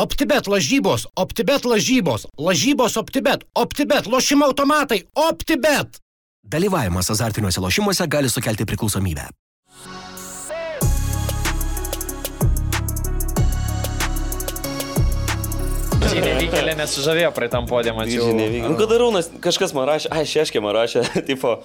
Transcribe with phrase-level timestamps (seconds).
[0.00, 5.98] OptiBet lažybos, OptiBet lažybos, lažybos OptiBet, OptiBet lošimo automatai, OptiBet.
[6.42, 9.26] Dalyvavimas azartiniuose lošimuose gali sukelti priklausomybę.
[16.20, 18.24] Nevykėlė nesužavėjo praeitam podė, mačiau.
[18.24, 18.70] Didžiai nevykėlė.
[18.72, 21.58] Nu, kad Arūnas, kažkas man rašė, ai, Šeškė man rašė, tipo,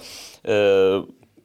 [0.44, 0.60] e,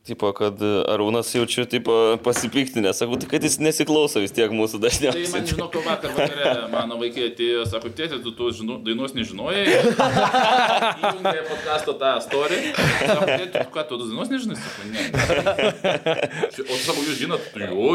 [0.07, 0.57] tipo, kad
[0.89, 1.93] Arūnas jaučiu, tipo,
[2.25, 5.43] pasipiktinę, sakau, tai kad jis nesiklauso vis tiek mūsų Tai man dažniausiai.
[5.51, 9.65] žinau, ko vakar vakare mano vaikai atėjo, sako, tėtė, tu tų žinu, dainos nežinojai.
[9.69, 12.59] Įjungė podcasto tą story.
[12.73, 14.57] Sako, tėtė, tu ką, tu tos dainos nežinai?
[14.57, 15.05] Sako, ne.
[16.65, 17.93] O sako, jūs žinot, tu jau.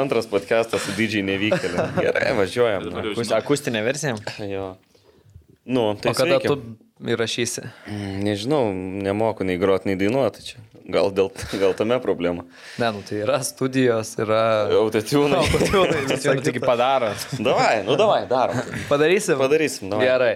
[0.00, 1.88] Antras podcastas su didžiai nevykėlė.
[2.00, 2.88] Gerai, važiuojam.
[2.88, 3.38] Dabar jau Akus- žinau.
[3.42, 4.16] Akustinė versija.
[4.48, 4.66] Jo.
[5.64, 6.48] Nu, tai O kada sveiki.
[6.48, 7.62] tu įrašysi?
[7.88, 8.64] Mm, Nežinau,
[9.04, 10.63] nemoku nei grot, nei dainuoti čia.
[10.84, 12.42] Gal, dėl, gal tame problema.
[12.76, 14.68] Ne, nu tai yra studijos, yra...
[14.76, 15.40] Autotune.
[16.20, 17.14] Jau tik padaro.
[17.38, 18.60] Davai, nu davai, darom.
[18.90, 19.40] Padarysim?
[19.40, 20.10] Padarysim, davai.
[20.10, 20.34] Gerai.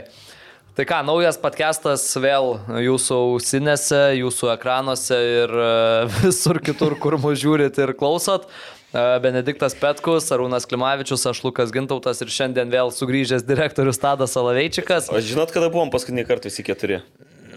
[0.79, 5.69] Tai ką, naujas podcastas vėl jūsų ausinėse, jūsų ekranuose ir e,
[6.23, 8.49] visur kitur, kur mus žiūrit ir klausot.
[8.49, 15.11] E, Benediktas Petkus, Arūnas Klimavičius, aš Lukas Gintautas ir šiandien vėl sugrįžęs direktorius Tadas Salaveičikas.
[15.13, 17.03] O žinot, kada buvom paskutinį kartą visi keturi?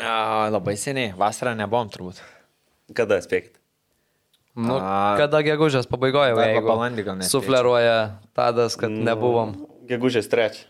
[0.02, 2.26] A, labai seniai, vasarą nebuvom turbūt.
[2.98, 3.58] Kada, spėkit?
[4.52, 5.16] Nu, A.
[5.16, 9.54] kada gegužės pabaigoje, jeigu balandį gal net sufleruoja Tadas, kad nebuvom.
[9.88, 10.66] Gegužės trečią.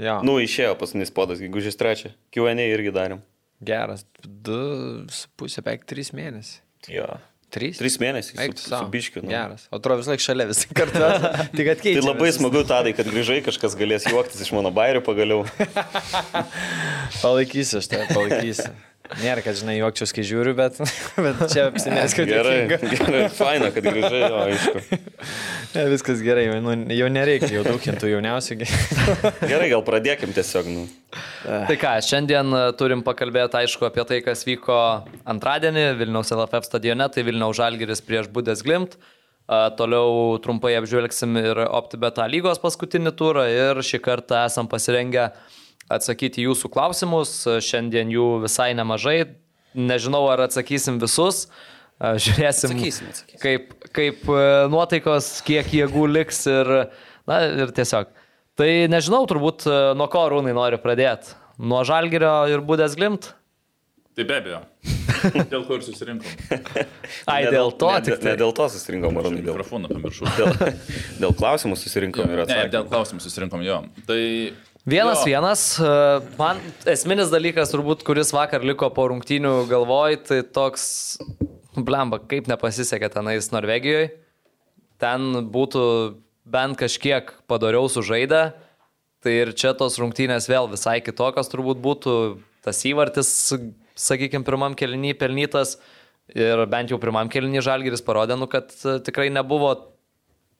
[0.00, 0.18] Jo.
[0.26, 2.10] Nu, išėjo paskutinis podas, gegužės trečią.
[2.34, 3.22] Q&A irgi darėm.
[3.64, 4.04] Geras.
[4.24, 4.58] Du
[5.40, 6.60] pusė, beveik trys mėnesiai.
[6.92, 7.06] Jo.
[7.54, 7.78] Trys?
[7.78, 9.22] Tris mėnesius Eik su, su biškiu.
[9.22, 9.30] Nu.
[9.30, 9.68] Geras.
[9.70, 10.98] O atrodo vis laik šalia visi kartu.
[11.54, 12.08] Tik Tai atkeičiam.
[12.08, 15.44] labai smagu, Tadai, kad grįžai, kažkas galės juoktis iš mano bairių pagaliau.
[17.22, 18.72] Palaikysiu, aš tave palaikysiu.
[19.20, 20.78] Nėra, kad žinai, juokčiaus, kai žiūriu, bet,
[21.26, 22.98] bet čia apsimės, kad Gerai, juokinga.
[22.98, 24.82] gerai, faina, kad grįžai, jo, aišku.
[25.74, 28.58] Ne, viskas gerai, jau, nu, jau nereikia, jau daug kintų jauniausių.
[29.52, 30.84] Gerai, gal pradėkim tiesiog, nu.
[31.44, 34.78] Tai ką, šiandien e, turim pakalbėti, aišku, apie tai, kas vyko
[35.30, 38.98] antradienį Vilniaus LFF stadione, tai Vilniaus Žalgiris prieš Budės Glimt.
[39.44, 45.28] A, Toliau trumpai apžvelgsim ir OptiBeta lygos paskutinį turą ir šį kartą esam pasirengę
[45.92, 47.32] atsakyti į jūsų klausimus.
[47.64, 49.18] Šiandien jų visai nemažai.
[49.74, 51.48] Nežinau, ar atsakysim visus.
[51.98, 53.38] A, Žiūrėsim, Atsakysim, atsakysim.
[53.42, 56.70] kaip, kaip e, nuotaikos, kiek jėgų liks ir,
[57.30, 58.10] na, ir tiesiog.
[58.58, 61.36] Tai nežinau, turbūt e, nuo ko rūnai nori pradėti.
[61.62, 63.30] Nuo Žalgirio ir Budės Glimt?
[64.18, 64.60] Tai be abejo.
[65.54, 66.34] Dėl ko ir susirinkom.
[67.30, 68.34] Ai, Ne dėl to ne, tik Ne tai.
[68.42, 70.28] dėl to susirinkom, Maronai, dėl, Mikrofoną pamiršau.
[70.38, 70.74] dėl,
[71.22, 73.80] dėl klausimų susirinkom ir Ne, dėl klausimų susirinkom jo.
[74.10, 74.20] Tai...
[74.84, 75.30] Vienas jo.
[75.32, 75.92] vienas, e,
[76.36, 76.58] man
[76.92, 80.84] esminis dalykas turbūt, kuris vakar liko po rungtynių galvoj, tai toks,
[81.72, 84.10] blemba, kaip nepasisekė tenais Norvegijoje.
[85.00, 85.84] Ten būtų
[86.44, 88.42] bent kažkiek padariau sužaidę,
[89.24, 92.18] tai ir čia tos rungtynės vėl visai kitokios turbūt būtų.
[92.64, 93.32] Tas įvartis,
[93.96, 95.78] sakykime, pirmam kelnį pelnytas
[96.32, 99.72] ir bent jau pirmam kelnį Žalgiris parodė, nu, kad e, tikrai nebuvo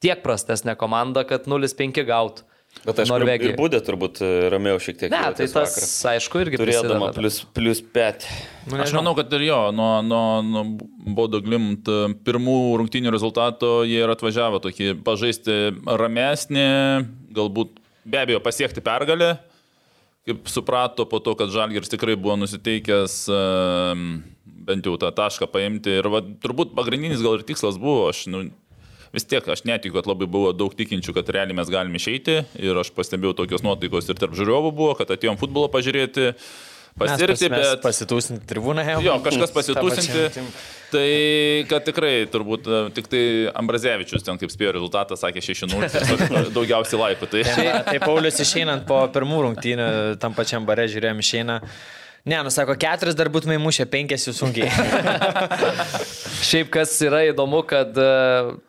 [0.01, 2.49] tiek prastesnė komanda, kad 0-5 gautų.
[2.85, 3.55] Bet aš ir Norvegijai.
[3.57, 5.13] būdė turbūt e, ramiau šiek tiek.
[5.13, 5.87] Ne, tai tas, vakar.
[6.11, 8.27] aišku, irgi Turėdama plus, plus pet.
[8.69, 10.65] Nu, Aš manau, kad ir jo, nuo, nuo, nuo
[11.17, 16.69] Bodo Glimt e, pirmų rungtynių rezultato jie ir atvažiavo tokį pažaisti ramesnį,
[17.37, 19.37] galbūt be abejo pasiekti pergalę.
[20.29, 23.41] Kaip suprato po to, kad Žalgiris tikrai buvo nusiteikęs e,
[24.65, 25.99] bent jau tą tašką paimti.
[26.01, 28.47] Ir va, turbūt pagrindinis gal ir tikslas buvo, aš nu,
[29.15, 32.43] vis tiek aš netikiu, kad labai buvo daug tikinčių, kad realiai mes galime išeiti.
[32.61, 36.33] Ir aš pastebėjau tokios nuotaikos ir tarp žiūrovų buvo, kad atėjom futbolo pažiūrėti.
[36.95, 37.81] Pasirti, bet...
[37.83, 38.99] pasitūsinti tribūną jau.
[39.03, 40.45] Jo, kažkas pasitūsinti.
[40.93, 41.09] Tai,
[41.67, 43.23] kad tikrai, turbūt, e, tik tai
[43.59, 46.23] Ambrazevičius ten, kaip spėjo rezultatą, sakė 6-0, tiesiog
[46.55, 47.27] daugiausiai laiko.
[47.33, 47.43] Tai...
[47.89, 49.89] Tai Paulius išeinant po pirmų rungtynių,
[50.23, 51.59] tam pačiam bare žiūrėjom išeina.
[52.25, 54.71] Ne, nu sako, keturis dar būtumai mušę, penkias jau sunkiai.
[56.49, 58.13] Šiaip kas yra įdomu, kad e,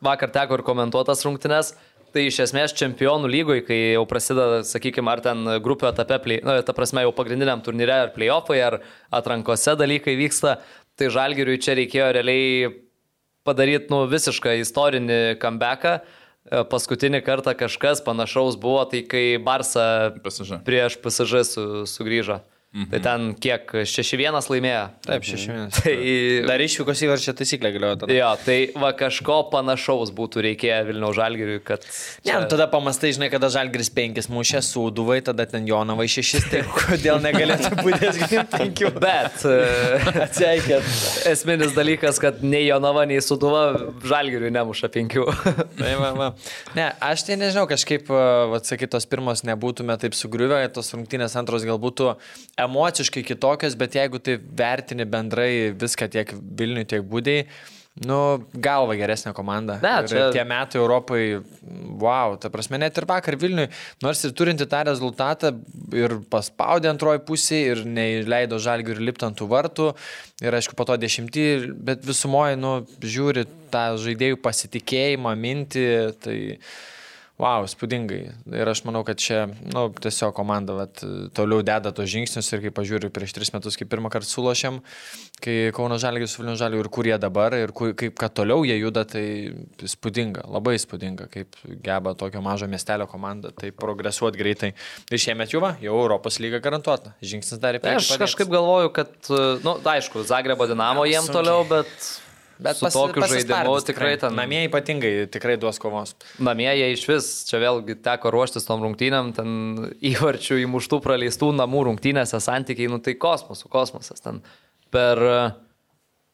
[0.04, 1.70] vakar teko ir komentuotas rungtynes.
[2.12, 6.58] Tai iš esmės čempionų lygoje, kai jau prasideda, sakykime, ar ten grupio etape, play, na,
[6.64, 8.76] ta prasme jau pagrindiniam turnyre, ar playoffai, ar
[9.18, 10.58] atrankose dalykai vyksta,
[10.96, 12.68] tai žalgiriui čia reikėjo realiai
[13.48, 15.94] padaryti nu, visišką istorinį comebacką.
[15.96, 20.60] E, Paskutinį kartą kažkas panašaus buvo, tai kai Barsa PSG.
[20.68, 22.42] prieš PSG su, sugrįžo.
[22.76, 22.90] Mhm.
[22.92, 24.80] Tai ten kiek 6-1 laimėjo.
[25.06, 25.84] Taip, šeši mėnesiai.
[25.86, 28.12] Tai Dar išvykos įvarčio taisyklė galioja tada.
[28.12, 31.86] Jo, tai va kažko panašaus būtų reikėję Vilniaus žalgiriui, kad...
[32.26, 36.60] Ne, nu, tada pamastai, žinai, kada Žalgris penkis mušė sūduvai, tada ten Jonavai šešis, tai
[36.76, 38.12] kodėl negalėtų būti
[38.56, 38.92] penkių.
[39.00, 39.56] Bet e,
[40.26, 40.92] Atsiaikėt.
[41.32, 43.64] esminis dalykas, kad nei Jonava, nei Suduva
[44.04, 45.24] žalgiriui nemuša penkių.
[45.80, 46.28] Tai va, va.
[46.76, 48.12] Ne, aš tai nežinau, kažkaip,
[48.60, 52.12] atsakyt, tos pirmos nebūtume taip sugriuvę, tos rungtynės antros gal būtų
[52.66, 57.46] emociškai kitokios, bet jeigu tai vertini bendrai viską tiek Vilniui, tiek būdėjai,
[58.04, 58.16] nu,
[58.60, 59.78] galva geresnė komanda.
[59.80, 61.20] Ne, ir čia- tie metai Europai,
[62.02, 63.70] wow, ta prasme, net ir vakar Vilniui,
[64.04, 65.54] nors ir turinti tą rezultatą
[65.96, 69.94] ir paspaudė antroji pusė ir neįleido žalgių ir lipti ant tų vartų
[70.44, 71.46] ir aišku, po to dešimtį,
[71.88, 75.88] bet visumoje, nu, žiūri tą žaidėjų pasitikėjimą, mintį,
[76.20, 76.36] tai...
[77.36, 78.30] Wow, spūdingai.
[78.48, 81.02] Ir aš manau, kad čia, nu, tiesiog komanda vat,
[81.36, 84.78] toliau deda tos žingsnius ir kai pažiūriu prieš tris metus, kai pirmą kartą sulošėm,
[85.44, 88.64] kai Kauno Žalgis su Vilnių Žaliu ir kur jie dabar ir kur, kaip, kad toliau
[88.64, 89.52] jie juda, tai
[89.84, 94.72] spūdinga, labai spūdinga, kaip geba tokio mažo miestelio komanda, tai progresuot greitai.
[95.12, 97.12] Ir šiemet jau va, jau Europos lyga garantuota.
[97.20, 98.14] Žingsnis dar į Tai priekį.
[98.16, 101.36] aš kažkaip galvoju, kad, na, nu, aišku, Zagrebo dinamo jiem Sunkiai.
[101.42, 102.08] toliau, bet,
[102.58, 104.36] bet su pas- tokiu žaidimu tikrai ten...
[104.38, 106.14] Namie ypatingai tikrai duos kovos.
[106.42, 111.86] Namie jie iš vis, čia vėlgi teko ruoštis tom rungtynėm, ten įvarčių įmuštų praleistų namų
[111.90, 114.42] rungtynėse santykiai, nu tai kosmosų, kosmosas ten.
[114.94, 115.20] Per,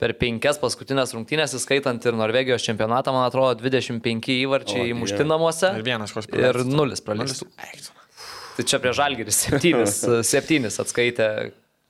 [0.02, 5.72] per penkias paskutinės rungtynės, įskaitant ir Norvegijos čempionatą, man atrodo, 25 įvarčiai įmušti namuose.
[5.78, 7.50] Ir vienas koks Ir nulis praleistų.
[8.52, 9.98] Tai čia prie Žalgiris septynis,
[10.28, 11.28] septynis atskaitė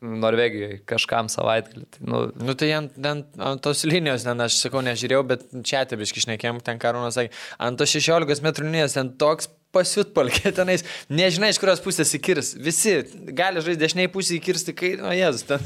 [0.02, 1.84] Norvegijoje kažkam savaitgalį.
[1.94, 5.84] Tai, nu, Nu tai ant, ant, ant tos linijos, ten aš sakau, nežiūrėjau, bet čia
[5.86, 7.30] atebiškai išnekėjom, ten karūnas sakė,
[7.62, 12.56] ant tos 16 metrų linijos ten toks pasiutpalkė tenais, nežinai, iš kurios pusės įkirs.
[12.60, 12.98] Visi
[13.32, 15.62] gali žaisti dešiniai pusė įkirsti, kai, nu jas, ten.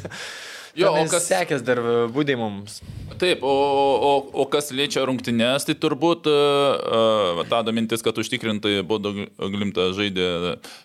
[0.76, 1.78] Jo, o kas- sekės dar
[2.12, 2.82] būdai mums.
[3.16, 3.52] Taip, o,
[3.96, 4.10] o,
[4.42, 10.26] o kas liečia rungtynės, tai turbūt uh, tada mintis, kad užtikrintai Bodo Glimta žaidė,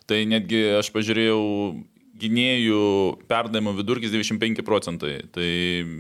[0.08, 1.42] tai netgi aš pažiūrėjau
[2.22, 2.84] gynėjų
[3.30, 5.48] perdavimo vidurkis 95 procentai, tai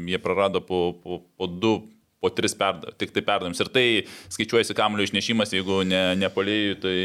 [0.09, 1.73] jie prarado po, po, po 2,
[2.21, 3.62] po 3 perdavimus, tik tai perdavimus.
[3.63, 3.85] Ir tai
[4.33, 6.97] skaičiuojasi kamulio išnešimas, jeigu ne, nepalėjų, tai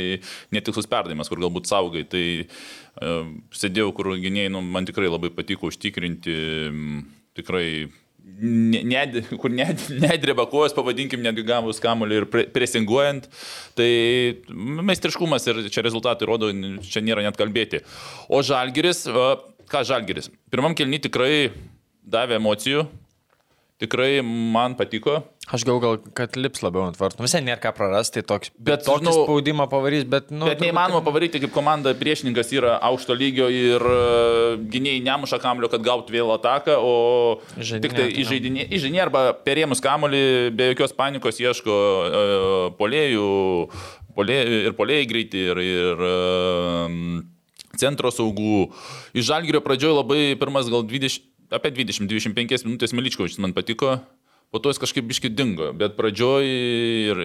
[0.54, 2.04] netikslus perdavimas, kur galbūt saugai.
[2.12, 6.36] Tai uh, sėdėjau, kur gynėjai, nu, man tikrai labai patiko užtikrinti,
[7.40, 7.68] tikrai
[8.26, 13.28] ne, ne, kur net, nedreba kojos, pavadinkim, netgi gavus kamuolį ir pre, presinguojant,
[13.78, 13.88] tai
[14.50, 16.50] meistriškumas ir čia rezultatai rodo,
[16.84, 17.82] čia nėra net kalbėti.
[18.28, 19.30] O Žalgiris, va,
[19.70, 20.30] ką Žalgiris?
[20.52, 21.50] Pirmam kelny tikrai
[22.06, 22.86] davė emocijų,
[23.82, 25.20] tikrai man patiko.
[25.46, 27.20] Aš gal, gal, kad lips labiau ant vartų.
[27.20, 30.58] Nu, Visai nėra ką prarasti, toks, Bet, bet tokį žinau- spaudimą pavarys, bet, nu, Bet
[30.64, 36.16] neįmanoma pavaryti, kaip komanda priešininkas yra aukšto lygio ir e, gynėjai nemuša kamulio, kad gautų
[36.16, 36.96] vėl ataką, o
[37.54, 40.24] Žaidinėti, tik tai įžeidinė, įžeidinė arba perėmus kamulį
[40.58, 43.30] be jokios panikos ieško uh, polėjų,
[44.18, 47.22] polėjų ir polėjai greiti ir, ir uh,
[47.78, 48.66] centro saugų.
[49.14, 51.22] Iš Žalgirio pradžioje labai pirmas gal 20,
[51.54, 54.00] apie 20-25 minutės Miličkovičius man patiko.
[54.54, 57.22] Po to jis kažkaip biški dingo, bet pradžioj ir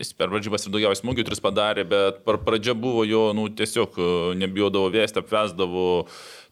[0.00, 3.98] jis per varžybas ir daugiausiai smūgių tris padarė, bet per pradžią buvo jo, nu, tiesiog
[4.00, 4.06] e,
[4.40, 5.84] nebijodavo vėsti, apvesdavo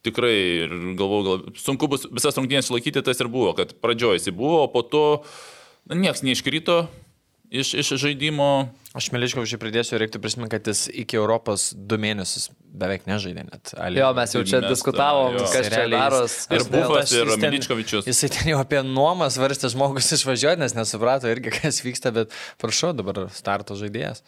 [0.06, 0.34] tikrai
[0.66, 4.66] ir galvojau, gal sunku bus visas rungtynės sulaikyti, tas ir buvo, kad pradžioj jis buvo,
[4.72, 5.04] po to
[5.88, 6.84] na, niekas neiškrito
[7.50, 8.70] iš, iš žaidimo.
[8.90, 13.70] Aš mėlyčiau, aš pridėsiu, reiktų prisiminti, kad jis iki Europos du mėnesius beveik nežaidė net.
[13.78, 15.44] A jo, mes jau čia Mes, diskutavom, jo.
[15.46, 16.34] kas čia daros.
[16.50, 18.08] Ir Bufas, ir jis ten- Miličkovičius.
[18.10, 22.90] Jisai ten jau apie nuomą svarstė žmogus išvažiuoti, nes nesuprato irgi, kas vyksta, bet prašau,
[22.98, 24.24] dabar starto žaidėjas.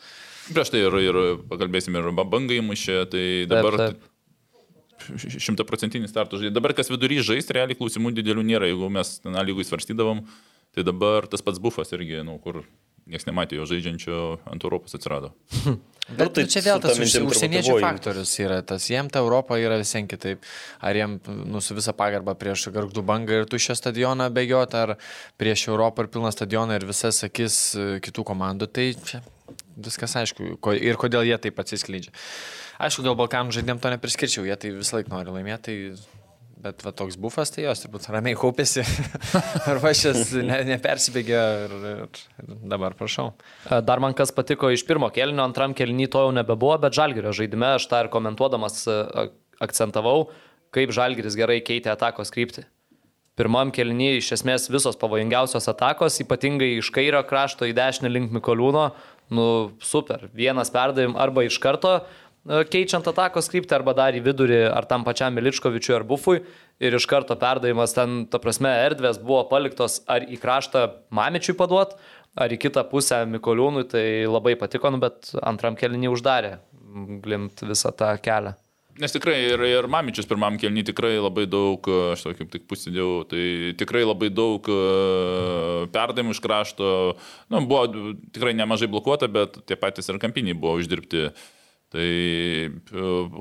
[0.52, 1.18] Prieš tai ir, ir
[1.50, 4.06] pakalbėsime ir bangai mušė, tai dabar taip.
[5.42, 6.54] šimtaprocentinis starto žaidėjas.
[6.60, 10.22] Dabar kas vidury žais, realiai klausimų didelių nėra, jeigu mes ten A lygui svarstydavom,
[10.70, 12.62] tai dabar tas pats bufas irgi, nu, kur
[13.06, 14.18] niekas nematė jo žaidžiančio
[14.50, 15.32] ant Europos atsirado.
[16.10, 18.88] Bet tai nu, čia vėl ta tas turbūt užsieniečių faktorius yra tas.
[18.90, 20.42] Jiem ta Europa yra visiems kitaip.
[20.82, 21.14] Ar jiem
[21.46, 24.96] nu, su visą pagarbą prieš gargždų bangą ir tuščią stadioną bėgioti, ar
[25.40, 28.68] prieš Europą ir pilną stadioną ir visas akis e, kitų komandų.
[28.74, 29.22] Tai čia
[29.78, 30.56] viskas aišku.
[30.82, 32.10] Ir kodėl jie taip atsiskleidžia.
[32.82, 35.78] Aišku, gal Balkanų žaidėm to nepriskirčiau, jie tai visą laiką nori laimėti.
[36.02, 36.21] Tai...
[36.62, 38.84] Bet va toks bufas, tai jos turbūt ramiai kaupėsi.
[39.72, 42.20] Arba šis ne, nepersibėgė ir, ir,
[42.70, 43.32] dabar prašau.
[43.66, 47.32] E, Dar man kas patiko iš pirmo kelnio, antram kelnį to jau nebebuvo, bet Žalgirio
[47.34, 49.34] žaidime aš tą ir komentuodamas e, ak-
[49.66, 50.28] akcentavau,
[50.74, 52.66] kaip Žalgiris gerai keitė atakos kryptį.
[53.38, 58.90] Pirmam kelnį iš esmės visos pavojingiausios atakos, ypatingai iš kairio krašto į dešinę link Mikoliūno,
[59.32, 59.46] nu
[59.80, 62.02] super, vienas perdavim arba iš karto
[62.46, 66.40] keičiant atakos kryptį arba dar į vidurį ar tam pačiam Miličkovičiui ar Bufui
[66.82, 71.94] ir iš karto perdavimas ten, ta prasme, erdvės buvo paliktos ar į kraštą Mamičiui paduot,
[72.34, 76.58] ar į kitą pusę Mikoliūnui, tai labai patiko, nu, bet antram kelinį uždarė
[77.22, 78.56] glimt visą tą kelią.
[79.00, 83.22] Nes tikrai ir, ir Mamičius pirmam kelnį tikrai labai daug, aš to kaip tik pusidėjau,
[83.30, 84.76] tai tikrai labai daug e,
[85.94, 86.90] perdavimų iš krašto,
[87.48, 87.86] nu, buvo
[88.34, 91.30] tikrai nemažai blokuota, bet tie patys ir kampiniai buvo uždirbti.
[91.92, 92.72] Tai e,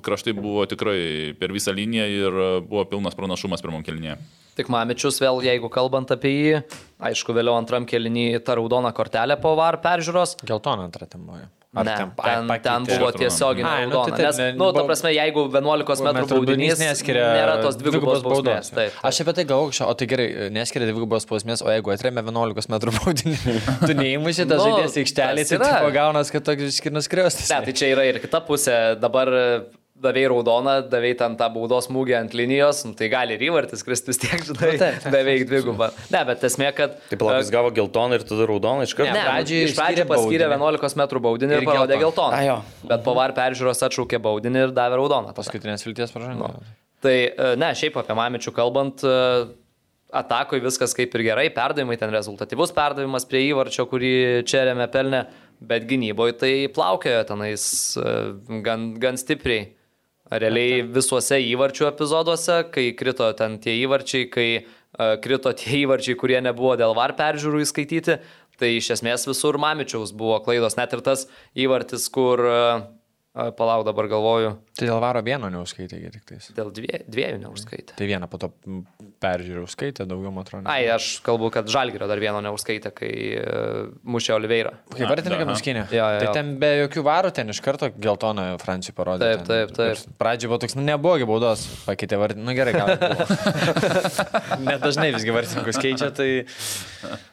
[0.03, 4.17] kraštai buvo tikrai per visą liniją ir buvo pilnas pranašumas pirmam kelnyje.
[4.59, 6.59] Tik Mamičius vėl, jeigu kalbant apie jį,
[7.07, 10.35] aišku, vėliau antram kelinį ta raudona kortelė po var peržiūros.
[10.43, 11.47] Geltona antra temoje.
[11.71, 14.15] Ar Ne, ten, ten, ai, ten, buvo tiesioginė nu, tai raudona.
[14.17, 18.73] taip, Nes, ne, nu, ta prasme, jeigu 11 m baudinys neskiria nėra tos dvigubos bausmės.
[18.73, 18.97] Taip, taip.
[19.07, 22.81] Aš apie tai galvoju, o tai gerai, neskiria dvigubos bausmės, o jeigu atremė 11 m
[22.97, 23.37] baudinį,
[23.87, 27.47] tu neįmuši tą Nu, žaidėjas aikštelį, tai pagaunas, kad toks išskirnas kriostas.
[27.55, 28.81] Ne, tai čia yra ir kita pusė.
[28.99, 29.31] Dabar
[30.01, 34.11] davėjai raudoną, davėjai ten tą baudos smūgį ant linijos, nu, tai gali ir įvartis kristi
[34.11, 35.91] vis tiek, žinai, Nu, beveik dvigubą.
[36.13, 36.97] Ne, bet esmė, kad...
[37.11, 39.13] Taip, palauk, jis gavo geltoną ir tada raudoną iš karto.
[39.13, 40.81] ne pradžioj iš pradžių skyrė paskyrė baudinį.
[40.81, 42.35] 11 m baudinį ir Ir parodė geltoną.
[42.35, 42.37] geltoną.
[42.37, 42.87] A, jo.
[42.91, 45.33] Bet po var peržiūros atšaukė baudinį ir davė raudoną.
[45.37, 46.53] Paskutinės vilties pažanga.
[47.01, 49.15] Tai e, ne, šiaip apie Mamičių kalbant, e,
[50.21, 54.11] atakoje viskas kaip ir gerai, perdavimai ten rezultatyvus perdavimas prie įvarčio, kurį
[54.49, 55.21] čia remė pelnė,
[55.61, 57.63] bet gynyboje tai plaukėjo tenais
[57.97, 58.15] e,
[58.65, 59.69] gan, gan stipriai.
[60.31, 66.39] Realiai visuose įvarčių epizoduose, kai krito ten tie įvarčiai, kai uh, krito tie įvarčiai, kurie
[66.43, 68.17] nebuvo dėl var peržiūrų įskaityti,
[68.61, 70.77] tai iš esmės visur Mamičiaus buvo klaidos.
[70.79, 71.25] Net ir tas
[71.57, 76.51] įvartis, kur, uh, palauk dabar galvoju, Tai dėl varo vieno neužskaitė tik tais.
[76.55, 77.97] dėl dvie, dviejų neužskaitė.
[77.99, 78.51] Tai vieną po to
[79.21, 80.65] peržiūrėjau, skaitė daugiau, man atrodo.
[80.71, 84.73] Ai, aš kalbu, kad Žalgirio dar vieno neužskaitė, kai uh, mušė Oliveira.
[84.91, 85.49] Kaip vartininkai aha.
[85.51, 85.85] nuskinė.
[85.93, 89.31] Jo, jo, Tai ten be jokių varų, ten iš karto geltoną Francijų parodė.
[89.31, 90.17] Taip, taip, taip.
[90.21, 92.47] Pradžioje buvo toks, nu nebuvo baudos, pakeitė vartininką.
[92.49, 92.95] Nu gerai, gal.
[94.65, 96.31] Net dažnai visgi vartininkus keičia, tai...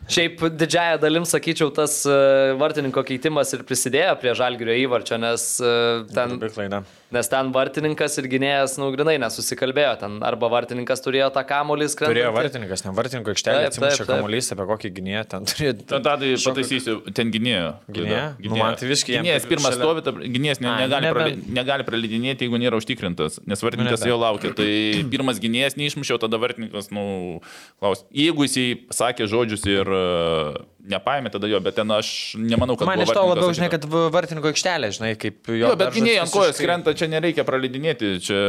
[0.08, 2.14] Šiaip didžiaja dalim, sakyčiau, tas e,
[2.56, 5.72] vartininko keitimas ir prisidėjo prie Žalgirio įvarčio, nes, e,
[6.14, 6.80] ten, Labai klaida.
[7.14, 9.92] Nes ten vartininkas ir gynėjas, nu, grinai nesusikalbėjo.
[10.02, 12.18] Ten arba vartininkas turėjo tą kamolį skrendantį.
[12.18, 15.74] Turėjo vartininkas, ne vartininko aikštelė, atsimušė kamuolys, apie kokį gynėją ten turėjo.
[15.94, 17.70] Ten tadai pataisysiu, ten gynėjo.
[17.98, 18.24] Gynėjo?
[18.48, 22.46] Nu, man tai visiškai jam Gynėjas pirmas šalia- stovi, gynėjas ne, negali, prali, negali praleidinėti,
[22.48, 24.12] jeigu nėra užtikrintas, nes vartininkas nebent.
[24.12, 24.52] jo laukia.
[24.58, 24.70] Tai
[25.12, 27.40] pirmas gynėjas neišmušiau, tada vartininkas, nu,
[27.80, 28.04] klaus.
[28.12, 30.58] Jeigu jisai sakė žodžius ir uh,
[30.90, 32.88] nepaėmė, tada jo, bet ten aš nemanau, kad...
[32.88, 35.58] Man iš to labiau, žinai, kad vartininko aikštelė, žinai, kaip jo.
[35.60, 38.40] Jo, bet gynėjai ant kojos krenta, čia nereikia praleidinėti, čia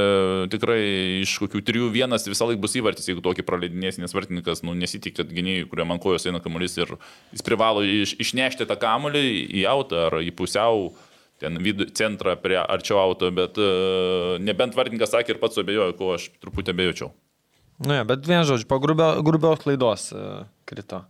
[0.53, 0.79] tikrai
[1.23, 5.17] iš kokių trijų vienas visą laiką bus įvartis, jeigu tokį praleidinėsi, nes vartininkas, nu, nesitik,
[5.19, 6.95] kad gynėjai, kuriam ant kojos eina kamuolys ir
[7.35, 9.25] jis privalo iš, išnešti tą kamuolį
[9.61, 10.89] į autą ar į pusiau
[11.39, 16.13] ten vidų centrą prie arčiau auto, bet uh, nebent vartininkas sakė ir pats abejojo, ko
[16.17, 17.11] aš truputį abejočiau.
[17.79, 21.01] Nu, ja, bet vien žodžiu, po grubio, grubios klaidos uh, krito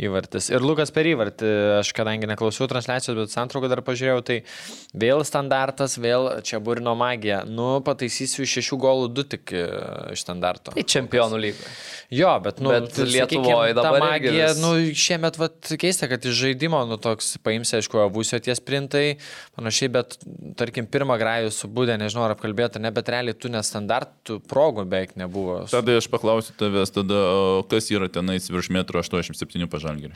[0.00, 0.48] įvartis.
[0.50, 4.38] Ir Lukas per įvartį, aš kadangi neklausiau transliacijos, bet santrauką dar pažiūrėjau, tai
[4.96, 7.42] vėl standartas, vėl čia burino magija.
[7.46, 9.66] Nu, pataisysiu iš šešių golų du tik e,
[10.16, 10.74] iš standarto.
[10.74, 11.74] Tai čempionų lygoje.
[12.14, 14.72] Jo, bet, nu, Bet sakykim, Lietuvoj ta dabar magija, vis- nu,
[15.04, 19.04] šiemet, vat, keista, kad iš žaidimo, nu, toks paimsi, aišku, avusio tie sprintai,
[19.56, 20.18] panašiai, bet,
[20.58, 25.62] tarkim, pirmą grajų subūdė, nežinau, ar apkalbėta, ne, bet realiai tų nestandartų progų beveik nebuvo.
[25.72, 27.22] Tada aš paklausiu tavęs, tada
[27.70, 30.14] kas yra tenais virš metro 87 pažalgirį.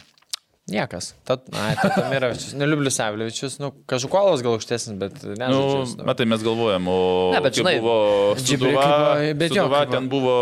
[0.69, 1.15] Niekas.
[1.25, 5.87] Tad, na, Tatomirovičius, neliublius Savlevičius, nu, kažkokolas gal aukštesnis, bet Nu, nežinau.
[5.97, 6.99] Nu, matai, mes galvojam, o
[7.33, 10.35] Ne, bet žinai, buvo kaip- bet jo, kaip- ten buvo,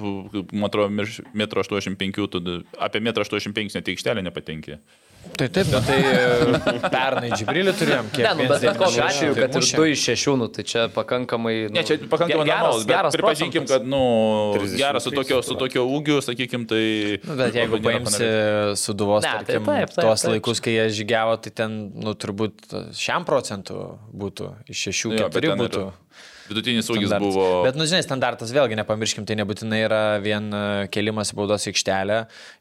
[0.00, 0.88] man atrodo,
[1.36, 4.78] metro 85, tada apie metro 85 net aikštelę nepatenkė.
[5.38, 8.24] Tai taip, nu, tai e, pernai Džibrilį turėjom, kiek.
[8.26, 9.76] Ne, nu, bet bet kokiu atveju, kad ir mušė.
[9.78, 11.52] 2 iš 6, nu, tai čia pakankamai...
[11.68, 14.00] Nu, Ne, čia pakankamai ge- normalus, bet geras pripažinkim, kad, nu,
[14.56, 16.82] 33 geras su tokio, su tokio ūgiu, sakykim, tai...
[17.22, 18.32] Nu, bet jeigu paimsi
[18.82, 20.34] suduvos, tai tarkim, taip, taip, tuos taip.
[20.34, 23.78] laikus, kai jie žygiavo, tai ten, nu, turbūt šiam procentų
[24.24, 25.86] būtų, iš šešių, Jo, bet keturių ten ir būtų.
[26.52, 27.34] Vidutinis ūgis standartas.
[27.34, 27.62] buvo...
[27.66, 32.18] Bet, nu, žinai, standartas vėlgi nepamirškim, tai nebūtinai yra vien e, kelimas į baudos aikštelę,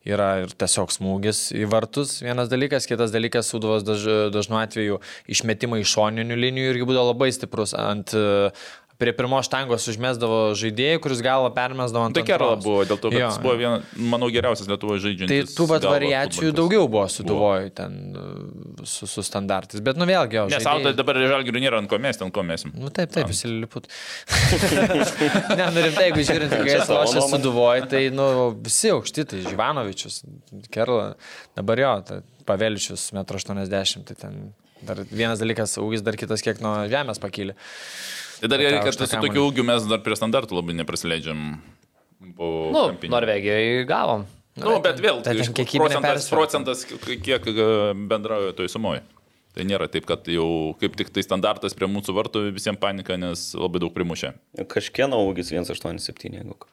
[0.10, 5.84] yra ir tiesiog smūgis į vartus vienas dalykas, kitas dalykas, suduvos daž, dažnu atveju išmetimai
[5.84, 8.50] iš šoninių linijų irgi būdavo labai stiprus ant e,
[9.02, 13.18] Prie pirmos štangos užmesdavo žaidėjai, kuris galą permesdavo ant Tai Kerala buvo, dėl to, kad
[13.18, 13.30] Jo.
[13.32, 15.56] jis buvo, viena, manau, geriausias Lietuvoje Tai žaidžiantis.
[15.58, 17.96] tų vat galva variacijų daugiau buvo suduvoju ten
[18.86, 19.82] su, su standartais.
[19.82, 20.46] Bet, nu vėlgi, jo.
[20.52, 22.68] Nes žaidėjai- auto dabar žalgirių nėra ant ko mes, ten ko mes.
[22.78, 23.90] Nu taip, taip, visi liput.
[25.58, 28.26] ne, nu rimtai, jeigu žiūrint, kai jis lošia suduvoju, tai, nu,
[28.64, 30.22] visi aukšti, tai Živanovičius,
[30.74, 31.14] Kerla,
[31.58, 34.40] dabar jo, tai Paveličius, 1,80 m, tai ten
[34.88, 37.56] Dar vienas dalykas, ūgis dar kitas kiek nuo žemės pakylė.
[38.42, 41.60] Tai dar gerai, kad su tokiu ūgiu mes dar prie standartų labai neprasileidžiam.
[42.38, 42.84] Po Nu.
[43.10, 44.26] Norvegijoje gavom.
[44.60, 45.38] Nu, bet vėl, tai
[45.78, 46.84] procentas, procentas,
[47.24, 49.02] kiek e, bendrauja toj sumoje.
[49.56, 53.50] Tai nėra taip, kad jau kaip tik tai standartas prie mūsų vartų visiems panika, nes
[53.58, 54.34] labai daug primušė.
[54.72, 56.68] Kažkieno ūgis 187, jeigu.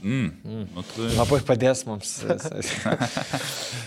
[0.00, 0.08] Ką.
[0.08, 0.66] Mm.
[0.74, 1.08] Nu, tai...
[1.16, 2.16] Labai padės mums.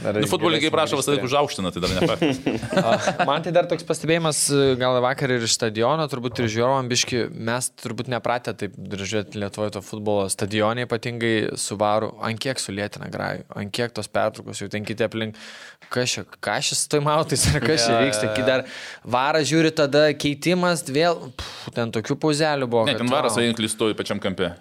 [0.03, 2.39] Nu, futbolininkai prašo visą laiką užaukština, tai dar ne faktas.
[3.29, 4.39] Man tai dar toks pastebėjimas,
[4.79, 9.75] gal vakar ir iš stadiono, turbūt ir žiūrovom biški, mes turbūt nepratę taip žiūrėti Lietuvoje
[9.77, 14.67] to futbolo stadionai, ypatingai su varu, ant kiek sulėtina grajų, ant kiek tos pertraukos, jau
[14.74, 15.39] ten kiti aplink,
[15.93, 18.67] kas čia, ką šis toj mautais, ar kas čia vyksta, kai dar
[19.08, 22.86] varą žiūri, tada keitimas, vėl, pff, ten tokių pauzelių buvo.
[22.91, 23.43] Ne, ten varas vau.
[23.43, 24.51] vainiklis stovi pačiam kampe.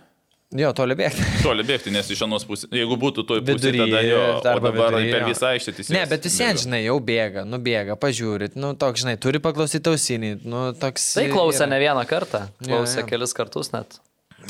[0.52, 1.24] Jo, toli bėgti.
[1.46, 4.20] Toli bėgti, nes iš anos pusės, jeigu būtų toj pusėje, tada jo,
[4.52, 5.96] arba dabar vidury, per visą aikštę teisėjas.
[5.96, 10.32] Ne, bet vis vien, žinai, jau bėga, nubėga, pažiūrit, nu toks, žinai, turi paklausyti ausinį,
[10.44, 11.08] nu toks.
[11.16, 11.70] Tai klausė yra.
[11.72, 12.44] ne vieną kartą.
[12.60, 13.08] Klausė jo.
[13.14, 13.96] kelis kartus net.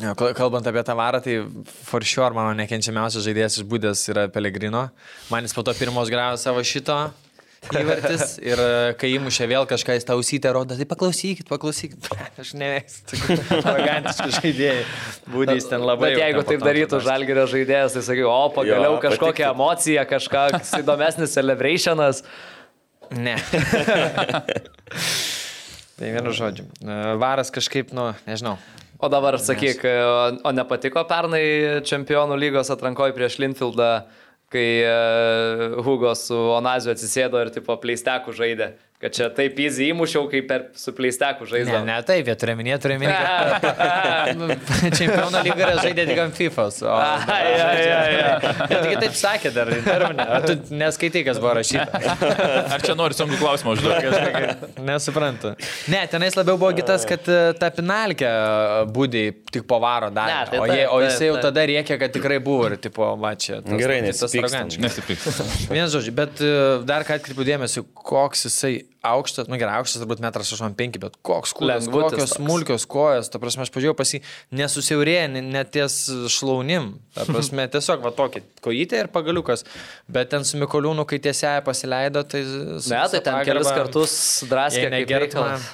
[0.00, 1.38] Jo, kal- Kalbant apie tą varą, tai
[1.86, 4.86] for sure mano nekenčiamiausias žaidėjas iš būdės yra Pelegrino.
[5.30, 6.96] Man jis po to pirmos gravo savo šito
[7.70, 12.08] įvartis ir e, kai įmušė vėl kažką į tausytę, rodo, tai paklausykit, paklausykit.
[12.42, 14.82] Aš nemėgstu tokių arogantiškų žaidėjų.
[15.34, 16.10] Būdys ten labai.
[16.12, 19.54] Bet jeigu taip darytų žalgerio žaidėjas, tai sakiau, o pagaliau Jo, kažkokia patiktų.
[19.54, 22.24] emocija, kažkoks įdomesnis celebrationas.
[23.12, 23.36] Ne.
[25.98, 26.66] tai vienu žodžiu.
[26.82, 28.56] E, Varas kažkaip, nu, nežinau.
[29.02, 34.04] O dabar sakyk, o- o nepatiko pernai čempionų lygos atrankoje prieš Linfieldą,
[34.52, 34.94] kai e,
[35.82, 38.72] Hugo su Onaziu atsisėdo ir tipo pleistekų žaidė.
[39.02, 42.84] Kad čia taip easy įmušiau, kaip per su pleistekų Ne, ne taip, jie turi minėti,
[42.84, 43.72] turi minėti.
[44.98, 46.66] Čempionų lyga yra žaidė tik ant FIFA.
[46.86, 46.92] O...
[46.94, 48.52] Ai, ai, ai, ai.
[48.70, 50.26] Taigi taip sakė dar intervinė.
[50.36, 51.98] Ar tu neskaitai, kas buvo rašyta?
[52.76, 54.78] Ar čia nori sunku klausimą užduoti?
[54.86, 55.54] Nesuprantu.
[55.92, 58.30] Ne, tenais labiau buvo kitas, kad e, ta pinalkė
[58.94, 60.38] būdį tik po varo darė.
[60.38, 63.10] Ne, tai o, jie, o taip, jis jau tada rėkė, kad tikrai buvo ir tipo,
[63.18, 63.58] va čia.
[63.66, 64.46] tas- Gerai, tas nesipykstam.
[64.46, 64.86] arogantiškas.
[64.86, 65.68] Nesipyks.
[65.74, 66.54] Vienas žodžiu, bet e,
[66.88, 71.52] dar ką atkreipiu dėmesį, koks jisai aukštas, nu gerai, aukštas turbūt metras 85, bet koks
[71.58, 72.36] kūnas, kokios toks.
[72.38, 74.20] smulkios kojas, ta prasme, aš pažiūrėjau pas jį,
[74.60, 75.96] nesusiaurėję, ne- net ties
[76.30, 79.66] šlaunim, ta prasme, tiesiog va tokį kojytę ir pagaliukas,
[80.06, 82.44] bet ten su Mikoliūnu, kai tiesiai pasileido, tai...
[82.46, 84.16] Ne, tai ten kelis kartus
[84.94, 85.46] negertume.
[85.56, 85.70] reikalas.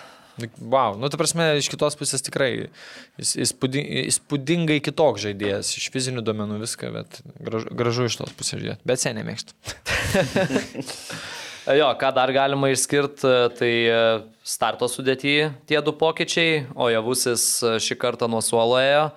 [0.63, 2.69] Wow, nu, ta prasme, iš kitos pusės tikrai
[3.19, 8.63] jis- įspūdi- įspūdingai kitoks žaidėjas, iš fizinių duomenų viską, bet gražu, gražu iš tos pusės
[8.63, 9.59] žiūrėti, bet seniai mėgstu.
[11.69, 13.97] Jo, ką dar galima išskirti, tai e,
[14.47, 19.09] starto sudėti tie du pokyčiai, o javusis e, šį kartą nuo suolo ėjo.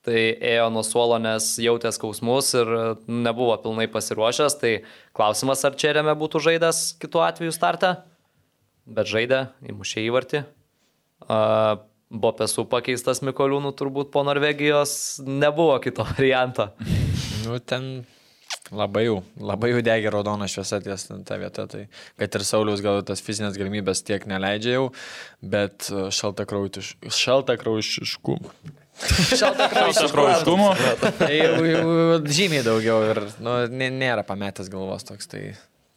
[0.00, 4.58] Tai ėjo nuo suolo, nes jautė skausmus ir e, nebuvo pilnai pasiruošęs.
[4.58, 4.72] Tai
[5.14, 7.92] klausimas, ar čia remė būtų žaidęs kitų atveju startą.
[8.90, 10.42] Bet žaidė, įmušė įvartį.
[11.30, 11.78] Uh,
[12.10, 16.72] Bopesų pakeistas Mikoliūnų turbūt po Norvegijos nebuvo kito varianto.
[17.44, 18.00] Nu, ten
[18.74, 21.86] labai jau, labai jau degė raudona šviesa ties ta vieta, tai
[22.20, 24.84] kad ir Sauliaus gal tas fizinės galimybės tiek neleidžia jau,
[25.42, 28.54] bet šalta kraujiškumo.
[29.40, 30.68] Šalta Kraujiškumo.
[31.18, 35.54] Tai jau, jau žymiai daugiau ir nu, nė- nėra pametęs galvos toks, tai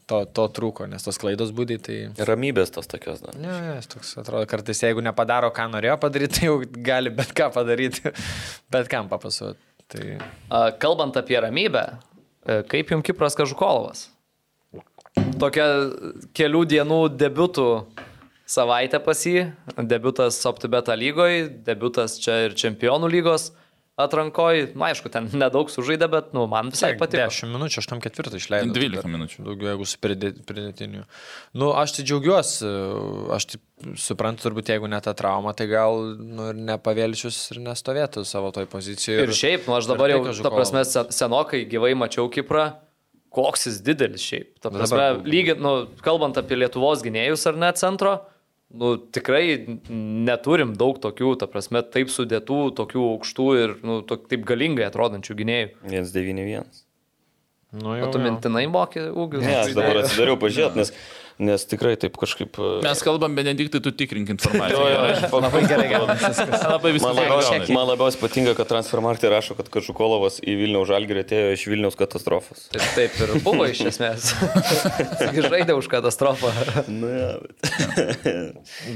[0.10, 1.98] to, to trūko, nes tos klaidos būdai, tai...
[2.30, 3.36] Ramybės tos tokios, na.
[3.40, 7.50] Ne, ne, toks atrodo, kartais jeigu nepadaro, ką norėjo padaryti, tai jau gali bet ką
[7.56, 8.14] padaryti,
[8.74, 9.62] bet kam papasuoti.
[9.94, 10.10] Tai...
[10.48, 12.13] A, Kalbant apie ramybę, e,
[12.72, 14.08] kaip jums Kipras Kažukolovas?
[15.40, 15.66] Tokia
[16.36, 17.68] kelių dienų debutų
[18.50, 19.48] savaitė pas jį,
[19.90, 23.52] debutas OptiBeta lygoje, debutas čia ir Čempionų lygos
[23.98, 24.72] atrankoje.
[24.76, 27.28] Na, aišku, ten nedaug sužaidė, bet nu, man visai patiko.
[27.30, 28.74] 10 minučių, 8 ketvirtą išleidau.
[28.74, 29.44] 12 minučių.
[29.46, 31.04] Daugiau, jeigu su pridė- pridėtiniu.
[31.54, 32.72] Nu, aš tai džiaugiuosi,
[33.38, 33.62] aš taip
[34.00, 38.66] suprantu, turbūt jeigu ne ta trauma, tai gal nu, ir nepavėlčius ir nestovėtų savo toj
[38.72, 39.28] pozicijoje.
[39.28, 42.72] Ir šiaip, nu, aš dabar ir jau, tai ta prasme, sen- senokai gyvai mačiau Kiprą,
[43.34, 44.56] koks jis didelis šiaip.
[44.62, 48.22] Ta Dabar- prasme, lygiai, nu, kalbant apie Lietuvos gynėjus ar ne centro,
[48.74, 49.44] nu, tikrai
[49.90, 55.38] neturim daug tokių, ta prasme, taip sudėtų, tokių aukštų ir nu, to, taip galingai atrodančių
[55.42, 55.70] gynėjų.
[55.92, 56.72] 191.
[57.74, 58.26] Nu, O jau, tu jau.
[58.28, 59.42] mintinai moki ūgius?
[59.46, 60.92] Ne, aš dabar atsidariau pažiūrėti, nes,
[61.40, 62.58] nes tikrai taip kažkaip...
[62.60, 64.84] e, Mes kalbam, Benediktai, tu tikrink Jo, informaciją.
[64.90, 66.18] jo, aš Labai gerai, gerai.
[66.74, 67.74] Labai viskas Man gaunasi.
[67.76, 72.68] man labiausiai patinka, kad Transfermarktė rašo, kad Kažukolovas į Vilniaus žalgirį atėjo iš Vilniaus katastrofos.
[72.74, 74.30] Taip, taip ir buvo iš esmės.
[75.50, 76.52] Žaidė už katastrofą.
[76.92, 78.24] Nu, ja, bet...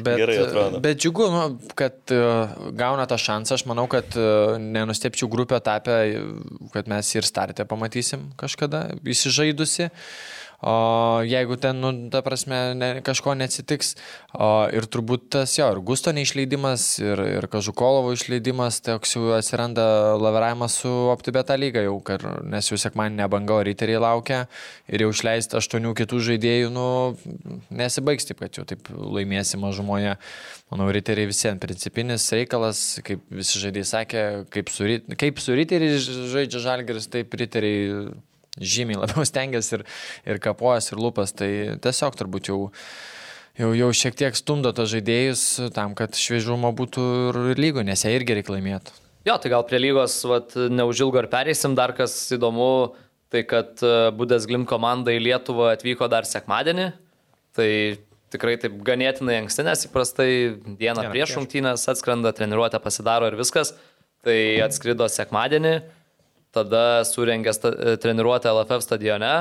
[0.08, 0.80] Bet, Gerai atrodo.
[0.84, 1.42] Bet džiugu, nu,
[1.78, 3.58] kad uh, gauna tą šansą.
[3.58, 5.98] Aš manau, kad uh, nenustepčiau grupę etapę,
[6.74, 9.90] kad mes ir startę pamatysim kažkada įsižaidusi.
[10.62, 13.94] O jeigu ten, nu, ta prasme, ne, kažko neatsitiks.
[14.34, 20.18] O, ir turbūt tas jo, ir Gusto neišleidimas, ir, ir Kažukolovo išleidimas, toks jau atsiranda
[20.18, 24.44] laviravimas su OptiBeta lyga jau, kar, nes jau sekmaninė banga, riteriai laukia
[24.90, 26.88] ir jau išleisti aštuonių kitų žaidėjų, nu,
[27.70, 30.18] nesibaigs taip, kad jau taip laimėsi mažumoje.
[30.68, 36.60] Manau, riteriai visiems principinis reikalas, kaip visi žaidėjai sakė, kaip su, kaip su riteriai žaidžia
[36.66, 38.10] žalgeris, taip riteriai
[38.60, 39.86] žymiai labiau stengiasi ir,
[40.28, 41.34] ir kapojas, ir lūpas.
[41.38, 41.50] Tai
[41.84, 42.60] tiesiog turbūt jau,
[43.60, 45.44] jau, jau šiek tiek stumdo tos žaidėjus
[45.76, 48.96] tam, kad šviežumo būtų ir lygų, nes jie irgi reikia laimėti.
[49.28, 51.74] Jo, tai gal prie lygos vat, neužilgo ir pereisim.
[51.76, 52.96] Dar kas įdomu,
[53.34, 56.94] tai kad e, Budės Glim komanda į Lietuvą atvyko dar sekmadienį.
[57.58, 57.70] Tai
[58.32, 60.30] tikrai taip ganėtinai anksti, nes įprastai
[60.80, 61.36] dieną prieš prieš.
[61.40, 63.74] rungtynės atskrenda, treniruotę pasidaro ir viskas.
[64.26, 65.74] Tai atskrido sekmadienį,
[66.58, 69.32] tada surengė sta- e, treniruotę LFF stadione,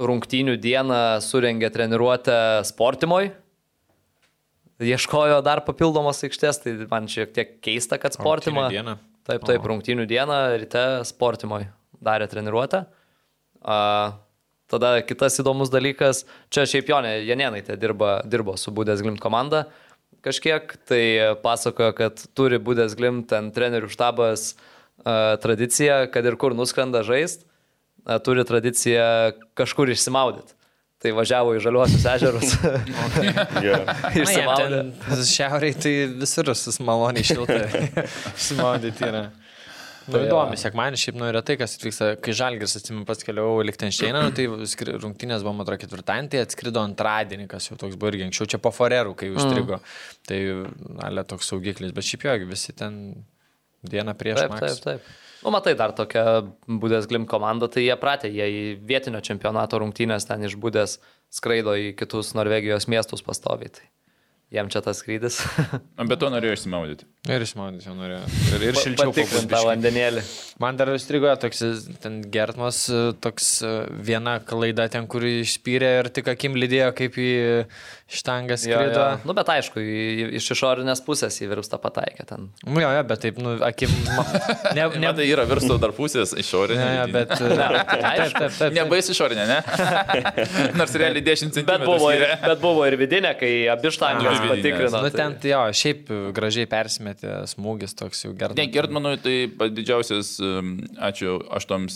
[0.00, 3.30] rungtynių dieną surengė treniruotę Sportimoj.
[4.82, 8.16] Ieškojo dar papildomos aikštės, tai man šiek tiek keista, kad
[8.74, 8.96] dieną?
[9.24, 11.68] Taip, taip, rungtynių dieną ryte Sportimoj
[12.04, 12.82] darė treniruotę.
[13.64, 13.78] A,
[14.68, 19.68] tada kitas įdomus dalykas, čia šiaip Jonė Janienaitė dirba, dirbo su Budės Glimt komanda
[20.24, 24.73] kažkiek, tai pasakojo, kad turi Budės Glimt ten trenerių štabas a,
[25.04, 27.44] tradiciją, kad ir kur nuskrenda žaist,
[28.24, 29.06] turi tradiciją
[29.58, 30.56] kažkur išsimaudyti.
[31.04, 32.54] Tai važiavo į žaliuosius ežerus.
[33.64, 33.86] Yeah.
[34.20, 34.80] Išsimaudė.
[35.28, 37.58] Šiauriai tai visur sus maloniai šilta.
[38.34, 39.24] Išsimaudyti yra.
[40.04, 44.26] Nu, įdomu, sekmanį šiaip nu yra tai, kas atvyksta, kai Žalgis atsimenu pats keliau Lichtensteiną,
[44.26, 44.44] nu, tai
[45.00, 48.60] rungtynės buvo, man atrodo, ketvirtadienį, tai atskrido antradienį, kas jau toks buvo irgi anksčiau, čia
[48.60, 49.78] po Forerų, kai užstrigo.
[49.80, 50.18] Mm.
[50.28, 50.40] Tai,
[51.08, 52.98] alė, toks saugiklis, bet šiaip jo, visi ten
[53.90, 54.40] dieną prieš.
[54.42, 54.64] Taip, Max.
[54.64, 55.12] taip, taip.
[55.44, 56.24] Nu, matai, dar tokia
[56.64, 60.96] Budės Glim komanda, tai jie pratė, jie į vietinio čempionato rungtynės ten iš Budės
[61.34, 63.74] skraido į kitus Norvegijos miestus pastoviai.
[63.74, 63.84] Tai
[64.54, 65.42] jiem čia tas skrydis.
[66.10, 67.08] Bet to norėjau išsimaudyti.
[67.24, 68.20] Ir išmaudyti jau norėjo.
[68.54, 70.22] Ir, ir šilčiau Patikrint tą vandenėlį.
[70.60, 71.62] Man dar įstrigo toks,
[72.04, 72.82] ten Gertmas,
[73.24, 73.46] toks
[74.04, 77.30] viena klaida ten, kur išspyrė ir tik akim lydėjo, kaip į
[78.14, 79.00] štangą Jo, skrido.
[79.00, 79.06] jo.
[79.24, 82.44] Nu, bet aišku, į- iš išorinės pusės į virustą pataikė ten.
[82.68, 83.88] Nu, jo, jo, bet taip, nu, akim.
[84.76, 86.84] Ne, Ne, ne, tai yra virsto dar pusės išorinė.
[86.84, 87.32] ne, ne, bet.
[87.40, 88.54] Taip, taip, taip.
[88.60, 88.76] taip.
[88.76, 89.58] Nebais išorinė, ne?
[90.78, 91.66] Nors realiai 10 cm.
[91.72, 94.52] Bet buvo, ir, bet buvo ir vidinė, kai abi štangos vidinės.
[94.52, 95.02] patikrino.
[95.04, 96.68] Nu, tai- ten, jo, šiaip gražiai
[97.14, 98.56] persimetė smūgis toks jau geras.
[98.56, 100.38] Ne, Gertmanui tai didžiausias,
[100.98, 101.88] ačiū, 8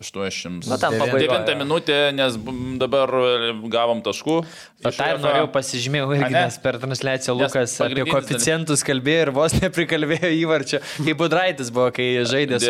[0.00, 0.66] 80.
[0.70, 1.28] Na, ten Devintą pabaigoje.
[1.28, 2.36] Devintą minutę, nes
[2.80, 4.36] dabar e, gavom taškų.
[4.82, 5.22] Bet UEFA.
[5.22, 10.80] norėjau pasižymėjau irgi, nes per transliaciją Lukas apie koeficientus kalbėjo ir vos neprikalbėjo įvarčio.
[11.04, 12.66] Kaip Budraitis buvo, kai žaidė su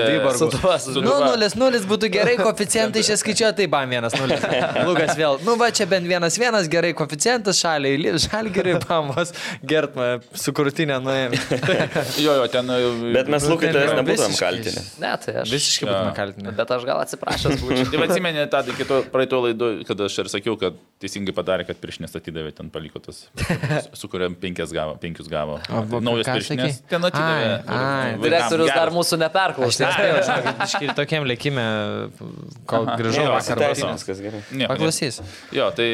[0.93, 1.31] su Nu, tuo.
[1.33, 4.37] 0-0 būtų gerai, koeficientai čia skaičiuoja, tai bam 1-0.
[4.89, 9.33] Lukas vėl, nu va čia bent 1-1, gerai koeficientas šaliai, li- žalgeriui pamos,
[9.65, 11.41] gertma, su krūtinė nuėjome.
[12.21, 12.69] Jo, jo, ten.
[12.77, 14.85] e, Bet mes tavęs yra nebūtumėm visiškai- kaltinę.
[15.03, 15.51] Ne, tai aš.
[15.57, 16.55] Visiškai būtume kaltinę.
[16.61, 17.90] Bet aš gal atsiprašęs būčiau.
[17.92, 22.16] Tai atsimeni tą kito praeito laido, kad aš ir sakiau, kad teisingai padarė, kad piršinės
[22.18, 23.22] atidavė, ten paliko tas,
[23.98, 25.59] su kuriam penkias gavo, penkius gavo.
[25.68, 26.79] O, Tai Naujas piršinės.
[26.81, 26.88] sakei?
[26.92, 27.48] Ten atidavė.
[27.66, 28.12] Ai, ai.
[28.22, 28.81] Direktorius geras.
[28.81, 29.88] dar mūsų Aš neperklausė.
[29.98, 31.66] žinok, iškai tokiam lėkime,
[32.70, 34.72] kol grįžau Ne, vakar.
[34.72, 35.20] Paklausys.
[35.55, 35.88] Jo, tai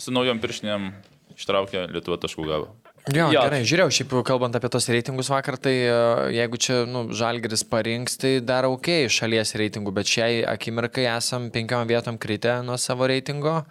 [0.00, 0.90] su naujom piršinėm
[1.38, 2.70] ištraukė Lietuva taškų gavo.
[3.08, 3.42] Jo, Jo.
[3.46, 5.94] gerai, žiūrėjau, šiaip kalbant apie tos reitingus vakar, tai e,
[6.36, 11.88] jeigu čia, nu, Žalgeris parinks, tai dar ok šalies reitingų, bet šiai akimirkai esam penkiom
[11.88, 13.62] vietom kritę nuo savo reitingo.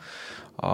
[0.58, 0.70] O,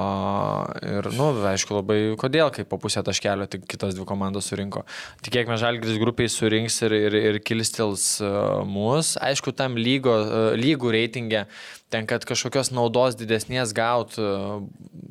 [0.79, 4.85] ir, nu, aišku, labai kodėl, kai po pusę taškelio tik kitos dvi komandos surinko.
[5.25, 9.17] Tikėkime, Žalgris grupiai surinks ir, ir, ir kilstils uh, mus.
[9.19, 11.43] Aišku, tam lygo, uh, lygų reitingė,
[11.93, 14.63] ten, kad kažkokios naudos didesnės gaut, uh,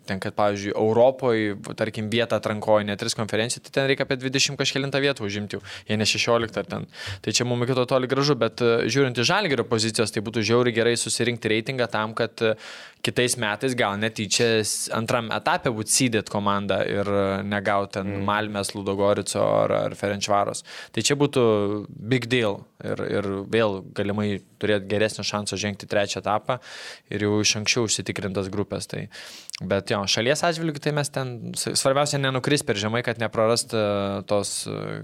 [0.09, 4.59] ten, kad, pavyzdžiui, Europoje, tarkim, vietą atrankoje, net tris konferencijų, tai ten reikia apie 20
[4.61, 6.88] kažkėlintą vietą užimti, jei ne 16 ar ten.
[7.23, 10.45] Tai čia mums iki to toli gražu, bet uh, žiūrint į Žalgerio pozicijos, tai būtų
[10.51, 12.59] žiauri gerai susirinkti reitingą tam, kad uh,
[13.03, 14.62] kitais metais gal netyčia
[14.95, 17.09] antram etapė būtų sydėt komanda ir
[17.47, 18.27] negauti ten mm.
[18.29, 20.62] Malmės, Ludogorico ar, ar Ferenčvaros.
[20.95, 21.43] Tai čia būtų
[21.91, 24.29] big deal ir, ir vėl galimai
[24.62, 26.61] turėti geresnį šansą žengti trečią etapą
[27.11, 28.87] ir jau iš anksčiau užsitikrintas grupės.
[28.91, 29.09] Tai,
[29.61, 33.87] bet jo, šalies atžvilgių tai mes ten svarbiausia nenukris per žemai, kad neprarast e,
[34.31, 35.03] tos e,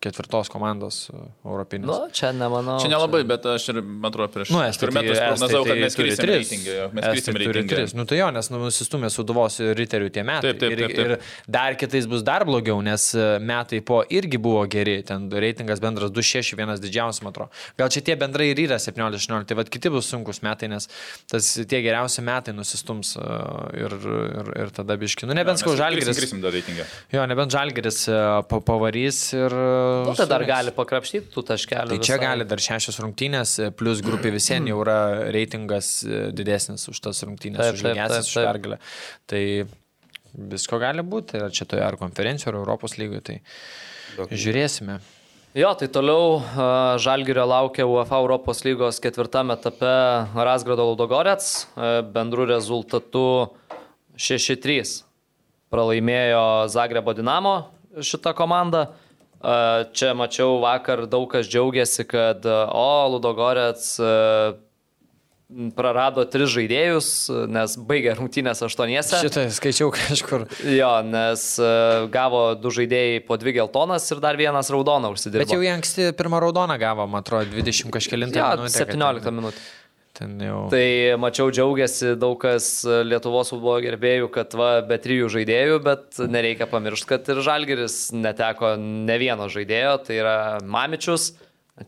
[0.00, 1.86] ketvirtos komandos e, europinės.
[1.90, 2.78] Nu, čia nemanau.
[2.80, 5.96] Čia nelabai, bet aš ir, man atrodo, prieš Nu, estai tai- metus prognozavau, kad mes
[5.98, 6.32] krisim tris.
[6.50, 6.76] reitingą.
[6.96, 7.68] Mes krisim reitingą.
[7.74, 7.92] tris.
[7.98, 10.54] Nu tai jo, nes nu, nusistumė suduvos riterių tie metai.
[10.54, 11.02] Taip, taip, taip, taip.
[11.04, 14.96] Ir, ir dar kitais bus dar blogiau, nes e, metai po irgi buvo geri.
[15.04, 17.52] Ten reitingas bendras 2-6, vienas didžiausias, man atrodo.
[17.76, 20.88] Gal čia tie bendrai ir yra 17-18, tai vad kiti bus sunkus metai, nes
[21.28, 23.28] tas tie geriausi metai nusistums e,
[23.84, 25.28] ir, ir, ir tada biški.
[25.28, 26.24] Nu nebent skau žalgeris.
[27.12, 28.06] Jo, nebent žalgeris
[28.48, 29.60] pa- pavarys ir...
[30.06, 31.94] Nu, tai dar gali pakrapštyti tų taškelių.
[31.94, 32.24] Tai čia visai.
[32.24, 34.98] gali dar šešios rungtynės, e, plus grupė visiems jau yra
[35.34, 38.80] reitingas e, didesnis už tas rungtynės, Taip, už taip, už pergalę.
[39.30, 39.44] Tai
[40.54, 45.00] visko gali būti, ar čia toje ar konferencijoje, ar Europos lygoje, tai žiūrėsime.
[45.58, 46.68] Jo, tai toliau a,
[47.02, 49.94] Žalgirio laukia UEFA Europos lygos ketvirtame etape
[50.38, 51.66] Rasgrado Ludogorets
[52.14, 53.50] bendru rezultatu
[54.14, 55.00] 6-3.
[55.70, 57.54] Pralaimėjo Zagrebo Dinamo
[57.98, 58.86] šitą komandą.
[59.40, 63.94] Čia mačiau vakar daug kas džiaugiasi, kad o Ludogorets
[65.74, 67.06] prarado tris žaidėjus,
[67.50, 69.18] nes baigė rungtynės aštuoniese.
[69.24, 70.44] Šitą skaičiau kažkur.
[70.70, 71.42] Jo, nes
[72.14, 75.42] gavo du žaidėjai po dvi geltonas ir dar vienas raudoną užsidirbo.
[75.42, 78.70] Bet jau anksti pirmą raudoną gavo, man atrodo, 20 kažkėlintą Jo, minutę.
[78.78, 79.58] kad 17 ten- minutę.
[80.20, 80.66] Ten jau.
[80.68, 86.68] Tai mačiau džiaugiasi daug kas Lietuvos futbolo gerbėjų, kad va, be trijų žaidėjų, bet nereikia
[86.68, 91.30] pamiršti, kad ir Žalgeris neteko ne vieno žaidėjo, tai yra Mamičius,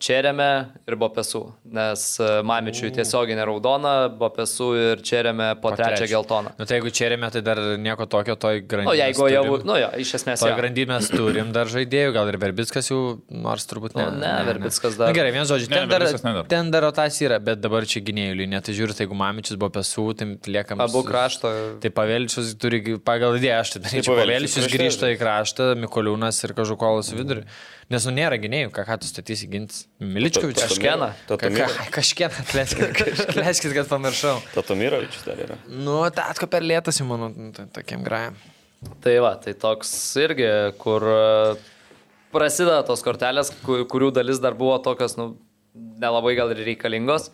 [0.00, 0.46] Čerėme
[0.88, 6.54] ir Bopesu, nes e, Mamičiui tiesioginė raudona, Bopesu ir Čerėme po, po trečią geltoną.
[6.56, 8.88] Nu tai jeigu čia remia, tai dar nieko tokio toj Na, grandinėje.
[8.88, 10.54] nu, jeigu jau, nu jo, iš esmės Toj
[10.88, 14.06] mes turim dar žaidėjų, gal ir Verbickas jau, nors turbūt ne.
[14.08, 15.88] Nu, ne, Verbickas dar- Na, gerai, vienas žodžiu, Ne, ten,
[16.24, 16.46] ne dar.
[16.48, 18.62] ten dar rotacija yra, bet dabar čia gynėjų linija.
[18.64, 20.80] Tai žiūri, tai jeigu Mamičius buvo pesų, tai liekam.
[20.80, 21.52] Abu krašto.
[21.84, 24.16] Tai Paveličius turi, pagal idėją, aš tai daryčiau.
[24.16, 27.46] Paveličius grįžta į kraštą, Mikoliūnas ir Kažukolas į vidurį.
[27.92, 29.82] Nes nu nėra gynėjų, ką, ką tu statysi gintis.
[30.00, 30.70] Miličkovičius.
[30.70, 31.08] Kažkieną.
[31.28, 32.44] Ka- Kažkieną,
[33.28, 34.38] atleiskit, kad pamiršau.
[34.54, 35.58] Tatomirovičius dar yra.
[35.68, 38.38] Nu, tatko per lėtas, manau, nu, tai tokiam grajam.
[39.04, 40.48] Tai va, tai toks irgi,
[40.80, 41.20] kur e,
[42.34, 45.34] prasideda tos kortelės, ku- kurių dalis dar buvo tokios, nu,
[46.02, 47.28] nelabai gal ir reikalingos.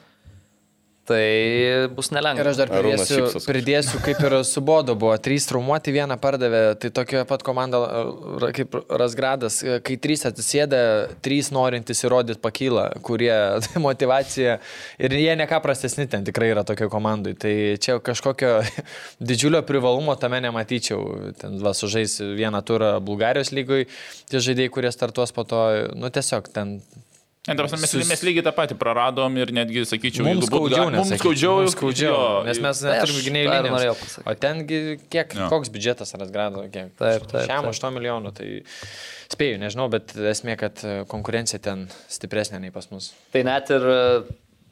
[1.08, 2.42] Tai bus nelengva.
[2.42, 6.90] Ir aš dar pridėsiu, pridėsiu kaip ir su Bodo buvo, trys traumuoti, vieną pardavė, tai
[6.92, 7.80] tokia pat komanda
[8.56, 10.82] kaip Rasgradas, kai trys atsisėda,
[11.24, 13.32] trys norintys įrodyti pakyla, kurie
[13.64, 14.58] tai motivacija
[15.00, 18.58] ir jie neką prastesni ten tikrai yra tokio komandai, tai čia kažkokio
[19.32, 23.88] didžiulio privalumo tame nematyčiau, ten va sužais vieną turą Bulgarijos lygoj,
[24.28, 25.64] tie žaidėjai, kurie startuos po to,
[25.96, 26.80] nu tiesiog ten
[27.46, 30.82] Ne, ta prasme, mes, Sus- mes lygiai tą patį praradom ir netgi, sakyčiau, Mums skaudžiau,
[30.90, 34.16] gal- mums skaudžiau, Mums skaudžiau, jo, nes mes neturime gynėjų linijos.
[34.26, 35.46] O tengi kiek, Jo.
[35.48, 36.90] koks biudžetas Rasgrado, kiek?
[36.98, 37.72] Taip, taip, Šiam taip.
[37.72, 38.48] 8 milijonų, tai
[39.32, 40.74] spėju, nežinau, bet esmė, kad
[41.08, 43.12] konkurencija ten stipresnė nei pas mus.
[43.32, 43.88] Tai net ir,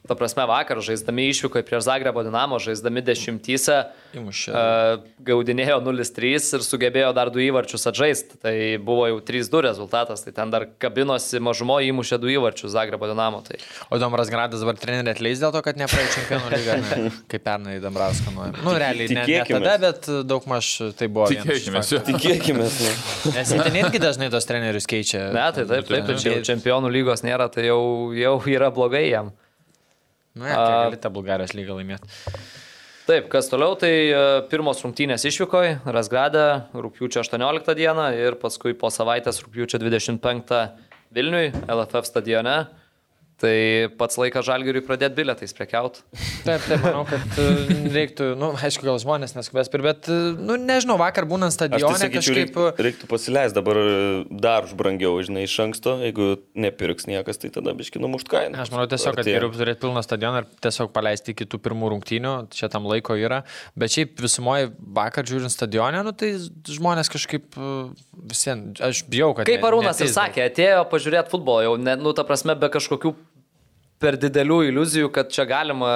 [0.09, 3.79] ta prasme, vakar žaisdami išvyko prieš Zagrebo Dinamo, žaisdami dešimtyse,
[4.17, 8.41] uh, gaudinėjo 0-3 ir sugebėjo dar du įvarčius atžaisti.
[8.43, 13.43] Tai buvo jau 3-2 rezultatas, tai ten dar kabinosi mažumo įmušė du įvarčius Zagrebo Dinamo.
[13.47, 13.59] Tai
[13.91, 17.11] O Dombras Gradas dabar treneri atleis dėl to, kad nepraėjo čempionų lygą, ne?
[17.31, 18.65] kaip pernai Dambrauską nuėjo.
[18.67, 21.29] Nu, realiai, ne, ne tada, bet daug maž tai buvo.
[21.31, 21.83] Tikėkime.
[22.11, 22.67] Tikėkime.
[22.67, 23.33] Nu.
[23.37, 25.29] Nes jie ten irgi dažnai tos trenerius keičia.
[25.35, 27.81] ne, tai taip, taip, tai čia jau čempionų lygos nėra, tai jau,
[28.17, 29.33] jau yra blogai jam.
[30.37, 32.11] Na, ja, gali tą Bulgarijos lygą laimėti.
[33.07, 36.43] Taip, kas toliau, tai e, pirmos rungtynės išvykoje, Rasgrade,
[36.75, 40.59] rūpiučio 18 dieną ir paskui po savaitės rūpiučio 25
[41.15, 42.57] Vilniui, LFF stadione.
[43.37, 43.53] Tai
[44.01, 46.01] pats laikas žalgiriui pradėti bilietais prekiauti.
[46.47, 50.57] Taip, taip, manau, kad e, reiktų, na, nu, aišku, gal žmonės neskubės bet, e, nu,
[50.57, 52.57] nežinau, vakar būnant Aš tai stadione sakyčiau, kažkaip...
[52.57, 53.81] reiktų, reiktų pasileisti dabar
[54.33, 55.99] dar už brangiau, žinai, iš anksto.
[56.01, 58.63] Jeigu nepirks niekas, tai tada biški numušt kainą.
[58.65, 62.35] Aš manau tiesiog, kad geriau turėti pilną stadioną ir tiesiog paleisti iki tų pirmų rungtynių,
[62.57, 63.43] čia tam laiko yra.
[63.77, 66.33] Bet šiaip visumoje vakar žiūrint stadionę, nu, tai
[66.73, 67.61] žmonės kažkaip
[68.33, 69.45] visiems, aš bijau, kad...
[69.53, 73.13] Kaip Arūnas ir sakė, atėjo pažiūrėti futbolą, jau, ne, nu, ta prasme, be kažkokių
[74.03, 75.91] per didelių iliuzijų, kad čia galima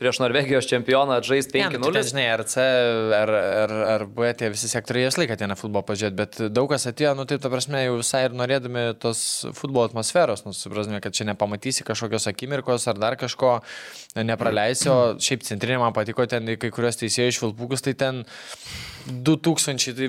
[0.00, 2.08] prieš Norvegijos čempioną žaisti Ne, nu, tai 5-0.
[2.10, 2.64] žinai, RC
[3.18, 3.32] ar,
[3.64, 7.12] ar, ar B, tie visi sektoriai jas laiką ateina futbolo pažiūrėti, bet daug kas atėjo,
[7.18, 9.20] nu taip, ta prasme, jau visai ir norėdami tos
[9.54, 13.60] futbolo atmosferos, nu, suprasme, kad čia nepamatysi kažkokios akimirkos ar dar kažko
[14.18, 18.24] nepraleisi, o šiaip centrinė man patiko ten kai kurios teisėjų išvilpukus, tai ten
[19.06, 20.06] 2000, tai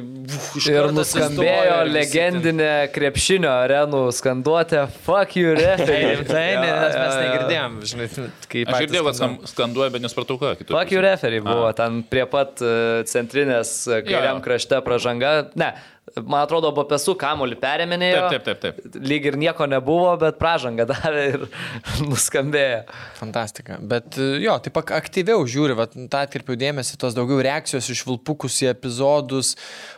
[0.59, 6.15] iš Ir nuskambėjo visi ten- legendinė krepšinio arenų skanduotė Fuck you, referee.
[6.15, 8.07] rimtai, ne, nes mes negirdėjom, žinai,
[8.51, 10.53] kaip Aš girdėjau, kad skanduoja, bet nespratau ką.
[10.61, 15.35] kitur Fuck you, referee buvo ten prie pat e, centrinės e, kairiam krašte pražanga.
[15.59, 15.73] Ne,
[16.21, 18.19] man atrodo, po pesų kamuolį perėminėjo.
[18.29, 18.97] Taip, taip, taip, taip.
[19.01, 21.45] Lyg ir nieko nebuvo, bet pražanga davė ir
[22.09, 22.83] nuskambėjo.
[23.17, 23.79] Fantastika.
[23.81, 28.03] Bet e, jo, taip ak- aktyviau žiūri, va, tą atkirpiau dėmesį, tos daugiau reakcijos iš
[28.07, 29.55] vilpukus į epizodus,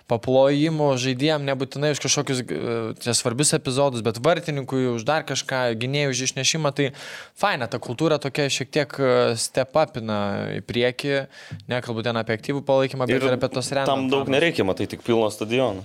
[0.07, 2.71] paplojimo žaidėjim, nebūtinai už kažkokius e,
[3.03, 6.89] čia svarbius epizodus, bet vartininkui už dar kažką, gynėjų už išnešimą, tai
[7.37, 10.21] faina, ta kultūra tokia šiek tiek e, step upina
[10.55, 11.13] į priekį,
[11.67, 13.91] nekalbu ten apie aktyvų palaikymą, bet ir, ir apie tos renginius.
[13.91, 15.83] Tam daug nereikia, matai, tik pilno stadiono.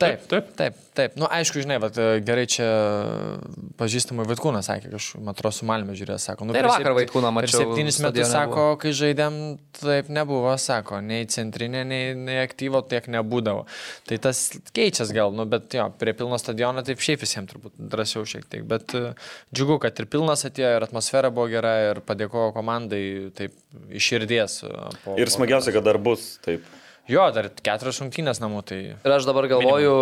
[0.00, 1.16] Taip, Taip, taip, taip.
[1.18, 2.66] Na, nu, aišku, žinai, bet gerai čia
[3.80, 7.60] pažįstamai Vaitkūnas sakė, man atrodo, su Malmė žiūrėjo, sako, nu, Tai per vakar Vaitkūną mačiau,
[7.62, 8.78] septynis metus, sako, buvo.
[8.82, 9.36] kai žaidėm,
[9.80, 13.66] taip nebuvo, sako, nei centrinė, nei, nei aktyvo tiek nebūdavo.
[14.08, 14.42] Tai tas
[14.76, 18.64] keičias gal, nu, bet jo, prie pilno stadiono taip šiaip visiems turbūt drąsiau šiek tiek.
[18.70, 19.12] Bet e,
[19.54, 23.02] džiugu, kad ir pilnas atėjo, ir atmosfera buvo gera, ir padėkojo komandai
[23.36, 23.56] taip
[23.92, 24.60] iš širdies.
[24.64, 26.64] e, Po, Ir smagiausia, kad dar bus taip.
[27.08, 29.94] Jo, dar keturios šimtinės namų, tai Ir aš dabar galvoju,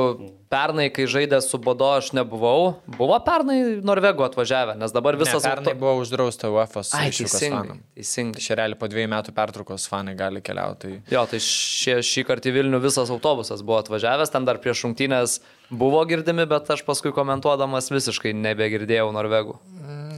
[0.52, 2.74] pernai, kai žaidė su Bodo, aš nebuvau.
[2.98, 5.38] Buvo pernai Norvegų atvažiavę, nes dabar visas...
[5.40, 7.62] ne, pernai auto- buvo uždrausta UEFA Ai, išvykos teisingai.
[7.62, 7.80] fanam.
[7.96, 8.44] Teisingai.
[8.44, 10.98] Šerelį po dviejų metų pertraukos fanai gali keliauti.
[11.14, 15.38] Jo, tai šie, šį kartą į Vilnių visas autobusas buvo atvažiavęs, ten dar prieš šimtinės
[15.70, 19.59] buvo girdimi, bet aš paskui komentuodamas visiškai nebegirdėjau Norvegų.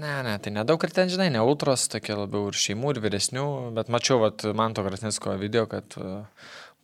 [0.00, 3.46] Ne, ne, tai nedaug ir ten, žinai, ne ultros, tokie labiau ir šeimų, ir vyresnių,
[3.76, 6.22] bet mačiau, vat, man to Krasnisko video, kad uh,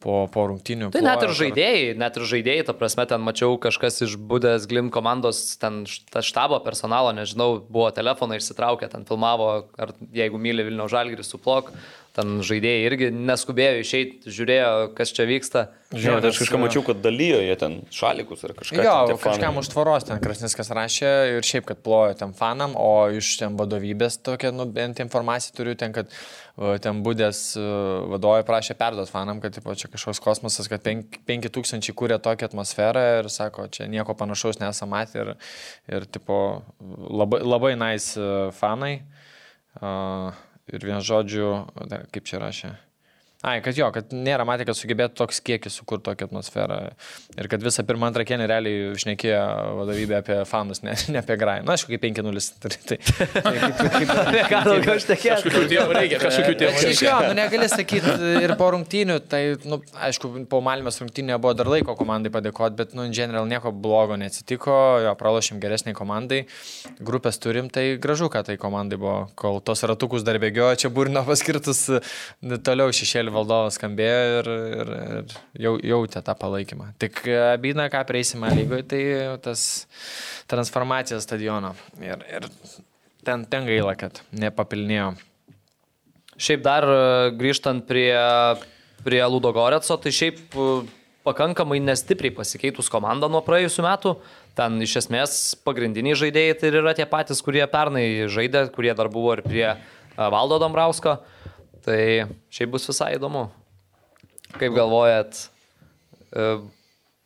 [0.03, 0.91] po, po rungtinių.
[0.95, 4.91] Tai net ir žaidėjai, net ir žaidėjai, ta prasme, ten mačiau kažkas iš Budės Glim
[4.95, 9.51] komandos, ten štabo personalo, nežinau, buvo telefoną išsitraukę, ten filmavo,
[9.81, 11.73] ar jeigu myli Vilnių Žalgirį, suplok,
[12.17, 15.67] ten žaidėjai irgi neskubėjo išeiti, žiūrėjo, kas čia vyksta.
[15.93, 18.79] Žinau, tai aš kažką mačiau, kad dalyjo jie ten šalikus ar kažką.
[18.83, 23.07] Jo, ten kažkam už tvoros ten Krasniskas rašė ir šiaip, kad plojo ten fanam, o
[23.13, 26.11] iš ten vadovybės tokia, nu, bent informaciją turiu ten, kad
[26.57, 27.67] o, ten būdės e,
[28.15, 33.31] vadovai prašė perduoti fanam, kad tipo, čia kažkoks kosmosas, kad 5000 kūrė tokią atmosferą ir
[33.31, 35.35] sako, čia nieko panašaus nesam matę ir,
[35.93, 36.41] ir tipo,
[36.97, 38.97] labai, labai nice e, fanai.
[39.77, 40.33] Uh,
[40.73, 42.75] ir vien žodžiu, dar kaip čia rašė.
[43.47, 46.79] Ai, kad jo, kad nėra matę, kad sugebėtų toks kiekis sukurti tokią atmosferą.
[47.39, 49.43] Ir kad visą pirmą antrą kėnį realiai išnekėjo
[49.79, 51.63] vadovybė apie fanus, ne, ne apie grajų.
[51.69, 52.43] Na, aišku, kaip 5-0.
[52.67, 55.37] Tai, tai, tai Ką daugiau aš tekėjau?
[55.39, 57.07] Kažkokių tėvų reikia, kažkokių tėvų reikia.
[57.07, 59.79] jo, nu negali sakyti ir po rungtynių, tai, nu,
[60.09, 64.19] aišku, po Malmės rungtynė buvo dar laiko komandai padėkoti, bet, nu, in general nieko blogo
[64.19, 66.43] neatsitiko, jo, pralošėm geresniai komandai,
[66.99, 71.23] grupės turim, tai gražu, kad tai komandai buvo, kol tos ratukus dar bėgiojo, čia burino
[71.29, 71.87] paskirtus,
[72.67, 76.91] toliau šešėlį valdovas skambėjo ir, ir, ir jau, jautė tą palaikymą.
[77.03, 77.23] Tik
[77.53, 79.05] abina, ką prieisime lygoje, tai
[79.45, 79.63] tas
[80.51, 81.75] transformacija stadiono.
[82.01, 82.51] Ir, ir
[83.27, 85.15] ten, ten gaila, kad nepapilnėjo.
[86.37, 86.97] Šiaip dar e,
[87.39, 88.13] grįžtant prie,
[89.05, 90.67] prie Ludo Goretso, tai šiaip e,
[91.25, 94.13] pakankamai nestipriai pasikeitus komanda nuo praėjusių metų.
[94.57, 99.33] Ten iš esmės pagrindiniai žaidėjai tai yra tie patys, kurie pernai žaidė, kurie dar buvo
[99.39, 99.79] ir prie e,
[100.17, 101.17] Valdo Dombrausko.
[101.87, 102.01] Tai
[102.51, 103.47] šiaip bus visai įdomu.
[104.57, 105.37] Kaip galvojat,
[106.35, 106.47] e,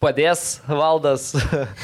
[0.00, 1.30] padės valdas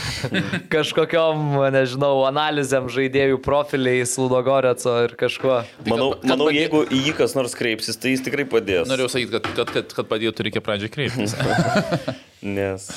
[0.75, 1.43] kažkokiam,
[1.75, 5.59] nežinau, analizėm žaidėjų profiliais Ludogoreco ir kažkuo.
[5.89, 8.89] Manau, kad- kad manau padė- jeigu į jį kas nors kreipsis, tai jis tikrai padės.
[8.91, 11.37] Norėjau sakyti, kad, kad, kad, kad padėtų reikia pradžiai kreiptis.
[12.57, 12.89] Nes.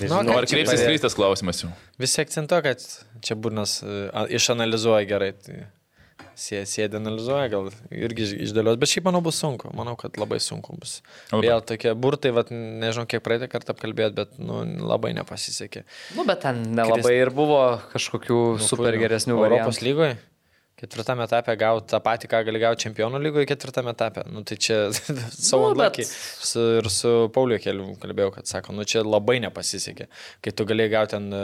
[0.00, 0.86] Nu, Nežinau, ką ar kreipsis padėt?
[0.88, 1.70] kreistas klausimas jau?
[2.00, 2.86] Visi akcentuoja, kad
[3.26, 4.06] čia burnas e,
[4.38, 5.34] išanalizuoja gerai.
[5.44, 5.58] Tai
[6.40, 9.68] sėdi analizuoja, gal irgi iš- išdėlios, bet šiaip manau bus sunku.
[9.76, 11.02] Manau, kad labai sunku bus.
[11.32, 11.44] Labai.
[11.46, 15.84] Vėl tokie burtai, vat, nežinau kiek praeitą kartą apkalbėt, bet nu, labai nepasisekė.
[16.16, 17.60] Nu, bet ten nelabai ir buvo
[17.92, 19.86] kažkokių super geresnių Europos variantų.
[19.90, 20.18] lygoje.
[20.80, 24.22] Ketvirtame etape gauti tą patį, ką gali gauti čempionų lygoje ketvirtame etape.
[24.32, 24.78] Nu, tai čia
[25.50, 30.06] savo Nu, bet- su, ir su Pauliu keliu kalbėjau, kad sako, nu čia labai nepasisekė.
[30.40, 31.42] Kai tu galėjai gauti ten e,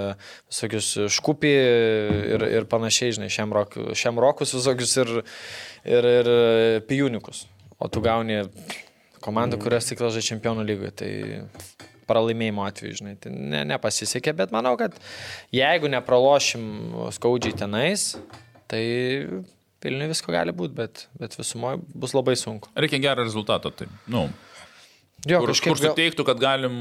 [0.49, 1.53] visokius škupį
[2.37, 5.13] ir, ir panašiai, žinai, šiam, rok, šiam rokus visokius ir,
[5.85, 6.33] ir, ir
[6.89, 7.45] pijunikus.
[7.77, 8.41] O tu gauni
[9.21, 10.95] komandą, kurios tik žaidžia čempionų lygoje.
[11.03, 11.11] Tai
[12.07, 14.95] pralaimėjimo atveju, žinai, tai ne, nepasisekė, bet manau, kad
[15.55, 16.67] jeigu nepralošim
[17.17, 18.13] skaudžiai tenais,
[18.71, 18.83] tai
[19.87, 22.71] Vilniui visko gali būti, bet, bet visumoje bus labai sunku.
[22.75, 23.71] Reikia gerą rezultatą.
[23.71, 24.25] Tai, nu,
[25.27, 26.75] Jo, kur, kažkaip, kur suteiktų, kad galim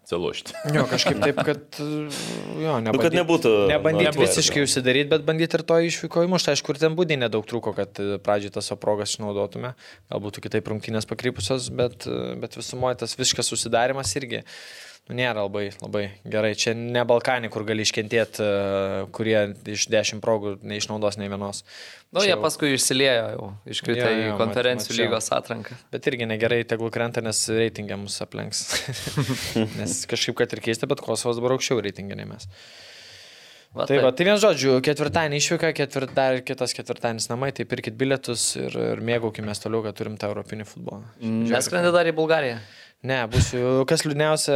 [0.00, 0.54] atsilošti.
[0.76, 1.80] jo, kažkaip taip, kad
[2.64, 3.52] jo, Nu, kad nebandyt, nebūtų.
[3.70, 4.26] nebandyti Nebūtų.
[4.26, 6.52] visiškai užsidaryti, bet bandyti ir to išvyko įmušti.
[6.54, 9.72] Aišku, ir ten būdai nedaug trūko, kad e, pradžiai tas savo progas išnaudotume.
[10.12, 14.42] Galbūt kitaip rungtynės pakrypusios, bet, e, bet visumoje tas visiškas susidarimas irgi
[15.08, 16.52] nu, nėra labai, labai gerai.
[16.58, 18.44] Čia ne Balkanai, kur gali iškentėti,
[19.16, 19.38] kurie
[19.72, 21.62] iš dešimt progų neišnaudos nei vienos.
[22.10, 25.06] Nu, Čia jie jau- paskui išsiliejo jau, iškrito Jo, į konferencijų mat- mačiau.
[25.06, 25.76] lygos atranką.
[25.94, 28.64] Bet irgi negerai, tegul krenta, nes reitingai mus aplenks.
[29.80, 32.48] nes kažkaip, kad ir keista, bet Kosovas dabar aukščiau reitingai nei mes.
[33.70, 37.94] Va, Tai, va, tai vien žodžiu, ketvirtadienį išvyka, ketvirt, dar kitas ketvirtadienis namai, tai pirkit
[37.94, 41.04] bilietus ir, ir mėgaukime toliau, kad turim tą europinį futbolą.
[41.22, 42.56] Neskrendi dar į Bulgariją.
[43.00, 44.54] Ne, būsiu, kas liūdniausia,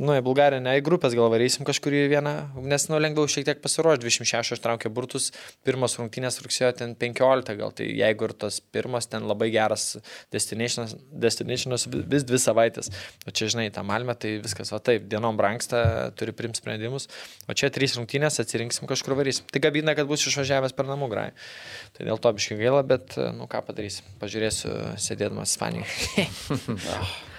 [0.00, 2.30] nu, į Bulgariją, ne, į grupės gal varysim kažkurį vieną,
[2.64, 5.26] nes, nu, lengviau šiek tiek pasiruošti, 26 aš traukiau burtus,
[5.68, 9.98] pirmas rungtynės rugsėjo ten 15 gal, tai jeigu ir tas pirmas ten labai geras
[10.32, 12.88] destinationas, destinationas vis dvi savaitės,
[13.28, 15.84] o čia, žinai, tą malmę, tai viskas, o taip, dienom brangsta,
[16.16, 17.10] turi priimti sprendimus,
[17.44, 19.44] o čia trys rungtynės, atsirinksim kažkur varysim.
[19.52, 21.28] Tai gabina, kad bus išvažiavęs per namų grai.
[21.92, 24.72] Tai dėl to biškai gaila, bet, nu, ką padarysim, pažiūrėsiu
[25.04, 26.28] sėdėdamas Ispanijoje.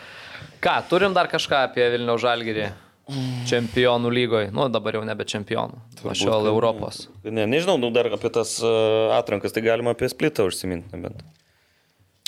[0.65, 2.67] Ką, turim dar kažką apie Vilnių Žalgirį?
[3.45, 4.49] Čempionų lygoje.
[4.55, 5.77] Nu, dabar jau nebe čempionų.
[6.01, 7.03] Nuo šiol Europos.
[7.21, 10.89] Ne, nežinau, nu, dar apie tas uh, atrankas, tai galima apie splitą užsiminti.
[10.95, 11.21] nebent.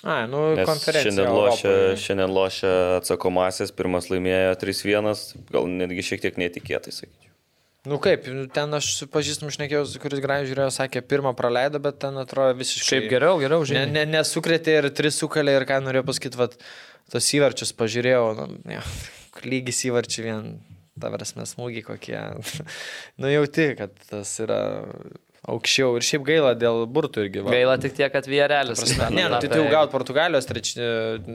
[0.05, 1.09] A, nu, Nes konferencija.
[1.09, 7.33] šiandien lošia, šiandien lošia atsakomasis, pirmas laimėjo 3-1, gal netgi šiek tiek netikėtai, sakyčiau.
[7.87, 11.97] Nu kaip, nu, ten aš su pažįstamu šnekėjau, kuris gražiai žiūrėjo, sakė, pirmą praleido, bet
[12.03, 12.87] ten atrodo visiškai...
[12.91, 13.89] Šiaip geriau, geriau, Ne, žinai.
[13.95, 16.57] ne, nesukrėtė ir tris sukalė ir ką norėjau pasakyti, vat,
[17.13, 18.83] tos įvarčius pažiūrėjau, nu, ja,
[19.47, 20.49] lygis įvarčių vien,
[20.99, 22.19] ta prasme, smūgiai kokie.
[23.21, 24.61] nu jauti, kad tas yra
[25.47, 27.43] aukščiau ir šiaip gaila dėl burtų irgi.
[27.45, 27.53] Va.
[27.55, 28.83] Gaila tik tiek, kad Vierelis.
[29.13, 30.87] Ne, nu, tai tu jau gaut Portugalijos trečią.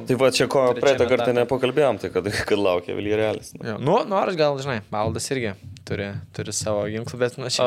[0.09, 3.55] Tai va čia ko praeitą kartą nepakalbėjom, tai kad, kad laukia Viljarelis.
[3.59, 3.79] Nu.
[3.81, 5.55] Nu, nors gal, žinai, Valdas irgi
[5.89, 7.67] turi, turi savo ginklų, bet, nu, čia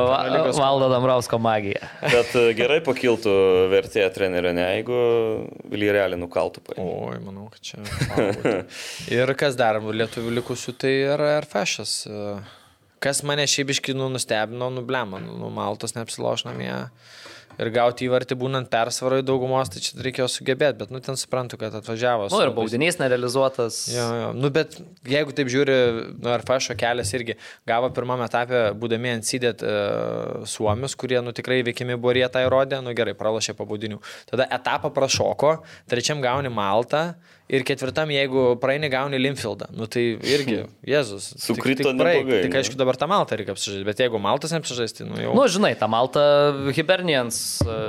[0.58, 1.90] Valdo Damrausko magija.
[2.04, 3.34] Bet e, gerai pakiltų
[3.74, 5.00] vertė trenerio, ne jeigu
[5.72, 6.64] Viljarelį nukaltų.
[6.70, 6.86] paėmė.
[7.10, 7.82] Oi, manau, kad čia.
[9.18, 12.04] ir kas dar lietuvių likusių, tai yra Airfashas.
[13.04, 16.74] Kas mane šiaip iškinu nustebino, nublema, nu, Maltos neapsiloš namie.
[17.56, 21.76] Ir gauti įvartį būnant persvaroje daugumos, tai čia reikėjo sugebėti, bet, nu, ten suprantu, kad
[21.78, 22.28] atvažiavo.
[22.34, 23.78] Nu ir baudinys nerealizuotas.
[23.94, 24.32] Jo, jo.
[24.36, 24.76] Nu, bet
[25.08, 25.78] jeigu taip žiūri,
[26.18, 27.38] nu, ar Fašo kelias irgi
[27.70, 32.30] gavo pirmame etape, būdami ant sėdėt uh, suomius, kurie, nu, tikrai veikiami buvo ir jie
[32.34, 34.02] tą įrodė, nu, gerai, pralašė pabaudinių.
[34.34, 35.56] Tada etapą prašoko,
[35.92, 37.14] trečiam gauni Maltą
[37.52, 39.70] ir ketvirtam, jeigu praeini, gauni Linfieldą.
[39.76, 40.62] Nu, tai irgi,
[40.94, 41.32] Jėzus.
[41.42, 45.36] Sukrito neblogai, Tik aišku, dabar tą Maltą reikia apsižaisti, bet jeigu Maltas neapsižaisti, nu, jau.
[45.38, 46.26] Nu, žinai, ta Malta
[46.76, 47.80] Hibernians, e,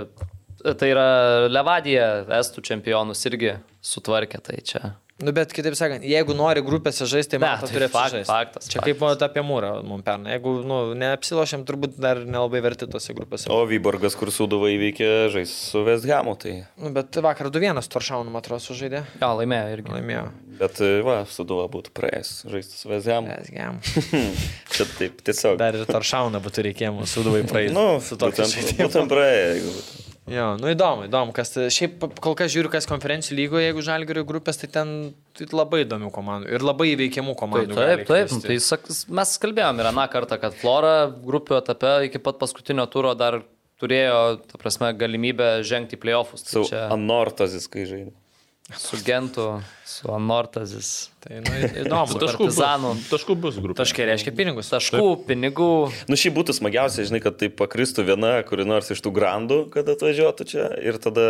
[0.66, 1.08] tai yra
[1.48, 4.96] Levadija, Estų čempionus irgi sutvarkė, tai čia.
[5.16, 8.28] Nu, bet kitaip sakant, jeigu nori grupėse žaisti, tai Malta tai turi fakt- apsižaisti.
[8.28, 8.84] faktas, Čia faktas.
[8.90, 10.34] kaip vat apie mūrą mums pernai.
[10.34, 13.48] Jeigu nu, neapsilošiam, turbūt dar nelabai verti tose grupėse.
[13.48, 16.66] O Vyborgas, kur Sūduva įveikė, žais su West Hamu, tai...
[16.76, 19.06] Nu, bet vakar 2-1 Toršaunu, man atrodo, sužaidė.
[19.22, 19.94] Jo, laimėjo irgi.
[19.96, 20.26] Laimėjo.
[20.60, 23.32] Bet, e, va, Sūduva būtų praėjęs žaisti su West Hamu.
[23.32, 23.80] Mes gem.
[24.76, 25.56] Čia taip, tiesiog.
[25.64, 27.72] Dar ir Toršauną būtų reikėjo mūsų suduvai praeiti.
[27.72, 29.48] Nu, su tokiu būtent, būtent praėjo.
[29.56, 30.02] jeigu būtų.
[30.26, 34.24] Jo, nu įdomu, įdomu, kas tai- šiaip kol kas žiūriu, kas konferencijų lygoje, jeigu žalgerio
[34.26, 37.76] grupės, tai ten tai labai įdomių komandų ir labai įveikiamų komandų.
[37.78, 38.48] taip, taip, kristi.
[38.48, 43.14] tai sak, mes kalbėjom ir aną kartą, kad Flora grupių etape iki pat paskutinio turo
[43.14, 43.42] dar
[43.80, 46.42] turėjo, ta prasme, galimybę žengti į playoffus.
[46.42, 48.12] Tai Su čia Anortazis, kai žaidė.
[48.74, 51.10] su Gentu, su Anortazis.
[51.26, 52.18] Tai nu, įdomu.
[52.22, 52.90] Taškų Partizanu.
[52.94, 53.76] bus, taškų bus grupė.
[53.80, 54.68] Taškai reiškia pinigus.
[54.70, 55.68] Taškų, pinigų.
[56.10, 59.88] Nu, šį būtų smagiausia, žinai, kad tai pakristų viena, kuri nors iš tų grandų, kad
[59.90, 61.24] atvažiuotų čia ir tada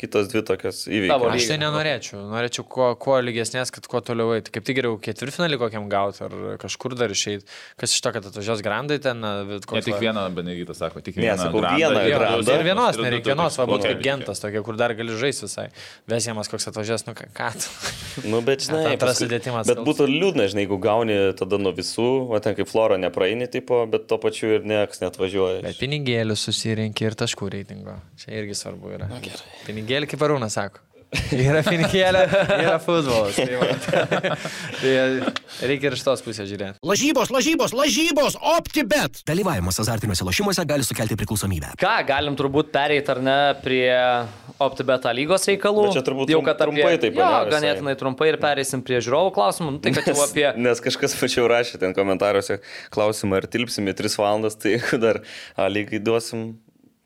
[0.00, 1.26] kitos dvi tokios įveikos.
[1.36, 2.20] Aš tai nenorėčiau.
[2.32, 4.54] Norėčiau kuo, kuo lygesnės, kad kuo toliau eiti.
[4.56, 7.44] Kaip tik geriau ketvirtfinalį kokiam gauti ar kažkur dar išeiti.
[7.80, 11.20] Kas iš to, kad atvažiuos grandai ten, bet Ne koks tik vieną, Beneditas sako, tik
[11.20, 11.48] Ne, vieną.
[11.48, 12.56] sakau, grandą vieną ir grandą.
[12.56, 15.68] Ir vienos, nereikia vienos, va būtų kaip gentas, tokia, kur dar gali žaisti visai.
[16.08, 17.28] Vesiemas koks atvažiuos, nu ką.
[17.36, 17.52] ką.
[18.28, 22.38] Nu, bet žinai, paskui- sudėtimas Bet būtų liūdna, žinai, jeigu gauni tada nuo visų, o
[22.44, 25.62] ten kaip Flora nepraeini, tipo, bet tuo pačiu ir nieks netvažiuoja.
[25.62, 27.96] Bet pinigėlių susirinkti ir taškų reitingo.
[28.20, 29.08] Čia irgi svarbu yra.
[29.66, 30.80] Pinigėlį, kaip Arūnas sako.
[31.12, 32.22] Yra pinigėlė,
[32.56, 33.36] yra futbolas.
[33.36, 34.36] Tai, va.
[34.80, 34.92] tai
[35.68, 36.80] reikia ir iš tos pusės žiūrėti.
[36.88, 39.20] Lažybos, lažybos, lažybos, optibet.
[39.28, 41.74] Dalyvavimas azartiniuose lošimuose gali sukelti priklausomybę.
[41.80, 43.92] Ką, galim turbūt pereiti ar ne prie
[44.62, 45.88] OptiBeta lygos reikalų.
[45.90, 46.80] Bet čia turbūt jau kad apie...
[46.80, 47.58] trumpai taip, Jo, ane, visai.
[47.58, 49.74] ganėtinai trumpai ir pereisim prie žiūrovų klausimų.
[49.76, 50.46] Nu, tai kad jau apie...
[50.64, 52.60] Nes kažkas pačiau rašė ten komentaruose
[52.94, 55.20] klausimą, ar tilpsim į 3 valandas, tai dar
[55.60, 56.54] A lygai duosim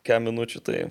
[0.07, 0.85] kem minučių, tai...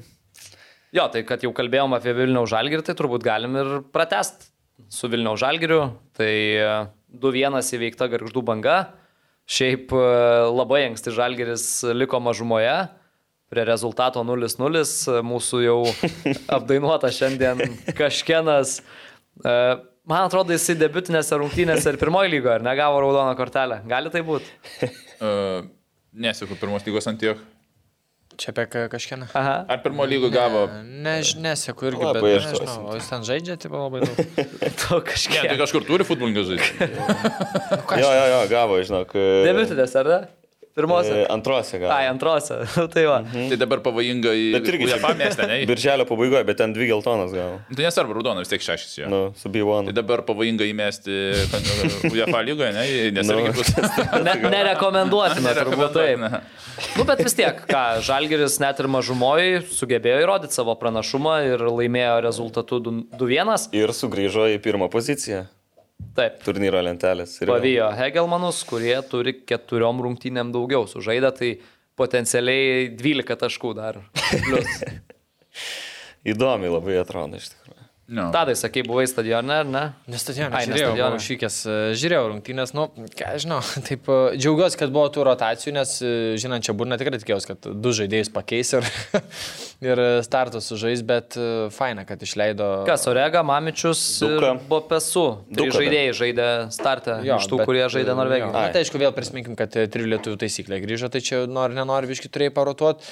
[0.96, 4.50] Jo, tai kad jau kalbėjom apie Vilniaus žalgirį, tai turbūt galim ir pratest
[4.92, 5.90] su Vilniaus žalgiriu.
[6.16, 6.70] Tai e,
[7.20, 8.78] 2-1 įveikta garždų banga.
[9.52, 10.06] Šiaip e,
[10.56, 12.78] labai anksti žalgiris liko mažumoje.
[13.52, 15.82] Prie rezultato 0-0 mūsų jau
[16.58, 18.80] apdainuota šiandien kažkienas.
[19.44, 19.58] e,
[20.06, 23.80] Man atrodo, jisai debutinėse rungtynėse ir pirmoji lygoje negavo raudoną kortelę.
[23.90, 24.52] Gali tai būti?
[25.18, 25.66] Uh,
[26.26, 27.42] Nesėku pirmos lygos ant tiek.
[28.38, 29.28] Čia apie ka- kažkieną.
[29.34, 29.56] Aha.
[29.70, 30.66] Ar pirmo lygo gavo?
[30.84, 34.18] Než, nesėku irgi, Va, bet nežinau, o jis ten žaidžia, tipo labai daug.
[34.66, 35.46] Ne, kažkiek.
[35.48, 36.90] tai kažkur turi futbolininkas žaisti.
[38.02, 39.16] Jo, jo, jo, gavo, žinok.
[39.16, 40.20] e, Debutinėse, ar ne?
[40.76, 41.12] Pirmose.
[41.22, 41.94] e, Antrose gavo.
[41.96, 42.58] Ai, antrose.
[42.94, 43.22] tai va.
[43.32, 44.42] Tai dabar pavojinga į...
[44.58, 45.62] Bet irgi čia- miestą, ne?
[45.70, 47.62] Birželio pabaigoje, bet ten dvi geltonas gavo.
[47.72, 49.08] Tai nesvarbu, raudona vis tiek šešis jo.
[49.12, 49.88] Nu, su B1.
[49.88, 51.16] Tai dabar pavojinga įmesti
[52.14, 52.84] UEFA lygoje, ne?
[53.16, 53.40] Nes Nu.
[53.40, 53.72] irgi bus...
[54.28, 56.28] Ne, nerekomenduotina, turbūt taip.
[57.00, 62.18] Nu, bet vis tiek, ką, Žalgeris net ir mažumoji sugebėjo įrodyti savo pranašumą ir laimėjo
[62.28, 63.70] rezultatų du- 2-1.
[63.80, 65.46] Ir sugrįžo į pirmą poziciją
[66.16, 66.38] Taip.
[66.46, 67.34] turnyro lentelės.
[67.42, 71.52] Ir Pavijo Hegelmanus, kurie turi keturiom rungtynėm daugiau sužaidę, tai
[72.00, 74.02] potencialiai 12 taškų dar.
[76.26, 77.65] Įdomiai labai atrodo iš tikrųjų.
[78.06, 78.28] No.
[78.30, 79.80] Tadai, sakai, buvai stadione, ar ne?
[80.06, 81.16] Ne stadione, Ai, ne žiūrėjau, stadione.
[81.16, 82.84] buvau išvykęs, e, žiūrėjau rungtynės, nu,
[83.18, 87.18] ką žinau, taip e, džiaugiuosi, kad buvo tų rotacijų, nes, e, žinant, čia būna tikrai
[87.18, 88.86] tikėjausi, kad du žaidėjus pakeis ir,
[89.90, 91.34] ir startas sužais, bet
[91.74, 92.68] faina, kad išleido.
[92.86, 94.04] Kas, Orega, Mamičius
[94.70, 95.26] Bopesu.
[95.50, 95.74] Tai dar.
[95.80, 96.48] žaidėjai žaidė
[96.78, 98.54] startą Jo, iš tų, bet, kurie žaidė Norvegijoje.
[98.54, 98.68] jo.
[98.70, 102.54] Bet aišku, vėl prisiminkim, kad trijų lietuvių taisyklė grįžo, tai čia nori, nenori, viški turėjai
[102.54, 103.10] parotuoti.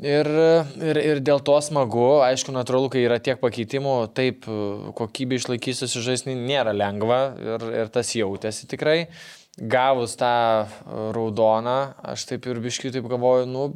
[0.00, 0.26] Ir,
[0.80, 4.48] ir, ir dėl to smagu, aišku, natūralu, kai yra tiek pakeitimų, taip,
[4.98, 9.10] kokybė išlaikys susižaisnį nėra lengva ir, ir tas jautėsi tikrai.
[9.60, 10.32] Gavus tą
[11.12, 11.76] raudoną,
[12.08, 13.68] aš taip ir biškai taip galvoju, nu,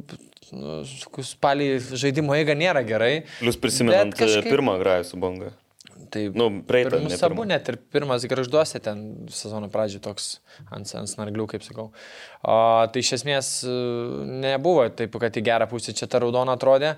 [0.57, 0.81] nu
[1.21, 3.13] spalį žaidimo eiga nėra gerai.
[3.37, 4.49] Plius prisimenant kažkaip...
[4.49, 5.53] pirmą grajų su banga.
[6.13, 10.27] Tai Nu, praeitą, Pirmus abu net ir pirmas gražduose ten sezono pradžioje toks
[10.71, 11.89] ant, ant snarglių, kaip sakau.
[12.41, 12.57] O,
[12.91, 13.77] tai iš esmės e,
[14.47, 16.97] nebuvo taip, kad į gerą pusę čia ta raudona atrodė.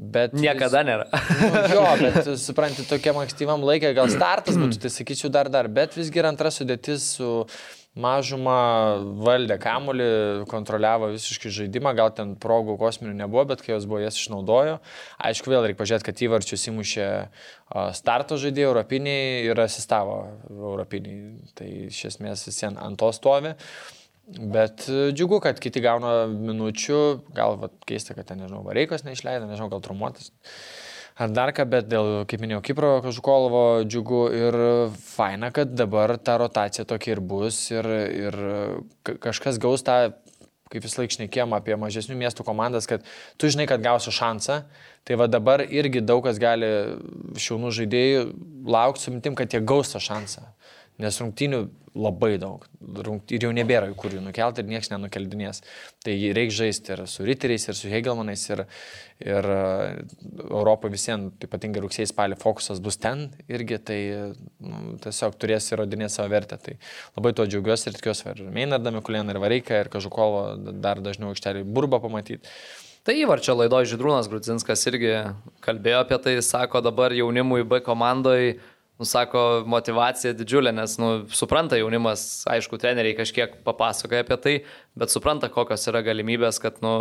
[0.00, 1.04] Bet Niekada nėra.
[1.12, 5.92] Nu, jo, bet supranti, tokiam ankstyvam laikė gal startas būtų, tai sakyčiau dar dar, bet
[5.98, 7.28] visgi ir antra sudėtis su
[7.98, 8.56] mažumą
[9.24, 10.08] valdė kamulį,
[10.50, 14.78] kontroliavo visiškai žaidimą, gal ten progų kosminių nebuvo, bet kai jos buvo, jas išnaudojo.
[15.18, 17.08] Aišku, vėl reikia pažiūrėti, kad įvarčius įmušė
[17.98, 20.20] starto žaidėjai europiniai ir asistavo
[20.50, 21.40] europiniai.
[21.58, 23.56] Tai iš esmės visi ant to stovi.
[24.30, 26.98] Bet e, džiugu, kad kiti gauna minučių,
[27.34, 30.30] gal vat, keista, kad ten, nežinau, Vareikos neišleido, nežinau, gal trumuotas.
[31.20, 34.56] Ar dar ką, bet dėl, kaip minėjau, Kipro Kažukolovo džiugu ir
[35.04, 37.84] faina, kad dabar ta rotacija tokia ir bus ir,
[38.16, 38.38] ir
[39.04, 40.14] ka- kažkas gaus tą,
[40.72, 43.04] kaip vis laik šnekėjom apie mažesnių miestų komandas, kad
[43.36, 44.62] tu žinai, kad gausi šansą.
[45.04, 46.70] Tai va dabar irgi daug kas gali
[47.36, 48.24] šiaunų žaidėjų
[48.64, 50.46] laukti su mintim, kad jie gaus tą šansą.
[51.00, 51.66] Nes rungtynių
[51.98, 52.64] labai daug.
[53.32, 55.62] Ir jau nebėra, kur jų nukelti ir niekas nenukeldinės.
[56.04, 58.62] Tai reikia žaisti ir su Riteriais, ir su Hegelmanais, ir,
[59.24, 64.00] ir Europoje visiems, ypatingai rugsėjai spalį, fokusas bus ten irgi, tai
[64.62, 66.60] nu, tiesiog turės įrodinėti savo vertę.
[66.62, 66.76] Tai
[67.18, 70.44] labai tuo džiaugiuosi ir tikiuosi ir Meinardą Mikulėną, ir Vareiką, ir Kažukovo
[70.78, 72.54] dar dažniau aikštelį burbą pamatyti.
[73.00, 75.14] Tai įvarčio laido Žydrūnas Grudzinskas irgi
[75.64, 78.58] kalbėjo apie tai, sako dabar jaunimui B komandai,
[79.00, 84.54] nu, sako, motivacija didžiulė, nes, nu, supranta jaunimas, aišku, treneriai kažkiek papasakoja apie tai,
[85.00, 86.92] bet supranta, kokios yra galimybės, kad, nu,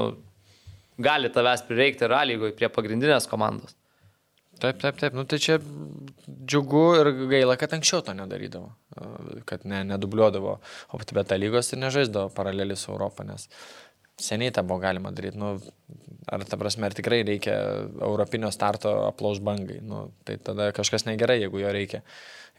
[0.99, 3.75] gali tavęs prireikti ir lygoj prie pagrindinės komandos.
[4.59, 5.13] Taip, taip, taip.
[5.15, 8.73] Nu, tai čia džiugu ir gaila, kad anksčiau to nedarydavo.
[9.47, 10.57] Kad ne, nedubliuodavo
[10.97, 13.47] OptiBeta lygos ir nežaisdavo paralelį su Europą, nes
[14.19, 15.39] seniai tą buvo galima daryti.
[15.39, 15.55] Nu,
[16.29, 17.55] ar ta prasme, ar tikrai reikia
[18.05, 19.79] europinio starto aplauž bangai.
[19.81, 22.03] Nu, tai tada kažkas negerai, jeigu jo reikia.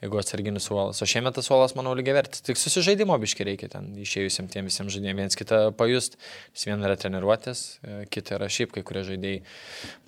[0.01, 1.03] Jeigu atsarginis suolas.
[1.05, 2.41] O šiemet tas suolas, manau, lygiai vertis.
[2.41, 6.17] Tik susižaidimo biški reikia ten išėjusiems tiem visiems žaidėjams viens kitą pajust.
[6.55, 9.43] Nes viena yra treniruotės, e, kita yra šiaip kai kurie žaidėjai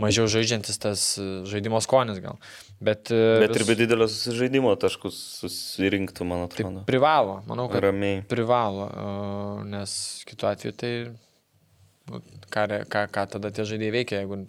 [0.01, 2.41] mažiau žaidžiantis tas e, žaidimo skonis gal.
[2.81, 6.87] Bet, e, Bet ir be didelio susižaidimo taškus susirinktų, man tai atrodo.
[6.89, 8.25] privalo, manau, kad Ramiai.
[8.33, 8.89] privalo,
[9.69, 10.95] nes kitu atveju tai
[12.09, 14.45] ką, ką, ką tada tie žaidėjai veikia, jeigu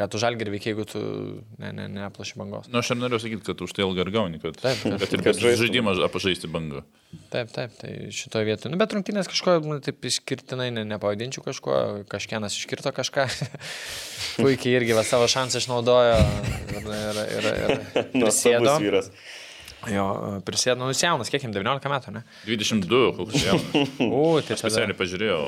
[0.00, 1.00] ką tu žalgeri veikia, jeigu tu
[1.60, 2.68] ne, ne, neaplaši bangos.
[2.72, 5.02] Nu, aš ir noriu sakyti, kad už tai ilgai ir gauni, kad, Taip, taip.
[5.02, 6.84] kad ir Kad žaidimą apažaisti bangą.
[7.32, 8.72] Taip, taip, tai šitoje vietoje.
[8.72, 11.76] Nu, bet rungtynės kažko, nu, taip išskirtinai ne, nepavadinčiau kažkuo,
[12.08, 13.26] kažkienas iškirto kažką.
[14.40, 17.76] Puikiai irgi va, savo šansą išnaudojo ir, ir, ir, ir
[18.22, 18.78] prisėdo.
[19.88, 20.06] Jo,
[20.44, 22.24] prisėdo, nu, jis jaunas, kiek jam 19 metų, ne?
[22.48, 23.94] 22, koks jaunas.
[24.04, 25.40] U, tai tada, Specialiai pažiūrėjau.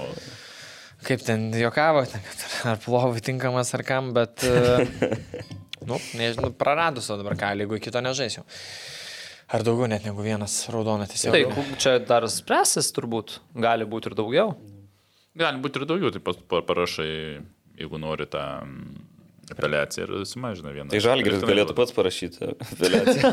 [1.07, 4.87] Kaip ten jokavo, ten, kad ar plovai tinkamas ar kam, bet, e,
[5.89, 8.45] nu, nežinau, praradus o dabar ką, jeigu kito nežaisiu.
[9.53, 11.35] Ar daugiau net negu vienas raudonas tiesiog.
[11.35, 14.55] Tai čia dar spręsis turbūt, gali būti ir daugiau.
[15.37, 17.11] Gali būti ir daugiau, taip pat pa- parašai,
[17.81, 18.47] jeigu nori tą
[19.51, 20.89] apeliaciją ir sumažino vieną.
[20.93, 22.53] Tai Žalgiris galėtų pats parašyti.
[22.63, 23.31] apeliaciją.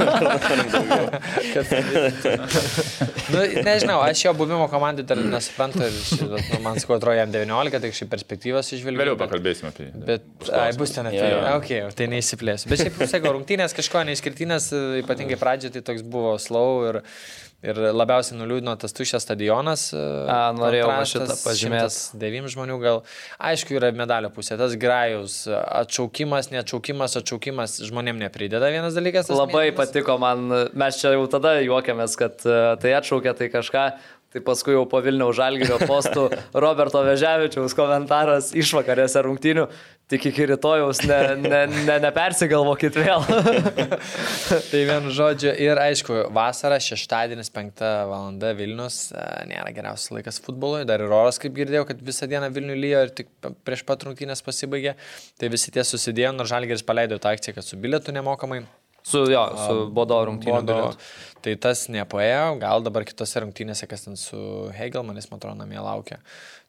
[3.29, 5.97] Nu, nežinau, aš jo buvimo komandai dar nesuprantu ir
[6.31, 9.03] vat, nu, man sakau, atrodo jam 19, tai šiaip perspektyvas išvilgiu.
[9.03, 10.03] Vėliau pakalbėsime apie jį.
[10.07, 11.19] Bet, ai, bus ten apie.
[11.21, 12.71] Jo, Yeah, okay, tai neįsiplėsiu.
[12.71, 14.71] Bet šiaip, sakau, rungtynės kažko neišskirtinės,
[15.03, 17.01] ypatingai pradžioje tai toks buvo slow ir,
[17.65, 19.89] ir labiausiai nuliūdino tas tuščias stadionas.
[19.95, 21.97] A, norėjau šitą pažymėt.
[22.21, 23.01] 9 žmonių gal.
[23.51, 24.57] Aišku, yra medalio pusė.
[24.59, 29.31] Tas grajus, atšaukimas, neatšaukimas, atšaukimas žmonėm neprideda vienas dalykas.
[29.33, 29.79] Labai asmeninis.
[29.81, 33.85] patiko man, mes čia jau tada juokiamės, kad e, tai atšaukė tai kažką.
[34.29, 36.27] Tai paskui jau po Vilniaus žalgyrio postų
[36.63, 39.63] Roberto Veževičiaus komentaras išvakarėse rungtynių,
[40.09, 43.25] tik iki rytojaus ne, ne, ne, nepersigalvokit vėl.
[44.69, 50.83] Tai vienu žodžiu, ir aišku, vasara, šeštadienis, penktą valandą Vilnius e, nėra geriausias laikas futbolui,
[50.89, 53.33] dar ir oras, kaip girdėjau, kad visą dieną Vilnių lyjo ir tik
[53.65, 54.93] prieš pat rungtynės pasibaigė.
[55.41, 58.61] Tai visi tie susidėjo, nors Žalgeris paleido tą akciją, kad su bilietu nemokamai.
[59.09, 60.79] Su jo, su Bodo rungtynių.
[61.45, 64.39] Tai tas nepaėjo, gal dabar kitose rungtynėse, kas ten su
[64.75, 66.17] Hegelmanis, man atrodo, namie laukia.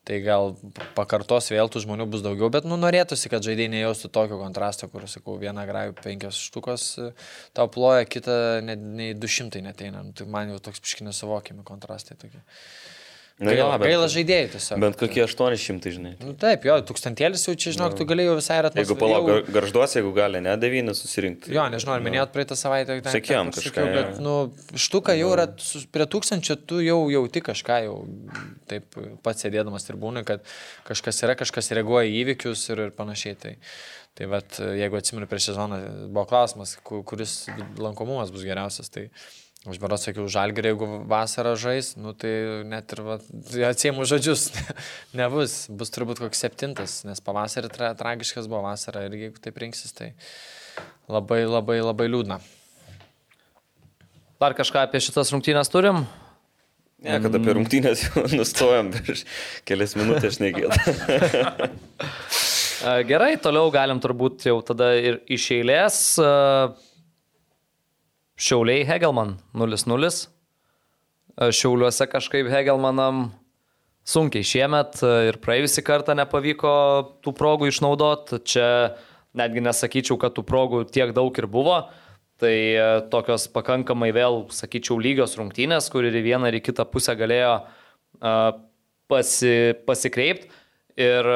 [0.06, 0.54] Tai gal
[0.96, 5.04] pakartos vėl tų žmonių bus daugiau, bet nu norėtųsi, kad žaidėjai nejaustų tokio kontrasto, kur,
[5.10, 7.10] sakau, vieną grajų penkios štukos e,
[7.56, 10.04] tau ploja, kitą ne, nei du šimtai neteina.
[10.06, 12.40] Nu, tai man jau toks piškinė suvokiami kontrastai tokie.
[13.41, 14.80] Na, jo, Gaila, bent- gaila žaidėjai tiesiog.
[14.82, 16.11] Bent kokie 800, žinai.
[16.20, 18.99] Nu, taip, jo, tūkstantėlis jau čia, žinok, tu galėjai visai ir Jeigu atmosferą.
[19.01, 21.55] palauk, jau- gar- garžduos, jeigu gali, ne, 9 susirinkti.
[21.57, 23.95] Jo, nežinau, ar minėjot praeitą savaitę, Sakėjom ten kažką, jo.
[23.97, 24.34] kad, nu,
[24.76, 27.97] štuka jau yra su- prie tūkstančio, tu jau jauti kažką, jau
[28.68, 28.84] taip
[29.24, 30.45] pats sėdėdamas ir būna, kad
[30.84, 33.38] kažkas yra, kažkas reaguoja į įvykius ir, ir panašiai.
[33.41, 33.57] Tai,
[34.20, 35.80] tai vat, jeigu atsimenu prieš sezoną,
[36.12, 37.47] buvo klausimas, ku- kuris
[37.80, 38.91] lankomumas bus geriausias.
[38.93, 39.09] Tai,
[39.68, 42.30] Aš berots sakiau, žalgerį, jeigu vasarą žais, nu tai
[42.64, 43.02] net ir
[43.68, 44.46] atsiemų žodžius
[45.20, 49.92] nebus, bus turbūt koks septintas, nes pavasarį tra, tragiškas buvo vasara ir jeigu taip rinksis,
[49.92, 50.14] tai
[51.12, 52.40] labai labai labai liūdna.
[54.40, 56.06] Dar kažką apie šitas rungtynės turim?
[57.04, 59.26] Ne, kad apie rungtynės jau nustojom prieš
[59.68, 61.68] kelias minutės šnekėti.
[63.11, 66.00] Gerai, toliau galim turbūt jau tada ir iš eilės.
[66.16, 66.30] e,
[68.41, 70.09] Šiauliai Hegelman 0-0.
[71.36, 73.26] E, Šiauliuose kažkaip Hegelmanam
[74.09, 76.70] sunkiai šiemet e, ir praėjusį kartą nepavyko
[77.20, 78.41] tų progų išnaudoti.
[78.49, 78.68] Čia
[79.36, 81.82] netgi nesakyčiau, kad tų progų tiek daug ir buvo.
[82.41, 86.88] Tai e, tokios pakankamai vėl, sakyčiau, lygios rungtynės, kur ir į vieną ir į kitą
[86.88, 87.59] pusę galėjo
[89.11, 89.53] pasi,
[89.84, 90.49] pasikreipti.
[91.01, 91.28] Ir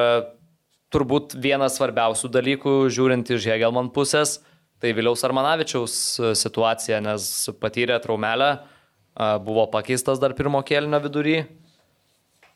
[0.93, 4.39] turbūt vienas svarbiausių dalykų, žiūrint iš Hegelman pusės,
[4.85, 7.27] tai Viliaus Armanavičiaus e, situacija, nes
[7.61, 11.39] patyrė traumelę, e, buvo pakeistas dar pirmo kėlinio vidury.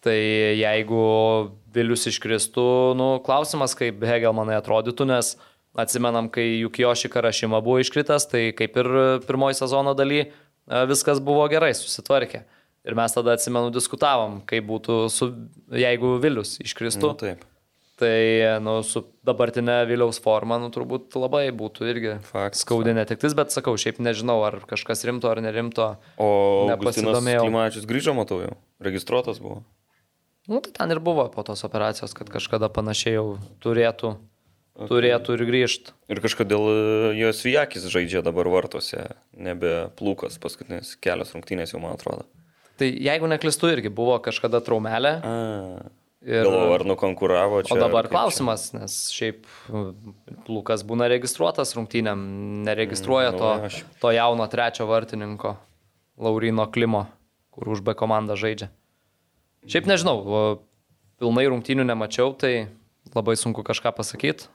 [0.04, 1.00] Tai jeigu
[1.74, 2.66] Vilius iškristų,
[3.00, 5.32] nu, klausimas, kaip Hegelmanai atrodytų, nes
[5.78, 8.92] atsimenam, kai Jukioši Karašima buvo iškritęs, tai kaip ir
[9.24, 10.30] pirmoji sezono daly e,
[10.92, 12.44] viskas buvo gerai, susitvarkė.
[12.88, 15.32] Ir mes tada atsimenu diskutavom, kaip būtų, su,
[15.72, 17.08] jeigu Vilius iškristų.
[17.08, 17.47] Nu, taip.
[17.99, 18.18] Tai
[18.62, 23.74] nu, su dabartinė Viliaus forma, nu, turbūt labai būtų irgi Faktas, skaudė netektis, bet sakau,
[23.80, 25.88] šiaip nežinau, ar kažkas rimto ar nerimto.
[26.22, 26.28] O
[26.70, 27.42] Nepasidomėjau.
[27.49, 28.55] Klimačius grįžo, matau jau.
[28.86, 29.64] Registruotas buvo.
[30.46, 33.26] Nu, tai ten ir buvo po tos operacijos, kad kažkada panašiai jau
[33.66, 34.14] turėtų,
[34.88, 35.92] turėtų ir grįžti.
[36.09, 36.78] Ir kažkodėl e,
[37.18, 42.24] jos Vijakis žaidžia dabar vartuose, nebe plūkas, paskutinės kelios rungtynės jau, man atrodo.
[42.78, 45.18] Tai jeigu neklistu, irgi buvo kažkada traumelė.
[45.18, 45.90] A,
[46.20, 47.74] Ir, Galvoju, ar nukonkuravo čia.
[47.74, 48.16] o dabar ar kaip čia.
[48.18, 49.44] klausimas, nes šiaip
[50.50, 52.18] Lukas būna registruotas rungtynėm,
[52.66, 55.56] neregistruoja Mm, to, nu, aš- to jauno trečio vartininko,
[56.18, 57.06] Laurino Klimo,
[57.54, 58.68] kur už B komandą žaidžia.
[59.68, 60.58] Šiaip nežinau, o
[61.20, 62.66] pilnai rungtynių nemačiau, tai
[63.14, 64.48] labai sunku kažką pasakyti.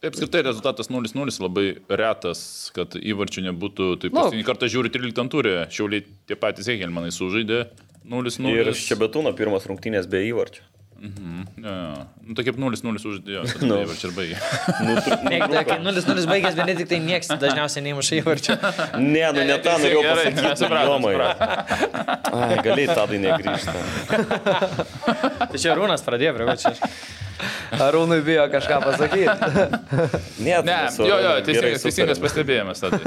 [0.00, 4.00] Taip, apskritai rezultatas 0-0 labai retas, kad įvarčių nebūtų.
[4.00, 4.24] Taip, Nu.
[4.26, 7.68] paskutinį kartą žiūri 13 turė, šiauliai tie patys Hegelmanai sužaidė
[8.08, 8.48] 0-0.
[8.58, 10.62] Ir Šebetūno pirmas rungtynės be įvarčių.
[11.00, 12.04] Mhm, jo, jo.
[12.28, 13.76] Nu, tai kaip 0-0 sužaidėjo, tada Nu.
[13.86, 14.36] įvarčiai ir baigė.
[15.50, 18.54] Ne, kai 0-0 baigęs, bet tik tai niekas dažniausiai neįmuša įvarčio.
[19.00, 20.52] Ne, nu ne tą norėjau pasakyti.
[20.60, 21.14] supratom, Jomai.
[22.36, 23.72] Ai, galėjai tadai negrįžti.
[25.40, 26.72] Tai čia Rūnas pradėjo prie čia.
[27.80, 29.24] Arūnui bijo kažką pasakyti.
[30.44, 33.00] Ne, Ne, tai su jo, jo, teisingas, teisingas pastebėjimas tada.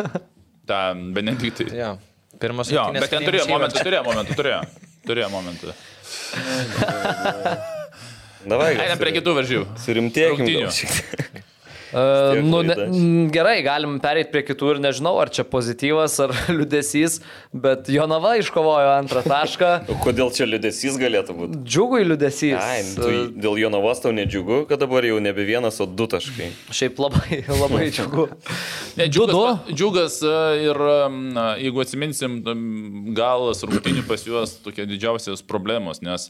[0.66, 1.70] Ta Benediktai.
[1.78, 1.92] Jo,
[2.42, 4.62] pirmas Jo, bet ten turėjo momentų, turėjo momentų, turėjo.
[5.06, 5.70] Turėjo momentų.
[8.44, 9.66] Davai, Einam prie kitų varžybų.
[9.86, 11.50] Surimtėkim.
[11.94, 12.76] Uh, nu, ne,
[13.34, 17.20] gerai, galim pereiti prie kitų ir nežinau, ar čia pozityvas ar liudesys,
[17.54, 19.72] bet Jonava iškovojo antrą tašką.
[20.06, 21.60] Kodėl čia liudesys galėtų būti?
[21.68, 22.58] Džiugui liudesys.
[22.58, 26.50] Ai, tu dėl jo navos tau nedžiugu, kad dabar jau nebe vienas, o du taškai.
[26.74, 28.26] Šiaip labai, labai džiugu.
[28.98, 30.34] Ne, džiugas, džiugas e,
[30.70, 30.82] ir
[31.62, 32.40] jeigu atsiminsim,
[33.18, 36.30] galas rungtinių pas juos tokia didžiausios problemos, nes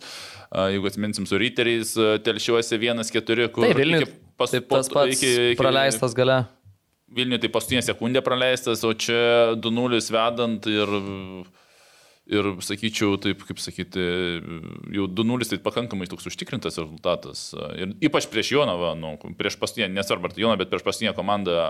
[0.49, 4.07] a, jeigu atsiminsim su ryteriais, e, telšiuose 1-4, kur Tai Vilnius.
[4.09, 6.41] iki pas- Taip, po- tas pats iki- iki- praleistas gale.
[7.13, 10.89] Vilniui tai paskutinė sekundė praleistas, o čia 2-0 vedant ir,
[12.33, 14.01] ir sakyčiau, taip kaip sakyti,
[14.95, 17.51] jau 2-0 tai pakankamai toks užtikrintas rezultatas.
[17.77, 21.69] Ir ypač prieš Jonavą, nu, prieš paskutinę, nesvarbu ar tai Jonavą, bet prieš paskutinę komandą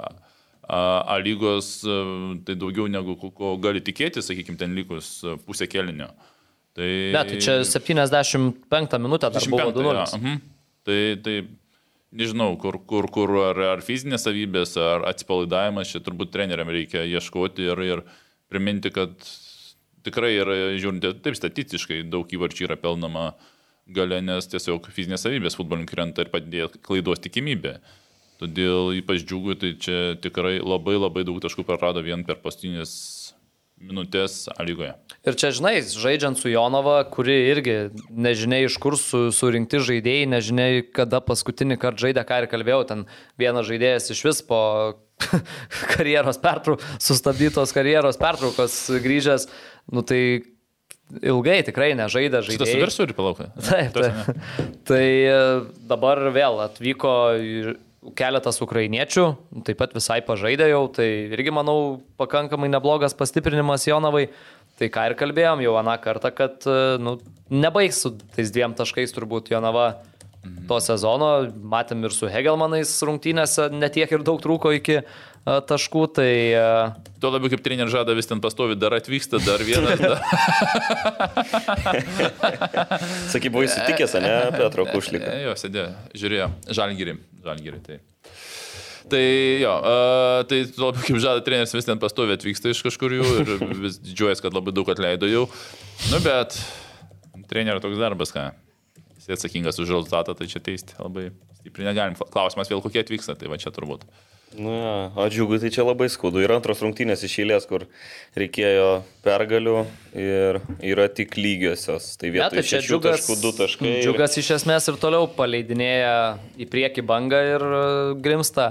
[0.63, 6.07] A, lygos, a, tai daugiau negu ko- gali tikėtis, sakykime, ten likus a, pusę kelinio.
[6.73, 10.07] Tai, Ne, tai čia 75 minutę dar buvo 25, 2-0.
[10.13, 10.39] jo, mhm.
[10.87, 11.35] Tai, tai
[12.13, 17.65] nežinau, kur, kur, kur ar, ar fizinės savybės, ar atsipalaidavimas, čia turbūt treneriam reikia ieškoti
[17.71, 18.03] ir, ir
[18.53, 19.15] priminti, kad
[20.05, 23.31] tikrai yra, žiūrint, taip statistiškai daug įvarčių yra pelnama
[23.87, 27.77] gale, nes tiesiog fizinės savybės futbolininkui krenta ir padidėja klaidos tikimybė.
[28.41, 32.93] Todėl ypač džiugu, tai čia tikrai labai labai daug taškų prarado vien per paskutinės
[33.83, 34.93] minutės lygoje.
[35.27, 37.77] Ir čia, žinai, žaidžiant su Jonava, kuri irgi
[38.09, 43.05] nežinia iš kur su, surinkti žaidėjai, nežinia kada paskutinį kartą žaidė, ką ir kalbėjau, ten
[43.39, 44.61] vienas žaidėjas iš vis po
[45.93, 49.47] karjeros pertraukos, sustabdytos karjeros pertraukos grįžęs,
[49.93, 50.23] nu tai
[51.21, 52.73] ilgai tikrai nežaidė žaidėjai.
[52.73, 53.49] su virsu ir palaukai.
[53.67, 54.69] Taip, taip.
[54.87, 55.41] Tai e,
[55.89, 57.15] dabar vėl atvyko
[58.17, 59.25] keletas ukrainiečių,
[59.67, 64.27] taip pat visai pažaidė jau, tai irgi manau pakankamai neblogas pastiprinimas Jonavai.
[64.79, 67.19] Tai ką ir kalbėjom jau aną kartą, kad e, nu,
[67.53, 70.01] nebaigs su tais dviem taškais turbūt Jonava
[70.67, 71.29] to sezono.
[71.53, 75.05] Matėm ir su Hegelmanais rungtynėse netiek ir daug trūko iki e,
[75.43, 76.31] taškų, tai
[77.23, 79.99] Tuo labiau kaip treneris žada vis ten pastovi, dar atvyksta, dar vienas.
[80.03, 80.19] Dar...
[83.33, 85.27] Sakai, buvai sutikęs, ne, Petro Kušliką.
[85.27, 85.87] E, Jo, sėdėjo,
[86.19, 86.47] žiūrėjo,
[86.79, 87.13] žalgyrį.
[87.45, 87.97] žalgyrį tai.
[89.11, 89.23] Tai
[89.59, 89.85] jo, a,
[90.47, 93.47] tai tuo labiau kaip žada treneris vis ten pastovi atvyksta iš kažkur jų ir
[93.83, 95.45] vis didžiuojas, kad labai daug atleido jau.
[96.11, 96.49] Nu bet
[97.51, 98.43] trenerio toks darbas, ką.
[99.19, 101.25] Jis atsakingas už rezultatą, tai čia teisti labai
[101.59, 102.13] stipriai negalim.
[102.31, 104.01] Klausimas vėl kokie atvyksta, tai va čia turbūt.
[104.59, 106.41] Nu, ja, o džiugu, tai čia labai skaudu.
[106.43, 107.85] Ir antros rungtynės iš eilės, kur
[108.37, 108.89] reikėjo
[109.25, 109.75] pergalių
[110.19, 110.59] ir
[110.93, 112.11] yra tik lygiosios.
[112.21, 113.91] Tai vietoj tai čia šešių džiugas, taškų, du taškai.
[113.97, 116.13] ir- džiugas iš esmės ir toliau paleidinėja
[116.61, 117.83] į priekį bangą ir e,
[118.25, 118.67] grimsta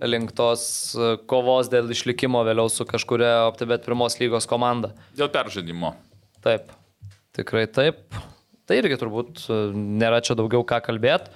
[0.00, 4.94] link tos e, kovos dėl išlikimo vėliau su kažkuria OptiBet pirmos lygos komanda.
[5.18, 5.92] Dėl peržaidimo.
[6.40, 6.70] Taip,
[7.36, 8.00] tikrai taip.
[8.64, 11.28] Tai irgi turbūt e, nėra čia daugiau ką kalbėti.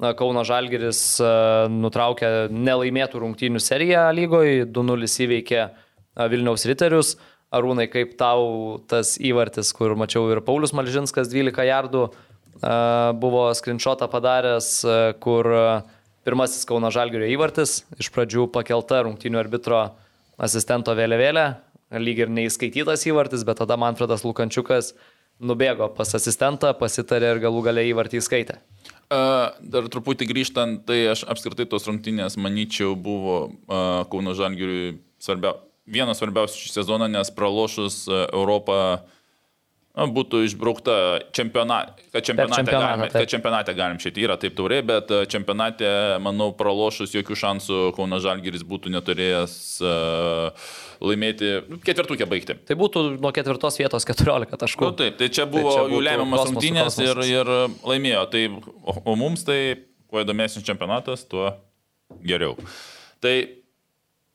[0.00, 1.30] Kauno Žalgeris e,
[1.68, 5.70] nutraukė nelaimėtų rungtynių seriją lygoje, 2-0 įveikė e,
[6.32, 7.18] Vilniaus Riterius.
[7.52, 12.12] Arūnai, kaip tau tas įvartis, kur mačiau ir Paulius Malžinskas 12 jardų e,
[13.20, 14.70] buvo skrinšotą padaręs,
[15.20, 15.50] kur
[16.24, 19.82] pirmasis Kauno Žalgerio įvartis, iš pradžių pakelta rungtynių arbitro
[20.40, 21.46] asistento vėliavėlė,
[22.00, 24.94] lyg ir neįskaitytas įvartis, bet tada Manfredas Lukančiukas
[25.44, 28.60] nubėgo pas asistentą, pasitarė ir galų galiai įvartį įskaitė.
[29.10, 33.50] Dar truputį grįžtant, tai aš apskritai tos rungtynės, manyčiau, buvo
[34.12, 35.56] Kauno Žalgiriui svarbia,
[35.90, 39.00] vienas svarbiausių šį sezoną, nes pralošus Europą
[39.90, 40.94] būtų išbraukta
[41.34, 43.24] čempionate, kad čempionate, čempionatą, galime, taip.
[43.24, 45.90] kad čempionate galim šitai yra taip taurė, bet a, čempionate,
[46.22, 49.94] manau, pralošus jokių šansų Kauno Žalgiris būtų neturėjęs a,
[51.02, 52.56] laimėti, nu, ketvirtukė baigti.
[52.70, 54.86] Tai būtų nuo ketvirtos vietos 14 taškų.
[54.92, 57.54] Nu, taip, tai čia buvo čia tai jų būtų lemiamas rungtynės ir, ir
[57.90, 58.26] laimėjo.
[58.30, 58.44] Tai,
[58.86, 59.60] o, o mums tai,
[60.10, 61.50] kuo įdomesnis čempionatas, tuo
[62.22, 62.54] geriau.
[63.20, 63.34] Tai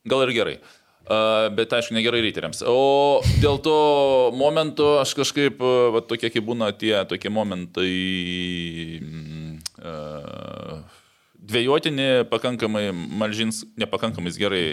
[0.04, 0.58] gal ir gerai.
[1.06, 2.64] Bet aišku, negerai ryteriams.
[2.66, 3.76] O dėl to
[4.34, 7.92] momento aš kažkaip, va, tokie kaip būna tie tokie momentai
[9.04, 9.60] mm,
[11.46, 14.66] dviejotini, pakankamai Malžins, nepakankamai gerai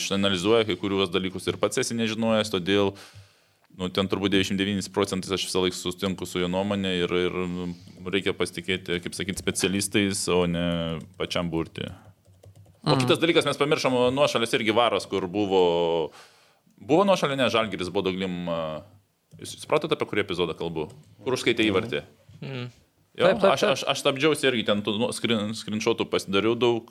[0.00, 2.94] išanalizuoja kai kuriuos dalykus ir pats esi nežinojęs, todėl
[3.74, 7.38] Nu, ten turbūt 99 procentais aš visą laiką sustinku su jo nuomonė ir, ir
[8.06, 10.66] reikia pasitikėti, kaip sakyti, specialistais, o ne
[11.18, 11.88] pačiam burti.
[12.84, 15.64] O kitas dalykas, mes pamiršom nuošalės irgi varos, kur buvo...
[16.84, 18.44] Buvo nuošalė, ne, Žalgiris, Bodoglim.
[18.50, 18.62] a,
[19.40, 20.88] Jūs supratote, apie kurį epizodą kalbu?
[21.24, 22.02] Kur užskaitė įvartį?
[22.42, 22.66] Mm.
[23.14, 26.90] Jo, Taip, taip, aš, aš, aš stabdžiausi irgi ten tų nu, skrin, skrinšotų pasidariau daug.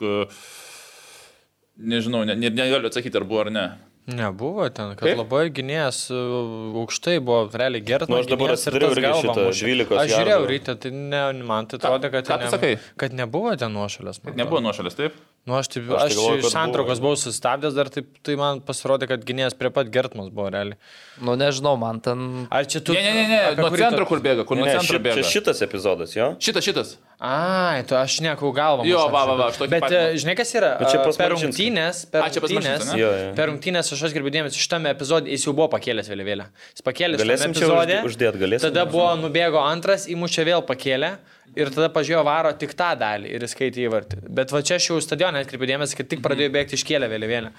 [1.74, 3.66] Nežinau, ne, ne, negaliu atsakyti, ar buvo ar ne.
[4.04, 5.20] Nebuvo ten, kad Kaip?
[5.22, 8.10] labai gynėjas aukštai buvo, realiai geras.
[8.12, 12.12] Nu, aš dabar atsidariau irgi šitą 12 Aš žiūrėjau ryte, tai ne, man tai atrodė,
[12.12, 12.74] kad, ką ten sakai?
[12.76, 14.20] ne, kad nebuvo ten nuošalės.
[14.36, 15.16] Nebuvo nuošalės, taip?
[15.44, 17.10] Nu, aš taip, Aš tai aš, galvoju, aš kad santraukos buvo.
[17.12, 20.78] buvau sustabdęs, dar taip, tai man pasirodė, kad gynėjas prie pat Gertmas buvo realiai.
[21.20, 22.22] Nu, nežinau, man ten...
[22.48, 22.96] Ar čia tu...
[22.96, 23.56] Ne, ne, ne, ne.
[23.60, 25.18] nuo centro tu- kur bėga, kur Ne, nuo centro ši, bėga.
[25.20, 26.30] čia šitas epizodas, jo?
[26.40, 26.94] Šitas, šitas.
[27.20, 28.88] Ai, tu aš nekau galvą.
[28.88, 30.72] Jo, va, va, va, aš tokį Bet patį- e, žinai, kas yra?
[30.80, 32.88] Bet čia pas per rungtynės, per rungtynės?
[33.04, 33.30] Jo, jo.
[33.36, 36.48] per rungtynės aš atkreipiu dėmesį, šitame epizode jis jau buvo pakėlęs vėliavėlę.
[36.72, 38.00] Jis pakėlė Galėsim šitame čia epizode.
[38.00, 38.68] uždė- uždėt, galėsim?
[38.72, 41.18] Tada buvo nubėgo antras, įmušė vėl pakėlė.
[41.60, 44.22] Ir tada pažiūrėjo varo tik tą dalį ir įskaitė įvartį.
[44.40, 47.52] Bet va čia aš jau stadionė atkreipiu dėmesį, kad tik pradėjo bėgti iškėlę vėliavėlę.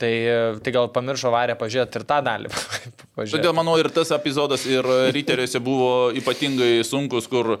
[0.00, 2.52] Tai, e, tai gal pamiršo varę pažiūrėti ir tą dalį.
[3.18, 3.34] Pažiūrėt.
[3.34, 4.86] Todėl manau ir tas epizodas ir
[5.16, 7.58] ryteriuose buvo ypatingai sunkus, kur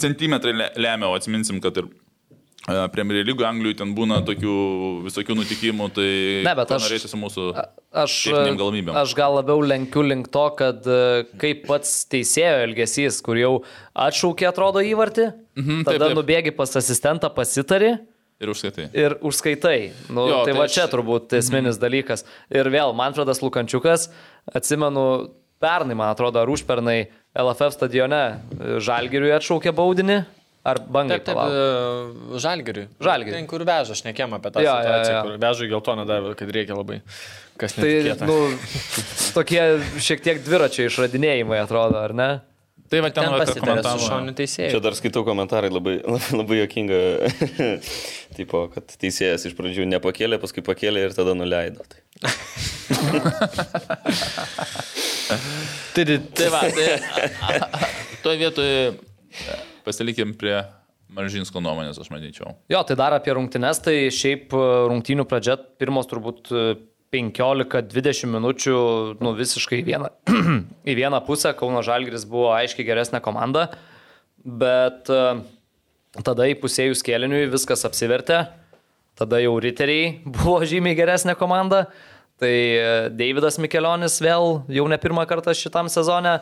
[0.00, 1.90] centimetrai le- lemia, o atsiminsim, kad ir
[2.64, 4.52] Premier League Anglijoje ten būna tokių
[5.04, 6.06] visokių nutikimų, tai
[6.46, 7.44] Ne, bet aš- norėsiu su mūsų...
[7.92, 8.96] Aš, techninėm galimybėm.
[8.96, 13.52] aš gal labiau lenkiu link to, kad e, kaip pats teisėjo elgesys, kur jau
[13.94, 16.16] atšaukė atrodo įvartį, Mhm, taip, tada taip.
[16.18, 17.92] nubėgi pas asistentą, pasitari
[18.42, 18.88] Ir užskaitai.
[18.92, 19.92] ir užskaitai.
[20.10, 22.24] Nu, Jo, tai, tai va aš- čia turbūt esminis dalykas.
[22.50, 24.08] Ir vėl Manfredas Lukančiukas,
[24.52, 25.30] atsimenu,
[25.62, 27.06] pernai, man atrodo, ar užpernai
[27.36, 28.22] LFF stadione
[28.58, 30.24] e, Žalgiriui atšaukė baudinį,
[30.64, 31.18] ar bangai.
[31.20, 32.36] Taip, taip, palauk?
[32.36, 32.86] e, žalgiriui.
[33.04, 33.36] Žalgiriui.
[33.36, 35.22] Ten, kur veža, aš nekėm apie tą jo, situaciją, jo.
[35.26, 37.02] kur veža į geltoną davė, kad reikia labai.
[37.60, 38.26] Kas Tai, netikėta.
[38.26, 38.38] nu,
[39.36, 39.62] tokie
[40.02, 42.30] šiek tiek dviračio išradinėjimai atrodo, ar ne?
[42.90, 44.06] Tai va ten ten pasitarė su komentavo.
[44.06, 44.80] šoniu Čia teisėju.
[44.84, 46.98] dar skaitau komentarai labai, labai, labai jokinga,
[48.38, 51.86] tipo, kad teisėjas iš pradžių nepakėlė, paskui pakėlė ir tada nuleido.
[51.88, 52.00] Tai.
[55.94, 56.88] Tai va, tai
[58.24, 58.78] toje vietoje
[59.84, 60.58] pasilikim prie
[61.14, 62.56] Maržinsko nuomonės, aš manyčiau.
[62.72, 66.64] Jo, tai dar apie rungtynes, tai šiaip e, rungtynių pradžia pirmos turbūt e,
[67.14, 68.76] 15-20 minučių,
[69.22, 70.10] nu visiškai į vieną,
[70.90, 73.68] į vieną pusę, Kauno Žalgris buvo aiškiai geresnė komanda,
[74.44, 75.22] bet e,
[76.24, 78.44] tada įpusėjus kėliniui viskas apsivertė,
[79.18, 81.86] tada jau riteriai buvo žymiai geresnė komanda,
[82.42, 86.40] tai e, Davidas Mikelionis vėl jau ne pirmą kartą šitam sezone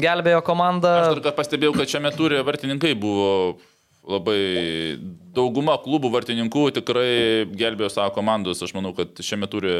[0.00, 0.92] gelbėjo komandą.
[1.12, 3.56] Aš dar pastebėjau, kad šiame turė vartininkai buvo
[4.04, 4.98] labai
[5.32, 8.60] dauguma klubų vartininkų tikrai gelbėjo savo komandos.
[8.64, 9.76] Aš manau, kad šiame turė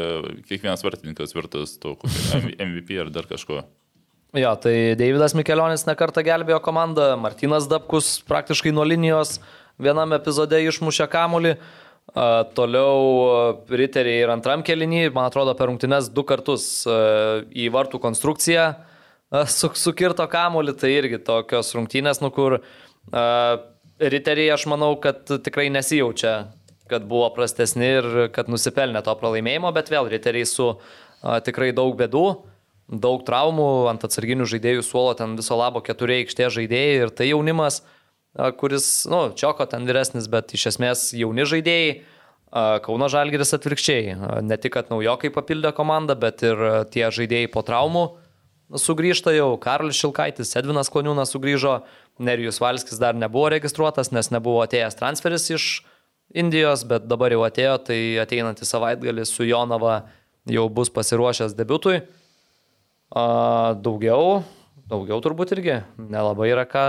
[0.49, 1.93] kiekvienas vartininkas vertas to
[2.57, 3.61] MVP ar dar kažko.
[4.35, 9.37] Jo, tai Davidas Mikelionis nekartą gelbėjo komandą, Martinas Dabkus praktiškai nuo linijos
[9.79, 11.53] vienam epizode išmušė kamulį.
[12.57, 12.97] Toliau
[13.69, 18.67] riteriai ir antram kelinį, man atrodo, per rungtynes du kartus į vartų konstrukciją
[19.49, 23.23] su, sukirto kamulį, tai irgi tokios rungtynės, nu kur a,
[23.99, 26.35] riteriai, aš manau, kad tikrai nesijaučia,
[26.91, 31.95] kad buvo prastesni ir kad nusipelnė to pralaimėjimo, bet vėl riteriai su a, tikrai daug
[31.99, 32.27] bėdų
[32.85, 37.81] daug traumų, ant atsarginių žaidėjų suolo ten viso labo keturi aikštė žaidėjai ir tai jaunimas,
[38.37, 41.95] a, kuris, nu, Čioko ten vyresnis, bet iš esmės jauni žaidėjai.
[42.55, 44.13] Kauno Žalgiris atvirkščiai.
[44.47, 46.61] Ne tik, kad naujokai papildė komandą, bet ir
[46.93, 48.03] tie žaidėjai po traumų
[48.73, 49.53] sugrįžta jau.
[49.61, 51.79] Karolis Šilkaitis, Edvinas Kloniūnas sugrįžo,
[52.23, 55.67] Nerijus Valskis dar nebuvo registruotas, nes nebuvo atėjęs transferis iš
[56.35, 59.99] Indijos, bet dabar jau atėjo, tai ateinantį savaitgalį su Jonava
[60.49, 61.99] jau bus pasiruošęs debutui.
[63.13, 64.41] A, daugiau,
[64.89, 66.87] daugiau turbūt irgi nelabai yra ką,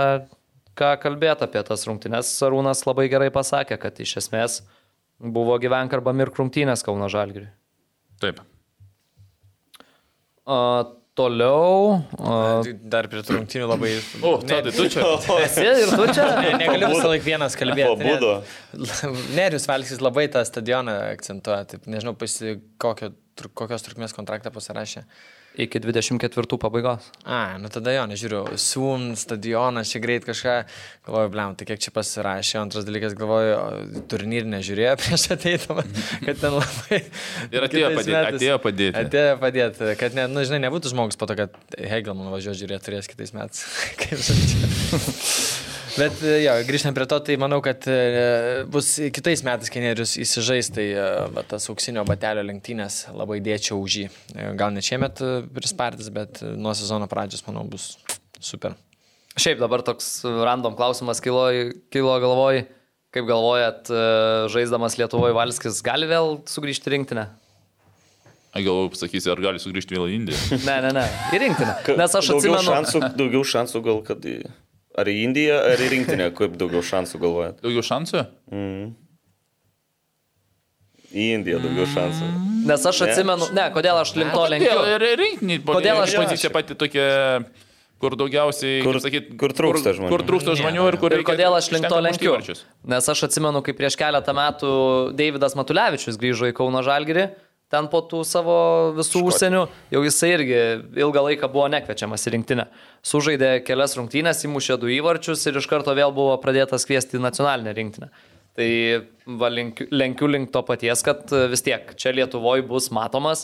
[0.77, 2.33] ką kalbėti apie tas rungtynes.
[2.43, 4.59] Arūnas labai gerai pasakė, kad iš esmės
[5.21, 7.51] buvo gyvenk arba mirk rungtynės Kauno Žalgiriui.
[8.21, 8.41] Taip.
[11.17, 12.03] Toliau.
[12.21, 13.95] A, Tai Dar prie rungtynių labai...
[14.21, 15.01] O, tai tu čia.
[15.47, 16.27] esi ir tu čia?
[16.43, 17.95] Ne, negaliu visą laiką vienas kalbėti.
[18.03, 18.35] Pabudo.
[18.77, 19.09] Ne.
[19.33, 21.65] Nerius Valskis labai tą stadioną akcentuoja.
[21.71, 23.09] Taip, nežinau, pasi, kokio,
[23.57, 25.07] kokios trukmės kontraktą pasirašė.
[25.57, 27.07] Iki 24 pabaigos.
[27.25, 30.53] A, nu tada jo, nežiūriu, Sun, stadionas, čia greit kažką,
[31.07, 35.85] galvoju, blem, tai kiek čia pasirašė, antras dalykas, galvoju, o, turnyrį nežiūrėjo prieš ateidama,
[36.27, 36.99] kad ten labai...
[37.55, 39.01] Ir atėjo padėti, metais- atėjo padėti.
[39.01, 43.09] Atėjo padėti, kad, ne, nu, žinai, nebūtų žmogus po to, kad Hegelman važiuoja žiūrėti turės
[43.09, 43.65] kitais metais.
[44.03, 45.56] Kaip žodžiu.
[45.97, 47.97] Bet e, jo, grįžtant prie to, tai manau, kad e,
[48.69, 53.79] bus kitais metais, kai Nerius įsižais, tai e, va, tas auksinio batelio lenktynės labai dėčiau
[53.81, 54.09] už jį.
[54.59, 55.23] Gal ne šiemet
[55.55, 57.95] prispartis, bet nuo sezono pradžios, manau, bus
[58.37, 58.77] super.
[59.37, 61.47] Šiaip dabar toks random klausimas kilo,
[61.93, 62.63] kilo galvoj,
[63.13, 63.89] kaip galvojat,
[64.53, 67.25] žaisdamas Lietuvoje Valskis gali vėl sugrįžti rinktinę?
[68.57, 70.61] Galvoju, pasakysi, ar gali sugrįžti vėl į Indiją.
[70.65, 71.75] Ne, ne, ne, į rinktinę.
[71.99, 72.73] Nes aš daugiau atsimenu.
[72.73, 74.39] Šansų, daugiau šansų gal, kad į,
[74.97, 77.59] ar į Indiją, ar į rinktinę, kaip daugiau šansų galvojat?
[77.65, 78.23] Daugiau šansų?
[81.17, 82.27] Į Indiją daugiau šansų.
[82.67, 83.07] Nes aš Ne?
[83.11, 84.81] atsimenu, ne, kodėl aš link to lenkiu.
[84.91, 87.45] Ir rinkiniai, Kodėl aš- pozicija pati tokia
[87.99, 90.09] kur daugiausiai, Kur- sakyt, kur trūksta žmonių.
[90.11, 92.35] Kur trūksta žmonių ir kur Ir kodėl aš link to lenkiu?
[92.85, 97.29] Nes aš atsimenu, kai prieš keletą metų Davidas Matulevičius grįžo į Kauno Žalgirį,
[97.73, 98.55] ten po tų savo
[98.95, 100.59] visų užsienių, jau jisai irgi
[101.03, 102.65] ilgą laiką buvo nekviečiamas į rinktinę.
[103.03, 107.75] Sužaidė kelias rungtynės, įmušė du įvarčius ir iš karto vėl buvo pradėtas kviesti į nacionalinę
[107.77, 108.09] rinktinę.
[108.57, 108.67] Tai
[109.37, 113.43] va, lenkiu, lenkiu link to paties, kad e, vis tiek čia Lietuvoje bus matomas,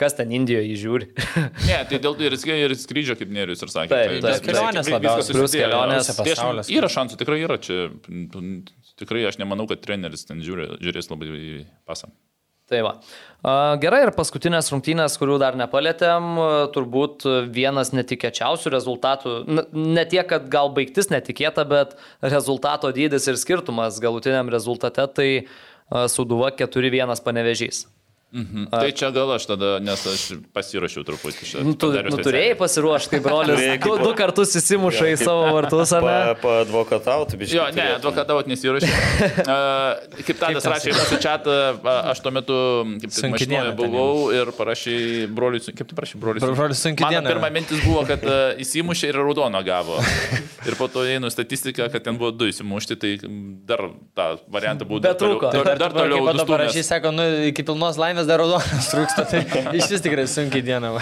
[0.00, 1.08] kas ten Indijoje jį žiūri.
[1.68, 3.90] Ne, tai dėl to ir, ir skrydžio, kaip Nerius ir sakė.
[3.92, 5.36] Taip, tai vis- kelionės labiausiai.
[5.36, 6.08] Plius kelionės.
[6.08, 6.70] Tai aš- Pasaulis.
[6.78, 7.90] Yra šansų, tikrai yra čia.
[9.02, 12.08] Tikrai aš nemanau, kad treneris ten žiūri, žiūrės labai pasą.
[12.74, 12.98] Tai va.
[13.78, 16.38] Gerai, ir paskutinės rungtynės, kurių dar nepalėtėm,
[16.74, 19.34] turbūt vienas netikėčiausių rezultatų.
[19.76, 21.92] Ne tiek, kad gal baigtis netikėta, bet
[22.24, 25.28] rezultato dydis ir skirtumas galutiniam rezultate, tai
[26.08, 27.84] Suduva 4-1 panevežys.
[28.34, 28.64] Mhm.
[28.72, 31.60] Tai čia gal aš tada, nes aš pasiruošiau truputį šią.
[31.62, 35.44] Nu, tu, nu, turėjai pasiruošti, kai brolis Turėjai du, kaip- du kartus įsimuša į savo
[35.54, 36.16] vartus, ar ne?
[36.34, 37.54] Pa, paadvokatauti, biškai.
[37.60, 38.90] Jo, ne, advokatavot nesiūrašiau.
[39.46, 41.54] uh, kaip Tadas rašė į mūsų čatą,
[42.10, 42.56] aš tuo metu
[43.04, 44.96] kaip tik mašinoje buvau ir parašy
[45.30, 46.42] broliui, kaip tu parašy broliui?
[46.42, 48.26] sun- Broliui sunki Mano pirma mintis buvo, kad
[48.64, 50.00] įsimušė ir raudono gavo.
[50.64, 53.10] Ir po to einu statistiką, kad ten buvo du įsimušti, tai
[53.68, 53.82] dar
[54.16, 55.36] tą variantą buvo dar toliau.
[55.36, 55.50] Betrūko.
[55.52, 56.22] Dar, dar toliau.
[56.24, 56.52] Kaip to nustūmęs.
[56.54, 59.42] parašys, sako, nu, iki pilnos laimės dar raudonas trūksta, tai
[59.78, 60.92] iš vis tikrai sunkiai diena.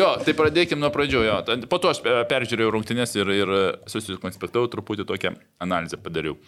[0.00, 1.24] Jo, tai pradėkime nuo pradžių.
[1.26, 1.40] Jo.
[1.70, 3.54] Po to aš e, peržiūrėjau rungtynės ir, ir
[3.90, 6.38] susikonspektavau, truputį tokią analizę padariau.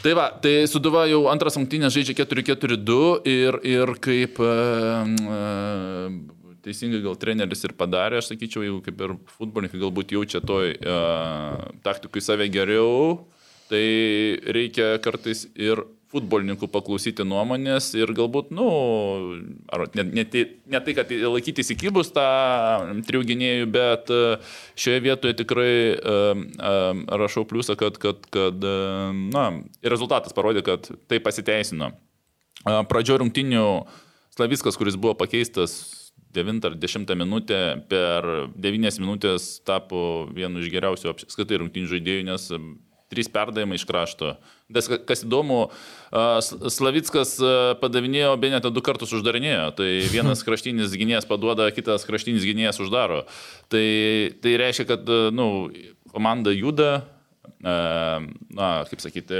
[0.00, 4.52] Tai va, tai Suduva jau antras rungtynės žaidžia 4-4-2 ir, ir kaip e,
[5.34, 5.40] e,
[6.64, 10.98] teisingai gal treneris ir padarė, aš sakyčiau, jeigu kaip ir futbolininkai galbūt jaučia toj e,
[11.84, 13.26] taktikui save geriau,
[13.68, 13.84] tai
[14.56, 19.38] reikia kartais ir futbolininkų paklausyti nuomonės ir galbūt, na, nu,
[19.70, 22.26] ar ne, ne, ne tai, kad laikytis įkybus tą
[23.06, 24.20] trijų gynėjų, bet e,
[24.80, 26.74] šioje vietoje tikrai e, e,
[27.22, 28.76] rašau pliusą, kad, kad, kad e,
[29.30, 29.46] na,
[29.84, 31.94] ir rezultatas parodė, kad tai pasiteisino.
[32.60, 33.64] Pradžio rungtinių
[34.34, 36.00] Slaviskas, kuris buvo pakeistas
[36.32, 37.58] 9 ar 10 minutę,
[37.90, 42.60] per 9 minutės tapo vienu iš geriausių apskritai rungtinių žaidėjų, nes e,
[43.10, 44.36] trys perdavimai iš krašto.
[44.74, 45.68] Tas, ka- kas įdomu,
[46.70, 47.36] Slavickas
[47.82, 49.68] padavinėjo, Benetą du kartus uždarinėjo.
[49.78, 53.24] Tai vienas kraštinis gynėjas paduoda, kitas kraštinis gynėjas uždaro.
[53.70, 53.86] Tai,
[54.42, 55.70] tai reiškia, kad nu,
[56.10, 57.04] komanda juda,
[57.60, 59.38] na, kaip sakyti,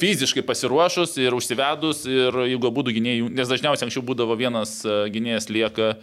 [0.00, 5.94] fiziškai pasiruošus ir užsivedus ir jeigu būtų gynėjų, nes dažniausiai anksčiau būdavo vienas gynėjas lieka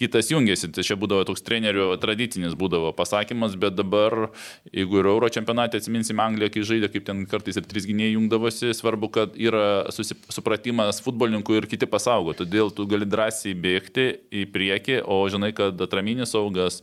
[0.00, 0.70] kitas jungiasi.
[0.74, 4.30] Tai čia būdavo toks trenerių tradicinis būdavo pasakymas, bet dabar,
[4.74, 8.74] jeigu ir Euro čempionate atsiminsim Angliją, kai žaidė, kaip ten kartais ir trys gynėjai jungdavosi,
[8.76, 12.36] svarbu, kad yra supratimas futbolininkų ir kiti pasaugo.
[12.38, 16.82] Todėl tu gali drąsiai bėgti į priekį, o žinai, kad atraminis saugas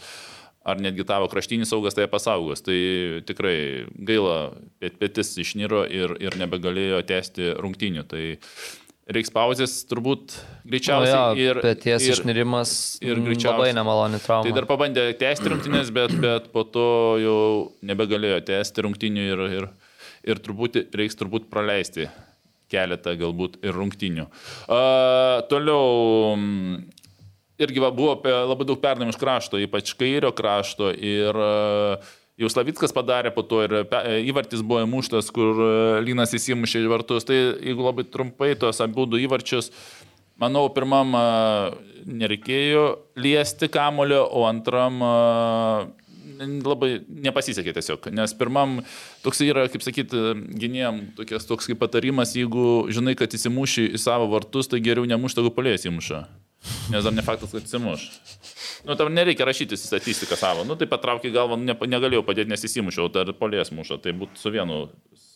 [0.62, 2.62] ar netgi tavo kraštinis saugas tai pasaugos.
[2.66, 2.78] Tai
[3.26, 4.54] tikrai gaila,
[5.02, 8.06] petis išniro ir, ir nebegalėjo tęsti rungtynių.
[8.12, 8.24] Tai
[9.10, 10.36] reiks pauzės turbūt
[10.68, 11.40] greičiausiai.
[11.42, 13.58] ir, bet ties išnirimas ir mm, greičiausiai.
[13.58, 14.46] labai nemaloni trauma.
[14.46, 16.88] Tai dar pabandė tęsti rungtynės, bet, bet po to
[17.22, 17.40] jau
[17.88, 19.70] nebegalėjo tęsti rungtynių ir, ir,
[20.34, 22.10] ir turbūt reiks turbūt praleisti
[22.72, 24.30] keletą galbūt ir rungtynių.
[24.70, 26.36] Uh, toliau.
[26.38, 26.82] mm,
[27.62, 30.88] Irgi va, buvo labai daug perdavimų iš krašto, ypač kairio krašto.
[30.98, 36.36] Ir uh, jau Slavickas padarė po to ir pe- įvartis buvo įmuštas, kur uh, Lynas
[36.38, 37.28] įsimušė į vartus.
[37.28, 39.72] Tai jeigu labai trumpai tos abu du įvarčius,
[40.42, 41.74] manau, pirmam uh,
[42.08, 42.86] nereikėjo
[43.20, 45.02] liesti kamulio, o antram
[46.42, 48.08] labai nepasisekė tiesiog.
[48.18, 48.80] Nes pirmam
[49.22, 50.22] toks yra, kaip sakyti,
[50.58, 55.38] gynėjam tokias, toks kaip patarimas, jeigu žinai, kad įsimuši į savo vartus, tai geriau nemuš,
[55.38, 56.24] jeigu polės įmuša.
[56.92, 58.04] Nes dar ne faktas, kad įsimuš.
[58.86, 60.66] Nu, tam nereikia rašyti statistiką savo.
[60.68, 64.54] Nu, tai patraukė galvą, ne, negalėjau padėti, nes įsimušiau, dar polės muša, tai būtų su
[64.54, 64.84] vienu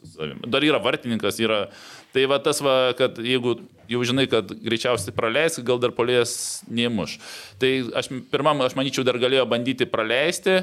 [0.05, 0.43] savim.
[0.51, 1.65] Dar yra vartininkas, yra.
[2.13, 3.57] Tai va tas va, kad jeigu
[3.89, 7.17] jau žinai, kad greičiausiai praleis, gal dar polės nemuš.
[7.61, 7.71] Tai
[8.01, 10.61] aš pirmam, aš manyčiau, dar galėjo bandyti praleisti,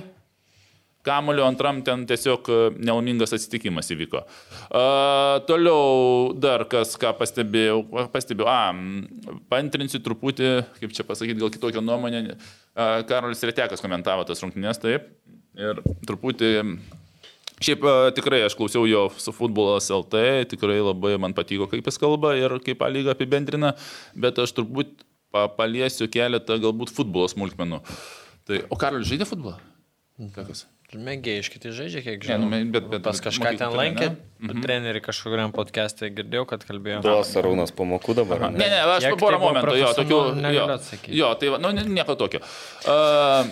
[1.03, 4.22] Kamulio antram ten tiesiog e, nelaimingas atsitikimas įvyko.
[4.68, 7.80] Uh, toliau dar kas, ką pastebėjau,
[8.14, 12.22] pastebėjau, a, pantrinsiu truputį, kaip čia pasakyti, gal kitokią nuomonę.
[12.32, 15.11] Uh, Karolis Retekas komentavo tas rungtynės, taip.
[15.59, 16.53] Ir truputį
[17.62, 22.00] Šiaip e, tikrai aš klausiau jo su futbolas LT, tikrai labai man patiko, kaip jis
[22.00, 23.74] kalba ir kaip A lyga apibendrina,
[24.18, 27.78] bet aš turbūt pa paliesiu keletą galbūt futbolo smulkmenų.
[28.48, 29.61] Tai, o Karolis žaidė futbolą?
[30.34, 30.66] Kokios?
[30.93, 32.72] Mėgėjiškai tai žaidžia, kiek Ne, nu, žinau.
[32.72, 34.16] bet- bet- Pas kažką ten lankė, ne?
[34.45, 34.62] mhm.
[34.62, 37.01] trenerių kažkokiam podcast'e girdėjau, kad kalbėjo.
[37.03, 38.51] Duos Arūnas pamokų dabar.
[38.53, 40.18] Ne, ne, aš Kiek po porą tai buvo momentų, jo, tokių,
[40.53, 42.40] jo, jo, tai va, nu, ne- nieko tokio.
[42.84, 43.49] Uh,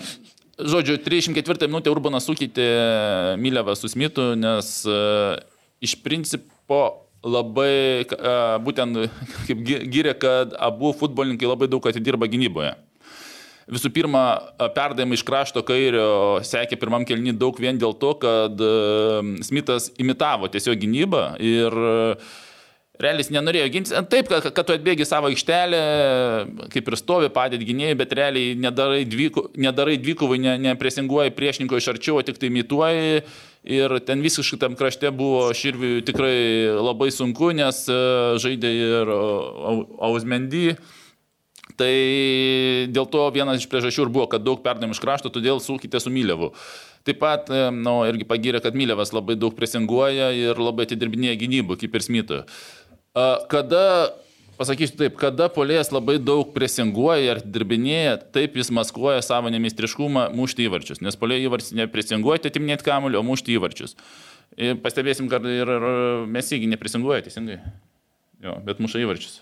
[0.61, 5.39] žodžiu, 34 minutę Urbanas sukeitė Milevą su Smitu, nes uh,
[5.81, 9.09] iš principo labai, uh, būtent
[9.47, 12.75] kaip gyrė, kad abu futbolininkai labai daug atidirba gynyboje.
[13.69, 14.23] Visų pirma,
[14.73, 18.63] perdavimai iš krašto kairio sekė pirmam kelnį daug vien dėl to, kad
[19.45, 21.77] Smithas imitavo tiesiog gynybą ir
[23.01, 23.93] realiai jis nenorėjo gintis.
[24.11, 25.79] Taip, kad, kad tu atbėgi savo aikštelę,
[26.73, 31.91] kaip ir stovi padėti gynėjai, bet realiai nedarai, dviku, nedarai dvikovai, ne, nepresinguoji priešininko iš
[31.95, 33.23] arčiau, tik tai imituoji.
[33.71, 37.83] Ir ten visiškai tam krašte buvo Širviui tikrai labai sunku, nes
[38.41, 39.11] žaidė ir
[40.01, 40.71] Ausmendy.
[41.79, 41.91] Tai
[42.91, 46.11] dėl to vienas iš priežasčių ir buvo, kad daug perdavimų iš krašto, todėl sūkite su
[46.13, 46.51] Mylevu.
[47.07, 51.39] Taip pat, e, na, nu, irgi pagyrė, kad Mylevas labai daug presinguoja ir labai atidirbinėja
[51.41, 52.41] gynybų, kaip ir Smito.
[53.51, 53.83] Kada,
[54.59, 60.69] pasakysiu taip, kada polėjas labai daug presinguoja ir dirbinėja, taip jis maskuoja savo nemistriškumą mušti
[60.69, 61.01] įvarčius.
[61.03, 63.97] Nes polėjai įvarčius nepresinguoja, atiminėti kamuolį, o mušti įvarčius.
[64.59, 67.61] Ir pastebėsim, kad ir, ir mes įgi nepresinguoja, teisingai.
[68.41, 69.41] Jo, bet muša įvarčius.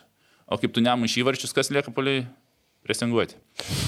[0.50, 2.26] O kaip tu nemuši įvarčius, kas lieka poliai?
[2.80, 3.36] Presinguoti.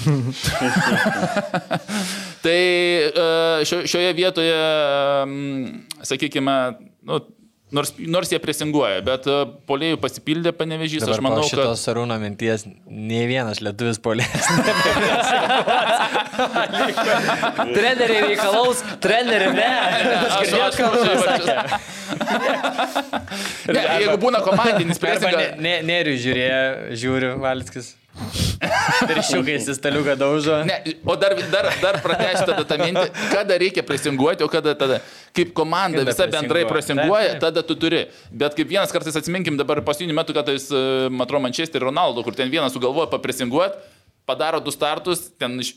[2.44, 2.58] tai
[3.08, 3.10] e,
[3.66, 4.58] šio, šioje vietoje,
[6.04, 6.56] sakykime,
[7.08, 7.18] nu,
[7.72, 11.80] nors, nors jie presinguoja, bet e, polėjų pasipildė panevežys, Dabar aš manau, po šitos kad...
[11.80, 14.28] sarūno minties nei vienas lietuvis polės.
[17.72, 19.72] Treneriai reikalaus, treneriai ne.
[20.20, 20.76] Aš, aš, aš,
[23.72, 26.62] ne, jeigu būna komandinis presingas, ne, ne, neriu žiūrėjo,
[27.02, 27.96] žiūri Valskis.
[29.08, 30.58] Pirščiukais į staliuką daužo.
[30.68, 30.76] Ne,
[31.08, 35.00] o dar, dar, dar pratęsiu tada tą mintį, kada reikia presinguoti, o kada tada,
[35.36, 37.38] kaip komanda Kada visa bendrai presinguoja.
[37.42, 38.04] tada tu turi.
[38.30, 42.36] Bet kaip vienas kartais atsiminkim dabar paskutiniu metu, kad jis, e, matro, Manchester Ronaldo, kur
[42.36, 43.80] ten vienas sugalvoja papresinguoti,
[44.28, 45.74] padaro du startus, ten iš...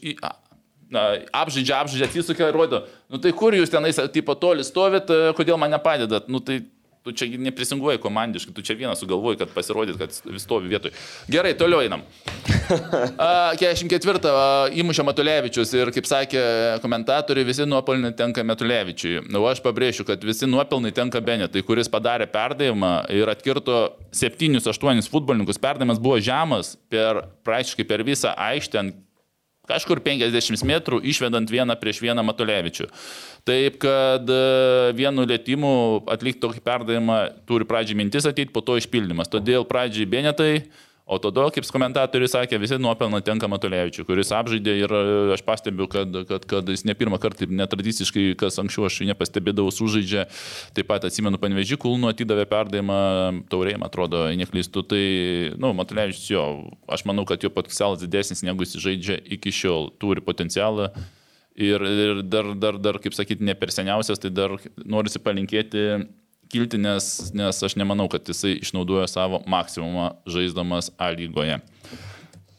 [0.93, 5.31] Na, apžaidžia, apžaidžia, atsisukia ir rodo, nu tai kur jūs tenais, tipo, toli stovit, e,
[5.37, 6.59] kodėl man nepadedat, nu tai
[7.05, 10.93] tu čia neprisinguoji komandiškai, tu čia vienas sugalvoji, kad pasirodyt, kad vis stovi vietoj.
[11.29, 12.01] Gerai, toliau einam.
[13.21, 16.41] A, 44 a, įmušė Matulevičius ir, kaip sakė
[16.81, 19.19] komentatoriai, visi nuopelnai tenka Matulevičiui.
[19.29, 25.05] Na, o aš pabrėšiu, kad visi nuopelnai tenka Benetai, kuris padarė perdavimą ir atkirto 7-8
[25.13, 25.61] futbolininkus.
[25.61, 29.04] Perdavimas buvo žemas per, praktiškai per visą aikštę ant
[29.69, 32.87] kažkur 50 metrų išvedant vieną prieš vieną Matulevičių.
[33.45, 34.41] Taip, kad e,
[34.97, 35.73] vienu lėtimu
[36.09, 39.29] atlikti tokį perdavimą turi pradžiai mintis ateiti, po to išpildymas.
[39.29, 40.53] Todėl pradžiai Benetai,
[41.05, 45.01] o tada, kaip komentatorius sakė, visi nuopelnai tenka Matulevičiui, kuris apžaidė ir e,
[45.35, 50.25] aš pastebiu, kad, kad, kad jis ne pirmą kartą, netradiciškai, kas anksčiau aš nepastebėdavau, sužaidžia.
[50.77, 52.97] Taip pat atsimenu, Panvežį Kulnu atidavė perdavimą
[53.53, 54.81] taurėjimą, atrodo, neklystu.
[54.89, 55.03] Tai,
[55.53, 56.47] na, nu, Matulevičius jo,
[56.89, 60.89] aš manau, kad jo potencialas didesnis negu jis žaidžia iki šiol, turi potencialą.
[61.55, 65.85] Ir, ir dar, dar, dar, kaip sakyti, ne per seniausias, tai dar norisi palinkėti
[66.51, 71.59] kilti, nes, nes aš nemanau, kad jisai išnaudoja savo maksimumą žaisdamas A lygoje.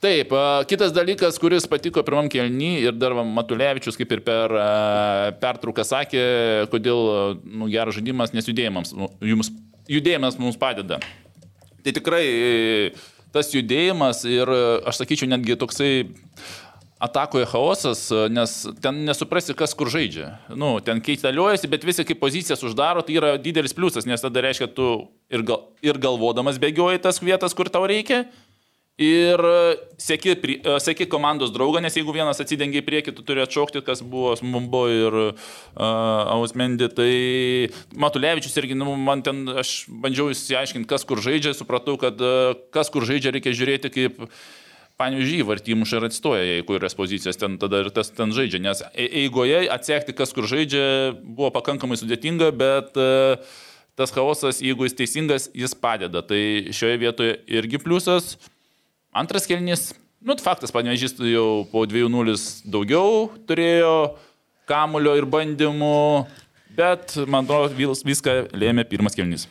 [0.04, 0.32] Taip,
[0.68, 4.52] kitas dalykas, kuris patiko pirmam kelny ir dar Matulevičius kaip ir per
[5.40, 6.24] pertrauką sakė,
[6.70, 7.00] kodėl
[7.42, 8.92] nu, geras žaidimas, nes judėjimas,
[9.24, 9.50] jums,
[9.90, 11.00] judėjimas mums padeda.
[11.80, 12.92] Tai tikrai e,
[13.34, 14.52] tas judėjimas ir
[14.86, 15.90] aš sakyčiau netgi toksai
[16.98, 20.38] atakoje chaosas, e, nes ten nesuprasi, kas kur žaidžia.
[20.48, 24.70] Nu, ten keitaliuojasi, bet visi kaip pozicijas uždaro, tai yra didelis pliusas, nes tada reiškia,
[24.72, 28.24] tu ir, gal, ir galvodamas bėgioji tas vietas, kur tau reikia.
[28.96, 33.44] Ir e, sėki, e, sėki komandos draugą, nes jeigu vienas atsidengia į priekį, tu turi
[33.44, 35.50] atšaukti, kas buvo Smumbo ir uh,
[36.32, 36.88] Ausmendi.
[36.88, 37.10] Tai
[37.92, 42.88] Matulevičius irgi, nu, man ten, aš bandžiau įsiaiškinti, kas kur žaidžia, supratau, kad uh, kas
[42.88, 44.24] kur žaidžia, reikia žiūrėti kaip
[44.96, 49.10] Pavyzdžiui, vartymus ir atstoja, į kurias pozicijas ten tada ir tas ten žaidžia, nes e-
[49.26, 53.36] eigoje atsekti, kas kur žaidžia, buvo pakankamai sudėtinga, bet uh,
[53.96, 56.22] tas chaosas, jeigu jis teisingas, jis padeda.
[56.24, 56.40] Tai
[56.72, 58.38] šioje vietoje irgi pliusas.
[59.12, 59.90] Antras kelnys,
[60.24, 63.92] nu, faktas, panevežys jau po 2-0 daugiau turėjo
[64.68, 65.92] kamulio ir bandymų,
[66.76, 69.44] bet, man atrodo, vis- viską lėmė pirmas kelnys.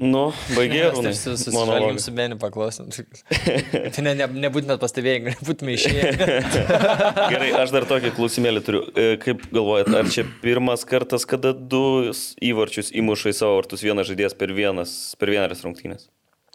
[0.00, 0.86] Nu, baigė.
[0.88, 2.86] Mes taip su- susižvalgėm su Beniu paklausim.
[3.92, 6.12] Tai ne, ne, nebūtumėt pastebėję, nebūtumėt išėję.
[7.34, 8.80] Gerai, aš dar tokį klausimėlį turiu.
[8.96, 11.82] E, Kaip galvojat, ar čia pirmas kartas, kada du
[12.40, 16.08] įvarčius įmuša į savo vartus vienas žaidėjas per, vienas, per vienas rungtynės?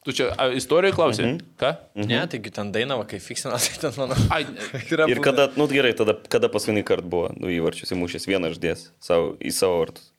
[0.05, 1.27] Tu čia a, istorijoje klausai?
[1.29, 1.37] Mhm.
[1.61, 1.71] Ką?
[2.05, 4.17] Ne, taigi ten dainavo, kai fiksino, tai ten mano.
[4.33, 4.41] Ai,
[4.89, 8.87] Yra Ir kada, nu gerai, tada, kada paskutinį kartą buvo du įvarčius įmušęs vienas žaidėjas
[9.05, 10.09] savo, į savo vartus?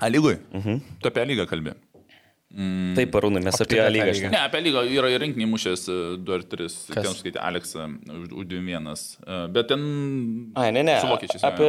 [0.00, 0.38] A lygui?
[0.56, 0.80] Mhm.
[1.04, 1.44] Tu apie lygą
[2.50, 2.94] kalbė.
[2.98, 4.12] Taip, Arūnai, mes apie lygą.
[4.18, 4.32] šnekam.
[4.34, 5.84] Ne, apie lygą yra ir rinkinį mušęs
[6.26, 7.04] 2 ar 3, Kas?
[7.06, 8.90] ten skaitė Aleksą už U21.
[9.26, 9.80] e, Bet ten...
[10.58, 10.96] Ai, ne, ne.
[11.00, 11.44] Su vokiečiais.
[11.46, 11.68] Apie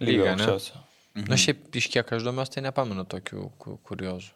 [0.00, 0.30] Lygą, lygą ne?
[0.32, 0.84] aukščiausią.
[1.20, 4.30] Na nu, šiaip iš kiek aš domiuosi, tai nepamenu tokių ku- kuriozų.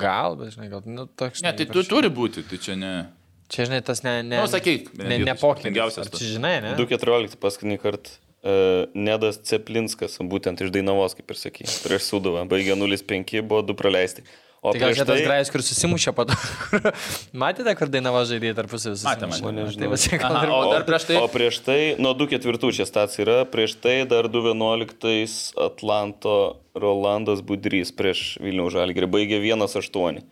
[0.00, 1.42] Gal, bet žinai, gal nu, toks.
[1.44, 2.92] Ne, tai tu turi būti, tai čia ne...
[3.52, 4.22] Čia, žinai, tas ne...
[4.26, 6.00] ne Nu, sakyk, ne, ne pokytis.
[6.16, 6.72] Čia žinai, ne?
[6.80, 8.16] 2.14 paskutinį kartą.
[8.44, 12.42] Uh, Nedas Ceplinskas, būtent iš Dainavos, kaip ir sakė, prieš Sudovą.
[12.48, 14.24] Baigė 0-5, buvo 2 praleisti.
[14.64, 15.24] O Tai gal čia tas tai...
[15.26, 16.34] grajus, kur susimušė po to.
[17.42, 19.56] Matėte, kur dainavo žaidėjai tarpusavį Matėm, susimušė?
[19.60, 20.14] matėm.
[20.16, 21.18] Tai Aha, o dar prieš tai...
[21.20, 26.38] O prieš tai, nuo 2.4 čia stats yra, prieš tai dar 2.11 Atlanto
[26.72, 29.10] Rolandas Budrys prieš Vilnių Žalgirį.
[29.18, 30.24] Baigė 1.8.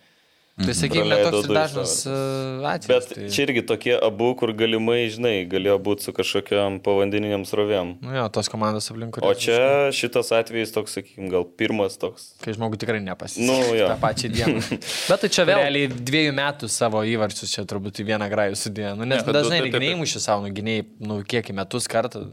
[0.53, 2.89] Tai sakykime, Praleido toks du dažnas uh, atvejis.
[2.91, 3.29] Bet tai...
[3.33, 7.95] čia irgi tokie abu, kur galimai, žinai, galėjo būti su kažkokiam povandeniniam srovėm.
[8.05, 9.17] Nu jo, tos komandos aplink.
[9.25, 12.35] O čia šitas atvejis toks, sakykime, gal pirmas toks.
[12.45, 13.49] Kai žmogui tikrai nepasisekė.
[13.49, 13.89] Nu, jo.
[13.95, 14.61] tą pačią dieną.
[14.77, 15.63] Bet tai čia vėl.
[15.65, 18.93] Realiai dviejų metų savo įvarčius čia turbūt į vieną grajų sudėjo.
[19.01, 21.49] Nu, nes Ne, kad dažnai du- taip, taip, gynėjai mušė savo, nu, gynėjai, nu, kiek
[21.49, 22.27] į metus kartą,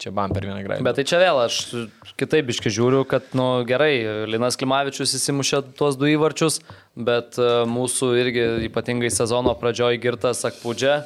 [0.00, 0.84] čia bam per vieną grajų.
[0.86, 1.60] Bet tai čia vėl aš
[2.20, 6.60] kitaip iški žiūriu, kad, nu gerai, Linas Klimavičius įsimušė tuos du įvarčius,
[6.94, 11.00] bet e, mūsų irgi ypatingai sezono pradžioje girtas Akpūdžia,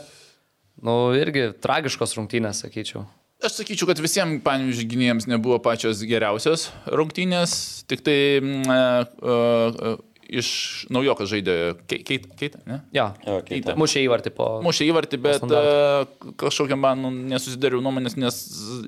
[0.85, 3.07] nu irgi tragiškos rungtynės, sakyčiau.
[3.39, 7.53] Aš sakyčiau, kad visiems panimžių gynėjams nebuvo pačios geriausios rungtynės,
[7.87, 9.93] tik tai e, e,
[10.29, 10.49] iš
[10.93, 11.55] naujokas žaidė
[11.89, 12.81] Keitą, keit, ne?
[12.95, 13.75] Ja, Jo, Keita.
[13.81, 14.49] mušė įvartį po...
[14.65, 15.63] Mušė įvartį, bet e,
[16.41, 18.41] kažkokiam man nesusidariau nuomonės, nes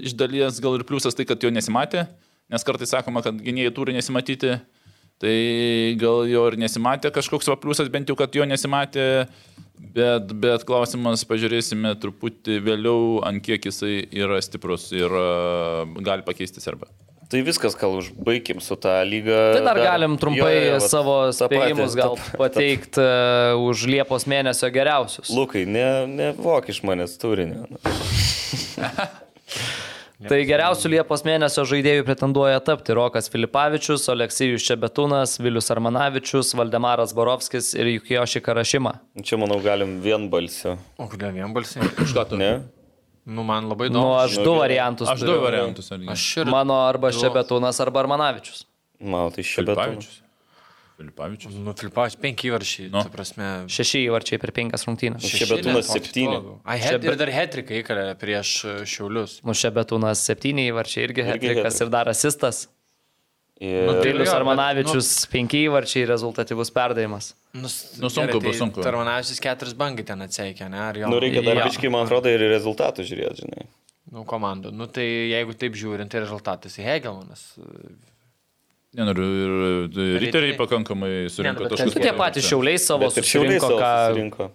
[0.05, 2.07] iš dalies gal ir pliusas tai, kad jo nesimatė,
[2.53, 4.59] nes kartais sakoma, kad gynėjai turi nesimatyti,
[5.21, 5.35] tai
[6.01, 9.07] gal jo ir nesimatė kažkoks va pliusas, bent jau, kad jo nesimatė,
[9.97, 15.29] bet, bet klausimas, pažiūrėsime truputį vėliau, ant kiek jisai yra stiprus ir e,
[16.05, 16.89] gali pakeisti serbą.
[17.31, 19.39] Tai viskas, gal užbaigim su tą lygą.
[19.55, 25.31] Tai dar galim trumpai Jo, jo, savo spėjimus gal pateikti uh, už Liepos mėnesio geriausius.
[25.31, 27.69] Lukai, ne, ne vok iš manęs turinio.
[30.21, 37.71] Tai geriausių Liepos mėnesio žaidėjų pretenduoja tapti Rokas Filipavičius, Oleksijus Čebetūnas, Vilius Armanavičius, Valdemaras Borovskis
[37.79, 38.99] ir Jukijoši Karašima.
[39.23, 40.75] Čia, manau, galim vienbalsiu.
[41.01, 41.89] O kodėl vienbalsiai?
[42.05, 42.43] Iš ką tu?
[42.43, 42.53] Ne?
[43.31, 44.17] Nu, man labai Nu, įdomu.
[44.25, 45.09] aš du variantus.
[45.13, 45.93] Aš du variantus.
[45.93, 46.51] Aš ir...
[46.51, 48.65] Mano arba Čebetūnas, arba Armanavičius.
[49.01, 50.19] Man tai bet.
[51.01, 51.55] Filipavičius.
[51.65, 53.01] Nu, Filipavičius penki įvarčiai, Nu.
[53.07, 53.13] nu.
[53.15, 53.47] prasme.
[53.73, 55.23] Šeši įvarčiai per penkias rungtynės.
[55.25, 55.47] Šeši.
[55.47, 56.41] Šebetūnas septyni.
[56.83, 59.39] het, ir dar hetriką įkalė prieš e, Šiaulius.
[59.47, 62.67] Nu, Šebetūnas septyni įvarčiai irgi hetrikas ir dar asistas.
[63.61, 63.85] Ir...
[63.85, 67.35] Nu, tai- Vilius jo, bet, Armanavičius penki įvarčiai rezultatyvus perdavimas.
[67.53, 67.69] Nu,
[68.01, 68.81] Nu, sunku bus, sunku.
[68.81, 70.81] Tarmanavičius keturis bangai ten atseikė, ne?
[70.81, 71.11] Ar jo?
[71.13, 73.67] Nu, reikia dar biškai, man atrodo, ir rezultatų žiūrėti, žinai.
[74.11, 74.73] Nu, komandų.
[74.73, 75.05] Nu, tai
[75.35, 77.45] jeigu taip žiūrint, tai rezultatas į Hegelmanas.
[78.97, 79.27] Nenoriu,
[79.93, 81.93] ir ir riteriai pakankamai surinko Ne, nu, taškus.
[81.95, 84.49] kas- Tie patys šiauliai savo savo ką, susirinko.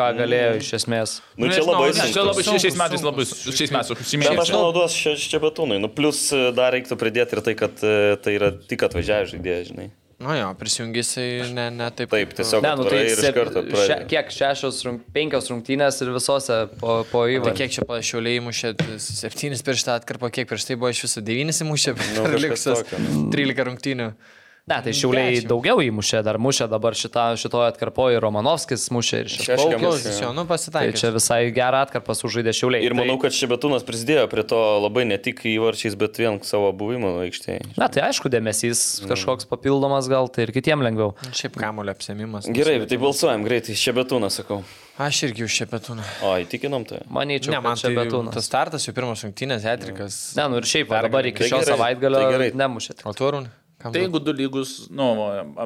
[0.00, 1.14] Ką galėjo iš esmės.
[1.36, 2.10] Nu, čia labai sunku.
[2.16, 3.12] čia labai šiais metais sunku.
[3.12, 3.28] labai,
[3.60, 5.78] šiais metais Bet aš manau, duos čia betūnai.
[5.84, 9.64] Nu, plus e, dar reiktų pridėti ir tai, kad e, tai yra tik atvažiavę žaidėjai,
[9.70, 9.90] žinai.
[10.20, 12.10] Nu jo, prisijungysai ne, ne taip.
[12.12, 16.10] Taip, tiesiog Ne, nu tai ir iš karto še, kiek šešios, rung, penkios rungtynės ir
[16.12, 17.54] visose po, po Tai įvartį.
[17.62, 21.62] kiek čia pašiauliai mušė septynis prieš tą atkarpą, kiek prieš tai buvo iš viso devynis
[21.64, 23.30] įmušė Nu, per likusias tokio, nu.
[24.70, 24.76] 13 rungtynių.
[24.76, 25.48] Ne, tai šiauliai Dešimt.
[25.50, 29.32] daugiau įmušė, dar mušė dabar šitą, šitoje atkarpoje Romanovskis mušė ir.
[29.80, 32.84] Klausysiu, nu Tai čia visai gerą atkarpą sužaidė šiauliai.
[32.86, 36.70] Ir manau, tai, kad Šebetūnas prisidėjo prie to labai ne tik įvarčiais, bet vien savo
[36.76, 37.74] buvimo aikštėje.
[37.80, 41.14] Na, tai aišku, dėmesys kažkoks papildomas gal, tai ir kitiem lengviau.
[41.34, 42.48] Šiaip kamulio apsėmimas.
[42.54, 43.74] Gerai, tai balsuojam greitai.
[43.78, 44.62] Šebetūnas, sakau.
[45.00, 46.02] Aš irgi už šepetūną.
[46.28, 46.98] O, įtikinom tai.
[47.08, 48.34] Manyčiau, Ne, man tai betūnas.
[48.36, 50.18] tas startas, jau pirmas rungtynės, Hetrikas.
[50.36, 52.50] Ne, nu ir šiaip, va, dabar iki Tai šio gerai, savaitgalio tai gerai.
[52.52, 53.06] nemušėte.
[53.08, 53.48] O turun?
[53.80, 55.06] Kam Tai jeigu du lygus, nu,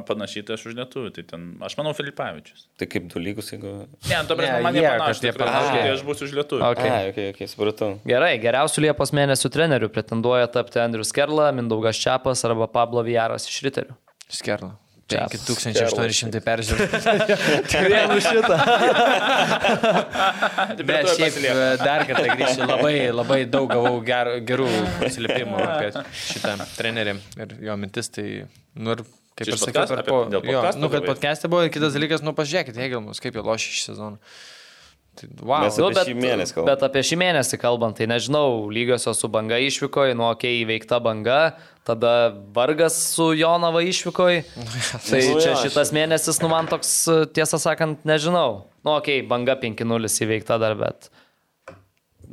[0.07, 2.69] panašiai, tai aš už lietuvių, tai ten, aš manau, Filipavičius.
[2.79, 3.73] Tai kaip du lygus, jeigu...
[4.07, 5.81] Ne, tu prasme, Ne, man jie, nepanašu, tikrai, panašiai.
[5.81, 6.63] tai aš būsiu už lietuvių.
[6.69, 6.93] Okay.
[6.95, 7.91] Ai, okei, okei, supratau.
[8.07, 13.59] Gerai, geriausių Liepos mėnesių trenerių pretenduoja tapti Andrius Kerla, Mindaugas Čiapas arba Pablo Vijaras iš
[13.67, 13.99] Riterių.
[14.31, 14.77] Skerla.
[15.05, 15.27] Čia.
[15.29, 16.85] 5800 peržiūrų.
[17.93, 18.57] Vien už šitą.
[20.89, 21.53] Bet šiaip e,
[21.83, 22.69] dar kartą grįšiu.
[22.71, 24.71] Labai, labai daug gavau ger, gerų
[25.05, 25.91] atsiliepimų apie
[26.31, 28.09] šitą trenerį ir jo mintis.
[28.17, 28.27] Tai,
[28.81, 29.05] nu, ir
[29.37, 30.25] kaip ir sakiau, po...
[30.33, 33.77] Jo, podcasto nu, kad podcast'e buvo ir kitas dalykas, nu, pažiūrėkit, Hegelmus, kaip jie lošia
[33.77, 34.35] šį sezoną.
[35.15, 35.63] Tai, wow.
[35.63, 36.69] Mes Nu, apie bet, šį mėnesį kalbam.
[36.73, 40.99] bet apie šį mėnesį kalbant, tai nežinau, lygiosios su banga išvykoje, nu, okei, okay, įveikta
[41.05, 41.41] banga,
[41.87, 44.43] tada vargas su Jonava išvykoje.
[45.09, 46.91] Tai Nu, čia jo, šitas mėnesis, nu, man toks,
[47.37, 48.65] tiesą sakant, nežinau.
[48.83, 51.11] Nu, okei, okay, banga 5-0 įveikta dar, bet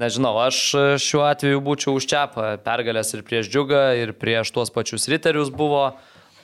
[0.02, 0.62] nežinau, aš
[1.03, 2.56] šiuo atveju būčiau už čiapą.
[2.66, 5.91] Pergalės ir prieš džiugą, ir prieš tuos pačius riterius buvo.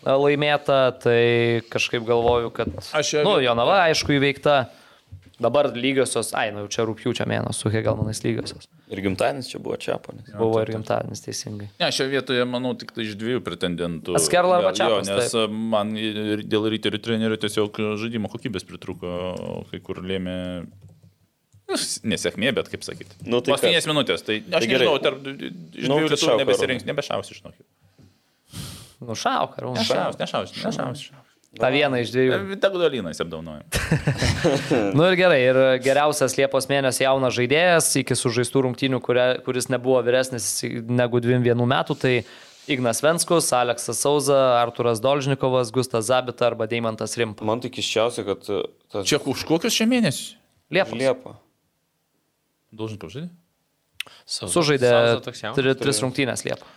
[0.08, 2.70] laimėta, tai kažkaip galvoju, kad...
[2.96, 4.68] Aš čia- Nu, Jonava, aišku, įveikta.
[5.38, 8.66] Dabar lygiosios, ai, nu jau čia rūpjūčio mėnesio, su Hegelmanais lygiosios.
[8.90, 10.32] Ir gimtadienis čia buvo Čiaponis.
[10.34, 11.68] Buvo ir gimtadienis teisingai.
[11.78, 14.16] Ne, šioje vietoje, manau, tik tai iš dviejų pretendentų.
[14.18, 15.54] Askerla arba Čepas, Nes taip.
[15.76, 19.14] man ir dėl ryterių trenerių tiesiog žaidimo kokybės pritruko,
[19.70, 21.78] kai kur lėmė nu,
[22.16, 23.22] nesėkmė, bet kaip sakyti.
[23.30, 23.92] Nu, tai Paskutinės kas?
[23.94, 27.62] minutės, tai aš Tai nežinau, tarp iš Nu, dviejų tai lietuvių nebesirinks, nebešaus, žinok.
[29.06, 29.78] Nu, šauk, ar už.
[29.84, 31.06] Nešaus, nešaus, nešaus.
[31.56, 32.58] Ta viena iš dviejų.
[32.62, 33.64] Tegu dalynas apdaunoja.
[34.98, 40.02] Nu ir gerai, ir geriausias Liepos mėnesio jaunas žaidėjas iki sužaistų rungtynių, kuria, kuris nebuvo
[40.06, 42.14] vyresnis negu 21 metų, tai
[42.68, 47.48] Ignas Venskus, Aleksas Sauza, Arturas Dolžnikovas, Gustas Zabita arba Deimantas Rimpa.
[47.48, 50.36] Man tai kiščiausia, kad tas Čia už kokius šie mėnesius?
[50.74, 51.00] Liepos.
[51.00, 51.38] Liepa.
[52.76, 53.32] Daužin pažaidė?
[54.28, 54.92] Sužaidė
[55.80, 56.68] tris rungtynės Liepą.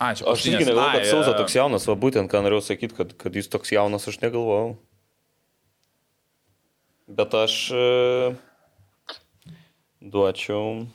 [0.00, 3.10] A, čia Aš irgi negalvoju, kad Sauza toks jaunas, va būtent ką norėjau sakyti, kad,
[3.20, 4.78] kad jis toks jaunas, aš negalvojau.
[7.10, 7.84] Bet aš e,
[10.00, 10.86] duočiau.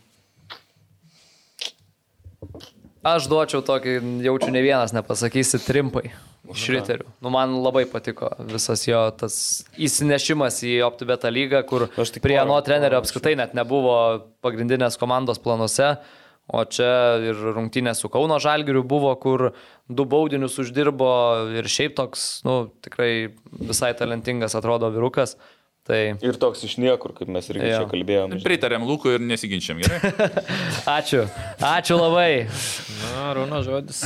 [3.06, 6.08] Aš duočiau tokį, jaučiu ne vienas, nepasakysi, trimpai
[6.50, 7.06] iš riterių.
[7.22, 9.38] Nu, man labai patiko visas jo tas
[9.78, 11.86] įsinešimas į OptiBeta lygą, kur
[12.26, 13.96] prie nuo trenerio apskritai net nebuvo
[14.46, 15.94] pagrindinės komandos planuose.
[16.46, 19.48] O čia ir rungtynė su Kauno Žalgiriu buvo, kur
[19.90, 21.10] du baudinius uždirbo
[21.58, 25.34] ir šiaip toks, nu, tikrai visai talentingas atrodo virukas.
[25.86, 27.84] Tai Ir toks iš niekur, kaip mes irgi Jo.
[27.84, 28.32] čia kalbėjom.
[28.42, 30.00] Pritarėm Lukui ir nesiginčiam, gerai?
[30.98, 31.28] ačiū,
[31.62, 32.48] ačiū labai.
[33.04, 34.00] Na, Rūno žodis.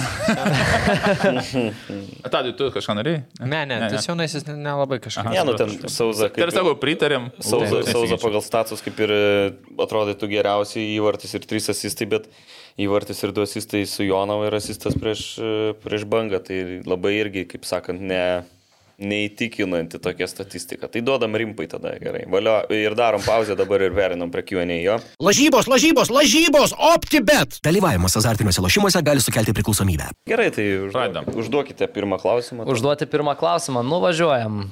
[2.33, 3.21] Tadai, tu kažką norėjai?
[3.47, 5.31] Ne, ne, tas jaunasis nelabai kažkaip.
[5.31, 6.51] Ne, nu ten Sauza Ir kaip...
[6.57, 7.29] sakau, pritarėm.
[7.39, 9.23] Sauza, Taip, Sauza pagal status kaip ir e,
[9.79, 12.27] atrodytų geriausiai įvartis ir trys asistai, bet
[12.79, 16.43] įvartis ir du asistai su Jonava ir asistas prieš, e, prieš bangą.
[16.43, 16.59] Tai
[16.91, 18.23] labai irgi, kaip sakant, ne,
[18.99, 20.89] neįtikinanti tokia statistika.
[20.91, 22.25] Tai duodam rimpai tada gerai.
[22.31, 24.97] Valio, ir darom pauzę dabar ir verinam prie Q&A jo.
[25.23, 27.59] Lažybos, lažybos, lažybos, OptiBet.
[27.65, 30.11] Dalyvavimas azartiniuose lošimuose gali sukelti priklausomybę.
[30.29, 31.31] Gerai, tai užduokite, Pradedam.
[31.39, 32.67] užduokite pirmą klausimą.
[32.69, 34.67] Užduoti pirmą klausimą, nuvažiuojam.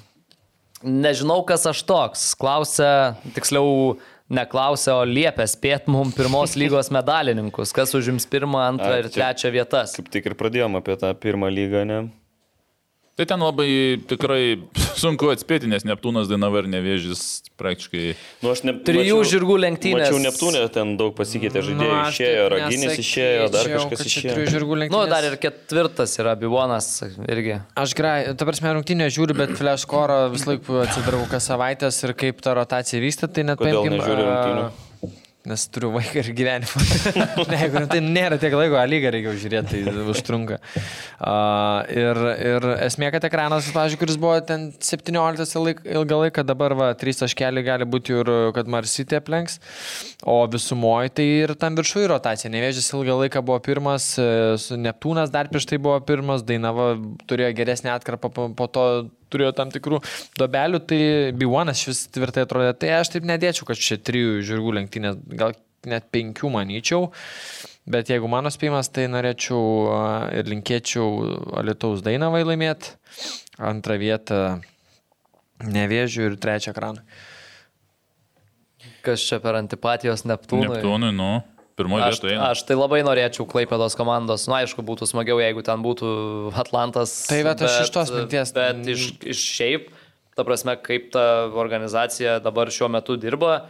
[0.84, 2.28] Nežinau, kas aš toks.
[2.38, 3.95] Klausia, tiksliau,
[4.30, 9.49] neklausia, o liepia spėt mum pirmos lygos medalininkus, kas užims pirmą, antrą A, ir trečią
[9.56, 9.95] vietas.
[9.98, 11.99] Kaip tik ir pradėjom apie tą pirmą lygą, ne?
[13.18, 14.41] Tai ten labai tikrai
[15.02, 17.22] sunku atspėti, nes Neptūnas Dainava ir Nevėžis
[17.57, 18.11] praktiškai...
[18.45, 20.11] Nu, aš ne, Trijų žirgų lenktynės.
[20.11, 21.89] Mačiau Neptūnė, ten daug pasikeitė žaidėjų.
[21.89, 24.35] Nu, aš išėjo, taip Raginis išėjo, dar kažkas išėjo.
[24.38, 25.10] trijų žirgų Nu, lenktynės.
[25.15, 26.89] dar ir ketvirtas yra Bivonas
[27.26, 27.57] irgi.
[27.73, 32.14] Aš gerai, ta prasme, rungtynę žiūriu, bet flash core visą laiką atsidarau kas savaitės ir
[32.22, 33.81] kaip ta rotacija vyksta, tai net Kodėl
[35.48, 36.86] Nes turiu vaiką ir gyvenimą.
[37.52, 40.57] ne, jeigu tai nėra tiek laiko, lygą reikia žiūrėti, tai užtrunka.
[41.18, 42.19] Uh, ir,
[42.49, 47.24] ir esmė, kad ekranas, pavyzdžiui, kuris buvo ten 17 laik, ilgą laiką, dabar va, 3
[47.24, 49.61] taškeliai gali būti ir kad Marsitė aplenks,
[50.28, 52.52] o visumoje tai ir tam viršuje rotacija.
[52.52, 56.94] Nevėžys ilgą laiką buvo pirmas, e, Neptūnas dar prieš tai buvo pirmas, Dainava
[57.30, 58.88] turėjo geresnį atkarpą, po to
[59.34, 60.02] turėjo tam tikrų
[60.40, 60.99] dobelių, tai
[61.38, 62.74] B1 vis tvirtai atrodė.
[62.82, 65.56] Tai aš taip nedėčiau, kad čia trijų žirgų lenktynės, gal
[65.88, 67.10] net penkių manyčiau.
[67.88, 69.62] Bet jeigu mano spėjimas, tai norėčiau
[70.36, 71.06] ir linkėčiau
[71.62, 72.98] Alitaus Dainavai laimėti.
[73.64, 74.41] Antrą vietą
[75.64, 77.02] Nevėžių ir trečią ekraną.
[79.02, 80.68] Kas čia per antipatijos Neptūnui?
[80.76, 81.30] Neptūnui, nu,
[81.78, 82.34] pirmoje Aš, vietoje.
[82.36, 82.49] eina.
[82.52, 84.48] aš tai labai norėčiau Klaipėdos komandos.
[84.49, 86.10] Na, nu, aišku, būtų smagiau, jeigu ten būtų
[86.58, 87.14] Atlantas.
[87.30, 89.91] Tai vat aš iš tos minties- Bet iš, iš šiaip,
[90.38, 93.68] ta prasme, kaip ta organizacija dabar šiuo metu dirba,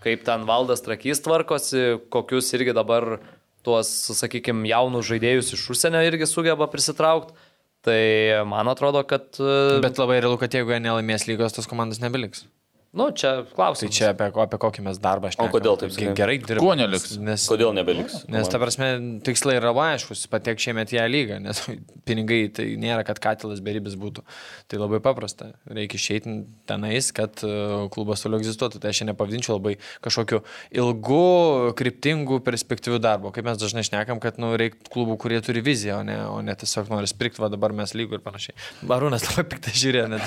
[0.00, 3.18] kaip ten valdas trakys tvarkosi, kokius irgi dabar
[3.64, 7.36] tuos, sakykime, jaunus žaidėjus iš užsienio irgi sugeba prisitraukti.
[7.84, 9.30] Tai man atrodo, kad...
[9.40, 12.44] Bet, Bet labai realu, kad jeigu jie nelaimės lygos, tos komandos nebeliks.
[12.92, 13.94] Nu, čia Tai klausimas.
[13.94, 16.10] čia apie, apie kokį mes darbą aš O kodėl taip sakai?
[16.18, 16.62] Gerai dirba.
[16.64, 17.12] Kuo neliks?
[17.22, 18.24] Nes, Kodėl nebeliks?
[18.32, 18.88] Nes ta prasme,
[19.22, 21.62] tikslai yra aiškus, patek šiemet į ją lygą, nes
[22.08, 24.24] pinigai tai nėra, kad katilas beribis būtų.
[24.66, 25.52] Tai labai paprasta.
[25.70, 26.34] Reikia išeiti
[26.66, 27.52] tenais, kad e,
[27.94, 28.82] klubas toliau egzistuotų.
[28.82, 30.42] Tai aš čia nepavadinčiau labai kažkokiu
[30.82, 31.22] ilgu,
[31.78, 33.30] kryptingu, perspektyviu darbu.
[33.36, 36.58] Kaip mes dažnai šnekam, kad nu, reikia klubų, kurie turi viziją, o ne, o ne
[36.58, 38.58] tiesiog nori sprikti, va dabar mes lygų ir panašiai.
[38.90, 40.26] Barūnas labai piktai žiūrėjo, net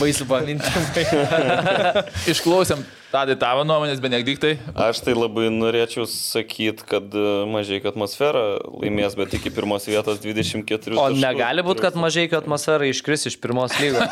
[0.00, 0.72] baisu paminti.
[2.32, 4.56] Išklausėm tada tavo nuomonės, benediktai.
[4.76, 10.96] Aš tai labai norėčiau sakyti, kad e, mažai atmosfera laimės, bet iki pirmos vietos 24.
[10.96, 11.22] O taškų.
[11.22, 14.04] negali būti, kad mažai atmosfera iškris iš pirmos lygos.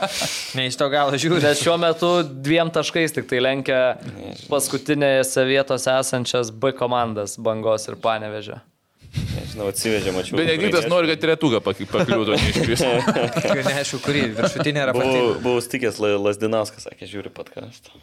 [0.58, 1.40] ne iš to galo žiūri.
[1.44, 3.80] Nes šiuo metu dviem taškais tik tai lenkia
[4.52, 8.60] paskutinėse vietose esančias B komandas- Bangos ir Panevežio.
[9.14, 10.38] Žinau, atsivežė, mačiau.
[10.40, 12.82] Benediktas nori, kad retuga pakliūtų neiškris.
[13.68, 15.42] Neaišku, kurį viršutinė ar Buvau, apatinė.
[15.44, 17.94] buvau stikęs La- Lasdinauskas, sakė, žiūri podcastą.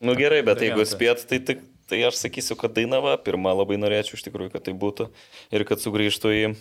[0.00, 4.16] Nu gerai, bet jeigu spėt, tai, tai, tai aš sakysiu, kad Dainava pirmą labai norėčiau
[4.18, 5.10] iš tikrųjų, kad tai būtų
[5.56, 6.56] ir kad sugrįžtų į e,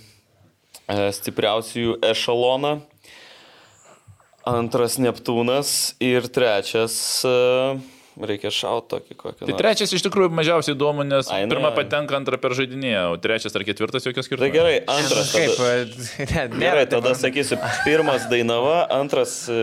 [1.20, 2.76] stipriausiųjų ešaloną.
[4.46, 6.96] Antras Neptūnas ir trečias
[7.26, 7.34] e,
[8.24, 9.40] reikia šauti tokį kokį.
[9.42, 9.60] Tai nors.
[9.60, 11.78] trečias iš tikrųjų mažiausiai įdomu, nes Ai, nu, pirmą jo.
[11.80, 14.48] patenka, antrą per žaidinėje, o trečias ar ketvirtas jokios skirtumo.
[14.48, 15.34] Tai gerai, antras.
[15.36, 19.60] Kaip, Tada, ne, gerai, tada sakysiu, pirmas Dainava, antras e,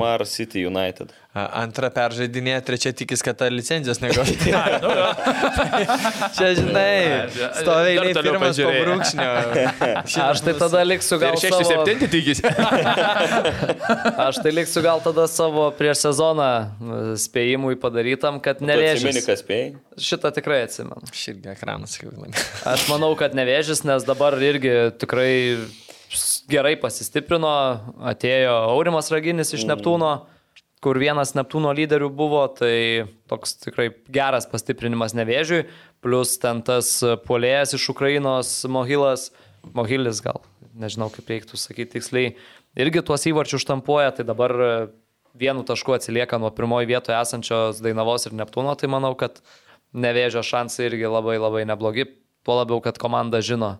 [0.00, 1.12] Mar City United.
[1.32, 4.32] A, Antra peržaidinė, trečia tikis, kad ta licenzijos negaus.
[4.82, 4.90] Nu.
[6.36, 9.28] Čia, žinai, stoviai toliau pirmas po brūkšnio.
[10.26, 11.66] Aš tai tada liksiu Ir gal savo...
[11.68, 12.48] septinti tikisi.
[14.26, 19.22] Aš tai liksiu gal tada savo prieš sezoną e, spėjimui padarytam, kad nevėžys.
[19.26, 19.70] kas spėjai?
[20.02, 21.00] Šitą tikrai atsimenu.
[21.08, 22.48] Aš irgi ekranas jau laimėjau.
[22.74, 25.32] Aš manau, kad nevėžys, nes dabar irgi tikrai
[26.50, 27.52] gerai pasistiprino,
[28.12, 30.12] atėjo Aurimas Raginis iš Neptūno,
[30.82, 35.62] kur vienas Neptūno lyderių buvo, tai toks tikrai geras pastiprinimas nevėžiui,
[36.02, 36.96] plus ten tas
[37.26, 39.30] puolėjas iš Ukrainos Mohilas,
[39.76, 40.42] Mohilis gal,
[40.74, 42.34] nežinau kaip reiktų sakyti tiksliai,
[42.74, 44.56] irgi tuos įvarčius štampuoja, tai dabar
[45.38, 49.38] vienu tašku atsilieka nuo pirmoji vietoje esančios Dainavos ir Neptūno, tai manau, kad
[49.94, 52.08] nevėžio šansai irgi labai labai neblogi,
[52.42, 53.76] tuo labiau, kad komanda žino,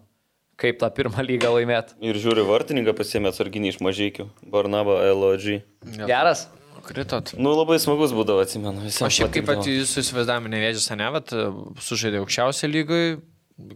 [0.60, 1.98] kaip tą pirmą lygą laimėti.
[2.04, 4.30] Ir žiūri, vartininką pasiemė atsarginį iš mažykių.
[4.54, 5.64] Barnaba LOG.
[6.06, 6.46] Geras?
[6.86, 7.34] Kritot.
[7.38, 8.82] Nu, labai smagus būdavo, atsimenu.
[8.82, 11.34] O Visiems šiaip kaip pat jūsų įsivaizdavimai nevėžys, ne, vat,
[11.86, 13.04] sužaidė aukščiausią lygui,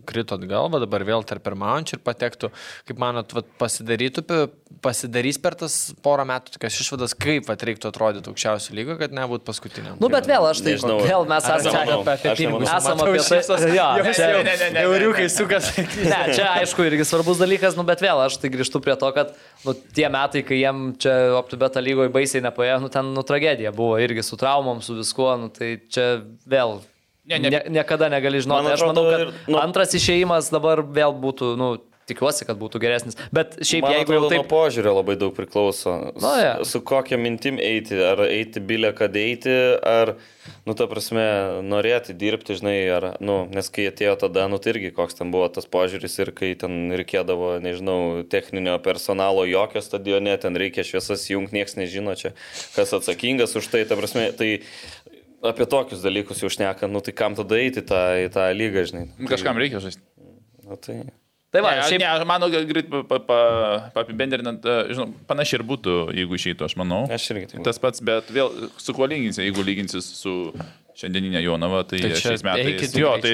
[0.08, 2.50] krito atgal, va dabar vėl tarp pirmaujančių ir patektų,
[2.88, 4.24] kaip manot, vat, pasidarytų,
[4.84, 9.46] pasidarys per tas porą metų tokias išvadas, kaip vat, reiktų atrodyti aukščiausią lygą, kad nebūtų
[9.46, 9.98] paskutiniam.
[10.02, 10.98] Nu, bet vėl aš tai, Nežinau.
[11.04, 12.72] vėl mes esame apie, pinigus.
[12.76, 13.70] Esame apie tai.
[13.76, 15.70] Jo, čia, ne, ne, ne, euriukai sukas.
[16.12, 19.32] ne, čia aišku irgi svarbus dalykas, nu, bet vėl aš tai grįžtu prie to, kad
[19.66, 23.96] nu, tie metai, kai jiem čia OptiBeta lygoje baisiai nepaėjo, nu, ten nu, tragedija buvo
[24.02, 26.10] irgi su traumom, su viskuo, nu, tai čia
[26.48, 26.78] vėl.
[27.26, 27.50] Ne, ne.
[27.50, 28.62] Ne, niekada negali žinoti.
[28.62, 31.74] Man aš manau, atrodo, kad ir, nu- antras išėjimas dabar vėl būtų, nu,
[32.06, 33.18] tikiuosi, kad būtų geresnis.
[33.34, 34.42] Bet šiaip Man jeigu jau atrodo, taip...
[34.44, 35.94] nuo požiūrio labai daug priklauso.
[36.14, 36.52] Nu, jo.
[36.68, 40.14] Su kokia mintim eiti, ar eiti bilę, kad eiti, ar,
[40.68, 41.24] nu, ta prasme,
[41.66, 45.48] norėti dirbti, žinai, ar, nu, nes kai atėjo tada, nu, tai irgi koks ten buvo
[45.52, 51.58] tas požiūris ir kai ten reikėdavo, nežinau, techninio personalo jokio stadione, ten reikia šviesas jungti,
[51.58, 52.36] niekas nežino čia,
[52.78, 54.60] kas atsakingas už tai, ta prasme, tai
[55.44, 59.06] apie tokius dalykus jau šneka, nu, tai kam tada eiti tą, į tą lygą, žinai.
[59.18, 60.02] Tai, Kažkam reikia žaisti.
[60.66, 61.00] Nu, tai...
[61.54, 62.02] Tai va, ne, šiaip...
[62.02, 63.20] ne, mano greit pa- pa-
[63.94, 67.04] pa- apibendrinant, e, žinau, panašiai ir būtų, jeigu išeitų, aš manau.
[67.12, 67.62] Aš irgi taip.
[67.64, 68.50] Tas pats, bet vėl
[68.82, 70.34] su kuo lyginsi, jeigu lyginsi su
[70.96, 72.68] šiandieninė Jonava, tai, Tai tai šiais metais.
[72.70, 73.32] eikit Jo, tai,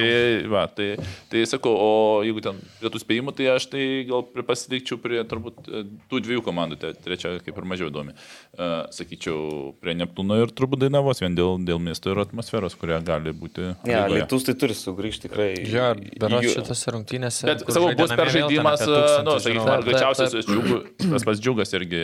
[0.50, 0.88] va, tai,
[1.30, 1.90] tai sakau, o
[2.26, 6.42] jeigu ten prie tų spėjimų, tai aš tai gal pasilikčiau prie turbūt e, tų dviejų
[6.46, 8.16] komandų, te- trečia kaip ir mažiau įdomi.
[8.52, 13.32] Uh, sakyčiau, prie Neptūno ir turbūt Dainavos, vien dėl, dėl miesto ir atmosferos, kuria gali
[13.32, 13.70] būti.
[13.86, 14.02] Ne, ja.
[14.10, 15.52] Lietus tai turi sugrįžti tikrai.
[15.64, 17.46] Jo, berots Jų- šitas rungtynėse.
[17.48, 20.82] Bet, žaidė bus per žaidimas, tūkstantį nu, sakykime, džiugu,
[21.14, 22.02] tas pats džiugas irgi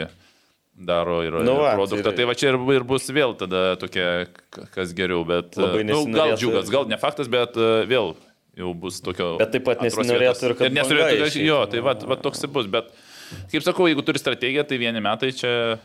[0.78, 2.02] daro ir, Nu ir va, produktą.
[2.10, 4.26] tai- Tai va čia ir, ir bus vėl tada tokia,
[4.74, 8.14] kas geriau, bet Labai nu, gal nesinorėtų- džiugas, gal ne faktas, bet e, vėl
[8.56, 9.36] jau bus tokio.
[9.38, 11.44] Bet taip pat nesinorėtų ir kad nesinorėtų, banga kad-.
[11.46, 12.90] Jo, tai va, va toks ir bus, bet
[13.52, 15.78] kaip sakau, jeigu turi strategiją, tai vieni metai čia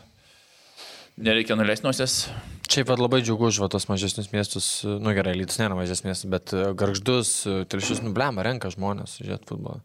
[1.16, 2.24] nereikia nuleisti nosies.
[2.64, 6.54] Šiaip pat labai džiugu už tos mažesnius miestus, nu gerai, Lytus nėra mažesnis miestas, bet
[6.56, 9.82] e, garždus, e, telšius, nu blema, renka žmonės, žiūrėt futbolą.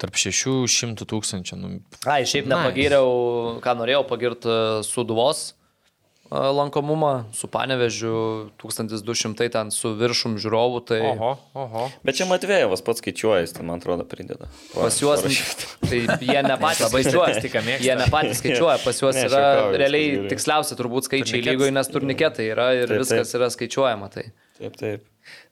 [0.00, 1.72] Tarp 600 tūkstančių, nu.
[2.06, 2.54] Ai, šiaip Nice.
[2.54, 3.10] nepagyriau,
[3.60, 5.59] ką norėjau pagirti Suduvos e,
[6.30, 11.86] lankomumą, su Panevežiu 1200 ten su viršum žiūrovų, tai Oho, oho.
[12.06, 14.46] Bet čia Matvėjevas pats skaičiuoja, jis tai man atrodo prideda.
[14.74, 15.24] pas juos,
[15.82, 19.80] tai jie ne patys Labai skaičiuoja, jie ne patys skaičiuoja, pas juos Ne, yra juokauju,
[19.82, 20.30] realiai viskas gerai.
[20.36, 23.40] tiksliausi turbūt skaičiai lygoje, nes turniketai yra ir Taip, viskas taip.
[23.40, 24.10] yra skaičiuojama.
[24.14, 24.26] Tai.
[24.60, 25.06] Taip, taip.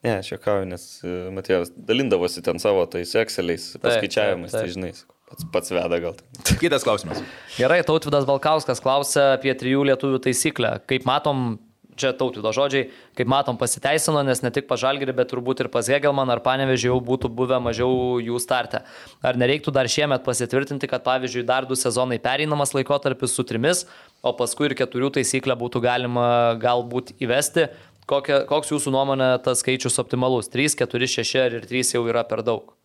[0.06, 5.17] Ne, aš juokauju, nes e, Matėjevas dalindavosi ten savo tais Exceliais paskaičiavimais, tai žinai, sakau,
[5.28, 6.18] pats, pats veda gal.
[6.62, 7.22] Kitas klausimas.
[7.58, 10.78] Gerai, Tautvidas Balkauskas klausia apie trijų lietuvių taisyklę.
[10.90, 11.58] Kaip matom,
[11.98, 12.88] čia Tautvido žodžiai,
[13.18, 17.00] kaip matom pasiteisino, nes ne tik pažalgiri, bet turbūt ir pas Hegelman ar Panevežį jau
[17.04, 18.84] būtų buvę mažiau jų starte.
[19.26, 23.84] Ar nereiktų dar šiemet pasitvirtinti, kad pavyzdžiui dar du sezonai pereinamas laikotarpis su trimis,
[24.22, 26.30] o paskui ir keturių taisyklę būtų galima
[26.62, 27.68] galbūt įvesti.
[28.08, 30.48] Kokia, koks jūsų nuomonė tas skaičius optimalus?
[30.48, 32.77] 3, 4, 6 ir 3 jau yra per daug.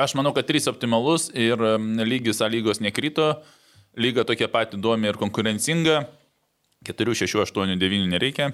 [0.00, 1.60] Aš manau, kad 3 optimalus ir
[2.08, 3.34] lygis A lygos nekrito,
[4.00, 6.06] lyga tokia pati įdomi ir konkurencinga.
[6.88, 8.46] 4, 6, 8, 9 nereikia.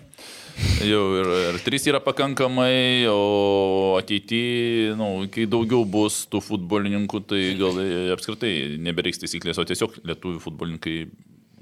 [0.83, 7.43] Jau ir, ir 3 yra pakankamai, o ateityje, nu, kai daugiau bus tų futbolininkų, tai
[7.61, 7.79] gal
[8.17, 10.97] apskritai nebereiks taisyklės, o tiesiog lietuvių futbolininkai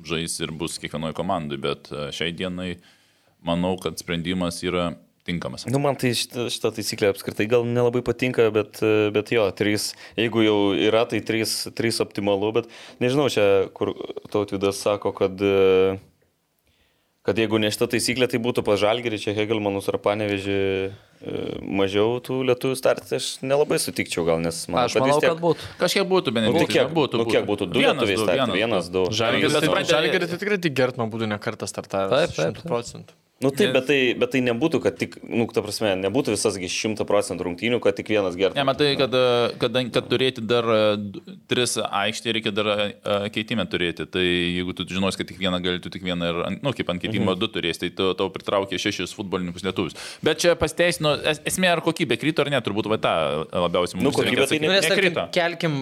[0.09, 2.71] žais ir bus kiekvienoje komandai, bet e, šiai dienai
[3.45, 4.95] manau, kad sprendimas yra
[5.27, 5.67] tinkamas.
[5.71, 8.81] Nu, man tai šita, šita taisyklė apskritai gal nelabai patinka, bet,
[9.15, 12.69] bet jo, trys, jeigu jau yra, tai trys, trys optimalu, bet
[13.03, 13.95] nežinau, čia kur
[14.33, 15.41] tautvydas sako, kad,
[17.25, 20.61] kad jeigu ne šita taisyklė, tai būtų pažalgeri, čia Hegelmanus ar Panevežį
[21.65, 25.31] mažiau tų lietuvių startį, aš nelabai sutikčiau gal, nes man Aš manau, tiek...
[25.33, 25.69] kad būtų.
[25.81, 26.55] Kažkiek būtų, bent jau.
[26.57, 27.21] Nu, kiek būtų?
[27.23, 27.69] Nu, kiek būtų?
[27.73, 29.07] Du lietuviai startį, vienas, du.
[29.15, 29.85] Žalgeris tai,
[30.29, 32.13] tai tikrai tik Gertman būtų ne kartą startavęs.
[32.13, 32.61] Taip, taip.
[32.61, 33.17] 100 procentų.
[33.45, 37.05] Nu taip, bet tai, bet tai nebūtų, kad tik, nu, ta prasme, nebūtų visasgi šimta
[37.09, 38.57] procentų rungtynių, kad tik vienas geras.
[38.57, 39.13] Ne, matai, kad,
[39.61, 40.69] kad, kad turėti dar
[41.51, 42.71] tris aikštį, reikia dar
[43.35, 44.07] keitimę turėti.
[44.09, 47.03] Tai jeigu tu žinos, kad tik vieną gali, tu tik vieną ir, nu, kaip ant
[47.03, 47.41] keitimo mhm.
[47.43, 49.99] du turėsi, tai tu, tau pritraukia šešis futbolininkus lietuvius.
[50.25, 51.15] Bet čia pasteisino,
[51.45, 53.15] esmė ar kokybė krito ar ne, turbūt va tą
[53.53, 54.09] labiausiai mums.
[54.09, 55.27] Nu, kokybė tai nu, nekrito.
[55.37, 55.79] Kelkim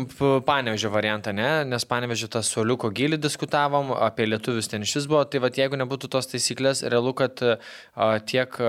[0.48, 1.50] panevežio variantą, ne?
[1.68, 6.10] Nes panevežio tas soliuko gilį diskutavom, apie lietuvius ten šis buvo, tai va jeigu nebūtų
[6.12, 7.42] tos taisyklės, realu, kad
[8.30, 8.60] tiek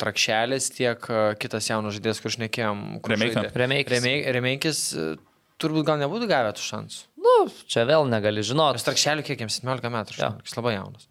[0.00, 1.08] Trakšelis, tiek
[1.42, 2.82] kitas jaunas žaidėjas, kur šnekėjom.
[3.56, 4.82] Remeikis
[5.62, 7.06] turbūt gal nebūtų gavę tų šansų.
[7.26, 7.38] Nu,
[7.70, 8.78] čia vėl negali žinoti.
[8.78, 10.34] Nes Trakšeliu kiek jiems 17 metų, ja.
[10.44, 11.08] jis labai jaunas.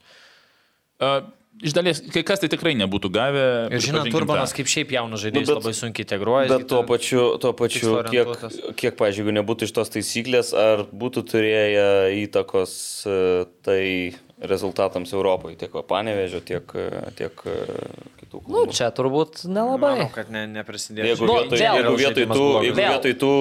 [0.95, 1.25] Uh,
[1.63, 3.43] Iš dalies, kai kas tai tikrai nebūtų gavę.
[3.71, 6.49] Ir žinot, Turbanas kaip šiaip jaunas žaidėjas nu, bet, labai sunkiai integruoja.
[6.51, 8.33] Bet tuo pačiu, tuo pačiu kiek,
[8.75, 11.85] kiek pažiūrėjau, nebūtų iš tos taisyklės, ar būtų turėję
[12.25, 12.75] įtakos
[13.63, 13.79] tai
[14.41, 16.71] rezultatams Europoje, tiek Panevežio, tiek,
[17.15, 17.57] tiek e,
[18.19, 18.41] kitų.
[18.45, 19.95] Na, nu, čia turbūt nelabai.
[20.01, 21.07] Manau, kad ne, neprisidėjo.
[21.13, 23.33] Jeigu, nu, vietoj, vėl, jeigu, vietoj tų, jeigu vietoj tų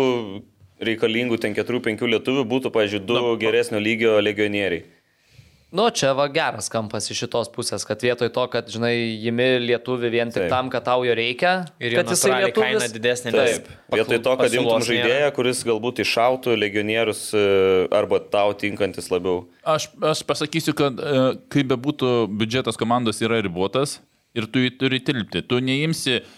[0.85, 4.85] reikalingų ten 4-5 lietuvių būtų, pažiūrėjau, du nu, geresnio lygio legionieriai.
[5.75, 10.07] Nu, čia va geras kampas iš šitos pusės, kad vietoj to, kad, žinai, jimi lietuvi
[10.13, 10.53] vien tik Taip.
[10.53, 13.33] tam, kad tau jo reikia, ir kad jisai lietuvis, kaina didesnė.
[13.35, 17.43] Taip, vietoj to, kad imtum žaidėją, kuris galbūt iššautų legionierius e,
[17.91, 19.49] arba tau tinkantis labiau.
[19.67, 23.99] Aš, aš pasakysiu, kad e, kaip bebūtų biudžetas komandos yra ribotas
[24.39, 25.43] ir tu jį turi tilpti.
[25.43, 26.33] Tu neimsi uh,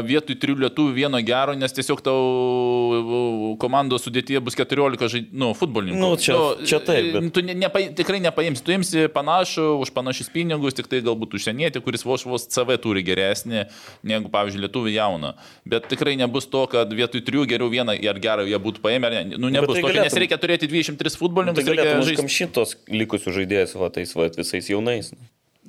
[0.00, 5.32] vietoj trijų lietuvių vieno gero, nes tiesiog tau komandos sudėtyje bus 14 žaid...
[5.36, 6.00] nu, futbolininkų.
[6.00, 7.10] Nu, čia, nu, čia taip.
[7.16, 7.28] Bet...
[7.36, 11.82] Tu ne, nepa, tikrai nepaimsi, tu imsi panašų už panašius pinigus, tik tai galbūt užsienietį,
[11.84, 13.66] kuris vos vos CV turi geresnį
[14.08, 15.34] negu, pavyzdžiui, lietuvių jauną.
[15.68, 19.12] Bet tikrai nebus to, kad vietoj trijų geriau vieną ar gerą jie būtų paėmę.
[19.12, 20.08] Ne, nu, nebus tai to, galėtum...
[20.08, 21.66] nes reikia turėti 23 futbolininkus.
[21.66, 25.12] Tai galėtum užkamšyti tos likusius žaidėjus, va, tais va, visais jaunais.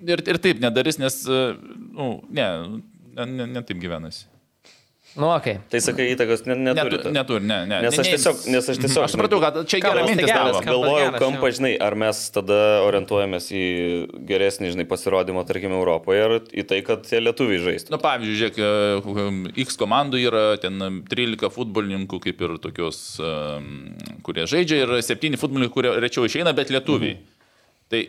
[0.04, 1.16] Ir, ir taip nedarys, nes,
[1.96, 2.48] nu, ne,
[3.18, 4.28] ne, ne, ne taip gyvenasi.
[5.14, 5.60] Nu, okay.
[5.70, 6.74] Tai sakai, įtakos neturi.
[6.74, 7.80] Neturi, neturi ne, ne.
[7.86, 9.04] Nes aš tiesiog, nes aš tiesiog.
[9.06, 10.62] Aš supratau, kad čia geras mintis tavo.
[10.66, 12.58] Galvojau kampą, žinai, ar mes tada
[12.88, 13.66] orientuojamės į
[14.32, 17.94] geresnį, žinai, pasirodymą, tarkim, Europoje ir į tai, kad tie lietuviai žaistų.
[17.94, 20.82] Na, pavyzdžiui, žiūrėk, e, X komandų yra ten
[21.12, 23.04] 13 futbolininkų, kaip ir tokios,
[24.26, 27.20] kurie žaidžia, ir 7 futbolininkai, kurie rečiau išeina, bet lietuviai.
[27.20, 27.30] Mhm.
[27.94, 28.02] Tai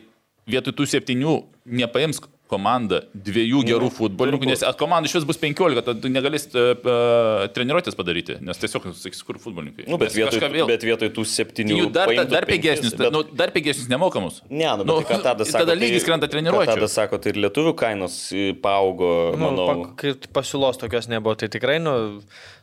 [0.49, 1.37] vietoj tų septynių
[1.85, 7.47] nepaims komanda dviejų gerų futbolininkų, nes komanda iš vis bus 15, tad tu negalėsi uh,
[7.57, 9.87] treniruotės padaryti, nes tiesiog, sakys, kur futbolininkai.
[9.89, 10.69] Nu, bet, vietoj, vėl...
[10.69, 11.79] bet vietoj tų septynių.
[11.81, 13.09] Jų dar, dar pigesnis, bet...
[13.15, 14.43] nu, dar pigesnis nemokamus.
[14.51, 15.65] Ne, nu, nu, tai tada sako.
[15.65, 16.77] Tada lygis tai, krenta treniruotė.
[16.77, 18.21] Tada sako, tai ir lietuvių kainos
[18.65, 19.67] paaugo, nu, manau.
[19.71, 21.97] Pa, kai pasiūlos tokios nebuvo, tai tikrai, nu,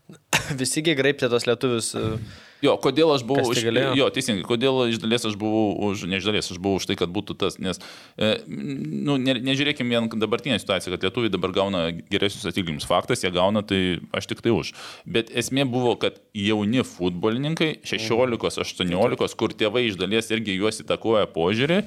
[0.62, 1.96] visigi graiptė tos lietuvius.
[1.98, 3.64] Uh, Jo, kodėl aš buvau už...
[3.98, 6.06] Jo, teisingai, kodėl iš dalies aš buvau už...
[6.10, 7.82] Ne iš dalies, aš buvau už tai, kad būtų tas, nes,
[8.22, 11.82] e, nu, ne, nežiūrėkime vien dabartinę situaciją, kad lietuviai dabar gauna
[12.14, 12.86] geresnius atlyginimus.
[12.90, 14.76] Faktas, jie gauna, tai aš tik tai už.
[15.10, 21.82] Bet esmė buvo, kad jauni futbolininkai, 16-18, kur tėvai iš dalies irgi juos įtakoja požiūrį,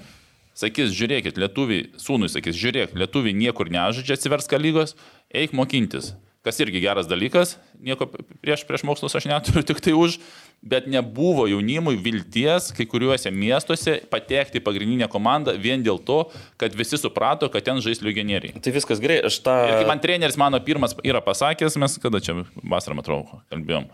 [0.59, 4.99] sakys, žiūrėkit, lietuviai, sūnui sakys, žiūrėk, lietuviai niekur nežaidžia atsiverska lygos,
[5.35, 8.07] eik mokintis kas irgi geras dalykas, nieko
[8.45, 10.19] prieš, prieš mokslus aš neturiu, tik tai už,
[10.65, 16.21] bet nebuvo jaunimui vilties kai kuriuose miestuose patekti į pagrindinę komandą vien dėl to,
[16.61, 18.61] kad visi suprato, kad ten žais legionieriai.
[18.61, 19.57] Tai viskas gerai, aš tą...
[19.69, 23.23] Ir kaip man treneris mano pirmas yra pasakęs, mes kada čia vasarą, matau,
[23.53, 23.89] kalbėjom.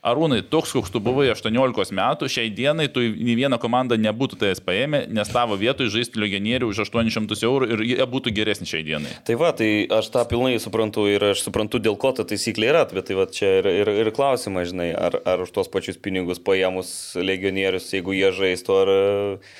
[0.00, 4.62] Arūnai, toks, koks tu buvai 18 metų, šiai dienai tu nei vieną komandą nebūtų tavęs
[4.64, 9.12] paėmę, nes tavo vietoj žaisti legionierių už 800 eurų ir jie būtų geresni šiai dienai.
[9.28, 12.86] Tai va, tai aš tą pilnai suprantu ir aš suprantu, dėl ko ta taisyklė yra,
[12.88, 16.40] bet tai va čia ir, ir, ir klausimas, žinai, ar, ar už tos pačius pinigus
[16.40, 18.94] paėmus legionierius, jeigu jie žaistų, ar...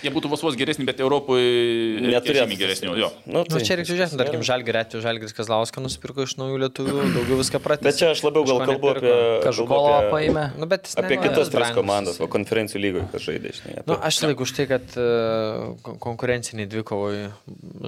[0.01, 2.97] Jie būtų vos vos geresni, bet Europoje neturėtų geresnių.
[2.97, 3.13] Jo.
[3.29, 6.99] Nu, tai, nu, čia reikia žiūrėti, tarkim, Žalgirį atveju Žalgiris Kazlauską nusipirko iš naujų lietuvių,
[7.19, 7.91] daugiau viską pratęsė.
[7.91, 9.15] Bet čia aš labiau gal kalbu apie...
[9.45, 10.45] Kažkolą paėmė laimė.
[10.61, 11.77] Nu, bet jis Apie nenori kitas tris brangus.
[11.79, 13.75] komandas, o konferencijų lygoje, kas žaidė, žinai.
[13.85, 17.31] Nu, apie- aš laiku už tai, kad uh, konkurenciniai dvikovai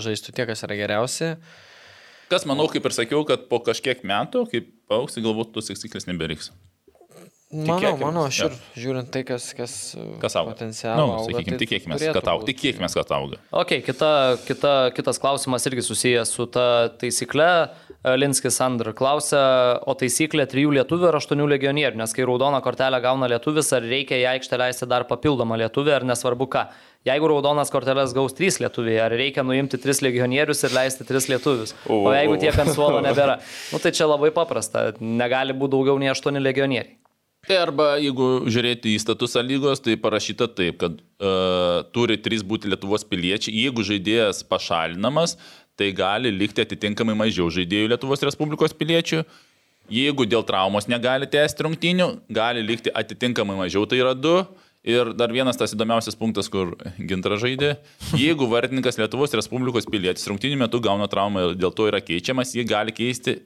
[0.02, 1.32] žaistų tie, kas yra geriausi.
[2.32, 6.51] Kas manau, kaip ir sakiau, kad po kažkiek metų, kaip auksi, galbūt tos taisyklės neberiks.
[7.52, 9.72] Manau, manau, aš ir žiūrint tai, kas, kas,
[10.22, 10.54] Kas auga?
[10.54, 11.02] potencialą.
[11.04, 12.46] Nu, sakykime, tai tikėkime, kad auga.
[12.48, 13.40] Tikėkime, kad auga.
[13.62, 14.12] Ok, kita,
[14.46, 16.66] kita, kitas klausimas irgi susijęs su ta
[16.96, 17.48] taisykle.
[18.18, 19.40] Linskis Sandra klausia,
[19.86, 24.18] o taisyklė trijų lietuvių ir aštuonių legionierių, nes kai raudoną kortelę gauna lietuvis, ar reikia
[24.18, 26.64] į aikštę leisti dar papildomą lietuvį, ar nesvarbu ką.
[27.06, 31.76] Jeigu raudonas korteles gaus trys lietuviai, ar reikia nuimti tris legionierius ir leisti tris lietuvius?
[31.90, 32.40] O jeigu o.
[32.42, 33.38] tiek ant suolo nebėra?
[33.72, 37.01] Nu tai čia labai paprasta, negali būti daugiau nei aštuoni legionieriai.
[37.43, 42.70] Tai arba jeigu žiūrėti į statusą lygos, tai parašyta taip, kad uh, turi trys būti
[42.70, 43.64] Lietuvos piliečiai.
[43.64, 45.35] Jeigu žaidėjas pašalinamas,
[45.74, 49.24] tai gali likti atitinkamai mažiau žaidėjų Lietuvos Respublikos piliečių.
[49.90, 54.36] Jeigu dėl traumos negali tęsti rungtynių, gali likti atitinkamai mažiau, tai yra du.
[54.86, 57.73] Ir dar vienas tas įdomiausias punktas, kur gintra žaidė.
[58.19, 62.66] Jeigu vartininkas Lietuvos Respublikos pilietis rungtynių metu gauna traumą ir dėl to yra keičiamas, jį
[62.70, 63.40] gali keisti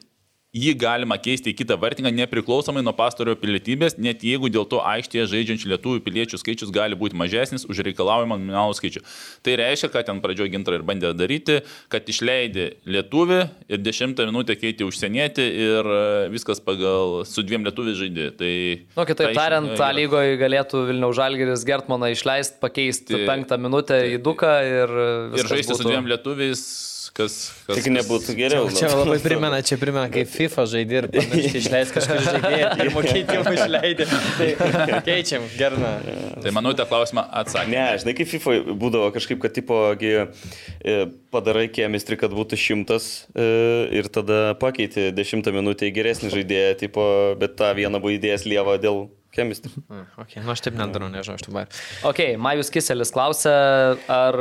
[0.55, 5.27] jį galima keisti į kitą vartininką nepriklausomai nuo pastarojo pilietybės, net jeigu dėl to aikštėje
[5.33, 9.03] žaidžiančių lietuvių piliečių skaičius gali būti mažesnis už reikalaujamą nominalų skaičių.
[9.45, 11.59] Tai reiškia, kad ten pradžioje gintra ir bandė daryti,
[11.93, 16.01] kad išleidė lietuvį ir dešimtą minutę keitė užsienietį ir e,
[16.33, 18.31] viskas pagal su dviem lietuviais žaidė.
[18.41, 18.53] Tai,
[18.97, 19.99] Nu, kitaip ta tariant, išlyga tą yra.
[20.01, 24.97] lygoje galėtų Vilniaus Žalgeris Gertmaną išleisti, pakeisti Tai- penktą minutę į duką ir...
[24.97, 26.63] Ir viskas žaisti su būtų- dviem lietuviais,
[27.17, 27.37] kas...
[27.67, 28.69] kas Tik nebūtų geriau.
[28.73, 29.01] Čia nu.
[29.03, 31.09] labai primena, čia primena, kaip FIFA žaidė ir
[31.61, 34.09] išleisti kažkur žaidėją, pirmo keitimo išleidė.
[34.37, 35.93] Tai keičiam, gerna.
[36.45, 37.73] Tai manau, tą klausimą atsakė.
[37.73, 40.13] Ne, žinai, kaip FIFA būdavo kažkaip, kad tipo, gi,
[40.85, 40.97] e,
[41.35, 43.49] padarai chemistry, kad būtų šimtas e,
[44.01, 47.07] ir tada pakeiti dešimtą minutę į geresnį žaidėją, tipo,
[47.41, 49.07] bet tą vieną buvo įdėjęs lievą dėl
[49.37, 49.73] chemistry.
[50.17, 51.83] Okay, nu, aš taip nedarau, nežinau, aš taip bairiu.
[52.09, 53.53] Ok, Majus Kiselis klausia,
[54.09, 54.41] ar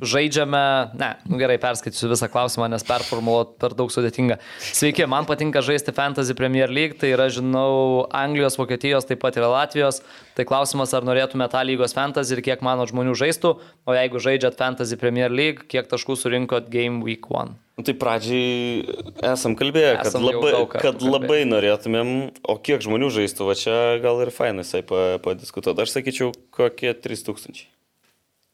[0.00, 0.62] žaidžiame,
[0.98, 4.36] ne, nu gerai, perskaitysiu visą klausimą, nes performuluot per daug sudėtinga.
[4.62, 9.46] Sveiki, man patinka žaisti Fantasy Premier League, tai yra, žinau, Anglijos, Vokietijos, taip pat ir
[9.48, 10.02] Latvijos.
[10.38, 13.54] Tai klausimas, ar norėtume tą lygos Fantasy ir kiek mano žmonių žaistų,
[13.88, 17.56] o jeigu žaidžiat Fantasy Premier League, kiek taškų surinkot Game Week 1.
[17.78, 18.82] Nu, tai pradžiai
[19.22, 22.08] esam kalbėję, kad, Esam jau labai, kad labai norėtumėm,
[22.42, 25.84] o kiek žmonių žaistų, va čia gal ir fainai visai pa- padiskutuoti.
[25.86, 27.68] Aš sakyčiau, kokie 3000.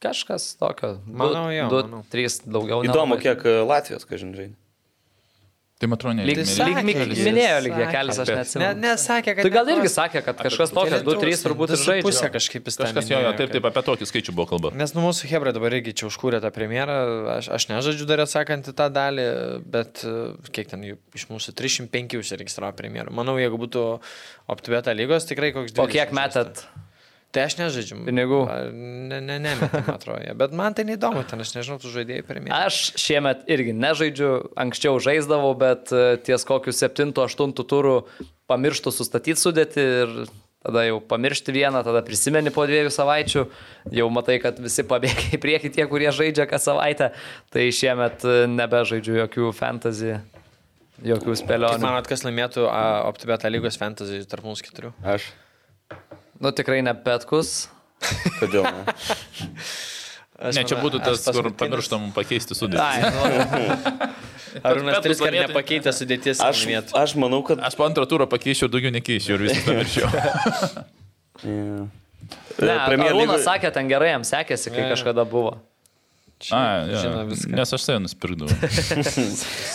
[0.05, 0.99] Kažkas tokio.
[1.09, 2.05] Manau, jo, 2, manau.
[2.13, 2.85] 3 daugiau.
[2.85, 3.25] Įdomu, nelabai.
[3.25, 4.59] kiek e, Latvijos, kažin žaidė.
[5.75, 8.77] Tai man atrodo, Lyg, minėjo lyg kelis, aš Ne, neatsimenu.
[8.79, 9.41] nesakė, kad...
[9.43, 12.31] Tai gal irgi sakė, kad kažkas tokias 2-3 turbūt ir su Pusė žaidžia.
[12.37, 14.71] kažkaip jis Kažkas jo, jo, taip, taip, apie tokį skaičių buvo kalba.
[14.79, 16.97] Nes nu mūsų Hebra dabar irgi čia užkūrė tą premjerą,
[17.35, 19.27] aš, aš nežaidžiu dar atsakant į tą dalį,
[19.75, 20.15] bet e,
[20.55, 23.11] kiek ten jų iš mūsų 305 užsiregistravo premjerą.
[23.11, 23.85] Manau, jeigu būtų
[24.55, 25.83] optibeta lygos, tikrai koks 20.
[25.83, 26.65] O kiek metėt?
[27.35, 27.97] Tai aš nežaidžiu.
[28.07, 28.41] Pinigų?
[28.47, 28.59] A,
[29.05, 30.35] Ne, ne, ne, man atrodo.
[30.39, 32.61] Bet man tai neįdomu, ten aš nežinau, tu žaidėjai premjerą.
[32.71, 34.31] Aš šiemet irgi nežaidžiu,
[34.65, 37.99] anksčiau žaisdavau, bet e, ties kokiu 7-8 turų
[38.51, 40.17] pamirštu sustatyti sudėti ir
[40.65, 43.45] tada jau pamiršti vieną, tada prisimeni po dviejų savaičių,
[43.99, 47.11] jau matai, kad visi pabėga į priekį tie, kurie žaidžia kas savaitę,
[47.53, 50.17] tai šiemet e, nebežaidžiu jokių fantasy,
[51.05, 51.85] jokių Kaip spėlionių.
[51.85, 52.65] manot, kas laimėtų
[53.11, 54.95] optibeta lygos fantasy tarp mūsų keturių?
[55.05, 55.29] Aš.
[56.43, 57.69] Nu tikrai ne petkus.
[58.41, 58.67] Kodėl?
[58.67, 58.95] Ne?
[60.35, 63.13] Aš Ne, čia būtų tas, kur pamirštam pakeisti sudėtį.
[63.15, 64.11] Nu,
[64.69, 65.51] Arūnas Petkus tris kart laimėtų.
[65.51, 67.63] nepakeitė sudėties Aš, aš manau, kad...
[67.67, 70.11] Aš po antro turą pakeičiau, daugiau nekeičiau ir viską pamiršiau.
[71.43, 71.87] Yeah.
[72.69, 74.91] ne, Premier Arūnas lygoj- sakė, ten gerai jam sekėsi, kai jo.
[74.95, 75.57] kažkada buvo.
[76.53, 77.51] A, žino ja, viską.
[77.57, 78.53] nes aš tai nusipirkdavau.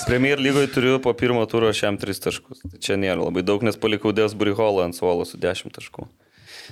[0.06, 2.61] Premier lygoje turiu po pirmo turo šiam 3 taškus.
[2.68, 6.06] Tai čia nėra labai daug, nes palikau Delsbury Hall ant suolo su 10 taškų.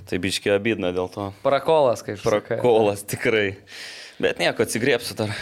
[0.07, 1.31] Tai biškiai abidna dėl to.
[1.45, 2.59] Prakolas, kaip sakai.
[2.59, 3.47] Prakolas tikrai.
[4.21, 5.33] Bet nieko, atsigrėpsiu dar.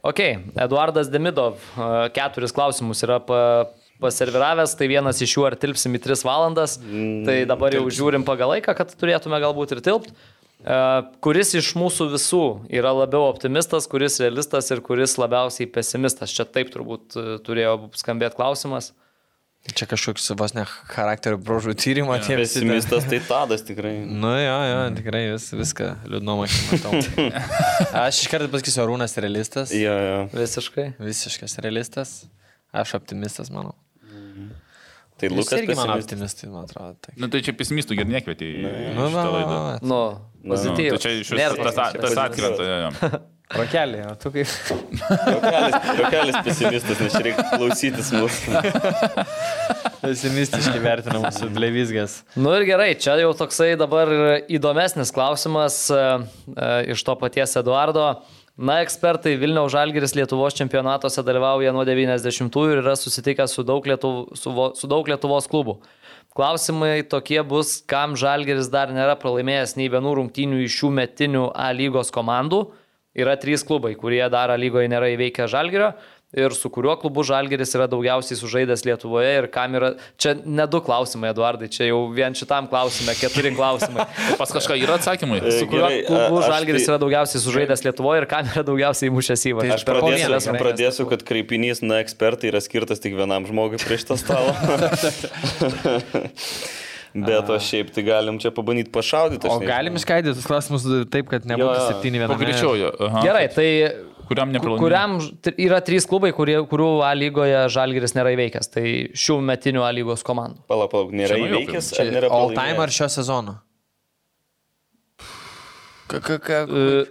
[0.00, 0.20] Ok,
[0.56, 3.40] Eduardas Demidov e, keturis klausimus yra pa,
[4.00, 6.78] paserviravęs, tai vienas iš jų ar tilpsim į tris valandas,
[7.26, 10.14] tai dabar jau žiūrim pagal laiką, kad turėtume galbūt ir tilpt.
[10.60, 10.78] E,
[11.24, 12.44] Kuris iš mūsų visų
[12.80, 16.32] yra labiau optimistas, kuris realistas ir kuris labiausiai pesimistas?
[16.32, 18.94] Čia taip turbūt e, turėjo skambėti klausimas.
[19.60, 22.62] Čia kažkoks vos ne charakterio brožų tyrimo tie visi.
[22.62, 23.92] Pesimistas tai tadas tikrai.
[24.08, 27.26] Nu jo, jo, tikrai vis, viską liūdnom akim matau.
[28.06, 29.74] Aš iš karto pasakysiu, Arūnas realistas.
[29.76, 30.16] Jo, jo.
[30.32, 30.86] Visiškai.
[31.04, 32.14] Visiškas realistas.
[32.72, 33.76] Aš optimistas, manau.
[35.20, 36.94] Tai Jūs Lukas irgi man optimistai, man atrodo.
[37.04, 37.12] Tai.
[37.20, 38.62] Na tai čia pesimistų ir nekvietė į
[38.96, 39.24] Nu, va.
[39.84, 40.00] Nu,
[40.40, 40.96] Nu, pozityvus.
[40.96, 43.20] tai čia iš viso tas, tas atkrenta.
[43.50, 44.46] Rokelį, o tu kaip?
[45.98, 48.60] Jokelis pesimistas, nes čia reikia klausytis mūsų.
[50.00, 52.20] Pesimistiškai vertina mūsų blevizgas.
[52.38, 54.10] Nu ir gerai, čia jau toksai dabar
[54.46, 55.98] įdomesnis klausimas e,
[56.54, 58.06] e, iš to paties Eduardo.
[58.60, 64.26] Na, ekspertai Vilniaus Žalgiris Lietuvos čempionatuose dalyvauja nuo 90-ųjų ir yra susitikę su daug, Lietuv,
[64.36, 65.78] su, vo- su daug Lietuvos klubų.
[66.36, 71.70] Klausimai tokie bus, kam Žalgiris dar nėra pralaimėjęs nei vienų rungtynių iš šių metinių A
[71.74, 72.68] lygos komandų.
[73.18, 75.92] Yra trys klubai, kurie dar lygoje nėra įveikę Žalgirio.
[76.30, 79.88] Ir su kuriuo klubu Žalgeris yra daugiausiai sužaidęs Lietuvoje ir kam yra...
[80.14, 84.04] Čia ne du klausimai, Eduardai, čia jau vien šitam klausimai, keturi klausimai.
[84.38, 85.40] Pas kažką yra atsakymai.
[85.42, 88.62] E, Su kuriuo Gerai, klubu aš Žalgeris tai- yra daugiausiai sužaidęs Lietuvoje ir kam yra
[88.68, 89.74] daugiausiai įmušęs įvarčių.
[89.74, 93.82] Aš per po pradėsiu, aš pradėsiu, kad kreipinys na ekspertai yra skirtas tik vienam žmogui
[93.82, 94.54] prieš tą stalą.
[97.14, 99.48] Bet o šiaip tai galim čia pabandyti pašaudyti.
[99.48, 101.88] aš O galim išskaidyti tus klausimus taip, kad nebūtų jo.
[101.98, 102.28] 7 vieną.
[102.30, 102.90] Pagreičiau jo.
[103.08, 103.22] aha.
[103.26, 103.66] Gerai, tai
[104.30, 104.78] Kuriam ku- nepralaimėjo?
[104.78, 105.16] kuriam
[105.58, 108.70] yra trys klubai, kurie, kurių A lygoje Žalgeris nėra įveikęs.
[108.70, 110.62] Tai šių metinių A lygos komandų.
[110.70, 113.56] Palauk, palauk, nėra Čia įveikęs, ar nėra All time ar šio sezono?
[116.10, 117.04] Ka, ka, ka, E,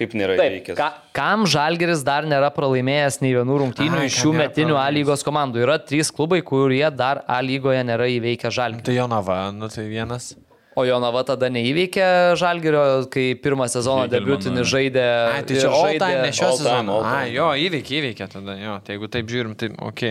[0.00, 0.76] Kaip nėra Taip, įveikęs?
[0.80, 5.20] ka, kam Žalgeris dar nėra pralaimėjęs nei vienų rungtynių Ai, iš šių metinių A lygos
[5.26, 5.60] komandų?
[5.66, 8.86] Yra trys klubai, kurie dar A lygoje nėra įveikę Žalgerį.
[8.88, 10.30] Tai Jonava, nu tai vienas.
[10.78, 12.06] O Jonava tada neįveikė
[12.40, 12.82] Žalgerio,
[13.12, 14.14] kai pirmą sezono Hegelmaną.
[14.16, 15.04] debiutinį žaidė.
[15.34, 17.00] Ai, tai čia žaidė- ne šio sezono.
[17.04, 18.78] Ai, jo, įveikė, įveikė tada, jo.
[18.86, 20.04] Tai jeigu taip žiūrim, tai ok.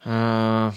[0.00, 0.72] Uh,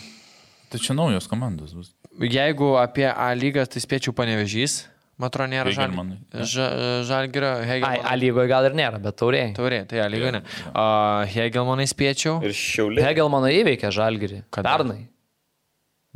[0.70, 1.94] Tai čia naujos komandos bus.
[2.20, 4.84] jeigu apie A lygą, tai spėčiau panevežys.
[5.22, 6.18] Man atrodo, nėra Hegelmanai.
[6.34, 6.46] žal...
[6.50, 6.68] ža,
[7.06, 8.06] Žalgerio Ai, Hegelmanai.
[8.10, 9.52] A lygoje gal ir nėra, bet tauriai.
[9.58, 10.42] Taurė, tai A lygoje ne.
[10.72, 12.40] Uh, Hegelmanai spėčiau.
[12.48, 13.04] Ir šiaulė.
[13.06, 14.42] Hegelmano įveikė Žalgerį.
[14.54, 14.74] Kada?
[14.74, 15.04] Pernai.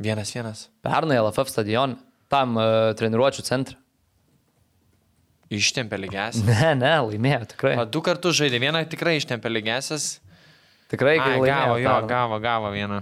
[0.02, 0.64] Vienas, vienas.
[0.82, 2.00] Pernai LFF stadione.
[2.28, 3.78] Tam uh, treniruočio centre.
[5.48, 6.42] Ištempė lygias.
[6.44, 7.76] Ne, ne, laimėjo tikrai.
[7.80, 10.18] O du kartus žaidė, vieną tikrai ištempė lygiasias.
[10.92, 13.00] Tikrai gavo, jo, gavo, gavo vieną.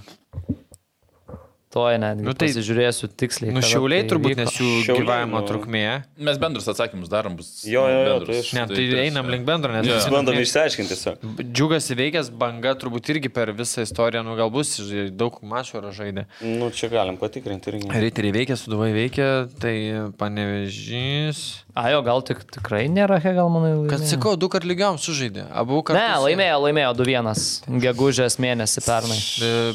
[1.77, 2.24] Toj netgi.
[2.24, 3.53] Nu, tai- tai pasižiūrėsiu tiksliai.
[3.53, 5.47] Nu, šiauliai tai turbūt, nes jų Šiauliai, gyvavimo nu.
[5.51, 5.82] trukmė.
[6.16, 7.51] Mes bendrus atsakymus darom bus.
[7.69, 11.20] Jo, jo, jo, tai- Ne, tai einam link bendro, nes visi Bandom išsiaiškinti tiesiog.
[11.53, 14.78] Džiugas įveikęs, banga turbūt irgi per visą istoriją, nu gal bus,
[15.12, 16.24] daug mačų yra žaidę.
[16.40, 17.93] Nu, čia galim patikrinti irgi.
[17.93, 19.28] Riteriai veikia, suduvai veikia,
[19.61, 19.77] tai
[20.16, 21.62] panevežys.
[21.77, 23.74] A, jo, gal tik, tikrai nėra Hegelmanai.
[23.90, 24.09] Kad laimėjo?
[24.15, 25.43] sakau, du kart lygiom sužaidė.
[25.53, 26.01] Abu kartus.
[26.01, 27.43] Ne, laimėjo, laimėjo 2-1.
[27.85, 29.19] Gegužės mėnesį pernai.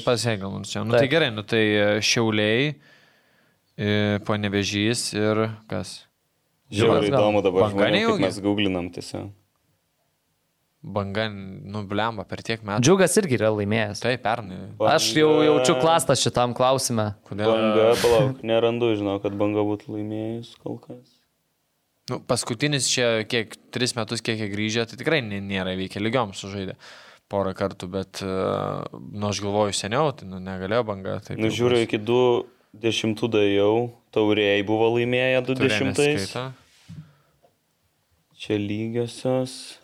[0.01, 0.81] Pasiegal mums čia.
[0.81, 1.11] Nu tai Taip.
[1.13, 2.71] gerai, nu tai e, šiauliai,
[3.77, 3.91] e,
[4.25, 5.93] panevežys ir kas?
[6.73, 9.29] Žiauriai įdomu dabar, Banga kaip mes googlinam tiesiog.
[10.81, 12.81] Banga, nu blemba, per tiek metų.
[12.81, 14.01] Džiugas irgi yra laimėjęs.
[14.01, 14.63] Tai pernai.
[14.89, 17.11] Aš jau jaučiu klastą šitam klausime.
[17.29, 17.53] Kodėl?
[17.53, 21.20] Banga, palauk, nerandu, žinau, kad banga būtų laimėjus kol kas.
[22.09, 26.33] Nu, paskutinis čia kiek, tris metus kiek jie grįžę, tai tikrai nė- nėra įveikę lygiom
[26.35, 26.73] sužaidė
[27.31, 28.83] porą kartų, bet, uh,
[29.13, 31.19] nu, aš galvoju seniau, tai nu, negalėjo banga.
[31.23, 35.93] Taip Nu, žiūriu, iki 20 dajau, taurėjai buvo laimėję Taurė 20.
[35.93, 36.53] neskaito.
[38.41, 39.77] Čia lygiosios.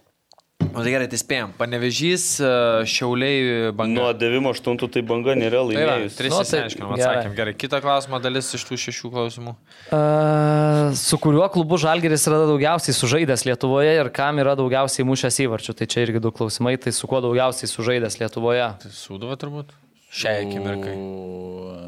[0.74, 1.54] O tai gerai, tai spėjom.
[1.58, 2.50] Panevežys, e,
[2.90, 3.96] šiauliai, banga.
[4.02, 6.18] Nuo 98 tai banga nėra Tai va, laimėjus.
[6.20, 7.06] tris Nu, tai išsiaiškinom, gerai.
[7.08, 7.36] atsakėm.
[7.38, 9.56] Gerai, kita klausimo dalis iš tų šešių klausimų.
[9.92, 15.78] Uh, su kuriuo klubu Žalgeris yra daugiausiai sužaidęs Lietuvoje ir kam yra daugiausiai mušęs įvarčių?
[15.80, 16.76] Tai čia irgi du klausimai.
[16.82, 18.68] Tai su kuo daugiausiai sužaidęs Lietuvoje?
[18.84, 19.72] Tai Sūduva turbūt?
[20.12, 20.96] Šiai akimirkai.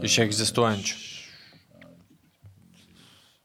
[0.08, 0.98] Iš egzistuojančių.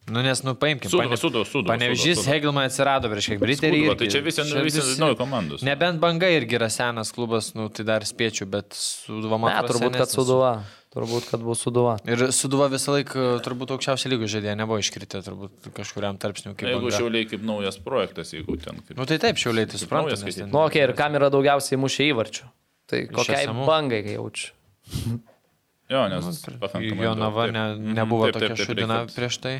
[0.05, 0.91] Nu, nes, nu, paimkim.
[0.93, 2.27] Sūduva, Sūduva, Sūduva, Panevežys.
[2.29, 3.87] Hegelman atsirado prieš kiek Briteriai.
[3.87, 4.01] Sūduva, irgi.
[4.03, 5.63] tai čia visi- visi nauji komandos.
[5.65, 9.97] Nebent banga irgi yra senas klubas, nu, tai dar spėčiau, bet Sūduva man atrodo turbūt,
[9.97, 10.19] kad senesnis.
[10.21, 10.51] Suduva.
[10.95, 11.97] Turbūt, kad bus Suduva.
[12.07, 16.85] Ir Suduva visą laiką turbūt aukščiausią lygų žaidėją nebuvo iškritę, turbūt kažkuriam tarpsniu kaip Jeigu
[16.87, 16.99] banga.
[17.01, 18.95] šiauliai kaip naujas projektas, jeigu ten kaip...
[19.01, 20.15] Nu tai taip, šiauliai, tai suprantu.
[20.15, 22.47] nes Nu, okei, okay, ir kam yra daugiausiai mušę įvarčių?
[22.87, 24.53] Tai kokiai bangai jaučiu.
[25.91, 27.05] Jo, nes pakankamai.
[27.05, 27.81] Jonava daug, ne, taip.
[27.81, 29.55] Mhm, nebuvo taip, tokia taip, taip, šudina prieš tai.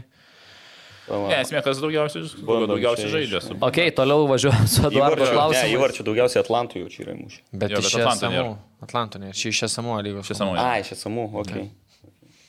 [1.05, 3.39] Ne, esmė, kas daugiausiai, daugiausiai žaidžia.
[3.43, 5.77] iš- su- Ok, toliau važiuojam su Eduardo Įvarčių, ne, klausimu.
[5.79, 7.41] įvarčių daugiausiai Atlantų jau čia yra mušę.
[7.53, 8.57] Bet Jo, iš esamų.
[8.83, 9.35] Atlanto nėra.
[9.37, 10.27] Čia iš esamų lygos.
[10.31, 10.59] Čia samoje.
[10.65, 11.53] Ai, čia samų, ok.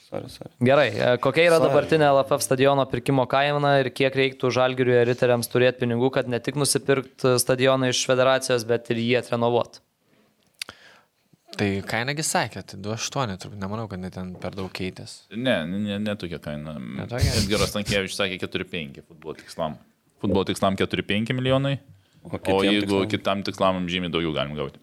[0.06, 0.52] Sorry, sorry.
[0.64, 5.50] Gerai, e, kokia yra dabartinė LFF stadiono pirkimo kaina ir kiek reiktų žalgiriui ir riteriams
[5.52, 9.82] turėti pinigų, kad ne tik nusipirkti stadioną iš federacijos, bet ir jį atrenovuoti?
[11.56, 15.22] Tai kainagi sakė, tai 2,8 turbūt, nemanau, kad ten per daug keitės.
[15.32, 16.00] Ne, ne,
[16.44, 16.76] kaina.
[17.08, 17.36] tokia?
[17.40, 19.78] Edgaras Tankievičius sakė 4-5 futbolo tikslam.
[20.24, 21.78] Futbolo tikslam 4-5 milijonai.
[22.26, 23.08] O, O jeigu tikslam?
[23.14, 24.82] kitam tikslam žymiai daugiau galim gauti.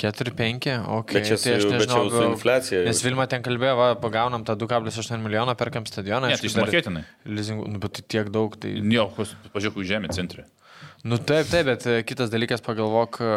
[0.00, 1.12] 4-5, ok.
[1.14, 2.82] Bet čia tai aš nežinau, jau su infliacija.
[2.88, 6.30] Nes Vilma ten kalbėjo, va, pagaunam tą 2,8 milijoną, perkam stadioną.
[6.32, 7.04] Ne, tai išmokėtinai.
[7.30, 8.74] Leasingų, nu, bet tai tiek daug, tai...
[8.94, 9.06] Jo,
[9.54, 10.46] pažiūrėk, į žemę centre.
[11.04, 13.32] Nu taip, taip, bet e, kitas dalykas pagalvok, e,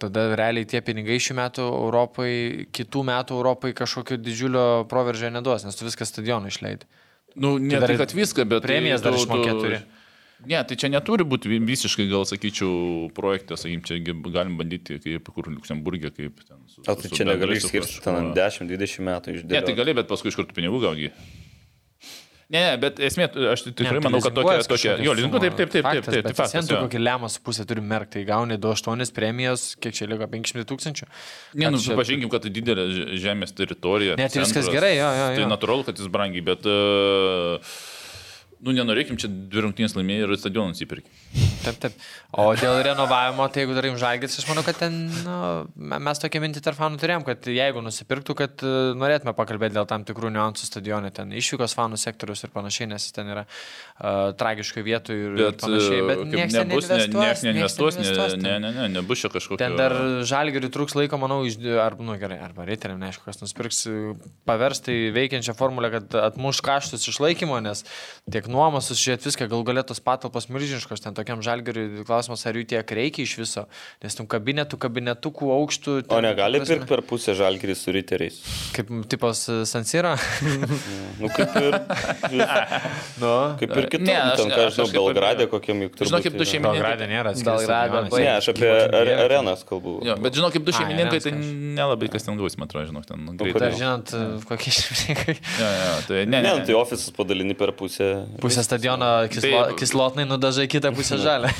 [0.00, 2.30] tada realiai tie pinigai šių metų Europai,
[2.72, 6.88] kitų metų Europai kažkokio didžiulio proveržio neduos, nes tu viską stadionų išleidai.
[7.36, 8.64] Nu, ne dar tai, ir kad viską, bet...
[8.64, 9.82] premijas tai dar tu- išmokėt tu- turi.
[10.42, 14.00] Ne, tai čia neturi būti vi- visiškai, gal sakyčiau, projekte, sakykim, čia
[14.32, 16.58] galim bandyti, kaip kur Luksemburgė, kaip ten.
[16.66, 20.08] Su, O tai su čia negali išskirti ten 10-20 metų iš Ne, tai gali, bet
[20.10, 21.12] paskui iš kur tų pinigų gaugi.
[22.50, 25.70] Ne, ne, bet esmė, aš tikrai Ne, manau, kad tokia, tokia, jo, lizingu, taip, taip,
[25.72, 26.52] taip, taip, taip, taip, faktas.
[26.56, 26.80] Centų jo.
[26.88, 31.08] kokį lemą su pusė turi merkti, tai gauni 2-8 premijas, kiek čia liko 500 tūkstančių.
[31.62, 32.84] Ne, nu, čia- pažinkim, kad tai didelė
[33.22, 34.18] žemės teritorija.
[34.20, 35.48] Ne, tai viskas gerai, jo, jo, Tai jo.
[35.54, 37.74] natūralu, kad jis brangiai, bet, uh,
[38.62, 41.10] nu, nenorėkim čia dvi rungtynės laimėjai ir stadionus įpirkti.
[41.62, 41.96] Taip, taip.
[42.38, 45.36] O dėl renovavimo, tai jeigu darai žalgis, aš manau, kad ten, nu,
[45.76, 49.86] me- mes tokią mintį tarp fanų turėjom, kad jeigu nusipirktų, kad e, norėtume pakalbėti dėl
[49.90, 54.86] tam tikrų niuansų stadionė, ten išvykos fanų sektorius ir panašiai, nes ten yra uh, tragiškoje
[54.86, 56.00] vietoje ir, ir Bet, panašiai.
[56.08, 58.12] Bet uh, kaip niekas nebus, ne, neinvestuos, ne,
[58.42, 59.60] ne, ne, ne, nebus čia kažkokio.
[59.62, 59.94] Ten dar
[60.28, 63.84] žalgeriui trūks laiko, manau, iš, arba, nu gerai, arba reiteriam, neaišku, kas nusipirks,
[64.48, 67.84] paversti veikiančią formulę, kad atmuš kaštus išlaikymo, nes
[68.30, 72.94] tiek nuomos, susižiūrėti viską, gal galėtos patalpos milžiniškos, ten tokiam žalgeriui klausimas, ar jų tiek
[72.98, 73.64] reikia iš viso,
[74.04, 75.96] nes tų kabinetų, kabinetukų aukštų.
[76.02, 78.38] O ten, negali prasme, pirkti per pusę žalgrį su riteriais.
[78.76, 80.14] Kaip tipas Sansira.
[81.22, 81.74] Nu, kaip ir,
[83.22, 83.32] nu.
[83.60, 84.06] kaip ir kitur.
[84.08, 86.10] Ne, aš- ten, ką aš žinau, Belgradė kokiam juk turbūt.
[86.10, 86.80] Žinok, kaip du šeimininkai.
[86.80, 87.32] Belgrade nėra.
[88.10, 88.24] baigė.
[88.24, 89.94] Ne, aš apie ar, arenas kalbu.
[90.06, 91.32] Jo, bet žinau, kaip du Ai, šeimininkai, tai
[91.78, 93.62] nelabai kas ten gaus, man atrodo, žinok, ten greitai.
[93.62, 94.14] Dar žinot,
[94.48, 95.36] kokie šeimininkai.
[95.60, 98.08] Jo, jo, tai ne, Ne, ne, nu, tai ofisas padalini per pusę.
[98.42, 101.50] Pusę stadiono kislo, Tai- kislotnai nudažai, kitą pusę žalę.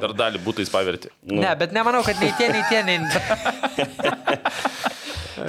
[0.00, 1.10] dar dalį būtais paverti.
[1.26, 2.98] Nu, Ne, bet nemanau, kad nei tie, nei tie, nei...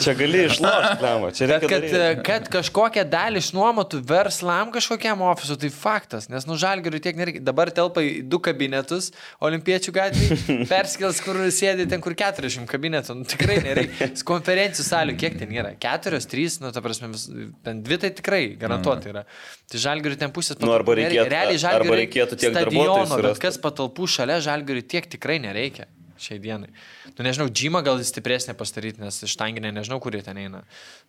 [0.01, 1.29] Čia gali išlošti, lemą.
[1.35, 2.21] Čia reikia kad, daryt.
[2.27, 7.41] kad kažkokią dalį išnuomotų verslam kažkokiam ofisui, tai faktas, nes nu žalgeriui tiek nereikia.
[7.47, 9.11] Dabar telpa į du kabinetus,
[9.43, 14.11] olimpiečių gatvėje, perskels, kur sėdi ten, kur 40 kabinetų, nu, tikrai nereikia.
[14.27, 15.73] Konferencijų salių, kiek ten yra?
[15.81, 17.27] Keturios, trys, nu, ta prasme, vis,
[17.65, 19.25] ten dvi tai tikrai garantuotai yra.
[19.71, 23.41] Tai žalgeriui ten pusės Nu, arba patalpų reikėtų- Realiai arba žalgeriui reikėtų tiek stadiono, bet
[23.41, 25.87] kas patalpų šalia žalgeriui tiek tikrai nereikia.
[26.21, 26.69] Šiai dienai.
[27.17, 30.59] Nu, nežinau, džimą gal stipresnė pastaryti, nes iš tanginė nežinau, kurie ten eina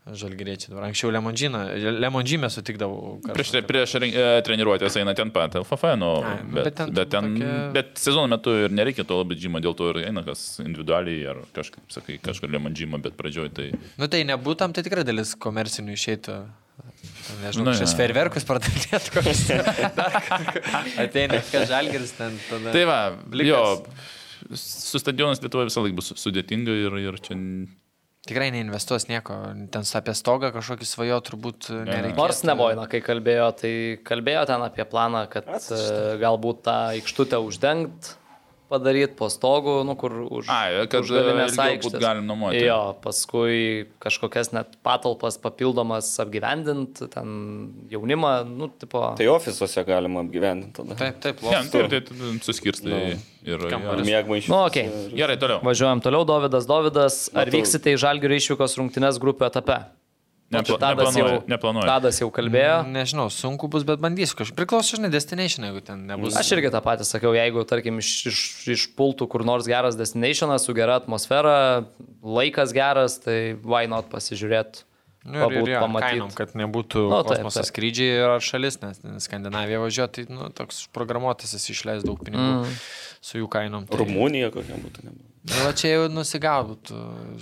[0.09, 0.71] žalgeriečiai.
[0.73, 1.61] Dabar anksčiau Lemonžyną,
[2.01, 3.19] Lemonžymę sutikdavau.
[3.29, 7.13] Prieš, prieš e, treniruotės eina ten pat, LFF, nu, Ai, nu, bet, bet ten bet,
[7.13, 10.47] ten, tokia- bet sezono metu ir nereikia to labai džimo, dėl to ir eina kas
[10.65, 13.69] individualiai ar kažkaip, sakai, kažkur man džimo, bet pradžioj tai...
[14.01, 16.41] Nu tai nebūtam, tai tikrai dalis komercinių išeitų.
[17.43, 19.43] Nežinau, Nu, šis ferverkus pardavinėtų kokius.
[21.03, 22.73] Ateina, kad žalgeris ten tada.
[22.75, 22.99] Tai va,
[23.47, 23.61] jo,
[24.59, 27.39] su stadionas Lietuvoje visą laiką bus sudėtinga ir, ir čia...
[28.23, 29.35] Tikrai neinvestuos nieko.
[29.75, 32.15] Ten apie stogą kažkokį svajo turbūt nereikia.
[32.15, 33.73] Nors nevoina, kai kalbėjo, tai
[34.07, 35.81] kalbėjo ten apie planą, kad e,
[36.23, 38.13] galbūt tą aikštutę uždengt,
[38.73, 41.05] padaryti po stogu, nu, kur už, Ai, kad,
[41.85, 42.01] būt aikštės.
[42.03, 42.63] galim nuomoti.
[42.65, 47.37] Jo, paskui kažkokias net patalpas papildomas apgyvendint, ten
[47.93, 49.05] jaunimą, nu, tipo.
[49.21, 50.97] Tai ofisuose galima apgyvendinti tada.
[51.05, 51.85] Taip, taip, Ne, loftų.
[51.93, 53.01] tai, tai suskirstai
[53.45, 53.69] ir...
[53.69, 54.07] Kambarys.
[54.07, 54.11] jo.
[54.13, 54.51] Mėgmaišius.
[54.53, 54.87] Nu, okei.
[55.19, 55.61] Gerai, toliau.
[55.67, 57.17] Važiuojam toliau, Davidas Davidas.
[57.37, 59.81] Ar vyksite į Žalgirio išvykos rungtynes grupių etape?
[60.53, 61.49] Nepla, Tadas jau, neplanuoju.
[61.49, 61.89] neplanuoju.
[61.89, 62.77] Tadas jau kalbėjo.
[62.93, 64.59] Nežinau, sunku bus, bet bandysiu kažkaip.
[64.59, 66.37] Priklauso, žinai, destination, jeigu ten nebus.
[66.37, 68.43] Aš irgi tą patį sakiau, jeigu, tarkim, iš, iš,
[68.77, 71.57] išpultų kur nors geras destinationas su gera atmosfera,
[72.21, 74.85] laikas geras, tai why not pasižiūrėti.
[75.23, 76.09] Nu, ir, ir, pamatyt.
[76.09, 81.55] kainom, kad nebūtų Nu, kosmoso skrydžiai ar šalis, nes Skandinavija važiuoti, tai nu, toks programuotas,
[81.55, 82.81] jis išleis daug pinigų mm.
[83.23, 83.87] su jų kainom.
[83.87, 85.07] Tai, Rumunija kokia būtų.
[85.07, 85.32] nebuvo.
[85.49, 86.99] Nu, va čia jau nusigautų.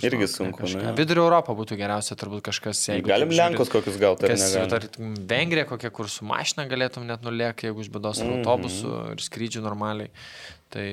[0.07, 0.93] Irgi sunku, ne?
[0.97, 2.81] Vidurio Europą būtų geriausia turbūt kažkas.
[3.05, 4.63] Galim Lenkus kokius gauti, ar Kas, ne?
[4.71, 8.31] tarkim, Vengrija, kokia kur su mašina galėtum net nuliekti, jeigu iš bėdos Mhm.
[8.31, 10.09] ar autobusu ir skrydžių normaliai.
[10.71, 10.87] Tai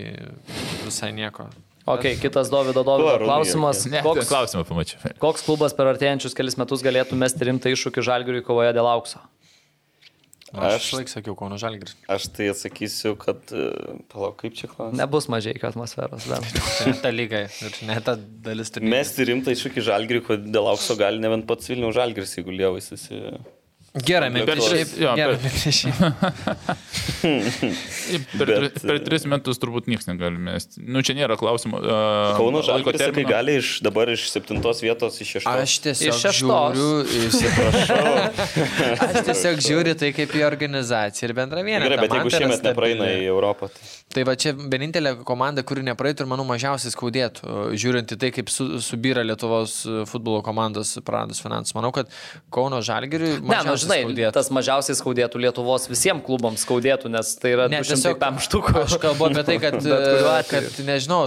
[0.85, 1.49] visai nieko.
[1.89, 3.87] Ok, kitas Davido Davido klausimas.
[3.89, 4.99] Ne, Koks, klausimą pamačiau.
[5.19, 9.19] koks klubas per artėjančius kelius metus galėtų mesti rimtą iššūkį Žalgiriui kovoje dėl aukso?
[10.55, 11.93] Aš, Aš- laik sakiau, Kauno Žalgris.
[12.09, 13.43] Aš tai atsakysiu, kad...
[13.53, 13.67] e,
[14.09, 14.97] Palauk, kaip čia klausimas?
[14.97, 16.25] Nebus mažai atmosferos.
[16.31, 16.41] dar.
[16.79, 18.95] Tai ne ta lyga ir ne ta dalis turnyro.
[18.97, 22.89] Mesti rimtai iššūkį žalgrį, kad dėl aukso gali ne vien pats Vilnių žalgris, jeigu lievais
[22.95, 23.21] visi.
[23.95, 24.69] Gerai, Per mintis.
[24.69, 25.87] tris- jo, Gerai, per- mintis.
[28.39, 30.81] Per, Bet- per tris metus turbūt niekas negali mesti.
[30.87, 31.77] Nu, čia nėra klausimo.
[31.81, 35.59] Uh, Kauno žalgris, kai gali iš, dabar iš septintos vietos iš šeštos.
[35.65, 36.79] Aš tiesiog Iš šeštos.
[36.79, 36.89] žiūriu,
[37.29, 38.05] įsiprašau.
[39.09, 41.83] Aš tiesiog žiūriu tai kaip į organizaciją ir bendrą vieną.
[41.89, 43.83] Gerai, bet jeigu šiemet nepraeina į Europą, tai...
[44.09, 47.43] Tai va čia vienintelė komanda, kuri nepraeitų ir manau mažiausiai skaudėtų,
[47.77, 49.75] žiūrint į tai, kaip su, subyra Lietuvos
[50.09, 51.75] futbolo komandos praradus finansus.
[51.77, 52.09] Manau, kad
[52.55, 53.35] Kauno Žalgiriui...
[53.37, 54.33] Ne, nu mažiausiai žinai, skaudėtų.
[54.37, 58.75] tas mažiausiai skaudėtų Lietuvos visiems klubams skaudėtų, nes tai yra Ne, 205 štukų.
[58.85, 61.21] Aš kalbu apie tai, kad, Bet e, kad nežinau,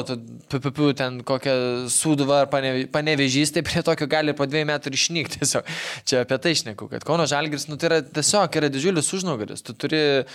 [0.52, 1.56] PPP ten kokią
[1.92, 5.40] sūduvą ar pane- panevežys, tai prie tokio gali po dviejų metų išnykti.
[5.42, 5.68] Tiesiog.
[6.08, 9.64] Čia apie tai išneku, kad Kauno Žalgiris, nu, tai yra tiesiog yra didžiulis užnugaris.
[9.66, 10.26] Tu turi uh,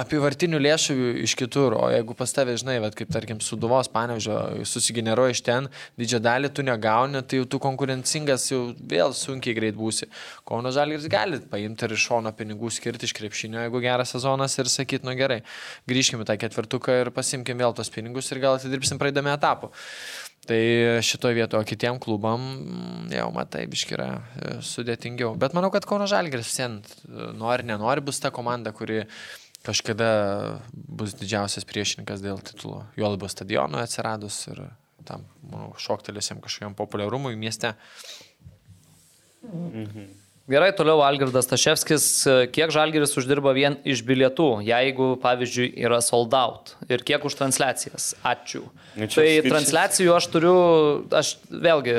[0.00, 5.36] apivartinių lėšų iš kitur, o jeigu pas tave, žinai, vat, kaip tarkim, suduvos panevežio susigeneruoja
[5.36, 5.68] iš ten,
[6.00, 10.10] didžiąją dalį tu negauni, tai jau tu konkurencingas jau vėl sunkiai greit būsi.
[10.44, 14.68] Kauno Žalgiris gali paimti ir iš šono pinigų skirti iš krepšinio, jeigu geras sezonas ir
[14.68, 15.38] sakyti, nu gerai,
[15.88, 19.70] grįžkime tą ketvirtuką ir pasimkim vėl tos pinigus ir gal atidirbsim praeidami etapų.
[20.44, 20.58] Tai
[21.00, 22.42] šitoje vietoje, kitiem klubam,
[23.08, 25.32] jau matai, biški yra e, sudėtingiau.
[25.40, 26.82] Bet manau, kad Kauno Žalgiris sen
[27.40, 29.06] nori, nenori bus ta komanda, kuri
[29.64, 30.10] kažkada
[30.74, 32.82] bus didžiausias priešininkas dėl titulo.
[33.00, 34.60] Jo labiau stadionui atsiradus ir
[35.08, 37.72] tam, manau, šoktelėsim kažkokiam populiarumui mieste.
[40.44, 42.02] Gerai, toliau Algirdas Taševskis,
[42.52, 48.10] kiek Žalgiris uždirba vien iš bilietų, jeigu, pavyzdžiui, yra sold out ir kiek už transliacijas.
[48.20, 48.60] Ačiū.
[48.92, 49.46] Nu, Tai skaičius.
[49.48, 50.56] transliacijų aš turiu,
[51.16, 51.94] aš vėlgi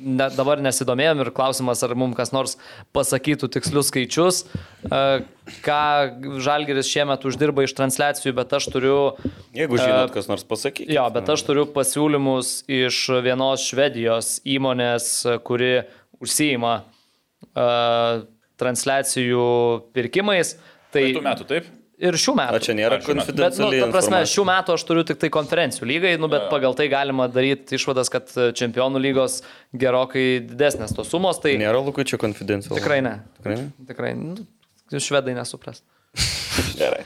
[0.00, 2.56] ne, dabar nesidomėjom ir klausimas, ar mums kas nors
[2.96, 4.38] pasakytų tikslius skaičius,
[4.88, 5.02] e,
[5.66, 5.82] ką
[6.40, 8.94] Žalgiris šiemet uždirba iš transliacijų, bet aš turiu...
[9.52, 10.88] Jeigu žinot, kas nors pasakykite.
[10.96, 15.12] Jo, bet aš turiu pasiūlymus iš vienos Švedijos įmonės,
[15.44, 15.82] kuri
[16.24, 16.96] užsijima uh,
[18.60, 19.44] transliacijų
[19.96, 20.56] pirkimais.
[20.90, 21.68] Tai Tų metų, taip?
[22.00, 22.56] ir šių metų.
[22.56, 23.82] O čia nėra nu, konfidencialiai.
[23.84, 27.28] ta prasme, šių metų aš turiu tik tai konferencijų lygai, nu, bet pagal tai galima
[27.32, 29.40] daryti išvadas, kad čempionų lygos
[29.76, 31.42] gerokai didesnės tos sumos.
[31.42, 32.80] Tai Nėra Lukučio konfidencialaus.
[32.80, 33.18] tikrai ne.
[33.38, 33.70] Tikrai ne?
[33.90, 34.48] Tikrai, nu,
[34.96, 35.84] švedai nesupras.
[36.80, 37.04] Gerai.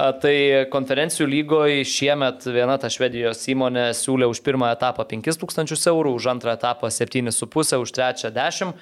[0.00, 0.34] A, Tai
[0.72, 6.56] konferencijų lygoje šiemet viena ta švedijos įmonė siūlė už pirmą etapą 5000 eurų, už antrą
[6.56, 8.72] etapą 7,5, už trečią 10.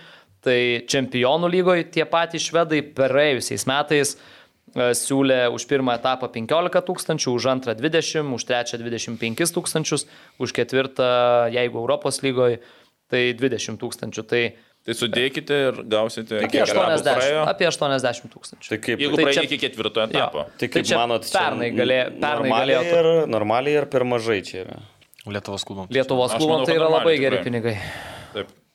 [0.40, 0.58] Tai
[0.88, 7.46] čempionų lygoje tie patys švedai praėjusiais metais e, siūlė už pirmą etapą 15 tūkstančių, už
[7.52, 10.06] antrą 20, už trečią 25 tūkstančius,
[10.40, 11.10] už ketvirtą,
[11.52, 12.62] jeigu Europos lygoje,
[13.12, 14.24] tai 20 tūkstančių.
[14.32, 14.42] Tai
[14.80, 16.38] Tai sudėkite ir gausite.
[16.40, 17.40] apie kiek etapų 80, praėjo.
[17.52, 18.68] apie 80 tūkstančių.
[18.72, 20.46] Tai kaip, Jeigu Tai čia- iki ketvirto etapo.
[20.56, 24.38] tai Tai kaip čia manot, pernai galė- pernai normaliai galėjo ir, normaliai ir per mažai
[24.40, 24.78] čia yra.
[25.28, 25.92] Lietuvos klubams.
[25.92, 27.44] Lietuvos Aš klubam manau, tai yra labai normaliai geri tikrai.
[27.44, 27.76] pinigai.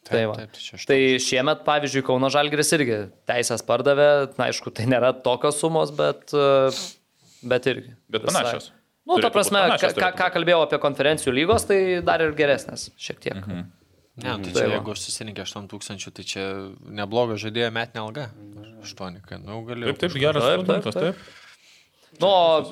[0.05, 0.13] Taip.
[0.13, 0.35] Tai, va.
[0.37, 5.57] taip, tai tai šiemet, pavyzdžiui, Kauno Žalgris irgi teisės pardavė, na, aišku, tai nėra tokios
[5.57, 6.69] sumos, bet, e,
[7.49, 7.95] bet irgi.
[8.13, 8.35] Bet visai.
[8.43, 8.67] panašios.
[9.05, 12.91] Nu, ta prasme, ką, panašios ką, ką kalbėjau apie konferencijų lygos, tai dar ir geresnės,
[13.01, 13.41] šiek tiek.
[13.41, 13.65] Mhm.
[14.15, 14.75] Ne, tai Tai čia va.
[14.77, 16.43] jeigu aš susirinkė 8 tūkstančių, tai čia
[17.01, 18.29] nebloga žaidėjo metinė alga.
[18.85, 19.89] 8, kad, nu, galiu.
[19.89, 21.01] Taip, taip, geras Taip, taip, taip.
[21.01, 21.44] taip.
[22.21, 22.29] Nu,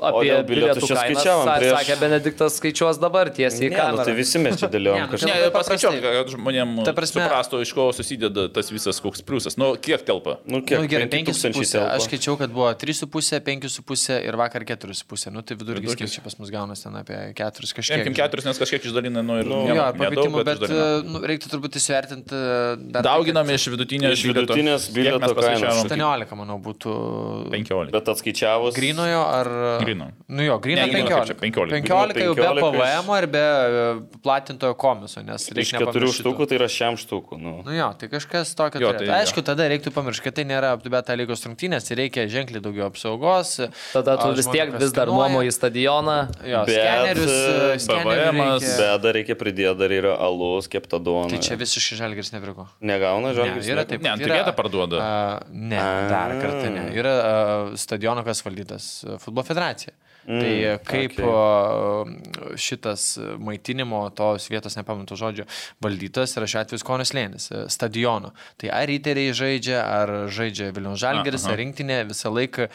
[0.07, 4.05] apie bilietų bilietų skaičiavom sa- prieš- sakė Benediktas skaičiuos dabar tiesiai į Ne, nu, kamerą.
[4.05, 5.27] tai visi mes čia dėliojom Ne, nu, kažką.
[5.27, 9.57] Ne, Labai paskaičiuok, kad žmonėms Ta prasme- suprastų, iš ko susideda tas visas koks pliusas.
[9.57, 10.37] Nu, kiek telpa?
[10.45, 10.87] Nu, Nu, kiek?
[10.89, 11.71] gerai, 5000 5,5.
[11.71, 11.95] telpa.
[11.97, 15.31] Aš skaičiau, kad buvo 3,5, 5,5 ir vakar 4,5.
[15.31, 18.15] Nu, tai vidurkis čia pas mus gaunasi ten apie 4 Paimkim kažkiek.
[18.15, 19.45] keturis, nes kažkiek išdalina, nu ir...
[19.45, 20.99] Jo, ne- ar nedaug, pakeitimų, bet išdalina.
[20.99, 22.31] e, nu, reiktų turbūt įsivertinti.
[22.31, 25.35] e, tai, Dauginam kad iš vidutinės Iš vidutinės bilieto kainos.
[25.35, 25.83] paskaičiavom?
[25.89, 27.91] 18, manau, būtų 15.
[27.91, 28.73] Bet atskaičiavus.
[28.75, 29.49] grinojo ar...
[29.83, 30.07] Gryno.
[30.27, 31.73] Nu jo, grino Ne, gryno, kaip čia, 15.
[31.73, 31.83] 15.
[31.83, 33.83] 15 jau be 15 iš- PVM ir be e,
[34.23, 37.39] platintojo komiso, nes Iš reikia keturių nepamiršti štukų tai yra šiam štukų.
[37.41, 37.53] Nu.
[37.67, 38.81] Nu jo, tai kažkas tokio.
[38.83, 39.13] Jo, tai tai jo.
[39.19, 43.55] Aišku, tada reiktų pamiršti, kad tai nėra aptubėta lygos rungtynės, tai reikia ženkliai daugiau apsaugos.
[43.93, 46.17] Tada tu vis tiek vis dar nuomoji stadioną.
[46.47, 48.77] Jo, Bet, skenerius, e, e, reikia.
[48.79, 51.29] Bet dar reikia pridėti, dar yra alus, kepta duona.
[51.33, 52.67] Tai čia visiškai žalgeris nepriko.
[52.81, 53.69] Negauna Ne, žalgis.
[53.71, 54.01] yra taip.
[54.03, 54.99] Ne, ant yra- bilietą parduoda.
[54.99, 55.79] A, ne,
[56.09, 56.83] dar kartą ne.
[56.97, 58.87] Yra a, stadiono, kas valdytas
[59.23, 59.93] a, futbolo federacija.
[60.23, 60.53] Mm, tai
[60.87, 62.57] kaip okay.
[62.59, 65.43] šitas maitinimo tos vietos, nepamenu to žodžio,
[65.83, 68.31] valdytas yra šiuo atveju Skonis Lėnis, a, stadiono.
[68.61, 72.69] Tai ar riteriai žaidžia, ar žaidžia Vilnius Žalgeris, ar rinktinė, visą laiką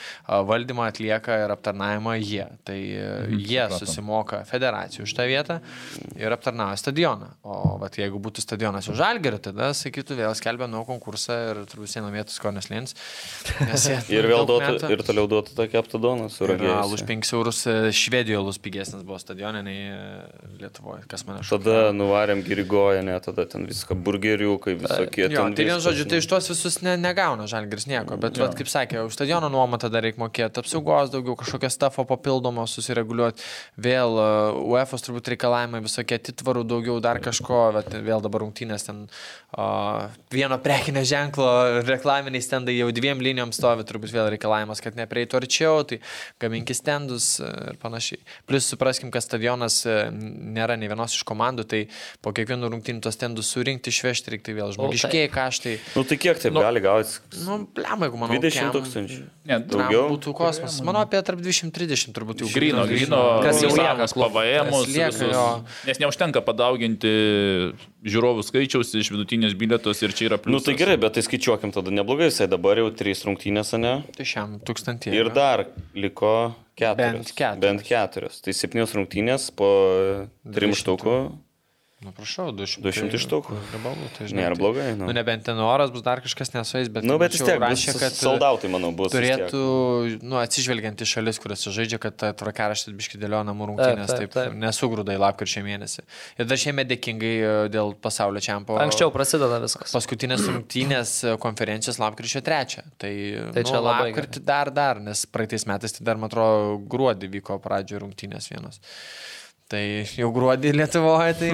[0.49, 2.45] valdymą atlieka ir aptarnavimą jie.
[2.69, 3.81] Tai mhm, jie supratom.
[3.81, 5.59] susimoka federacijų už tą vietą
[6.19, 7.33] ir aptarnauja stadioną.
[7.49, 11.95] O vat, jeigu būtų stadionas už Žalgerį, tada sakytų vėl skelbia nuo konkursą ir turbūt
[11.95, 12.97] sieną vietų Skonis Lėnis.
[14.19, 17.09] Ir vėl duotų, metų- ir toliau duotų tą keptą duoną su Ir, a, Už ragėjimu.
[17.09, 19.87] 5 eurus e, Švedijoje lus pigesnis buvo stadionė nei
[20.59, 21.65] Lietuvoje, kas mane šokė.
[21.65, 25.27] Tada nuvarėm girigoją, ne, tada ten viską burgeriukai, visokie.
[25.33, 28.71] Jo, tai viskas, žodžiu, tai iš tuos visus ne, negauna žalgris nieko, bet, vat, kaip
[28.71, 33.45] sakė, už stadiono nuomą tada reikia mokėti apsaugos, daugiau kažkokią stafą papildomą susireguliuoti,
[33.79, 34.19] vėl
[34.67, 40.59] UEFA turbūt reikalavimai visokie atitvarų, daugiau dar kažko, bet vėl dabar rungtynės ten uh, vieno
[40.63, 41.49] prekinio ženklo
[41.87, 46.01] reklaminiai stendai jau dviem linijom stovi, turbūt vėl reikalavimas, kad nepreitų arčiau, tai
[46.43, 48.21] gaminkis stendus, e, ir panašiai.
[48.49, 49.97] Plus supraskim, kad stadionas e,
[50.57, 51.81] nėra ne vienos iš komandų, tai
[52.25, 55.77] po kiekvienų rungtynių tos tendus surinkti, išvežti reikia vėl žmogiškiai kaštai.
[55.97, 57.19] Nu tai kiek taip Nu, gali gauti?
[57.45, 59.21] Nu, blema, jeigu manau, 20 kem- tūkstančių.
[59.49, 60.81] Ne, Daugiau būtų kosmosas.
[60.85, 64.45] Manau, apie tarp 230 turbūt jau Grino, grino, Kas jau lieka sakas, klubui.
[64.49, 65.45] PVM, Kas lieka, jo.
[65.89, 67.13] nes neužtenka padauginti
[68.07, 70.67] žiūrovų skaičiaus iš vidutinės bilietos ir čia yra Nu pliusas.
[70.69, 73.95] tai gerai, bet tai skaičiuokim tada neblogai, visai dabar jau trys rungtynės, ne?
[74.17, 75.13] Tai šiam tūkstantį.
[75.19, 75.67] Ir dar
[75.99, 77.19] liko keturios.
[77.19, 77.61] Bent keturios.
[77.65, 78.41] Bent keturios.
[78.45, 79.69] Tai septynios rungtynės po
[80.47, 80.81] trim 200.
[80.85, 81.17] štukų.
[81.99, 82.79] Nu, prašau, 200.
[82.85, 83.57] 200 štukų.
[83.73, 84.45] Gabalų, tai žinai.
[84.45, 85.09] Nėra tai- blogai, nu.
[85.09, 87.03] Nu, nebent ten oras bus dar kažkas nesuais, bet...
[87.03, 89.11] Nu, bet vis tiek, rašė, kad soldautai, manau, bus.
[89.11, 89.63] turėtų,
[90.23, 94.55] nu, atsižvelgiant į šalis, kuriuose žaidžia, kad tvarkaraštis biški dėlio namų rungtynės, taip, taip, taip.
[94.63, 96.05] nesugrūda į lapkričio mėnesį.
[96.39, 98.77] Ir dar šiemet dėkingai e, dėl pasaulio čempio.
[98.79, 99.91] Anksčiau prasideda viskas.
[99.99, 102.85] Paskutinės rungtynės e, konferencijos lapkričio 3.
[103.03, 103.11] Tai,
[103.59, 107.59] Tai čia labai lapkritį dar, dar, nes praeitais metais tai dar, man atrodo, gruodį vyko
[107.67, 108.79] pradžioje rungtynės vienos.
[109.69, 109.81] Tai
[110.17, 111.49] jau gruodį Lietuvoje, tai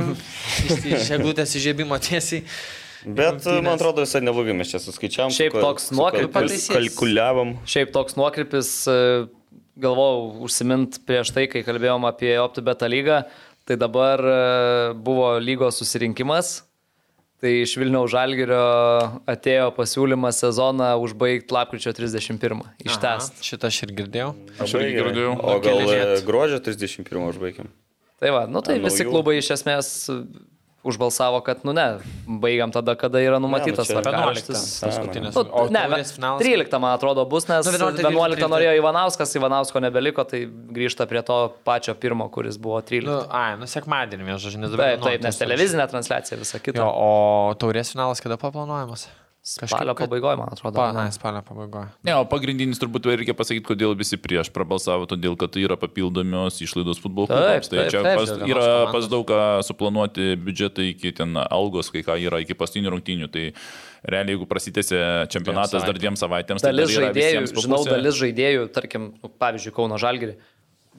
[0.94, 2.44] iš- eglutės įžiebimo tiesiai.
[3.04, 5.32] Bet, man atrodo, visai neblogai mes čia suskaičiavam.
[5.34, 6.68] Šiaip toks nuokrypis.
[6.70, 7.50] kal- Kalkuliavam.
[7.68, 8.94] Šiaip toks nuokrypis, e,
[9.82, 13.18] galvojau užsimint prieš tai, kai kalbėjom apie OptiBeta lygą,
[13.68, 14.38] tai dabar e,
[14.94, 16.62] buvo lygos susirinkimas.
[17.44, 18.62] Tai iš Vilniaus Žalgirio
[19.28, 22.62] atėjo pasiūlymas sezoną užbaigti lapkričio 31.
[22.88, 23.42] Ištest.
[23.44, 24.30] Šitą aš ir girdėjau.
[24.64, 25.34] Aš irgi girdėjau.
[25.42, 27.68] O gal e, gruodžio 31 užbaigiam?
[28.22, 29.10] Tai va, nu tai Ant visi naujų.
[29.12, 29.88] klubai iš esmės
[30.84, 31.84] užbalsavo, kad, nu ne,
[32.28, 34.04] baigiam tada, kada yra numatytas čia 11.
[34.04, 34.64] tvarkaraštis.
[34.84, 35.32] Paskutinės.
[35.38, 35.80] Nu, O ne,
[36.12, 36.42] finalas?
[36.44, 38.50] 13 man atrodo bus, nes Nu, 11, 11 13.
[38.52, 43.08] norėjo Ivanauskas, Ivanausko nebeliko, tai grįžta prie to pačio pirmo, kuris buvo 13.
[43.08, 44.92] Nu, ai, nu sekmadienį, žodžiu, nes dabar.
[44.98, 46.84] Taip, taip, nes televizinė transliacija visą Jo, kitą.
[46.84, 49.08] o taurės finalas kada paplanuojamas?
[49.44, 50.76] Spalio kad- pabaigoje, man atrodo.
[50.78, 51.12] Pa, ne?
[51.12, 51.90] spalio pabaigoje.
[52.08, 56.62] Ne, o pagrindinis turbūt reikia pasakyti, kodėl visi prieš prabalsavo, todėl kad tai yra papildomios
[56.64, 57.68] išlaidos futbolo Taip, klubams.
[57.68, 58.94] Tai taip, čia taip, pas, vienos yra komandos.
[58.96, 63.28] pas daug ką suplanuoti biudžetą iki ten algos, kai ką yra iki paskutinių rungtynių.
[63.36, 63.44] Tai
[64.08, 64.96] realiai, jeigu prasitėsi
[65.32, 69.28] čempionatas Dviem dar dviem savaitėms, tai Dalis dar yra žaidėjų, žinau, dalis žaidėjų, tarkim, nu,
[69.44, 70.38] pavyzdžiui, Kauno Žalgirį,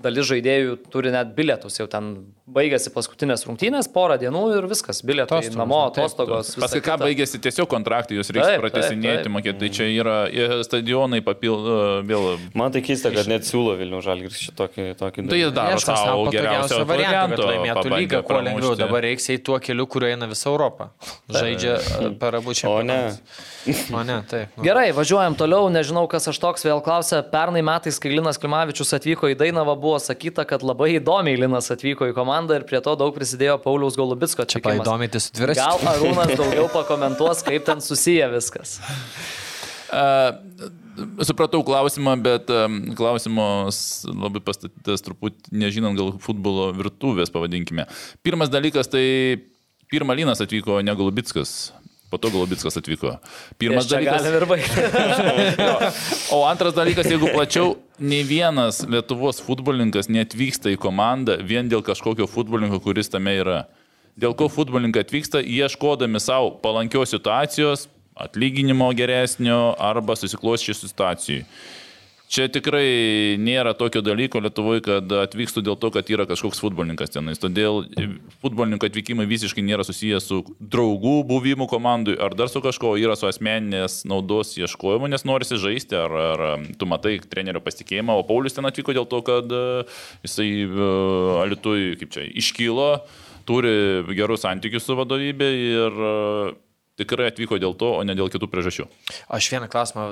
[0.04, 2.16] dalis žaidėjų turi net bilietus, jau ten
[2.46, 6.52] baigėsi paskutinės rungtynės, porą dienų ir viskas, bilietai Atostogos, namo, nu, taip, atostogos.
[6.62, 9.58] Paskui ką baigėsi tiesiog kontraktai, jūs reikia pratesinėti, mokėti.
[9.64, 12.28] Tai čia yra ir stadionai papildo vėl.
[12.58, 15.26] Man tai keista, kad net siūlo Vilnių Žalgiris šitokį tokį.
[15.32, 18.78] Tai jis daro savo geriausią variantą, kad laimėtų lygą kuo lengviau.
[18.80, 20.92] Dabar reiks eiti tuo keliu, kuriuo eina visa Europa.
[21.32, 22.70] Žaidžia e, per abu čia.
[22.70, 23.00] O ne.
[23.90, 24.54] O ne, taip.
[24.54, 24.66] Nu.
[24.68, 27.24] Gerai, važiuojam toliau, nežinau, kas aš toks vėl klausia.
[27.32, 32.10] Pernai metais, kai Linas Klimavičius atvyko į Dainavą, buvo sakyta, kad labai įdomiai Linas atvyko
[32.10, 34.64] į komandą ir prie to daug prisidėjo Pauliaus Golubitsko čia.
[34.66, 35.62] Paįdomyti su dviračiu.
[35.62, 38.80] Gal Arūnas daugiau pakomentuos, kaip ten susiję viskas.
[39.94, 40.06] A,
[41.28, 42.52] Supratau klausimą, bet
[42.96, 47.84] klausimas labai pastatytas truputį, nežinant gal futbolo virtuvės, pavadinkime.
[48.24, 49.04] Pirmas dalykas, tai
[49.92, 51.74] pirmą Linas atvyko ne Golubitskas,
[52.16, 53.18] po to Golubitskas atvyko.
[53.60, 54.24] Pirmas dalykas.
[56.32, 62.30] O antras dalykas, jeigu plačiau, ne vienas Lietuvos futbolininkas neatvyksta į komandą vien dėl kažkokio
[62.32, 63.66] futbolininko, kuris tame yra.
[64.16, 71.44] Dėl ko futbolininkai atvyksta, ieškodami savo palankios situacijos, atlyginimo geresnio arba susikloščių situacijų.
[72.26, 77.38] Čia tikrai nėra tokio dalyko Lietuvoje, kad atvykstų dėl to, kad yra kažkoks futbolininkas tenais.
[77.42, 77.84] Todėl
[78.42, 83.30] futbolininko atvykimai visiškai nėra susijęs su draugų buvimu komandai ar dar su kažko, yra su
[83.30, 88.66] asmeninės naudos ieškojimu, nes norisi žaisti, ar, ar tu matai trenerio pasitikėjimą, o Paulius ten
[88.66, 89.86] atvyko dėl to, kad e,
[90.26, 90.92] jisai e,
[91.46, 92.90] Alitui, kaip čia, iškylo,
[93.46, 96.14] turi gerus santykius su vadovybė ir e,
[97.00, 98.88] tikrai atvyko dėl to, o ne dėl kitų priežasčių.
[99.36, 100.06] Aš vieną klausimą,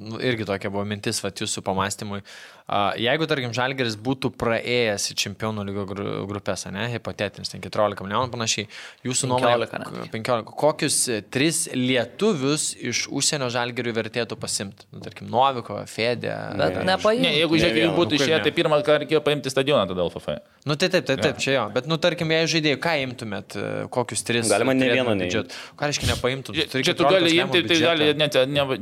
[0.00, 2.22] nu, irgi tokia buvo mintis, va, jūsų pamastymui.
[2.66, 8.02] A, Jeigu, tarkim, Žalgeris būtų praėjęs į čempionų lygio gru- grupės, ne, hipotetinis, ten 14
[8.02, 8.64] milijonų panašiai,
[9.06, 10.08] jūsų 15 nuomonė, netgi.
[10.16, 14.88] 15, kokius e, tris lietuvius iš užsienio Žalgerių vertėtų pasimti?
[14.90, 16.32] Nu, tarkim, Noviko, Fedė.
[16.58, 16.84] Bet Ne.
[16.90, 17.22] nepaimti.
[17.22, 18.42] Ne, jeigu Ne žiūrėk, jeigu būtų Nu, išėję, ne?
[18.48, 20.28] tai pirmą kartą reikėjo paimti stadioną tada LFF.
[20.66, 21.64] Nu, tai taip, taip, taip, čia jo.
[21.78, 24.50] Bet, nu, tarkim, jei žaidėjai, ką imtumėt, e, kokius tris?
[24.50, 25.22] Galima ne vieno neimt.
[25.30, 25.54] biudžeto?
[25.78, 26.58] Ką reiškia nepaimtum?
[26.58, 28.80] Čia, tu 14 gali imti, tai gali, net, neva,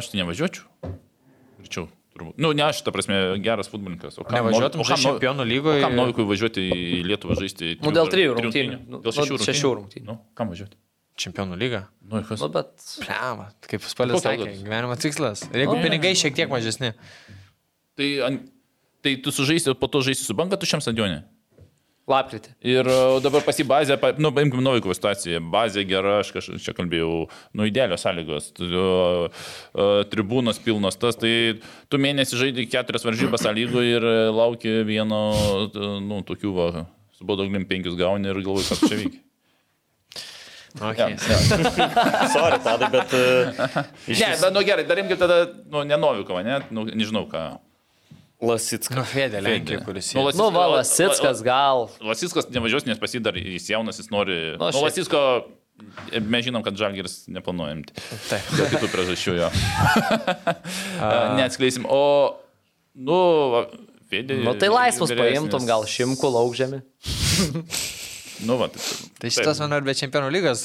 [0.00, 0.64] aš tai nevažiuočiau.
[1.60, 1.88] Greičiau,
[2.18, 2.36] turbūt.
[2.42, 4.18] Nu, ne aš, ta prasme, geras futbolininkas.
[4.18, 5.80] O kam kam žaisti čempionų lygoje.
[5.84, 7.76] Kam Novikui važiuoti į Lietuvą žaisti?
[7.84, 8.78] Nu, dėl trijų rungtynių.
[8.90, 9.48] Nu, Dėl šešių nu, rungtynių.
[9.52, 10.06] šešių rungtynių.
[10.10, 10.76] Nu, kam važiuoti?
[11.18, 11.80] Čempionų lyga.
[12.04, 12.42] Nu, kas?
[12.44, 15.46] Nu, bet Pliama, kaip spalio Kokia sakė, gyvenimo tikslas.
[15.50, 16.92] Ir jeigu Nu, pinigai šiek tiek mažesni.
[17.98, 18.38] Tai, an-
[19.02, 21.24] tai tu sužaisi, o po to žaisi su banga tušiam stadione.
[22.08, 22.52] Lapkritį.
[22.72, 26.74] Ir e, dabar pasi bazė, pa- nu, paimkim Novikovo situaciją, bazė gera, aš kažkaip čia
[26.78, 27.26] kalbėjau,
[27.58, 28.68] nu, idealios sąlygos, tu,
[30.12, 31.32] tribūnos pilnos, tas, tai
[31.92, 35.20] tu mėnesį žaidži keturias varžybas sąlygų ir e, lauki vieno,
[36.02, 36.86] nu, tokių, va,
[37.18, 39.24] su bodoglim penkius gauni ir galvoji, kas čia veikia.
[40.78, 41.14] Okay.
[41.16, 42.28] Ja, ja.
[42.34, 43.14] Sorry, tadai, bet...
[43.16, 43.78] Uh,
[44.12, 45.38] Ne, bet nu gerai, darimkim tada,
[45.72, 47.40] nu, ne Novikovą, ne, nu, nežinau ką.
[48.38, 48.94] Lasitska.
[48.94, 50.26] Nu, Fedė, Lenkija, kuris Nu, yra.
[50.28, 51.88] Las- Nu, va, Lasitskas gal.
[52.06, 54.36] Lasiskas nevažiuos, nes pasidar, jis jaunas, jis nori.
[54.60, 54.82] Nu, Nu.
[54.84, 55.22] Lasisko,
[56.22, 57.82] mes žinom, kad Žalgiris neplanuojam.
[58.28, 58.46] Taip.
[58.54, 59.50] Dėl kitų priežasčių jo.
[61.38, 61.86] Neatskleisim.
[61.90, 62.38] O,
[62.94, 63.18] nu,
[64.08, 64.38] Fedė.
[64.44, 64.70] Nu, tai
[65.18, 65.18] vyresnis.
[65.34, 66.82] paimtum, gal šimkų laukžėmi.
[68.46, 68.82] Nu, va, tai,
[69.18, 70.60] Tai šitas, manau, ir be čempionų lygos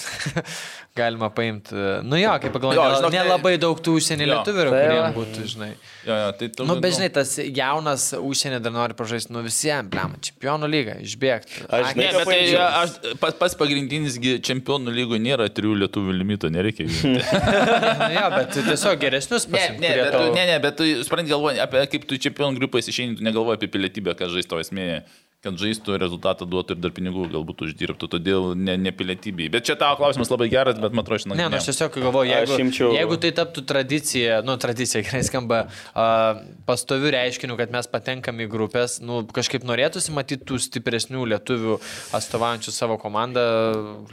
[1.00, 1.74] galima paimti.
[2.06, 5.70] Nu jo, kaip pagalvoju, žinok, nelabai daug tų užsienio lietuvių, Tai kurie būtų, žinai.
[6.06, 9.90] Jo, jo, tai tu, Nu, bet žinai, tas jaunas užsienio dar nori pražaisti, nu visiems,
[9.94, 11.64] blem, čempionų lygą, išbėgti.
[11.74, 12.94] Aš Ne, bet tai aš,
[13.24, 16.86] pas, pas pagrindinis gi čempionų lygų nėra trijų lietuvių limito, nereikia.
[17.04, 19.82] Nu, jo, bet tiesiog geresnius Ne, pasiimti.
[19.84, 23.18] ne, tu, tau- ne, ne, bet tu supranti, galvoji apie kaip tu čempionų grupės išeini,
[23.20, 25.02] tu negalvoji apie pilietybę, kad žaisto esmė,
[25.44, 29.50] kad žaistų rezultatą duotų ir dar pinigų galbūt uždirbtų, todėl ne, ne pilietybė.
[29.52, 31.74] Bet čia tavo klausimas labai geras, bet man atrodo, Ne, nu, aš žinai.
[31.74, 36.40] tiesiog galvoju, jeigu, imčiau- jeigu tai taptų tradicija, nu, tradicija, gerai skamba, uh,
[36.70, 41.76] pastovių reiškinių, kad mes patenkam į grupės, nu, kažkaip norėtųsi matyti tų stipresnių lietuvių
[42.16, 43.44] atstovaujančių savo komandą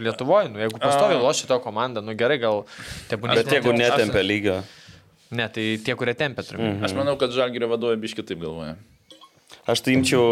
[0.02, 0.50] Lietuvoje.
[0.50, 2.64] Nu, jeigu pastoviai lošia to komandą, nu gerai, gal
[3.08, 3.38] te būna.
[3.38, 4.60] Bet jeigu netempia lygio.
[5.30, 6.58] Ne, tai tie, kurie tempia, turiu.
[6.66, 6.80] Mm.
[6.82, 8.74] Aš manau, kad žalgerio vadovai biški taip galvoja.
[9.70, 10.24] Aš tai imčiau...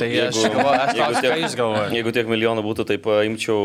[0.00, 1.96] Tai aš galvoju, aš klausiu, ką jūs galvojate?
[1.96, 3.58] Jeigu tiek milijonų būtų, tai paimčiau...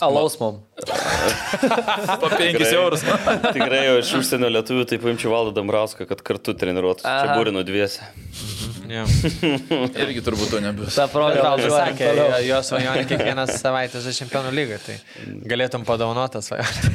[0.00, 0.60] Alaus mum.
[2.20, 2.74] Po 5 Tikrai.
[2.74, 3.04] eurus.
[3.56, 7.06] Tikrai jau iš užsienio lietuvių, tai paimčiau Valdą Dambrauską, kad kartu treniruotų.
[7.06, 8.04] Čia būrinu dviese.
[8.86, 9.02] Ja.
[10.04, 10.94] Irgi turbūt to nebus.
[10.94, 12.10] Ta proga Gal važiuojam sakė,
[12.46, 14.98] jo svajonė kiekvieną savaitę žaisti čempionų lygą, tai
[15.50, 16.92] galėtum padovanotą svajonę.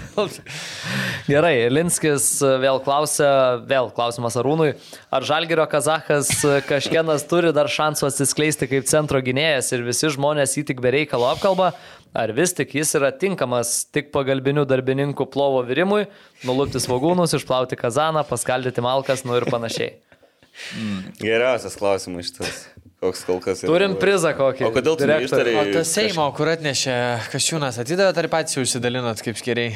[1.28, 2.30] Gerai, Linskis
[2.64, 3.32] vėl klausia,
[3.68, 4.72] vėl klausimas Arūnui,
[5.12, 6.32] ar Žalgerio Kazahas
[6.70, 11.28] kažkienas turi dar šansų atsiskleisti kaip centro gynėjas ir visi žmonės jį tik be reikalo
[11.34, 11.74] apkalba,
[12.14, 16.06] ar vis tik jis yra tinkamas tik pagalbinių darbininkų plovo virimui,
[16.48, 19.96] nulupti svagūnus, išplauti kazaną, paskaldyti malkas, nu ir panašiai.
[21.22, 22.66] Geriausias klausimas šitas.
[23.02, 23.72] Koks kol kas yra.
[23.72, 24.68] Turim prizą kokį.
[24.68, 25.54] O kodėl tu Direktorių.
[25.58, 26.96] O tas Seimo, kur atnešė
[27.34, 29.72] Kašiūnas, atidavė ar patys jau užsidalinot kaip skiriai?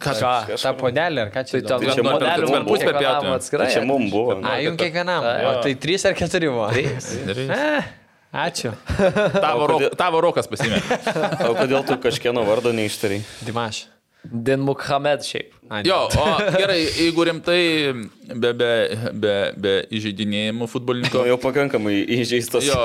[0.00, 0.14] Ką?
[0.56, 1.58] Ta podelė, ar ką čia?
[1.58, 3.32] Tai tam čia mum- modelių per pusę pietų.
[3.36, 3.66] atskirai.
[3.66, 4.38] Tai čia mums buvo.
[4.40, 5.26] A, jums kiekvienam.
[5.50, 6.70] O tai trys ar keturi buvo?
[6.72, 7.82] E,
[8.32, 8.72] ačiū.
[9.40, 10.80] Tavo, O kodėl- tavo rokas pasimė.
[11.48, 13.22] O kodėl tu kažkieno vardo neištarei?
[13.46, 13.84] Dimaš.
[14.24, 15.54] Din Mukhamed šiaip.
[15.86, 16.24] Jo, o
[16.58, 17.60] gerai, jeigu rimtai,
[18.34, 18.70] be, be,
[19.14, 21.20] be, be įžeidinėjimų futbolininko.
[21.22, 22.66] Nu, jau pakankamai įžeistas.
[22.66, 22.80] Jo,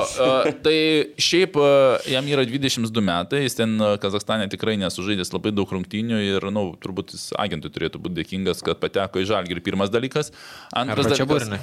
[0.62, 0.76] tai
[1.18, 1.58] šiaip
[2.06, 6.76] jam yra 22 metai, jis ten Kazakstane tikrai nesužaidęs labai daug rungtynių ir, na, nu,
[6.78, 10.30] turbūt jis agentui turėtų būti dėkingas, kad pateko į žalgirį pirmas dalykas.
[10.70, 11.60] Antras Arba čia burinai.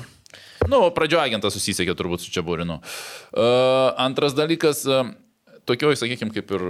[0.68, 2.80] Nu, pradžio agentas susisiekė turbūt su Čiaburinu.
[3.32, 5.16] Uh, antras dalykas, uh,
[5.69, 6.64] tokioj, sakykime, kaip ir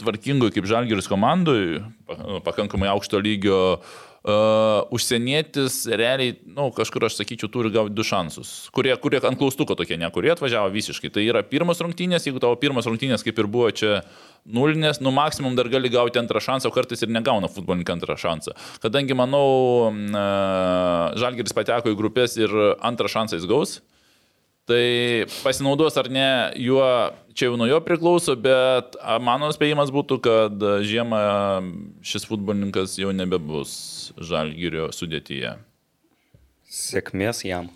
[0.00, 7.18] tvarkingoj, kaip Žalgiris komandoj, nu, pakankamai aukšto lygio, uh, užsienietis realiai, na, nu, kažkur aš
[7.18, 11.10] sakyčiau, turi gauti du šansus, kurie, kurie ant klaustuko tokie, ne, kurie atvažiavo visiškai.
[11.14, 14.00] Tai yra pirmas rungtynės, jeigu tavo pirmas rungtynės kaip ir buvo čia
[14.48, 18.56] nulinės, nu maksimum dar gali gauti antrą šansą, o kartais ir negauna futbolininkai antrą šansą.
[18.84, 19.46] Kadangi, manau,
[19.90, 23.78] uh, Žalgiris pateko į grupės ir antrą šansą jis gaus.
[24.68, 26.28] Tai pasinaudos ar ne,
[26.60, 26.84] juo
[27.32, 31.20] čia jau nuo jo priklauso, bet a, mano spėjimas būtų, kad žiemą
[32.04, 33.72] šis futbolininkas jau nebebus
[34.20, 35.54] žalgyrio sudėtyje.
[36.68, 37.70] Sėkmės jam.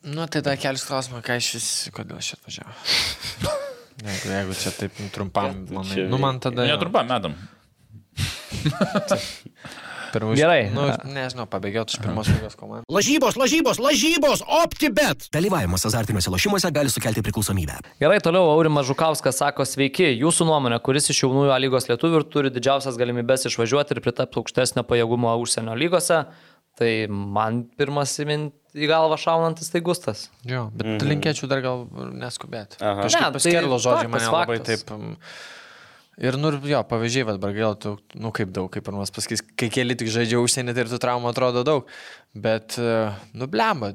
[0.00, 3.58] Nu, tai dar kelias klausimą, ką iš vis, kodėl aš čia atvažiavau.
[4.00, 6.64] Jeigu, jeigu čia taip trumpam, manai, čia nu man tada...
[6.64, 7.34] Netrumpam metam.
[10.12, 10.70] Pirmus- Gerai.
[10.74, 12.84] Nu, nežinau, pabėgiot iš pirmos lygos komandos.
[12.90, 15.28] Lažybos, lažybos, lažybos, optibet.
[15.34, 17.78] Dalyvavimas azartiniuose lošimuose gali sukelti priklausomybę.
[18.02, 22.50] Gerai, toliau Aurimas Žukauskas sako, sveiki, jūsų nuomonė, kuris iš jaunųjų A lygos lietuvių turi
[22.54, 26.24] didžiausias galimybės išvažiuoti ir pritapti aukštesnio pajėgumo užsienio lygose.
[26.80, 30.28] Tai man pirmas įmint į galvą šaunantis tai Gustas.
[30.48, 31.08] Jo, bet mm -hmm.
[31.10, 32.78] linkėčiau dar gal neskubėti.
[32.78, 34.84] Kažkaip Ne, tai paskerlo žodžiai mane labai faktas.
[34.84, 34.96] taip...
[36.20, 39.96] Ir, nu, jo, pavyzdžiai, vad, gal tu, nu, kaip daug, kaip pirmas pasakys, kai keli
[39.96, 41.88] tik žaidžia užsienį, tai ir tų traumų atrodo daug.
[42.36, 43.94] Bet, e, nu, blemba,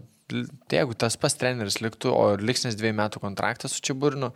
[0.73, 4.31] jeigu tas pas treneris liktų, o ir liksnis dviejų metų kontraktas su Čiaburnu,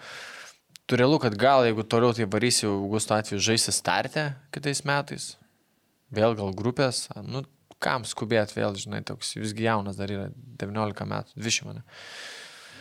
[0.86, 5.32] tu realu, kad gal, jeigu toliau tai varysi Augusto atveju žaisi startę kitais metais,
[6.14, 7.42] vėl gal grupės, nu,
[7.82, 10.30] kam skubėti vėl, žinai, toks visgi jaunas dar yra
[10.62, 11.86] 19 metų, 20 mane.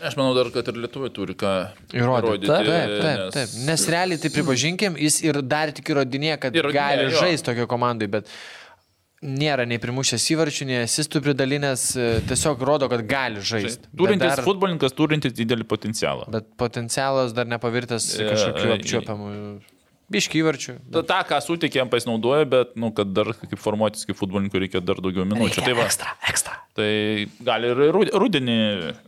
[0.02, 1.52] Aš manau dar, kad ir Lietuvoje turi ką
[1.96, 2.46] Įrodyti.
[2.46, 3.54] Taip, taip, taip, nes- taip.
[3.66, 6.72] Nes realiai tai pripažinkim, jis ir dar tik įrodinėja, kad Įrodinėja,
[7.02, 8.30] gali žaisti tokio komandai, bet
[9.22, 13.88] nėra nei primušęs įvarčių, nei asistų pridalinęs, e, tiesiog rodo, kad gali žaisti.
[13.98, 16.28] Turintis dar- futbolininkas, turintis didelį potencialą.
[16.30, 19.32] bet potencialas dar nepavirtas E, kažkokiu e, apčiuopiamu.
[20.08, 20.74] Biški įvarčių.
[20.94, 24.80] Ta, tą, ką suteikė, jam pasinaudoja, bet, nu, kad dar kaip formuotis kaip futbolininkui reikia
[24.80, 25.60] dar daugiau minučių.
[25.66, 26.54] Tai, va, Ekstra, ekstra.
[26.78, 28.56] tai gali ir ru- rudenį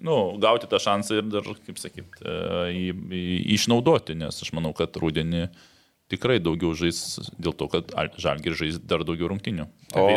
[0.05, 4.93] nu, gauti tą šansą ir dar, kaip sakyt, jį, jį išnaudoti, nes aš manau, kad
[5.01, 5.47] rudenį
[6.13, 7.01] tikrai daugiau žais
[7.41, 9.69] dėl to, kad Žalgir žais dar daugiau rungtinių.
[9.97, 10.09] O-.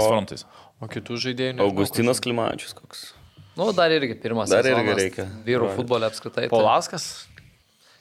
[0.84, 1.54] O kitų žaidėjų.
[1.56, 3.14] nežinau, Augustinas Klimačius koks.
[3.56, 4.50] Nu, dar irgi pirmas.
[4.50, 5.26] Dar irgi sezonas reikia.
[5.46, 6.48] Vyrų futbolė apskritai.
[6.48, 7.28] tai- Paulauskas?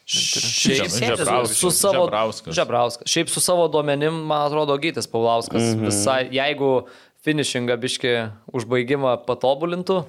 [0.07, 2.55] Šiaip Žebrauskas, su savo, Žebrauskas.
[2.55, 3.09] Žebrauskas.
[3.11, 5.63] Šiaip su savo duomenim, man atrodo, Gytis Paulauskas.
[5.63, 5.85] Mm -hmm.
[5.87, 6.87] Visai, jeigu
[7.25, 8.15] finishingą biški
[8.53, 10.03] užbaigimą patobulintų,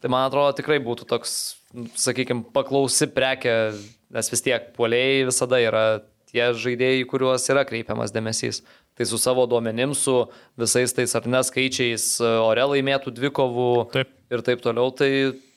[0.00, 1.56] tai man atrodo tikrai būtų toks,
[1.94, 3.76] sakykime, paklausi prekė,
[4.10, 6.00] nes vis tiek puoliai visada yra
[6.32, 8.62] tie žaidėjai, kuriuos yra kreipiamas dėmesys.
[8.96, 10.26] Tai su savo duomenim, su
[10.56, 14.08] visais tais ar neskaičiais, ore laimėtų dvikovų Taip.
[14.32, 15.10] ir taip toliau, tai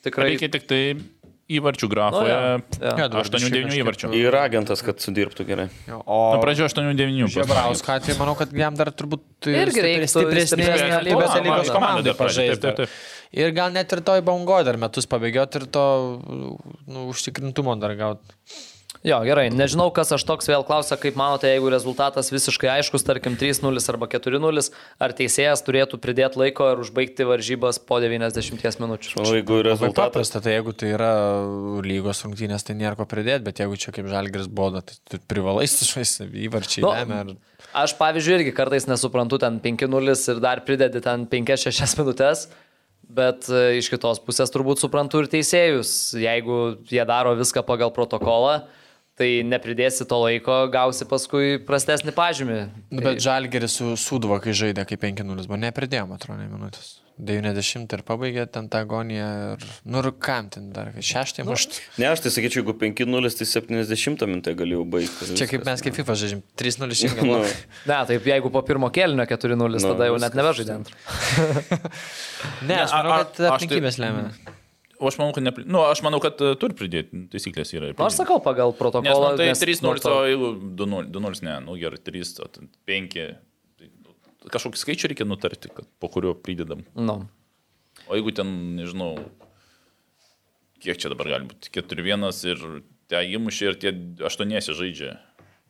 [0.04, 0.34] tikrai...
[0.34, 0.82] Reikia tik tai
[1.58, 2.34] įvarčių Nu, grafoje.
[2.34, 2.94] jo, jo.
[3.00, 4.10] Jo, dabar 8-9 biškį įvarčių.
[4.20, 5.68] Ir agentas, kad sudirbtų gerai.
[6.06, 7.28] O Nu, pradžio 8-9.
[7.36, 11.44] Žebrauską, tai manau, kad jam dar turbūt Irgi reiktų stipresnė stipresnė lygos komanda.
[11.48, 12.90] lygos komandai Komanda pradžioje, pažaisti.
[13.40, 15.86] Ir gal net ir toj bangoje dar metus pabėgioti ir to
[16.90, 18.38] nu, užtikrintumo dar gauti.
[19.00, 19.46] Jo, gerai.
[19.56, 24.10] Nežinau, kas aš toks vėl klausia, kaip manote, jeigu rezultatas visiškai aiškus, tarkim 3-0 arba
[24.12, 24.64] 4-0,
[25.00, 29.14] ar teisėjas turėtų pridėti laiko ir užbaigti varžybas po 90 minučių?
[29.22, 30.34] Manau, jeigu rezultatas.
[30.36, 31.12] tai jeigu tai yra
[31.86, 35.64] lygos rungtynės, tai nėra ko pridėti, bet jeigu čia kaip žalgris boda, tai tu privalai
[35.72, 36.84] sužaisti įvarčiai.
[36.84, 37.38] Nu, lemia ar-
[37.86, 42.50] Aš, pavyzdžiui, irgi kartais nesuprantu ten 5-0 ir dar pridedi ten 5-6 minutės.
[43.10, 46.14] Bet e, iš kitos pusės turbūt suprantu ir teisėjus.
[46.22, 46.60] Jeigu
[46.92, 48.60] jie daro viską pagal protokolą,
[49.20, 52.60] tai nepridėsi to laiko, gausi paskui prastesnį pažymį.
[52.96, 56.96] Nu, bet žalgeris su Sūduva, kai žaidė kaip 5-0, buvo nepridėjom, atrodo, minutės.
[57.20, 59.26] 90 ir pabaigė ten tą agoniją
[59.58, 61.74] ir, nu ir kam ten dar, šeštąjį mušt.
[62.00, 65.28] Ne, aš tai sakyčiau, jeigu 5-0, tai 70 minutę galėjau baigti.
[65.36, 67.52] Čia kaip mes kaip FIFA žaidžiam, 3-0 Nu, šiandien.
[67.92, 70.40] Ne, taip jeigu po pirmo kėlinio 4-0, Nu, tada jau net viskas.
[70.40, 71.92] nebežaidė antrą.
[72.70, 74.30] Ne, aš manau, kad tai- aplinkybės lemia.
[75.00, 75.64] O aš manau, kad, nepri...
[75.64, 77.92] nu, aš manau, kad e, turi pridėti, taisyklės yra.
[77.96, 79.30] Nu, aš sakau pagal Nes, protokolą.
[79.32, 82.48] nu, tai nes 3-0, nuo to- o jeigu 2-0, 2-0, ne, nu gerai, 3, o
[82.52, 83.16] ten 5.
[83.80, 84.16] Tai, nu,
[84.52, 86.84] kažkokį skaičių reikia nutarti, kad, po kurio pridedam.
[87.00, 87.16] Nu.
[88.10, 89.14] O jeigu ten, nežinau,
[90.84, 92.66] kiek čia dabar gali būti, 4-1 ir
[93.12, 93.96] tie įmušė ir tie
[94.28, 95.16] 8 žaidžia.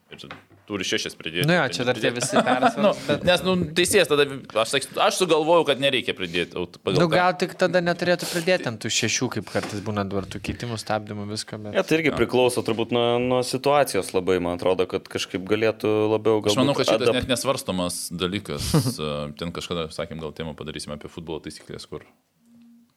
[0.09, 0.25] Ir
[0.69, 1.47] turi 6 pridėti.
[1.49, 2.93] Nu jo, tai čia dar tie visi persvarstymai.
[3.09, 4.25] Nu, nes, nu, teisėjas tada,
[4.61, 4.75] aš,
[5.09, 6.55] aš sugalvojau, kad nereikia pridėti.
[6.95, 10.77] Nu, gal tik tada neturėtų pridėti ant tų šešių, kaip kartais būna dabar tų keitimų,
[10.79, 11.57] stabdymų, visko.
[11.65, 11.75] Bet...
[11.79, 16.37] Ja, tai irgi priklauso turbūt nuo, nuo situacijos labai, man atrodo, kad kažkaip galėtų labiau
[16.39, 18.69] galbūt Aš manau, kad šitas adap- net nesvarstomas dalykas.
[18.99, 22.03] E, Ten kažkada, sakėm, gal temą padarysime apie futbolo taisyklės, kur